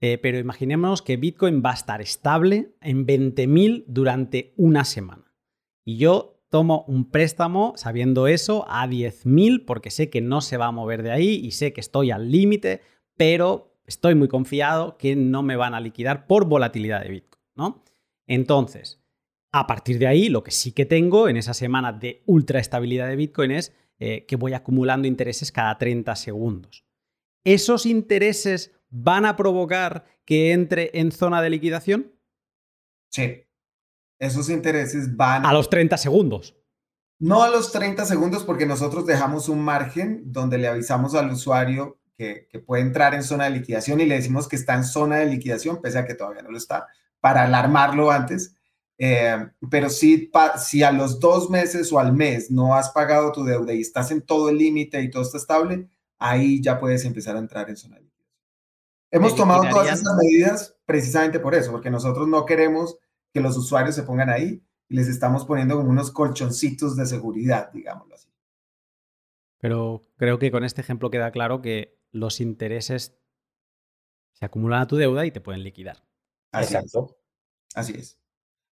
Eh, 0.00 0.16
pero 0.16 0.38
imaginemos 0.38 1.02
que 1.02 1.18
Bitcoin 1.18 1.62
va 1.64 1.72
a 1.72 1.74
estar 1.74 2.00
estable 2.00 2.74
en 2.80 3.06
20.000 3.06 3.84
durante 3.86 4.54
una 4.56 4.84
semana. 4.84 5.34
Y 5.84 5.98
yo 5.98 6.39
tomo 6.50 6.84
un 6.88 7.10
préstamo 7.10 7.72
sabiendo 7.76 8.26
eso 8.26 8.66
a 8.68 8.86
10.000 8.86 9.64
porque 9.64 9.90
sé 9.90 10.10
que 10.10 10.20
no 10.20 10.40
se 10.40 10.56
va 10.56 10.66
a 10.66 10.72
mover 10.72 11.02
de 11.02 11.12
ahí 11.12 11.40
y 11.42 11.52
sé 11.52 11.72
que 11.72 11.80
estoy 11.80 12.10
al 12.10 12.30
límite, 12.30 12.82
pero 13.16 13.78
estoy 13.86 14.14
muy 14.14 14.28
confiado 14.28 14.98
que 14.98 15.16
no 15.16 15.42
me 15.42 15.56
van 15.56 15.74
a 15.74 15.80
liquidar 15.80 16.26
por 16.26 16.46
volatilidad 16.46 17.02
de 17.02 17.08
Bitcoin, 17.08 17.42
¿no? 17.54 17.82
Entonces, 18.26 19.00
a 19.52 19.66
partir 19.66 19.98
de 19.98 20.06
ahí, 20.06 20.28
lo 20.28 20.42
que 20.42 20.50
sí 20.50 20.72
que 20.72 20.86
tengo 20.86 21.28
en 21.28 21.36
esa 21.36 21.54
semana 21.54 21.92
de 21.92 22.22
ultra 22.26 22.60
estabilidad 22.60 23.08
de 23.08 23.16
Bitcoin 23.16 23.50
es 23.52 23.74
eh, 23.98 24.24
que 24.26 24.36
voy 24.36 24.52
acumulando 24.54 25.08
intereses 25.08 25.50
cada 25.50 25.76
30 25.76 26.14
segundos. 26.16 26.84
¿Esos 27.44 27.86
intereses 27.86 28.72
van 28.90 29.24
a 29.24 29.36
provocar 29.36 30.04
que 30.24 30.52
entre 30.52 30.90
en 30.94 31.10
zona 31.12 31.42
de 31.42 31.50
liquidación? 31.50 32.12
Sí. 33.10 33.42
Esos 34.20 34.48
intereses 34.48 35.16
van... 35.16 35.44
A 35.44 35.52
los 35.52 35.68
30 35.68 35.96
segundos. 35.96 36.54
No 37.18 37.42
a 37.42 37.50
los 37.50 37.72
30 37.72 38.06
segundos 38.06 38.44
porque 38.44 38.66
nosotros 38.66 39.04
dejamos 39.04 39.48
un 39.48 39.62
margen 39.62 40.22
donde 40.26 40.58
le 40.58 40.68
avisamos 40.68 41.16
al 41.16 41.30
usuario 41.30 41.98
que, 42.16 42.46
que, 42.48 42.60
puede 42.60 42.82
entrar 42.82 43.14
en 43.14 43.24
zona 43.24 43.44
de 43.44 43.50
liquidación 43.50 44.00
y 44.00 44.06
le 44.06 44.14
decimos 44.14 44.46
que 44.46 44.56
está 44.56 44.74
en 44.74 44.84
zona 44.84 45.16
de 45.16 45.26
liquidación, 45.26 45.80
pese 45.82 45.98
a 45.98 46.06
que 46.06 46.14
todavía 46.14 46.42
no 46.42 46.50
lo 46.50 46.58
está, 46.58 46.86
para 47.18 47.44
alarmarlo 47.44 48.10
antes. 48.10 48.54
Eh, 49.02 49.48
pero 49.70 49.88
si, 49.88 50.30
si 50.58 50.82
a 50.82 50.92
los 50.92 51.18
dos 51.20 51.48
meses 51.48 51.90
o 51.90 51.98
al 51.98 52.12
mes 52.12 52.50
no 52.50 52.74
has 52.74 52.90
pagado 52.90 53.32
tu 53.32 53.44
deuda 53.44 53.72
y 53.72 53.80
estás 53.80 54.10
en 54.10 54.20
todo 54.20 54.50
el 54.50 54.58
límite 54.58 55.00
y 55.00 55.10
todo 55.10 55.22
está 55.22 55.38
estable, 55.38 55.88
ahí 56.18 56.60
ya 56.60 56.78
puedes 56.78 57.06
empezar 57.06 57.34
a 57.36 57.38
entrar 57.38 57.70
en 57.70 57.78
zona 57.78 57.96
de 57.96 58.02
liquidación. 58.02 58.36
Hemos 59.10 59.34
tomado 59.34 59.62
todas 59.70 59.90
estas 59.90 60.14
medidas 60.16 60.76
precisamente 60.84 61.40
por 61.40 61.54
eso, 61.54 61.72
porque 61.72 61.90
nosotros 61.90 62.28
no 62.28 62.44
queremos 62.44 62.98
que 63.32 63.40
los 63.40 63.56
usuarios 63.56 63.94
se 63.94 64.02
pongan 64.02 64.30
ahí 64.30 64.62
y 64.88 64.94
les 64.94 65.08
estamos 65.08 65.44
poniendo 65.44 65.76
como 65.76 65.90
unos 65.90 66.10
colchoncitos 66.10 66.96
de 66.96 67.06
seguridad, 67.06 67.70
digámoslo 67.72 68.14
así. 68.14 68.28
Pero 69.58 70.02
creo 70.16 70.38
que 70.38 70.50
con 70.50 70.64
este 70.64 70.80
ejemplo 70.80 71.10
queda 71.10 71.30
claro 71.30 71.62
que 71.62 71.98
los 72.12 72.40
intereses 72.40 73.16
se 74.32 74.44
acumulan 74.44 74.82
a 74.82 74.86
tu 74.86 74.96
deuda 74.96 75.26
y 75.26 75.30
te 75.30 75.40
pueden 75.40 75.62
liquidar. 75.62 76.04
Así 76.50 76.74
Exacto. 76.74 77.18
Así 77.74 77.92
es. 77.94 78.18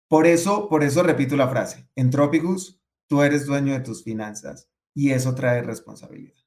Por 0.08 0.26
eso, 0.26 0.70
por 0.70 0.84
eso 0.84 1.04
repito 1.04 1.36
la 1.36 1.50
frase, 1.50 1.90
en 1.96 2.10
Tropicus 2.10 2.82
tú 3.08 3.22
eres 3.22 3.46
dueño 3.46 3.74
de 3.74 3.82
tus 3.82 4.04
finanzas 4.04 4.70
y 4.94 5.12
eso 5.12 5.36
trae 5.36 5.62
responsabilidad. 5.62 6.47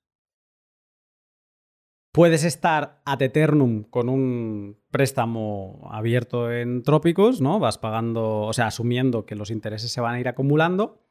Puedes 2.12 2.44
estar 2.44 3.02
ad 3.04 3.22
eternum 3.22 3.84
con 3.84 4.08
un 4.08 4.78
préstamo 4.90 5.88
abierto 5.92 6.50
en 6.50 6.82
Tropicus, 6.82 7.40
¿no? 7.40 7.61
Vas 7.61 7.78
pagando, 7.78 8.41
o 8.42 8.53
sea, 8.53 8.66
asumiendo 8.66 9.26
que 9.26 9.37
los 9.37 9.50
intereses 9.50 9.92
se 9.92 10.00
van 10.00 10.16
a 10.16 10.20
ir 10.20 10.28
acumulando 10.28 11.07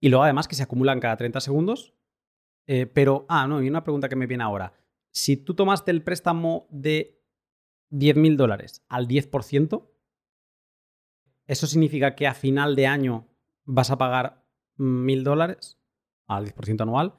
y 0.00 0.08
luego 0.10 0.24
además 0.24 0.46
que 0.46 0.54
se 0.54 0.62
acumulan 0.62 1.00
cada 1.00 1.16
30 1.16 1.40
segundos. 1.40 1.94
Eh, 2.66 2.86
pero, 2.86 3.26
ah, 3.28 3.46
no, 3.46 3.62
y 3.62 3.68
una 3.68 3.82
pregunta 3.82 4.08
que 4.08 4.16
me 4.16 4.26
viene 4.26 4.44
ahora. 4.44 4.72
Si 5.10 5.36
tú 5.36 5.54
tomaste 5.54 5.90
el 5.90 6.02
préstamo 6.02 6.66
de 6.70 7.20
10.000 7.90 8.36
dólares 8.36 8.84
al 8.88 9.08
10%, 9.08 9.94
¿Eso 11.46 11.66
significa 11.66 12.14
que 12.14 12.26
a 12.26 12.34
final 12.34 12.74
de 12.74 12.86
año 12.86 13.28
vas 13.64 13.90
a 13.90 13.98
pagar 13.98 14.46
mil 14.76 15.24
dólares 15.24 15.78
al 16.26 16.46
10% 16.46 16.82
anual? 16.82 17.14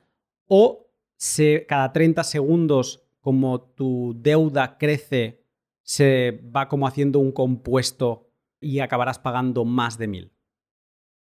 ¿O 0.47 0.84
se, 1.17 1.65
cada 1.67 1.91
30 1.93 2.23
segundos, 2.23 3.03
como 3.21 3.61
tu 3.61 4.15
deuda 4.17 4.77
crece, 4.77 5.43
se 5.81 6.43
va 6.55 6.67
como 6.67 6.87
haciendo 6.87 7.19
un 7.19 7.31
compuesto 7.31 8.29
y 8.59 8.79
acabarás 8.79 9.19
pagando 9.19 9.65
más 9.65 9.97
de 9.97 10.07
mil? 10.07 10.33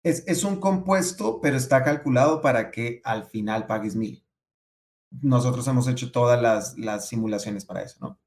Es, 0.03 0.27
es 0.27 0.45
un 0.45 0.61
compuesto, 0.61 1.41
pero 1.41 1.57
está 1.57 1.83
calculado 1.83 2.41
para 2.41 2.71
que 2.71 3.01
al 3.05 3.25
final 3.25 3.67
pagues 3.67 3.97
mil. 3.97 4.25
Nosotros 5.11 5.67
hemos 5.69 5.89
hecho 5.89 6.13
todas 6.13 6.41
las, 6.41 6.79
las 6.79 7.09
simulaciones 7.09 7.65
para 7.65 7.83
eso, 7.83 7.99
¿no? 8.01 8.21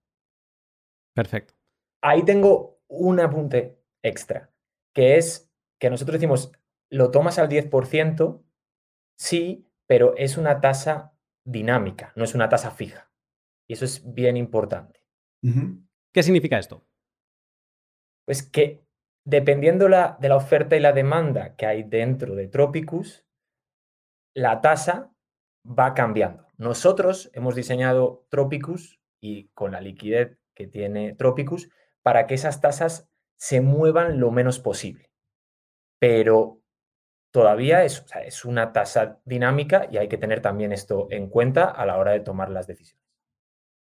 Perfecto. 1.15 1.53
Ahí 2.01 2.23
tengo 2.23 2.81
un 2.87 3.19
apunte 3.19 3.79
extra 4.01 4.53
que 4.93 5.17
es 5.17 5.51
que 5.79 5.89
nosotros 5.89 6.13
decimos, 6.13 6.51
lo 6.89 7.11
tomas 7.11 7.39
al 7.39 7.49
10%, 7.49 8.41
sí, 9.17 9.67
pero 9.87 10.15
es 10.15 10.37
una 10.37 10.61
tasa 10.61 11.12
dinámica, 11.45 12.13
no 12.15 12.23
es 12.23 12.35
una 12.35 12.49
tasa 12.49 12.71
fija. 12.71 13.11
Y 13.67 13.73
eso 13.73 13.85
es 13.85 14.13
bien 14.13 14.37
importante. 14.37 15.03
¿Qué 16.13 16.23
significa 16.23 16.57
esto? 16.57 16.85
Pues 18.25 18.43
que 18.43 18.85
dependiendo 19.25 19.89
la, 19.89 20.17
de 20.19 20.29
la 20.29 20.37
oferta 20.37 20.75
y 20.75 20.79
la 20.79 20.93
demanda 20.93 21.55
que 21.55 21.65
hay 21.65 21.83
dentro 21.83 22.35
de 22.35 22.47
Tropicus, 22.47 23.25
la 24.33 24.61
tasa 24.61 25.13
va 25.65 25.93
cambiando. 25.93 26.47
Nosotros 26.57 27.29
hemos 27.33 27.55
diseñado 27.55 28.25
Tropicus 28.29 28.99
y 29.21 29.49
con 29.49 29.71
la 29.71 29.81
liquidez 29.81 30.37
que 30.53 30.67
tiene 30.67 31.13
Tropicus 31.13 31.69
para 32.01 32.27
que 32.27 32.35
esas 32.35 32.61
tasas 32.61 33.09
se 33.37 33.61
muevan 33.61 34.19
lo 34.19 34.31
menos 34.31 34.59
posible. 34.59 35.11
Pero 35.99 36.62
todavía 37.33 37.83
es, 37.83 38.05
es 38.25 38.45
una 38.45 38.71
tasa 38.71 39.19
dinámica 39.25 39.87
y 39.91 39.97
hay 39.97 40.07
que 40.07 40.19
tener 40.19 40.39
también 40.39 40.71
esto 40.71 41.07
en 41.09 41.27
cuenta 41.27 41.65
a 41.65 41.83
la 41.85 41.97
hora 41.97 42.11
de 42.11 42.19
tomar 42.19 42.51
las 42.51 42.67
decisiones. 42.67 43.03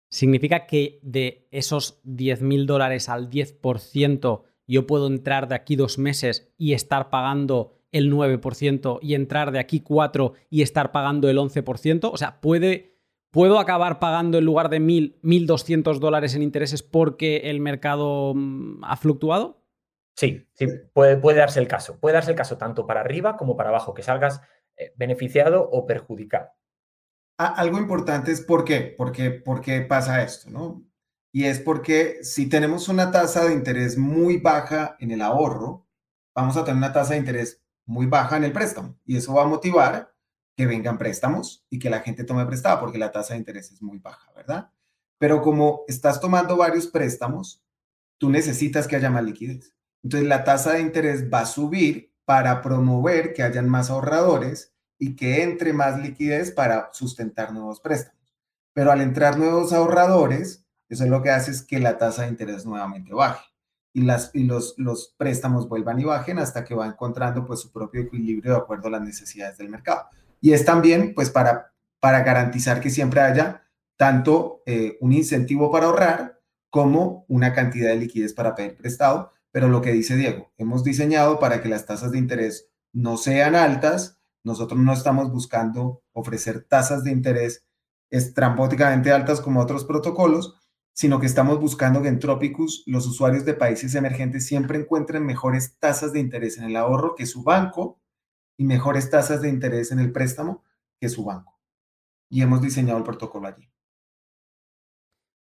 ¿Significa 0.10 0.65
que 0.65 0.99
de 1.03 1.49
esos 1.52 2.02
10.000 2.06 2.65
dólares 2.65 3.10
al 3.10 3.30
10% 3.30 4.44
yo 4.65 4.88
puedo 4.88 5.07
entrar 5.07 5.49
de 5.49 5.56
aquí 5.56 5.76
dos 5.76 5.98
meses 5.98 6.53
y 6.57 6.72
estar 6.72 7.10
pagando 7.10 7.74
el 7.91 8.11
9% 8.14 8.99
y 9.02 9.14
entrar 9.14 9.52
de 9.52 9.60
aquí 9.60 9.82
cuatro 9.82 10.34
y 10.49 10.61
estar 10.61 10.94
pagando 10.94 11.30
el 11.30 11.38
11%. 11.38 12.10
O 12.14 12.18
sea, 12.18 12.40
puede, 12.40 12.98
¿puedo 13.30 13.60
acabar 13.60 13.99
pagando 13.99 14.38
en 14.38 14.45
lugar 14.45 14.70
de 14.70 14.80
1.000, 14.80 15.20
1.200 15.22 15.99
dólares 15.99 16.34
en 16.34 16.44
intereses 16.44 16.82
porque 16.82 17.49
el 17.49 17.60
mercado 17.60 18.34
mm, 18.36 18.86
ha 18.86 18.95
fluctuado? 18.95 19.62
Sí, 20.15 20.48
sí, 20.53 20.68
puede, 20.94 21.19
darse 21.35 21.60
el 21.60 21.68
caso. 21.68 21.99
Puede 21.99 22.14
darse 22.14 22.31
el 22.31 22.38
caso 22.38 22.57
tanto 22.57 22.85
para 22.85 23.02
arriba 23.02 23.35
como 23.35 23.57
para 23.57 23.69
abajo, 23.69 23.94
que 23.94 24.03
salgas 24.03 24.41
eh, 24.77 24.94
beneficiado 24.95 25.69
o 25.72 25.85
perjudicado. 25.85 26.49
Algo 27.38 27.80
importante 27.80 28.31
es 28.31 28.41
por 28.41 28.64
qué, 28.64 28.94
porque, 28.95 29.31
por 29.31 29.60
qué 29.60 29.81
pasa 29.81 30.22
esto, 30.23 30.52
¿no? 30.52 30.84
Y 31.31 31.45
es 31.45 31.60
porque 31.60 32.19
si 32.23 32.48
tenemos 32.48 32.90
una 32.90 33.11
tasa 33.11 33.45
de 33.45 33.53
interés 33.53 33.98
muy 33.98 34.38
baja 34.38 34.95
en 34.99 35.10
el 35.10 35.22
ahorro, 35.22 35.88
vamos 36.35 36.56
a 36.57 36.64
tener 36.64 36.77
una 36.77 36.94
tasa 36.94 37.14
de 37.14 37.19
interés 37.19 37.64
muy 37.85 38.06
baja 38.06 38.38
en 38.38 38.44
el 38.44 38.53
préstamo. 38.53 38.99
Y 39.03 39.18
eso 39.18 39.34
va 39.34 39.41
a 39.41 39.48
motivar 39.48 40.14
que 40.56 40.68
vengan 40.68 40.99
préstamos 40.99 41.65
y 41.72 41.80
que 41.80 41.90
la 41.90 42.02
gente 42.02 42.23
tome 42.23 42.45
prestado 42.45 42.80
porque 42.80 42.99
la 42.99 43.11
tasa 43.11 43.34
de 43.34 43.40
interés 43.40 43.72
es 43.72 43.81
muy 43.81 43.98
baja, 43.98 44.31
¿verdad? 44.35 44.69
Pero 45.18 45.41
como 45.41 45.84
estás 45.88 46.22
tomando 46.22 46.56
varios 46.56 46.85
préstamos, 46.88 47.64
tú 48.19 48.30
necesitas 48.30 48.88
que 48.88 48.95
haya 48.95 49.10
más 49.10 49.23
liquidez. 49.23 49.73
Entonces 50.03 50.27
la 50.27 50.43
tasa 50.43 50.73
de 50.73 50.81
interés 50.81 51.31
va 51.34 51.41
a 51.41 51.45
subir 51.45 52.13
para 52.25 52.61
promover 52.61 53.34
que 53.34 53.43
hayan 53.43 53.69
más 53.69 53.89
ahorradores 53.89 54.73
y 54.97 55.15
que 55.15 55.43
entre 55.43 55.73
más 55.73 55.99
liquidez 55.99 56.51
para 56.51 56.89
sustentar 56.93 57.53
nuevos 57.53 57.80
préstamos. 57.80 58.21
Pero 58.73 58.91
al 58.91 59.01
entrar 59.01 59.38
nuevos 59.38 59.73
ahorradores, 59.73 60.65
eso 60.89 61.03
es 61.03 61.09
lo 61.09 61.21
que 61.21 61.30
hace 61.30 61.51
es 61.51 61.61
que 61.61 61.80
la 61.80 61.97
tasa 61.97 62.23
de 62.23 62.30
interés 62.30 62.65
nuevamente 62.65 63.13
baje 63.13 63.45
y, 63.93 64.01
las, 64.01 64.31
y 64.34 64.43
los, 64.43 64.73
los 64.77 65.13
préstamos 65.17 65.69
vuelvan 65.69 65.99
y 65.99 66.03
bajen 66.03 66.39
hasta 66.39 66.63
que 66.63 66.75
va 66.75 66.88
encontrando 66.88 67.45
pues 67.45 67.61
su 67.61 67.71
propio 67.71 68.01
equilibrio 68.01 68.53
de 68.53 68.57
acuerdo 68.57 68.88
a 68.88 68.91
las 68.91 69.01
necesidades 69.01 69.57
del 69.57 69.69
mercado. 69.69 70.07
Y 70.41 70.53
es 70.53 70.65
también 70.65 71.13
pues 71.13 71.30
para, 71.30 71.71
para 71.99 72.21
garantizar 72.21 72.81
que 72.81 72.89
siempre 72.89 73.21
haya 73.21 73.63
tanto 73.95 74.63
eh, 74.65 74.97
un 74.99 75.13
incentivo 75.13 75.71
para 75.71 75.85
ahorrar 75.85 76.39
como 76.69 77.25
una 77.27 77.53
cantidad 77.53 77.89
de 77.89 77.97
liquidez 77.97 78.34
para 78.34 78.55
pedir 78.55 78.75
prestado. 78.75 79.31
Pero 79.53 79.69
lo 79.69 79.81
que 79.81 79.91
dice 79.91 80.17
Diego, 80.17 80.51
hemos 80.57 80.84
diseñado 80.84 81.39
para 81.39 81.61
que 81.61 81.69
las 81.69 81.85
tasas 81.85 82.11
de 82.11 82.17
interés 82.17 82.71
no 82.91 83.17
sean 83.17 83.53
altas. 83.53 84.19
Nosotros 84.43 84.80
no 84.80 84.91
estamos 84.91 85.31
buscando 85.31 86.01
ofrecer 86.11 86.63
tasas 86.63 87.03
de 87.03 87.11
interés 87.11 87.67
estrambóticamente 88.09 89.11
altas 89.11 89.41
como 89.41 89.61
otros 89.61 89.85
protocolos, 89.85 90.59
sino 90.91 91.19
que 91.19 91.27
estamos 91.27 91.59
buscando 91.59 92.01
que 92.01 92.07
en 92.07 92.17
Tropicus 92.17 92.84
los 92.88 93.05
usuarios 93.05 93.45
de 93.45 93.53
países 93.53 93.93
emergentes 93.93 94.47
siempre 94.47 94.80
encuentren 94.80 95.23
mejores 95.23 95.77
tasas 95.77 96.13
de 96.13 96.19
interés 96.19 96.57
en 96.57 96.63
el 96.63 96.75
ahorro 96.75 97.13
que 97.13 97.27
su 97.27 97.43
banco 97.43 98.01
y 98.57 98.63
mejores 98.63 99.11
tasas 99.11 99.43
de 99.43 99.49
interés 99.49 99.91
en 99.91 99.99
el 99.99 100.11
préstamo 100.11 100.63
que 100.99 101.09
su 101.09 101.25
banco. 101.25 101.59
Y 102.27 102.41
hemos 102.41 102.59
diseñado 102.59 102.97
el 102.97 103.03
protocolo 103.03 103.47
allí. 103.47 103.69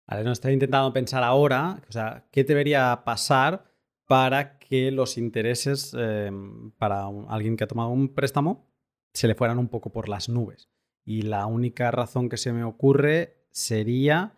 Vale, 0.06 0.24
no 0.24 0.32
estoy 0.32 0.54
intentando 0.54 0.90
pensar 0.90 1.22
ahora, 1.22 1.82
o 1.86 1.92
sea, 1.92 2.26
¿qué 2.32 2.44
debería 2.44 3.02
pasar 3.04 3.69
para 4.10 4.58
que 4.58 4.90
los 4.90 5.16
intereses 5.16 5.94
em, 5.96 6.72
para 6.72 7.06
alguien 7.28 7.56
que 7.56 7.62
ha 7.62 7.68
tomado 7.68 7.90
un 7.90 8.12
préstamo 8.12 8.68
se 9.14 9.28
le 9.28 9.36
fueran 9.36 9.60
un 9.60 9.68
poco 9.68 9.92
por 9.92 10.08
las 10.08 10.28
nubes? 10.28 10.68
Y 11.04 11.22
la 11.22 11.46
única 11.46 11.92
razón 11.92 12.28
que 12.28 12.36
se 12.36 12.52
me 12.52 12.64
ocurre 12.64 13.46
sería 13.52 14.36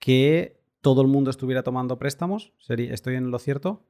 que 0.00 0.60
todo 0.80 1.00
el 1.00 1.06
mundo 1.06 1.30
estuviera 1.30 1.62
tomando 1.62 1.96
préstamos? 1.96 2.54
¿Estoy 2.68 3.14
en 3.14 3.30
lo 3.30 3.38
cierto? 3.38 3.86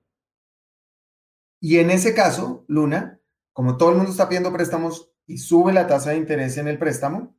Y 1.58 1.78
en 1.78 1.90
ese 1.90 2.14
caso, 2.14 2.66
Luna, 2.68 3.22
como 3.54 3.78
todo 3.78 3.92
el 3.92 3.96
mundo 3.96 4.10
está 4.10 4.28
pidiendo 4.28 4.52
préstamos 4.52 5.10
y 5.26 5.38
sube 5.38 5.72
la 5.72 5.86
tasa 5.86 6.10
de 6.10 6.18
interés 6.18 6.58
en 6.58 6.68
el 6.68 6.78
préstamo, 6.78 7.34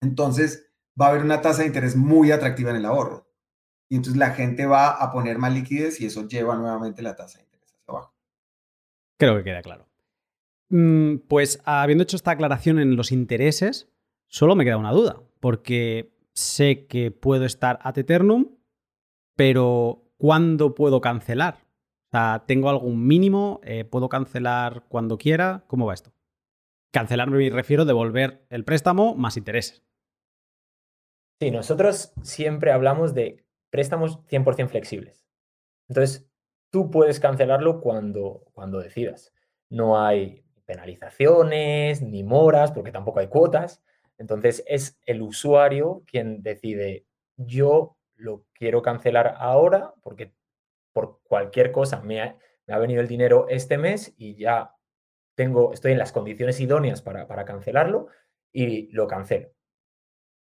entonces 0.00 0.72
va 0.98 1.08
a 1.08 1.10
haber 1.10 1.22
una 1.22 1.42
tasa 1.42 1.60
de 1.60 1.68
interés 1.68 1.96
muy 1.96 2.32
atractiva 2.32 2.70
en 2.70 2.76
el 2.76 2.86
ahorro. 2.86 3.29
Y 3.90 3.96
entonces 3.96 4.18
la 4.18 4.30
gente 4.30 4.66
va 4.66 4.90
a 4.90 5.10
poner 5.10 5.38
más 5.38 5.52
liquidez 5.52 6.00
y 6.00 6.06
eso 6.06 6.28
lleva 6.28 6.56
nuevamente 6.56 7.02
la 7.02 7.16
tasa 7.16 7.38
de 7.38 7.44
interés 7.44 7.72
hacia 7.74 7.84
abajo. 7.88 8.14
Creo 9.18 9.36
que 9.36 9.44
queda 9.44 9.62
claro. 9.62 9.88
Mm, 10.70 11.16
pues 11.28 11.60
habiendo 11.64 12.04
hecho 12.04 12.16
esta 12.16 12.30
aclaración 12.30 12.78
en 12.78 12.94
los 12.94 13.10
intereses, 13.10 13.90
solo 14.28 14.54
me 14.54 14.64
queda 14.64 14.76
una 14.76 14.92
duda, 14.92 15.20
porque 15.40 16.14
sé 16.32 16.86
que 16.86 17.10
puedo 17.10 17.44
estar 17.44 17.80
at 17.82 17.98
eternum, 17.98 18.56
pero 19.36 20.04
¿cuándo 20.16 20.76
puedo 20.76 21.00
cancelar? 21.00 21.66
O 22.06 22.10
sea, 22.12 22.44
¿tengo 22.46 22.70
algún 22.70 23.06
mínimo? 23.06 23.60
Eh, 23.64 23.84
¿Puedo 23.84 24.08
cancelar 24.08 24.84
cuando 24.88 25.18
quiera? 25.18 25.64
¿Cómo 25.66 25.86
va 25.86 25.94
esto? 25.94 26.12
Cancelar 26.92 27.28
me 27.28 27.50
refiero 27.50 27.82
a 27.82 27.86
devolver 27.86 28.46
el 28.50 28.64
préstamo 28.64 29.16
más 29.16 29.36
intereses. 29.36 29.82
Sí, 31.40 31.50
nosotros 31.50 32.12
siempre 32.22 32.70
hablamos 32.70 33.14
de 33.14 33.44
préstamos 33.70 34.20
100% 34.26 34.68
flexibles. 34.68 35.26
Entonces, 35.88 36.28
tú 36.70 36.90
puedes 36.90 37.20
cancelarlo 37.20 37.80
cuando, 37.80 38.44
cuando 38.52 38.78
decidas. 38.78 39.32
No 39.68 40.00
hay 40.00 40.44
penalizaciones 40.64 42.02
ni 42.02 42.22
moras, 42.22 42.72
porque 42.72 42.92
tampoco 42.92 43.20
hay 43.20 43.28
cuotas. 43.28 43.82
Entonces 44.20 44.62
es 44.66 45.00
el 45.06 45.22
usuario 45.22 46.02
quien 46.06 46.42
decide, 46.42 47.06
yo 47.38 47.96
lo 48.16 48.44
quiero 48.52 48.82
cancelar 48.82 49.34
ahora 49.38 49.94
porque 50.02 50.34
por 50.92 51.20
cualquier 51.22 51.72
cosa 51.72 52.02
me 52.02 52.20
ha, 52.20 52.36
venido 52.78 53.00
el 53.00 53.08
dinero 53.08 53.46
este 53.48 53.78
mes 53.78 54.14
y 54.18 54.36
ya 54.36 54.76
tengo, 55.34 55.72
estoy 55.72 55.92
en 55.92 55.98
las 55.98 56.12
condiciones 56.12 56.60
idóneas 56.60 57.00
para, 57.00 57.44
cancelarlo 57.46 58.08
y 58.52 58.92
lo 58.92 59.08
cancelo. 59.08 59.48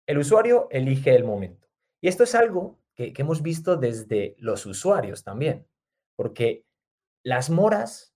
El 0.07 0.19
usuario 0.19 0.69
elige 0.70 1.15
el 1.15 1.24
momento. 1.24 1.66
Y 2.03 2.09
esto 2.09 2.24
es 2.24 2.35
algo 2.35 2.78
que, 2.97 3.12
hemos 3.16 3.43
visto 3.43 3.77
desde 3.77 4.35
los 4.39 4.66
usuarios 4.66 5.24
también, 5.24 5.66
porque 6.16 6.64
las 7.24 7.51
moras 7.51 8.14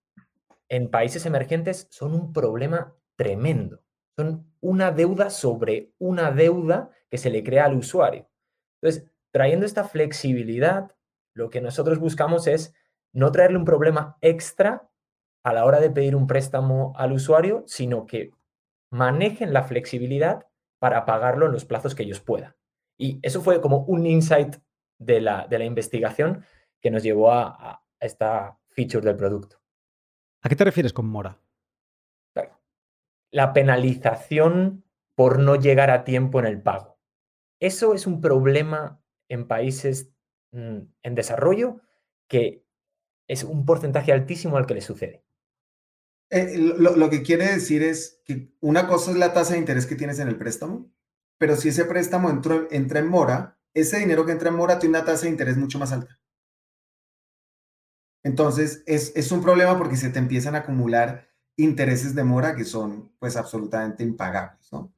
en 0.69 0.90
países 0.90 1.27
emergentes 1.27 1.89
son 1.90 2.15
un 2.15 2.32
problema 2.32 2.94
tremendo. 3.16 3.82
Son 4.19 4.51
una 4.61 4.90
deuda 4.90 5.31
sobre 5.31 5.93
una 5.98 6.31
deuda 6.31 6.90
que 7.11 7.19
se 7.19 7.31
le 7.31 7.44
crea 7.44 7.66
al 7.66 7.77
usuario. 7.77 8.28
Entonces, 8.81 9.11
trayendo 9.32 9.66
esta 9.66 9.85
flexibilidad, 9.85 10.94
lo 11.35 11.51
que 11.51 11.61
nosotros 11.61 11.98
buscamos 11.98 12.47
es 12.47 12.74
no 13.12 13.31
traerle 13.32 13.59
un 13.59 13.65
problema 13.65 14.16
extra 14.20 14.90
a 15.44 15.53
la 15.53 15.65
hora 15.65 15.81
de 15.81 15.90
pedir 15.90 16.16
un 16.16 16.27
préstamo 16.27 16.93
al 16.97 17.12
usuario, 17.12 17.62
sino 17.66 18.07
que 18.07 18.32
manejen 18.90 19.53
la 19.53 19.62
flexibilidad 19.62 20.47
para 20.78 21.05
pagarlo 21.05 21.47
en 21.47 21.53
los 21.53 21.65
plazos 21.65 21.94
que 21.94 22.03
ellos 22.03 22.20
puedan. 22.20 22.57
Y 22.98 23.20
eso 23.23 23.40
fue 23.40 23.61
como 23.61 23.85
un 23.85 24.07
insight 24.07 24.57
de 24.98 25.20
la, 25.20 25.47
de 25.47 25.59
la 25.59 25.64
investigación 25.64 26.44
que 26.81 26.90
nos 26.90 27.02
llevó 27.02 27.32
a, 27.32 27.48
a 27.51 27.82
esta 28.01 28.59
feature 28.68 29.05
del 29.05 29.16
producto. 29.16 29.60
¿A 30.43 30.48
qué 30.48 30.56
te 30.56 30.64
refieres 30.64 30.93
con 30.93 31.06
mora? 31.06 31.39
la 33.36 33.52
penalización 33.52 34.85
por 35.14 35.39
no 35.39 35.56
llegar 35.56 35.90
a 35.90 36.05
tiempo 36.05 36.40
en 36.40 36.47
el 36.47 36.62
pago. 36.62 36.98
Eso 37.60 37.94
es 37.94 38.06
un 38.06 38.20
problema 38.20 39.02
en 39.28 39.47
países 39.47 40.10
mm, 40.52 40.78
en 41.02 41.14
desarrollo 41.14 41.81
que 42.28 42.64
es 43.28 43.44
un 43.44 43.66
porcentaje 43.66 44.12
altísimo 44.12 44.56
al 44.56 44.66
que 44.66 44.74
le 44.74 44.81
sucede. 44.81 45.24
Eh, 46.31 46.56
lo, 46.59 47.10
que 47.10 47.23
quiere 47.23 47.47
decir 47.47 47.82
es 47.82 48.20
que 48.24 48.52
una 48.60 48.89
cosa 48.89 49.10
es 49.10 49.16
la 49.16 49.32
tasa 49.32 49.52
de 49.52 49.60
interés 49.60 49.86
que 49.86 49.97
tienes 49.97 50.18
en 50.18 50.28
el 50.28 50.36
préstamo, 50.36 50.90
pero 51.39 51.56
si 51.56 51.68
ese 51.68 51.85
préstamo 51.85 52.31
entra 52.31 52.98
en 52.98 53.09
mora, 53.09 53.56
ese 53.81 53.98
dinero 53.98 54.27
que 54.27 54.32
entra 54.32 54.48
en 54.48 54.57
mora 54.57 54.78
tiene 54.78 54.98
una 54.98 55.07
tasa 55.07 55.24
de 55.24 55.31
interés 55.31 55.57
mucho 55.57 55.78
más 55.78 55.93
alta. 55.93 56.19
Entonces, 58.24 58.82
es, 58.86 59.12
es 59.15 59.31
un 59.31 59.43
problema 59.43 59.78
porque 59.78 59.97
se 59.97 60.11
te 60.11 60.19
empiezan 60.19 60.55
a 60.57 60.59
acumular 60.59 61.28
intereses 61.57 62.15
de 62.15 62.24
mora 62.24 62.57
que 62.57 62.65
son 62.65 63.12
pues 63.19 63.36
absolutamente 63.36 64.03
impagables, 64.03 64.73
¿no? 64.73 64.93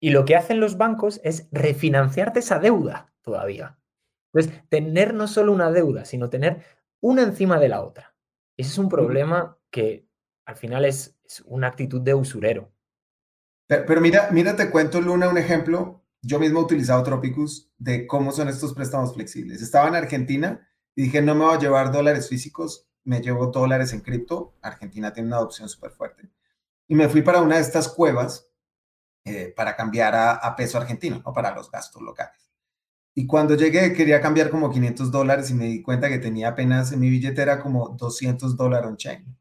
Y 0.00 0.10
lo 0.10 0.24
que 0.24 0.36
hacen 0.36 0.60
los 0.60 0.76
bancos 0.76 1.20
es 1.24 1.48
refinanciarte 1.50 2.38
esa 2.38 2.58
deuda 2.58 3.12
todavía. 3.22 3.78
Entonces, 4.32 4.62
tener 4.68 5.14
no 5.14 5.26
solo 5.26 5.52
una 5.52 5.70
deuda, 5.70 6.04
sino 6.04 6.30
tener 6.30 6.62
una 7.00 7.22
encima 7.22 7.58
de 7.58 7.68
la 7.68 7.82
otra. 7.82 8.14
Ese 8.56 8.70
es 8.70 8.78
un 8.78 8.88
problema 8.88 9.58
que 9.70 10.06
al 10.46 10.56
final 10.56 10.84
es, 10.84 11.14
una 11.44 11.66
actitud 11.66 12.00
de 12.00 12.14
usurero. 12.14 12.72
Pero, 13.66 14.00
mira, 14.00 14.30
mira, 14.32 14.56
te 14.56 14.70
cuento, 14.70 14.98
Luna, 14.98 15.28
un 15.28 15.36
ejemplo. 15.36 16.02
Yo 16.28 16.38
mismo 16.38 16.60
he 16.60 16.64
utilizado 16.64 17.02
Tropicus 17.02 17.70
de 17.78 18.06
cómo 18.06 18.32
son 18.32 18.48
estos 18.48 18.74
préstamos 18.74 19.14
flexibles. 19.14 19.62
Estaba 19.62 19.88
en 19.88 19.94
Argentina 19.94 20.68
y 20.94 21.04
dije, 21.04 21.22
no 21.22 21.34
me 21.34 21.46
voy 21.46 21.56
a 21.56 21.58
llevar 21.58 21.90
dólares 21.90 22.28
físicos, 22.28 22.86
me 23.04 23.22
llevo 23.22 23.46
dólares 23.46 23.94
en 23.94 24.02
cripto. 24.02 24.54
Argentina 24.60 25.10
tiene 25.10 25.28
una 25.28 25.38
adopción 25.38 25.70
súper 25.70 25.90
fuerte. 25.92 26.28
Y 26.86 26.94
me 26.94 27.08
fui 27.08 27.22
para 27.22 27.40
una 27.40 27.54
de 27.54 27.62
estas 27.62 27.88
cuevas 27.88 28.46
eh, 29.24 29.54
para 29.56 29.74
cambiar 29.74 30.14
a, 30.14 30.54
peso 30.54 30.76
argentino, 30.76 31.22
¿no? 31.24 31.32
para 31.32 31.54
los 31.54 31.70
gastos 31.70 32.02
locales. 32.02 32.50
Y 33.14 33.26
cuando 33.26 33.54
llegué 33.54 33.94
quería 33.94 34.20
cambiar 34.20 34.50
como 34.50 34.70
500 34.70 35.10
dólares 35.10 35.48
y 35.48 35.54
me 35.54 35.64
di 35.64 35.80
cuenta 35.80 36.10
que 36.10 36.18
tenía 36.18 36.48
apenas 36.48 36.92
en 36.92 37.00
mi 37.00 37.08
billetera 37.08 37.58
como 37.58 37.96
200 37.98 38.54
dólares 38.54 38.86
on-chain. 38.86 39.34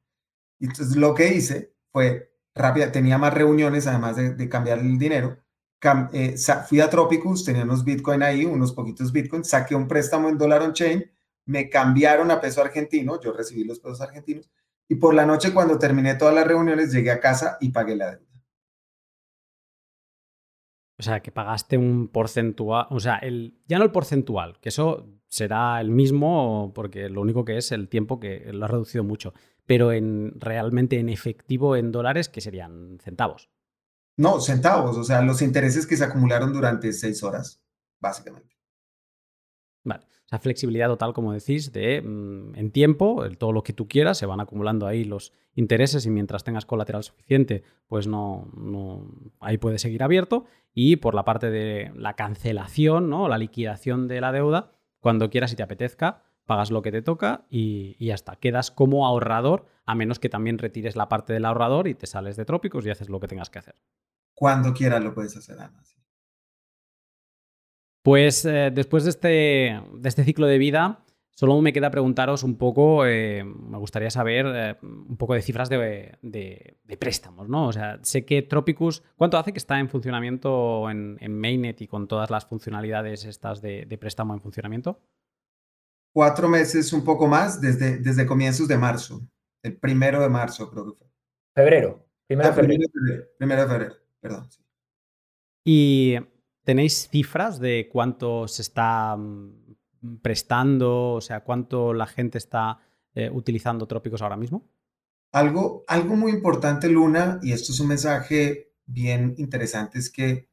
Entonces 0.62 0.96
lo 0.96 1.14
que 1.14 1.34
hice 1.34 1.74
fue 1.92 2.34
rápida, 2.56 2.94
tenía 2.94 3.18
más 3.18 3.34
reuniones 3.34 3.88
además 3.88 4.16
de, 4.16 4.48
cambiar 4.48 4.80
el 4.80 4.98
dinero. 4.98 5.38
Eh, 6.14 6.36
fui 6.68 6.80
a 6.80 6.90
Tropicus, 6.90 7.46
tenía 7.46 7.64
unos 7.64 7.84
Bitcoin 7.84 8.24
ahí, 8.24 8.46
unos 8.46 8.74
poquitos 8.74 9.12
Bitcoin, 9.12 9.44
saqué 9.44 9.76
un 9.76 9.88
préstamo 9.88 10.28
en 10.28 10.38
dólar 10.38 10.64
on-chain, 10.64 11.12
me 11.46 11.70
cambiaron 11.70 12.32
a 12.32 12.42
peso 12.42 12.62
argentino, 12.62 13.22
yo 13.22 13.32
recibí 13.32 13.64
los 13.64 13.80
pesos 13.80 14.02
argentinos 14.02 14.50
y 14.90 14.96
por 14.96 15.14
la 15.14 15.26
noche 15.26 15.54
cuando 15.54 15.78
terminé 15.78 16.16
todas 16.16 16.34
las 16.34 16.48
reuniones 16.48 16.92
llegué 16.92 17.12
a 17.12 17.20
casa 17.20 17.58
y 17.62 17.70
pagué 17.70 17.96
la 17.96 18.12
deuda. 18.12 18.26
O 21.00 21.04
sea, 21.04 21.22
que 21.22 21.32
pagaste 21.32 21.78
un 21.78 22.08
porcentual, 22.08 22.88
o 22.90 23.00
sea, 23.00 23.18
el, 23.18 23.60
ya 23.68 23.78
no 23.78 23.84
el 23.84 23.92
porcentual, 23.92 24.60
que 24.60 24.70
eso 24.70 25.08
será 25.28 25.80
el 25.80 25.92
mismo 25.92 26.72
porque 26.74 27.08
lo 27.10 27.22
único 27.22 27.46
que 27.46 27.58
es 27.58 27.72
el 27.72 27.88
tiempo 27.88 28.20
que 28.20 28.52
lo 28.52 28.66
ha 28.66 28.68
reducido 28.68 29.04
mucho, 29.04 29.34
pero 29.68 29.92
en 29.92 30.34
realmente 30.40 30.98
en 30.98 31.10
efectivo 31.10 31.76
en 31.76 31.92
dólares, 31.92 32.30
que 32.30 32.42
serían 32.42 32.98
centavos. 33.00 33.50
No, 34.18 34.42
centavos, 34.42 34.98
o 34.98 35.04
sea, 35.04 35.22
los 35.22 35.44
intereses 35.44 35.86
que 35.86 35.96
se 35.96 36.04
acumularon 36.04 36.52
durante 36.52 36.92
seis 36.92 37.22
horas, 37.24 37.62
básicamente. 38.00 38.58
Vale. 39.84 40.06
O 40.26 40.30
sea, 40.30 40.40
flexibilidad 40.40 40.88
total, 40.88 41.14
como 41.14 41.32
decís, 41.32 41.72
de 41.72 42.02
mm, 42.02 42.56
en 42.56 42.72
tiempo, 42.72 43.24
todo 43.38 43.52
lo 43.54 43.64
que 43.64 43.74
tú 43.74 43.88
quieras, 43.88 44.18
se 44.18 44.26
van 44.26 44.42
acumulando 44.42 44.88
ahí 44.88 45.06
los 45.06 45.34
intereses 45.54 46.06
y 46.06 46.10
mientras 46.10 46.44
tengas 46.44 46.66
colateral 46.66 47.04
suficiente, 47.04 47.64
pues 47.88 48.08
no, 48.08 48.52
no 48.58 49.08
ahí 49.40 49.58
puede 49.58 49.78
seguir 49.78 50.04
abierto. 50.04 50.46
Y 50.74 50.98
por 50.98 51.16
la 51.16 51.24
parte 51.24 51.50
de 51.50 51.92
la 51.96 52.16
cancelación, 52.16 53.10
¿no? 53.10 53.30
La 53.30 53.38
liquidación 53.38 54.08
de 54.08 54.20
la 54.20 54.32
deuda, 54.32 54.72
cuando 55.00 55.30
quieras 55.30 55.54
y 55.54 55.56
te 55.56 55.64
apetezca, 55.64 56.24
pagas 56.46 56.72
lo 56.72 56.82
que 56.82 56.92
te 56.92 57.02
toca 57.02 57.46
y, 57.50 57.96
y, 58.00 58.08
ya 58.08 58.16
está. 58.16 58.36
Quedas 58.36 58.72
como 58.72 59.06
ahorrador, 59.06 59.68
a 59.86 59.96
menos 59.96 60.20
que 60.20 60.30
también 60.30 60.58
retires 60.58 60.96
la 60.96 61.08
parte 61.08 61.34
del 61.34 61.46
ahorrador 61.46 61.88
y 61.88 61.94
te 61.94 62.08
sales 62.08 62.36
de 62.36 62.46
trópicos 62.46 62.86
y 62.86 62.90
haces 62.90 63.10
lo 63.10 63.20
que 63.20 63.28
tengas 63.28 63.50
que 63.50 63.60
hacer. 63.60 63.76
Cuando 64.38 64.72
quieras 64.72 65.04
lo 65.04 65.16
puedes 65.16 65.36
hacer, 65.36 65.58
además. 65.60 65.98
Pues 68.04 68.46
eh, 68.46 68.70
después 68.72 69.04
de 69.04 69.10
este, 69.10 69.28
de 69.28 70.10
este, 70.10 70.24
ciclo 70.24 70.46
de 70.46 70.60
vida, 70.60 71.04
solo 71.32 71.60
me 71.60 71.74
queda 71.74 71.90
preguntaros 71.90 72.44
un 72.44 72.56
poco, 72.56 73.08
eh, 73.08 73.44
me 73.44 73.80
gustaría 73.80 74.12
saber 74.12 74.46
eh, 74.48 74.78
un 74.82 75.18
poco 75.18 75.34
de 75.34 75.42
cifras 75.42 75.70
de, 75.70 76.20
préstamos, 77.00 77.50
¿no? 77.50 77.68
O 77.68 77.74
sea, 77.74 78.00
sé 78.04 78.26
que 78.26 78.44
Tropicus, 78.44 79.02
¿cuánto 79.16 79.40
hace 79.40 79.52
que 79.52 79.58
está 79.58 79.80
en 79.80 79.90
funcionamiento 79.90 80.88
en, 80.92 81.18
Mainnet 81.40 81.82
y 81.82 81.88
con 81.88 82.08
todas 82.08 82.30
las 82.30 82.46
funcionalidades 82.46 83.26
estas 83.26 83.60
de, 83.60 83.98
préstamo 84.00 84.36
en 84.36 84.42
funcionamiento? 84.42 85.02
Cuatro 86.14 86.48
meses, 86.48 86.94
un 86.94 87.04
poco 87.04 87.26
más, 87.26 87.60
desde, 87.60 87.98
desde 87.98 88.28
comienzos 88.28 88.68
de 88.68 88.78
marzo, 88.78 89.28
el 89.64 89.78
primero 89.78 90.22
de 90.22 90.30
marzo 90.30 90.70
creo 90.70 90.86
que 90.86 91.00
fue. 91.00 91.08
Febrero. 91.56 92.06
Primero, 92.28 92.50
de 92.50 92.56
febrero. 92.56 92.84
Primero 93.40 93.62
de 93.64 93.68
febrero, 93.68 94.07
perdón. 94.28 94.50
Y 95.64 96.18
¿Tenéis 96.68 97.08
cifras 97.10 97.62
de 97.62 97.88
cuánto 97.90 98.46
se 98.50 98.62
está 98.62 99.16
mm, 99.16 100.18
prestando, 100.22 101.14
o 101.14 101.22
sea, 101.22 101.46
cuánto 101.46 101.94
la 101.94 102.08
gente 102.08 102.38
está 102.38 102.82
eh, 103.16 103.30
utilizando 103.32 103.88
trópicos 103.88 104.22
ahora 104.22 104.36
mismo? 104.36 104.68
Algo, 105.32 105.86
algo 105.88 106.18
muy 106.18 106.34
importante, 106.34 106.90
Luna, 106.90 107.40
y 107.42 107.54
esto 107.54 107.72
es 107.72 107.80
un 107.80 107.88
mensaje 107.88 108.74
bien 108.86 109.34
interesante, 109.38 109.98
es 109.98 110.10
que 110.10 110.50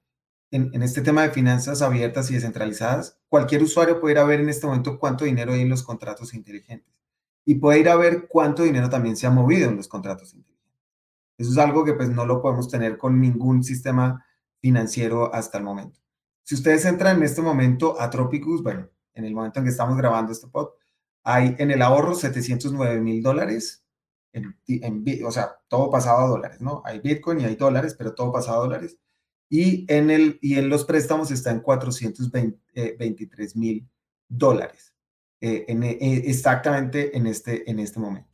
en, 0.52 0.70
en, 0.72 0.84
este 0.84 1.02
tema 1.02 1.22
de 1.22 1.30
finanzas 1.30 1.82
abiertas 1.82 2.30
y 2.30 2.34
descentralizadas, 2.34 3.18
cualquier 3.28 3.64
usuario 3.64 4.00
puede 4.00 4.12
ir 4.12 4.18
a 4.20 4.24
ver 4.24 4.38
en 4.38 4.50
este 4.50 4.68
momento 4.68 5.00
cuánto 5.00 5.24
dinero 5.24 5.52
hay 5.52 5.62
en 5.62 5.68
los 5.68 5.82
contratos 5.82 6.32
inteligentes 6.32 6.94
y 7.44 7.56
puede 7.56 7.80
ir 7.80 7.88
a 7.88 7.96
ver 7.96 8.28
cuánto 8.28 8.62
dinero 8.62 8.88
también 8.88 9.16
se 9.16 9.26
ha 9.26 9.30
movido 9.30 9.68
en 9.68 9.78
los 9.78 9.88
contratos 9.88 10.32
inteligentes. 10.32 10.53
Eso 11.36 11.50
es 11.50 11.58
algo 11.58 11.84
que 11.84 11.94
pues 11.94 12.08
no 12.10 12.26
lo 12.26 12.40
podemos 12.40 12.68
tener 12.68 12.96
con 12.96 13.20
ningún 13.20 13.64
sistema 13.64 14.24
financiero 14.60 15.34
hasta 15.34 15.58
el 15.58 15.64
momento. 15.64 16.00
Si 16.42 16.54
ustedes 16.54 16.84
entran 16.84 17.16
en 17.16 17.22
este 17.22 17.42
momento 17.42 18.00
a 18.00 18.10
Tropicus, 18.10 18.62
bueno, 18.62 18.88
en 19.14 19.24
el 19.24 19.34
momento 19.34 19.58
en 19.58 19.64
que 19.64 19.70
estamos 19.70 19.96
grabando 19.96 20.32
este 20.32 20.48
pod, 20.48 20.70
hay 21.22 21.56
en 21.58 21.70
el 21.70 21.80
ahorro 21.82 22.14
709 22.14 23.00
mil 23.00 23.22
dólares, 23.22 23.84
en, 24.32 24.54
o 25.24 25.30
sea, 25.30 25.56
todo 25.68 25.90
pasado 25.90 26.18
a 26.18 26.28
dólares, 26.28 26.60
¿no? 26.60 26.82
Hay 26.84 27.00
Bitcoin 27.00 27.40
y 27.40 27.44
hay 27.44 27.56
dólares, 27.56 27.94
pero 27.96 28.14
todo 28.14 28.32
pasado 28.32 28.58
a 28.58 28.64
dólares. 28.64 28.98
Y 29.48 29.86
en, 29.92 30.10
el, 30.10 30.38
y 30.42 30.58
en 30.58 30.68
los 30.68 30.84
préstamos 30.84 31.30
está 31.30 31.50
en 31.50 31.60
423 31.60 32.64
eh, 32.74 33.58
mil 33.58 33.88
dólares, 34.28 34.94
eh, 35.40 35.64
eh, 35.68 36.22
exactamente 36.26 37.16
en 37.16 37.26
este, 37.26 37.70
en 37.70 37.78
este 37.78 38.00
momento. 38.00 38.33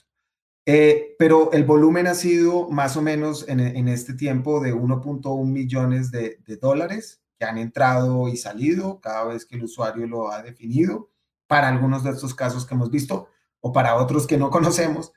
Pero 1.18 1.52
el 1.52 1.64
volumen 1.64 2.06
ha 2.06 2.14
sido 2.14 2.68
más 2.68 2.96
o 2.96 3.02
menos 3.02 3.48
en, 3.48 3.60
en 3.60 3.88
este 3.88 4.14
tiempo 4.14 4.60
de 4.60 4.74
1.1 4.74 5.44
millones 5.46 6.10
de, 6.10 6.38
de 6.46 6.56
dólares 6.56 7.22
que 7.38 7.46
han 7.46 7.56
entrado 7.56 8.28
y 8.28 8.36
salido 8.36 9.00
cada 9.00 9.24
vez 9.24 9.46
que 9.46 9.56
el 9.56 9.64
usuario 9.64 10.06
lo 10.06 10.30
ha 10.30 10.42
definido, 10.42 11.10
para 11.46 11.68
algunos 11.68 12.04
de 12.04 12.10
estos 12.10 12.32
casos 12.34 12.64
que 12.64 12.74
hemos 12.74 12.90
visto 12.92 13.28
o 13.60 13.72
para 13.72 13.96
otros 13.96 14.26
que 14.26 14.38
no 14.38 14.50
conocemos. 14.50 15.12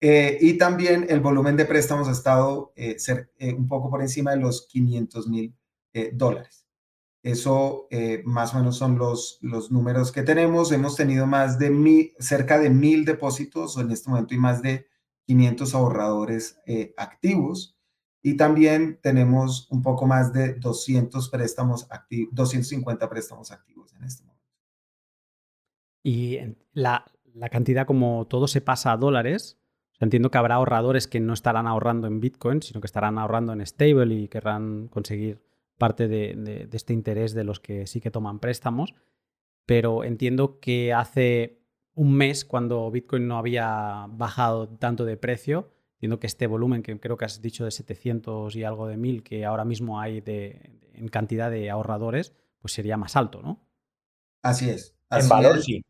Eh, 0.00 0.38
y 0.40 0.58
también 0.58 1.06
el 1.08 1.20
volumen 1.20 1.56
de 1.56 1.64
préstamos 1.64 2.08
ha 2.08 2.12
estado 2.12 2.72
eh, 2.76 2.98
ser, 2.98 3.32
eh, 3.38 3.54
un 3.54 3.66
poco 3.66 3.88
por 3.88 4.02
encima 4.02 4.32
de 4.32 4.36
los 4.36 4.66
500 4.68 5.28
mil 5.28 5.56
dólares. 6.14 6.66
Eso 7.22 7.86
más 8.24 8.54
o 8.54 8.58
menos 8.58 8.78
son 8.78 8.96
los, 8.96 9.38
los 9.42 9.70
números 9.70 10.10
que 10.10 10.22
tenemos. 10.22 10.72
Hemos 10.72 10.96
tenido 10.96 11.26
más 11.26 11.58
de 11.58 11.68
mil, 11.68 12.14
cerca 12.18 12.58
de 12.58 12.70
mil 12.70 13.04
depósitos 13.04 13.76
en 13.76 13.90
este 13.90 14.08
momento 14.08 14.34
y 14.34 14.38
más 14.38 14.62
de 14.62 14.86
500 15.26 15.74
ahorradores 15.74 16.60
activos. 16.96 17.78
Y 18.22 18.36
también 18.36 19.00
tenemos 19.02 19.68
un 19.70 19.82
poco 19.82 20.06
más 20.06 20.32
de 20.32 20.54
200 20.54 21.28
préstamos 21.28 21.88
activos, 21.90 22.32
250 22.34 23.08
préstamos 23.08 23.50
activos 23.50 23.92
en 23.94 24.04
este 24.04 24.22
momento. 24.24 24.42
Y 26.04 26.38
la, 26.72 27.04
cantidad, 27.50 27.86
como 27.86 28.26
todo 28.28 28.46
se 28.46 28.60
pasa 28.60 28.92
a 28.92 28.96
dólares, 28.96 29.58
entiendo 29.98 30.30
que 30.30 30.38
habrá 30.38 30.56
ahorradores 30.56 31.08
que 31.08 31.18
no 31.18 31.32
estarán 31.32 31.66
ahorrando 31.66 32.06
en 32.06 32.20
Bitcoin, 32.20 32.62
sino 32.62 32.80
que 32.80 32.86
estarán 32.86 33.18
ahorrando 33.18 33.52
en 33.52 33.64
stable 33.66 34.14
y 34.14 34.28
querrán 34.28 34.86
conseguir 34.88 35.42
parte 35.78 36.06
de, 36.06 36.34
de 36.36 36.76
este 36.76 36.92
interés 36.92 37.34
de 37.34 37.42
los 37.42 37.58
que 37.58 37.88
sí 37.88 38.00
que 38.00 38.12
toman 38.12 38.38
préstamos. 38.38 38.94
Pero 39.66 40.04
entiendo 40.04 40.60
que 40.60 40.92
hace 40.92 41.61
un 41.94 42.14
mes, 42.14 42.44
cuando 42.44 42.90
Bitcoin 42.90 43.26
no 43.28 43.38
había 43.38 44.06
bajado 44.08 44.68
tanto 44.68 45.04
de 45.04 45.16
precio, 45.16 45.70
Entiendo 46.02 46.18
que 46.18 46.26
este 46.26 46.48
volumen, 46.48 46.82
que 46.82 46.98
creo 46.98 47.16
que 47.16 47.26
has 47.26 47.40
dicho 47.40 47.64
de 47.64 47.70
700 47.70 48.56
y 48.56 48.64
algo 48.64 48.88
de 48.88 48.96
mil 48.96 49.22
que 49.22 49.44
ahora 49.44 49.64
mismo 49.64 50.00
hay 50.00 50.20
de, 50.20 50.80
en 50.94 51.06
cantidad 51.06 51.48
de 51.48 51.70
ahorradores, 51.70 52.34
pues 52.58 52.72
sería 52.72 52.96
más 52.96 53.14
alto, 53.14 53.40
¿no? 53.40 53.64
Así 54.42 54.68
es. 54.68 54.96
en 55.12 55.28
valor 55.28 55.62
sí. 55.62 55.84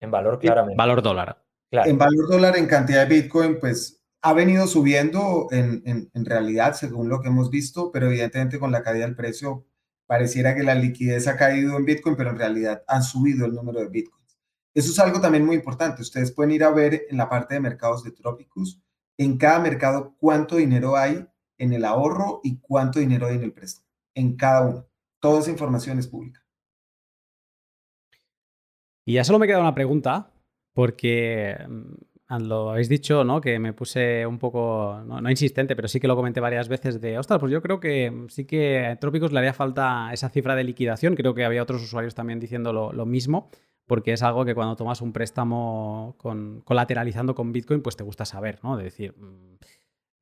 En 0.00 0.12
valor 0.12 0.38
claramente. 0.38 0.76
Valor 0.76 1.02
dólar. 1.02 1.42
En 1.72 1.98
valor 1.98 2.28
dólar, 2.28 2.56
en 2.58 2.68
cantidad 2.68 3.08
de 3.08 3.22
Bitcoin, 3.22 3.58
pues 3.58 4.00
ha 4.22 4.34
venido 4.34 4.68
subiendo 4.68 5.48
en, 5.50 5.82
en, 5.84 6.24
realidad, 6.24 6.74
según 6.74 7.08
lo 7.08 7.20
que 7.20 7.26
hemos 7.26 7.50
visto, 7.50 7.90
pero 7.90 8.06
evidentemente 8.06 8.60
con 8.60 8.70
la 8.70 8.84
caída 8.84 9.04
del 9.04 9.16
precio 9.16 9.66
pareciera 10.06 10.54
que 10.54 10.62
la 10.62 10.76
liquidez 10.76 11.26
ha 11.26 11.36
caído 11.36 11.76
en 11.76 11.86
Bitcoin, 11.86 12.14
pero 12.14 12.30
en 12.30 12.38
realidad 12.38 12.84
han 12.86 13.02
subido 13.02 13.46
el 13.46 13.54
número 13.54 13.80
de 13.80 13.88
Bitcoins. 13.88 14.19
Eso 14.74 14.92
es 14.92 14.98
algo 14.98 15.20
también 15.20 15.44
muy 15.44 15.56
importante. 15.56 16.02
Ustedes 16.02 16.32
pueden 16.32 16.52
ir 16.52 16.64
a 16.64 16.70
ver 16.70 17.02
en 17.08 17.16
la 17.16 17.28
parte 17.28 17.54
de 17.54 17.60
mercados 17.60 18.04
de 18.04 18.12
Tropicus 18.12 18.80
en 19.18 19.36
cada 19.36 19.58
mercado 19.58 20.14
cuánto 20.18 20.56
dinero 20.56 20.96
hay 20.96 21.26
en 21.58 21.72
el 21.74 21.84
ahorro 21.84 22.40
y 22.42 22.58
cuánto 22.58 23.00
dinero 23.00 23.26
hay 23.26 23.36
en 23.36 23.42
el 23.42 23.52
préstamo, 23.52 23.86
en 24.14 24.34
cada 24.36 24.62
uno. 24.62 24.86
Toda 25.20 25.40
esa 25.40 25.50
información 25.50 25.98
es 25.98 26.06
pública. 26.06 26.42
Y 29.04 29.14
ya 29.14 29.24
solo 29.24 29.38
me 29.38 29.46
queda 29.46 29.60
una 29.60 29.74
pregunta, 29.74 30.30
porque 30.72 31.58
mm, 31.68 32.46
lo 32.46 32.70
habéis 32.70 32.88
dicho, 32.88 33.24
¿no? 33.24 33.42
Que 33.42 33.58
me 33.58 33.74
puse 33.74 34.24
un 34.24 34.38
poco, 34.38 35.02
no, 35.04 35.28
insistente, 35.28 35.76
pero 35.76 35.88
sí 35.88 36.00
que 36.00 36.08
lo 36.08 36.16
comenté 36.16 36.40
varias 36.40 36.68
veces 36.68 36.98
de, 36.98 37.18
ostras, 37.18 37.40
pues 37.40 37.52
yo 37.52 37.60
creo 37.60 37.78
que 37.78 38.26
sí 38.28 38.46
que 38.46 38.86
a 38.86 38.96
Trópicos 38.96 39.32
le 39.32 39.40
haría 39.40 39.52
falta 39.52 40.10
esa 40.14 40.30
cifra 40.30 40.54
de 40.54 40.64
liquidación. 40.64 41.14
Creo 41.14 41.34
que 41.34 41.44
había 41.44 41.62
otros 41.62 41.82
usuarios 41.82 42.14
también 42.14 42.40
diciendo 42.40 42.72
lo 42.72 43.04
mismo 43.04 43.50
porque 43.90 44.12
es 44.12 44.22
algo 44.22 44.44
que 44.44 44.54
cuando 44.54 44.76
tomas 44.76 45.02
un 45.02 45.12
préstamo 45.12 46.14
con, 46.16 46.60
colateralizando 46.64 47.34
con 47.34 47.50
Bitcoin, 47.50 47.82
pues 47.82 47.96
te 47.96 48.04
gusta 48.04 48.24
saber, 48.24 48.60
¿no? 48.62 48.76
De 48.76 48.84
decir, 48.84 49.16
mm, 49.18 49.56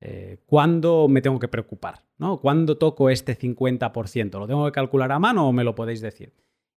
eh, 0.01 0.39
¿cuándo 0.47 1.07
me 1.07 1.20
tengo 1.20 1.39
que 1.39 1.49
preocupar? 1.49 2.03
¿no? 2.16 2.40
¿Cuándo 2.40 2.78
toco 2.78 3.11
este 3.11 3.36
50%? 3.39 4.39
¿Lo 4.39 4.47
tengo 4.47 4.65
que 4.65 4.73
calcular 4.73 5.12
a 5.12 5.19
mano 5.19 5.47
o 5.47 5.53
me 5.53 5.65
lo 5.65 5.74
podéis 5.74 6.01
decir? 6.01 6.32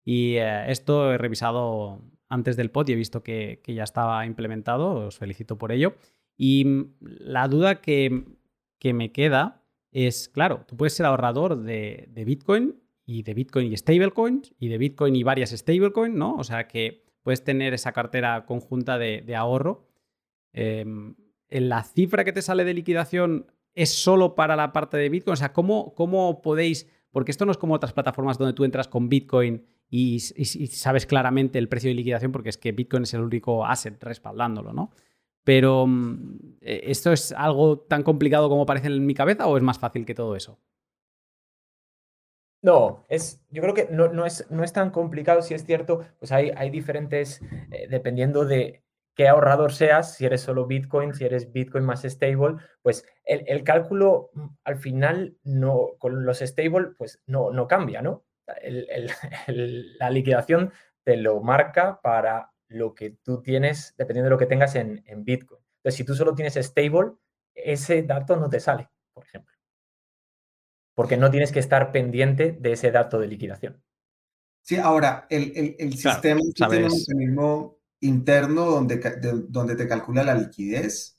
Y 0.04 0.34
eh, 0.38 0.68
esto 0.68 1.12
he 1.12 1.16
revisado 1.16 2.02
antes 2.28 2.56
del 2.56 2.72
pod 2.72 2.88
y 2.88 2.94
he 2.94 2.96
visto 2.96 3.22
que, 3.22 3.62
ya 3.68 3.84
estaba 3.84 4.26
implementado, 4.26 5.06
os 5.06 5.16
felicito 5.16 5.58
por 5.58 5.70
ello. 5.70 5.94
Y 6.36 6.64
mm, 6.64 6.94
la 7.20 7.46
duda 7.46 7.80
que, 7.80 8.24
me 8.82 9.12
queda 9.12 9.62
es, 9.92 10.28
claro, 10.28 10.64
tú 10.66 10.76
puedes 10.76 10.94
ser 10.94 11.06
ahorrador 11.06 11.56
de, 11.62 12.08
de 12.10 12.24
Bitcoin 12.24 12.80
y 13.10 13.22
de 13.22 13.34
Bitcoin 13.34 13.72
y 13.72 13.76
stablecoins, 13.76 14.54
y 14.58 14.68
de 14.68 14.78
Bitcoin 14.78 15.16
y 15.16 15.22
varias 15.22 15.50
stablecoins, 15.50 16.14
¿no? 16.14 16.36
O 16.36 16.44
sea 16.44 16.68
que 16.68 17.04
puedes 17.22 17.42
tener 17.42 17.74
esa 17.74 17.92
cartera 17.92 18.44
conjunta 18.46 18.98
de, 18.98 19.34
ahorro. 19.36 19.88
Em, 20.52 21.14
la 21.48 21.82
cifra 21.82 22.24
que 22.24 22.32
te 22.32 22.42
sale 22.42 22.64
de 22.64 22.74
liquidación 22.74 23.46
es 23.74 23.90
solo 23.90 24.34
para 24.34 24.56
la 24.56 24.72
parte 24.72 24.96
de 24.96 25.08
Bitcoin. 25.08 25.32
O 25.34 25.36
sea, 25.36 25.52
¿cómo, 25.52 25.94
cómo 25.94 26.40
podéis 26.40 26.86
porque 27.12 27.32
esto 27.32 27.44
no 27.44 27.52
es 27.52 27.58
como 27.58 27.74
otras 27.74 27.92
plataformas 27.92 28.38
donde 28.38 28.54
tú 28.54 28.64
entras 28.64 28.88
con 28.88 29.08
Bitcoin 29.08 29.64
y, 29.88 30.20
sabes 30.20 31.06
claramente 31.06 31.58
el 31.58 31.68
precio 31.68 31.88
de 31.88 31.94
liquidación, 31.94 32.30
porque 32.30 32.50
es 32.50 32.56
que 32.56 32.70
Bitcoin 32.70 33.02
es 33.02 33.14
el 33.14 33.22
único 33.22 33.66
asset 33.66 34.00
respaldándolo, 34.02 34.72
¿no? 34.72 34.90
Pero, 35.42 35.86
mm, 35.86 36.38
eh, 36.60 36.82
¿esto 36.84 37.12
es 37.12 37.32
algo 37.32 37.80
tan 37.80 38.04
complicado 38.04 38.48
como 38.48 38.66
parece 38.66 38.86
en 38.86 39.04
mi 39.04 39.14
cabeza 39.14 39.48
o 39.48 39.56
es 39.56 39.62
más 39.62 39.78
fácil 39.78 40.06
que 40.06 40.14
todo 40.14 40.36
eso? 40.36 40.60
No, 42.62 43.06
es, 43.08 43.40
yo 43.50 43.62
creo 43.62 43.74
que 43.74 43.88
no, 43.90 44.26
es, 44.26 44.46
no 44.50 44.62
es 44.62 44.72
tan 44.72 44.90
complicado, 44.90 45.40
si 45.40 45.54
es 45.54 45.64
cierto, 45.64 46.04
pues 46.18 46.30
hay, 46.30 46.52
hay 46.54 46.68
diferentes, 46.68 47.40
eh, 47.70 47.86
dependiendo 47.88 48.44
de 48.44 48.82
qué 49.14 49.28
ahorrador 49.28 49.72
seas, 49.72 50.14
si 50.14 50.26
eres 50.26 50.42
solo 50.42 50.66
Bitcoin, 50.66 51.14
si 51.14 51.24
eres 51.24 51.52
Bitcoin 51.52 51.84
más 51.84 52.02
stable, 52.02 52.56
pues 52.82 53.06
el, 53.24 53.64
cálculo 53.64 54.30
mm, 54.34 54.46
al 54.64 54.76
final 54.76 55.36
no, 55.42 55.90
con 55.98 56.26
los 56.26 56.40
stable, 56.40 56.88
pues 56.98 57.22
no, 57.26 57.50
no 57.50 57.66
cambia, 57.66 58.02
¿no? 58.02 58.24
la 59.46 60.10
liquidación 60.10 60.72
te 61.04 61.16
lo 61.16 61.40
marca 61.40 62.00
para 62.02 62.52
lo 62.68 62.94
que 62.94 63.16
tú 63.22 63.42
tienes, 63.42 63.94
dependiendo 63.96 64.26
de 64.26 64.30
lo 64.30 64.38
que 64.38 64.46
tengas 64.46 64.74
en, 64.74 65.02
en 65.06 65.24
Bitcoin. 65.24 65.62
Entonces, 65.78 65.96
si 65.96 66.04
tú 66.04 66.14
solo 66.14 66.34
tienes 66.34 66.54
stable, 66.54 67.12
ese 67.54 68.02
dato 68.02 68.36
no 68.36 68.48
te 68.50 68.60
sale, 68.60 68.90
por 69.14 69.24
ejemplo. 69.24 69.59
Porque 70.94 71.16
no 71.16 71.30
tienes 71.30 71.52
que 71.52 71.60
estar 71.60 71.92
pendiente 71.92 72.52
de 72.52 72.72
ese 72.72 72.90
dato 72.90 73.18
de 73.18 73.28
liquidación. 73.28 73.82
Sí, 74.62 74.76
ahora, 74.76 75.26
el, 75.30 75.76
el, 75.78 75.92
sistema 75.96 76.40
tiene 76.54 76.86
un 76.86 76.92
mecanismo 76.92 77.78
interno 78.00 78.66
donde, 78.66 79.00
donde 79.48 79.76
te 79.76 79.88
calcula 79.88 80.22
la 80.22 80.34
liquidez, 80.34 81.18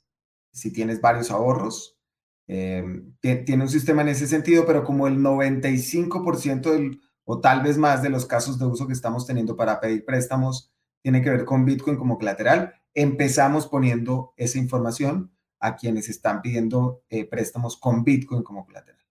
si 0.52 0.72
tienes 0.72 1.00
varios 1.00 1.30
ahorros. 1.30 1.98
Em, 2.46 3.14
tiene 3.20 3.62
un 3.62 3.68
sistema 3.68 4.02
en 4.02 4.08
ese 4.08 4.26
sentido, 4.26 4.66
pero 4.66 4.84
como 4.84 5.06
el 5.06 5.18
95% 5.18 6.70
del, 6.70 7.00
o 7.24 7.40
tal 7.40 7.62
vez 7.62 7.78
más 7.78 8.02
de 8.02 8.10
los 8.10 8.26
casos 8.26 8.58
de 8.58 8.66
uso 8.66 8.86
que 8.86 8.92
estamos 8.92 9.26
teniendo 9.26 9.56
para 9.56 9.80
pedir 9.80 10.04
préstamos 10.04 10.72
tiene 11.02 11.20
que 11.22 11.30
ver 11.30 11.44
con 11.44 11.64
Bitcoin 11.64 11.96
como 11.96 12.16
colateral, 12.16 12.74
empezamos 12.94 13.66
poniendo 13.66 14.32
esa 14.36 14.58
información 14.58 15.32
a 15.58 15.76
quienes 15.76 16.08
están 16.08 16.42
pidiendo 16.42 17.02
eh, 17.08 17.24
préstamos 17.24 17.76
con 17.76 18.04
Bitcoin 18.04 18.42
como 18.42 18.64
colateral. 18.64 19.01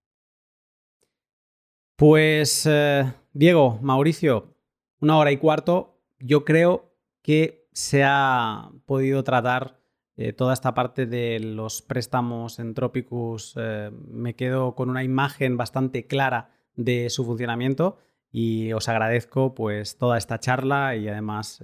Pues, 2.02 2.66
eh, 2.68 3.14
Diego, 3.32 3.78
Mauricio, 3.84 4.56
una 5.02 5.20
hora 5.20 5.32
y 5.32 5.38
cuarto. 5.38 6.00
Yo 6.20 6.46
creo 6.46 6.96
que 7.22 7.68
se 7.74 8.04
ha 8.04 8.72
podido 8.88 9.24
tratar 9.24 9.78
eh, 10.18 10.34
toda 10.34 10.56
esta 10.56 10.74
parte 10.74 11.06
de 11.06 11.40
los 11.40 11.84
préstamos 11.84 12.58
en 12.58 12.74
Tropicus. 12.74 13.54
Eh, 13.56 13.92
me 14.08 14.36
quedo 14.36 14.74
con 14.74 14.90
una 14.90 15.04
imagen 15.04 15.58
bastante 15.58 16.08
clara 16.08 16.50
de 16.76 17.12
su 17.12 17.24
funcionamiento 17.24 18.00
y 18.32 18.74
os 18.74 18.90
agradezco 18.90 19.54
pues 19.54 20.00
toda 20.00 20.18
esta 20.18 20.40
charla 20.40 20.96
y 20.96 21.08
además 21.08 21.64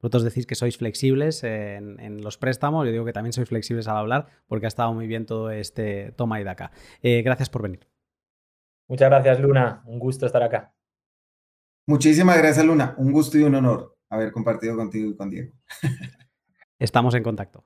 vosotros 0.00 0.22
decís 0.22 0.46
que 0.46 0.54
sois 0.54 0.76
flexibles 0.76 1.42
en, 1.42 2.22
los 2.22 2.38
préstamos, 2.38 2.86
yo 2.86 2.92
digo 2.92 3.04
que 3.04 3.12
también 3.12 3.32
sois 3.32 3.48
flexibles 3.48 3.88
al 3.88 3.96
hablar 3.96 4.26
porque 4.46 4.66
ha 4.66 4.68
estado 4.68 4.94
muy 4.94 5.08
bien 5.08 5.26
todo 5.26 5.50
este 5.50 6.12
toma 6.12 6.40
y 6.40 6.44
daca. 6.44 6.70
gracias 7.02 7.50
por 7.50 7.62
venir. 7.62 7.91
Muchas 8.92 9.08
gracias 9.08 9.40
Luna, 9.40 9.82
un 9.86 9.98
gusto 9.98 10.26
estar 10.26 10.42
acá. 10.42 10.70
Muchísimas 11.86 12.36
gracias 12.36 12.62
Luna, 12.66 12.94
un 12.98 13.10
gusto 13.10 13.38
y 13.38 13.42
un 13.42 13.54
honor 13.54 13.96
haber 14.10 14.32
compartido 14.32 14.76
contigo 14.76 15.08
y 15.10 15.16
con 15.16 15.30
Diego. 15.30 15.54
Estamos 16.78 17.14
en 17.14 17.22
contacto. 17.22 17.64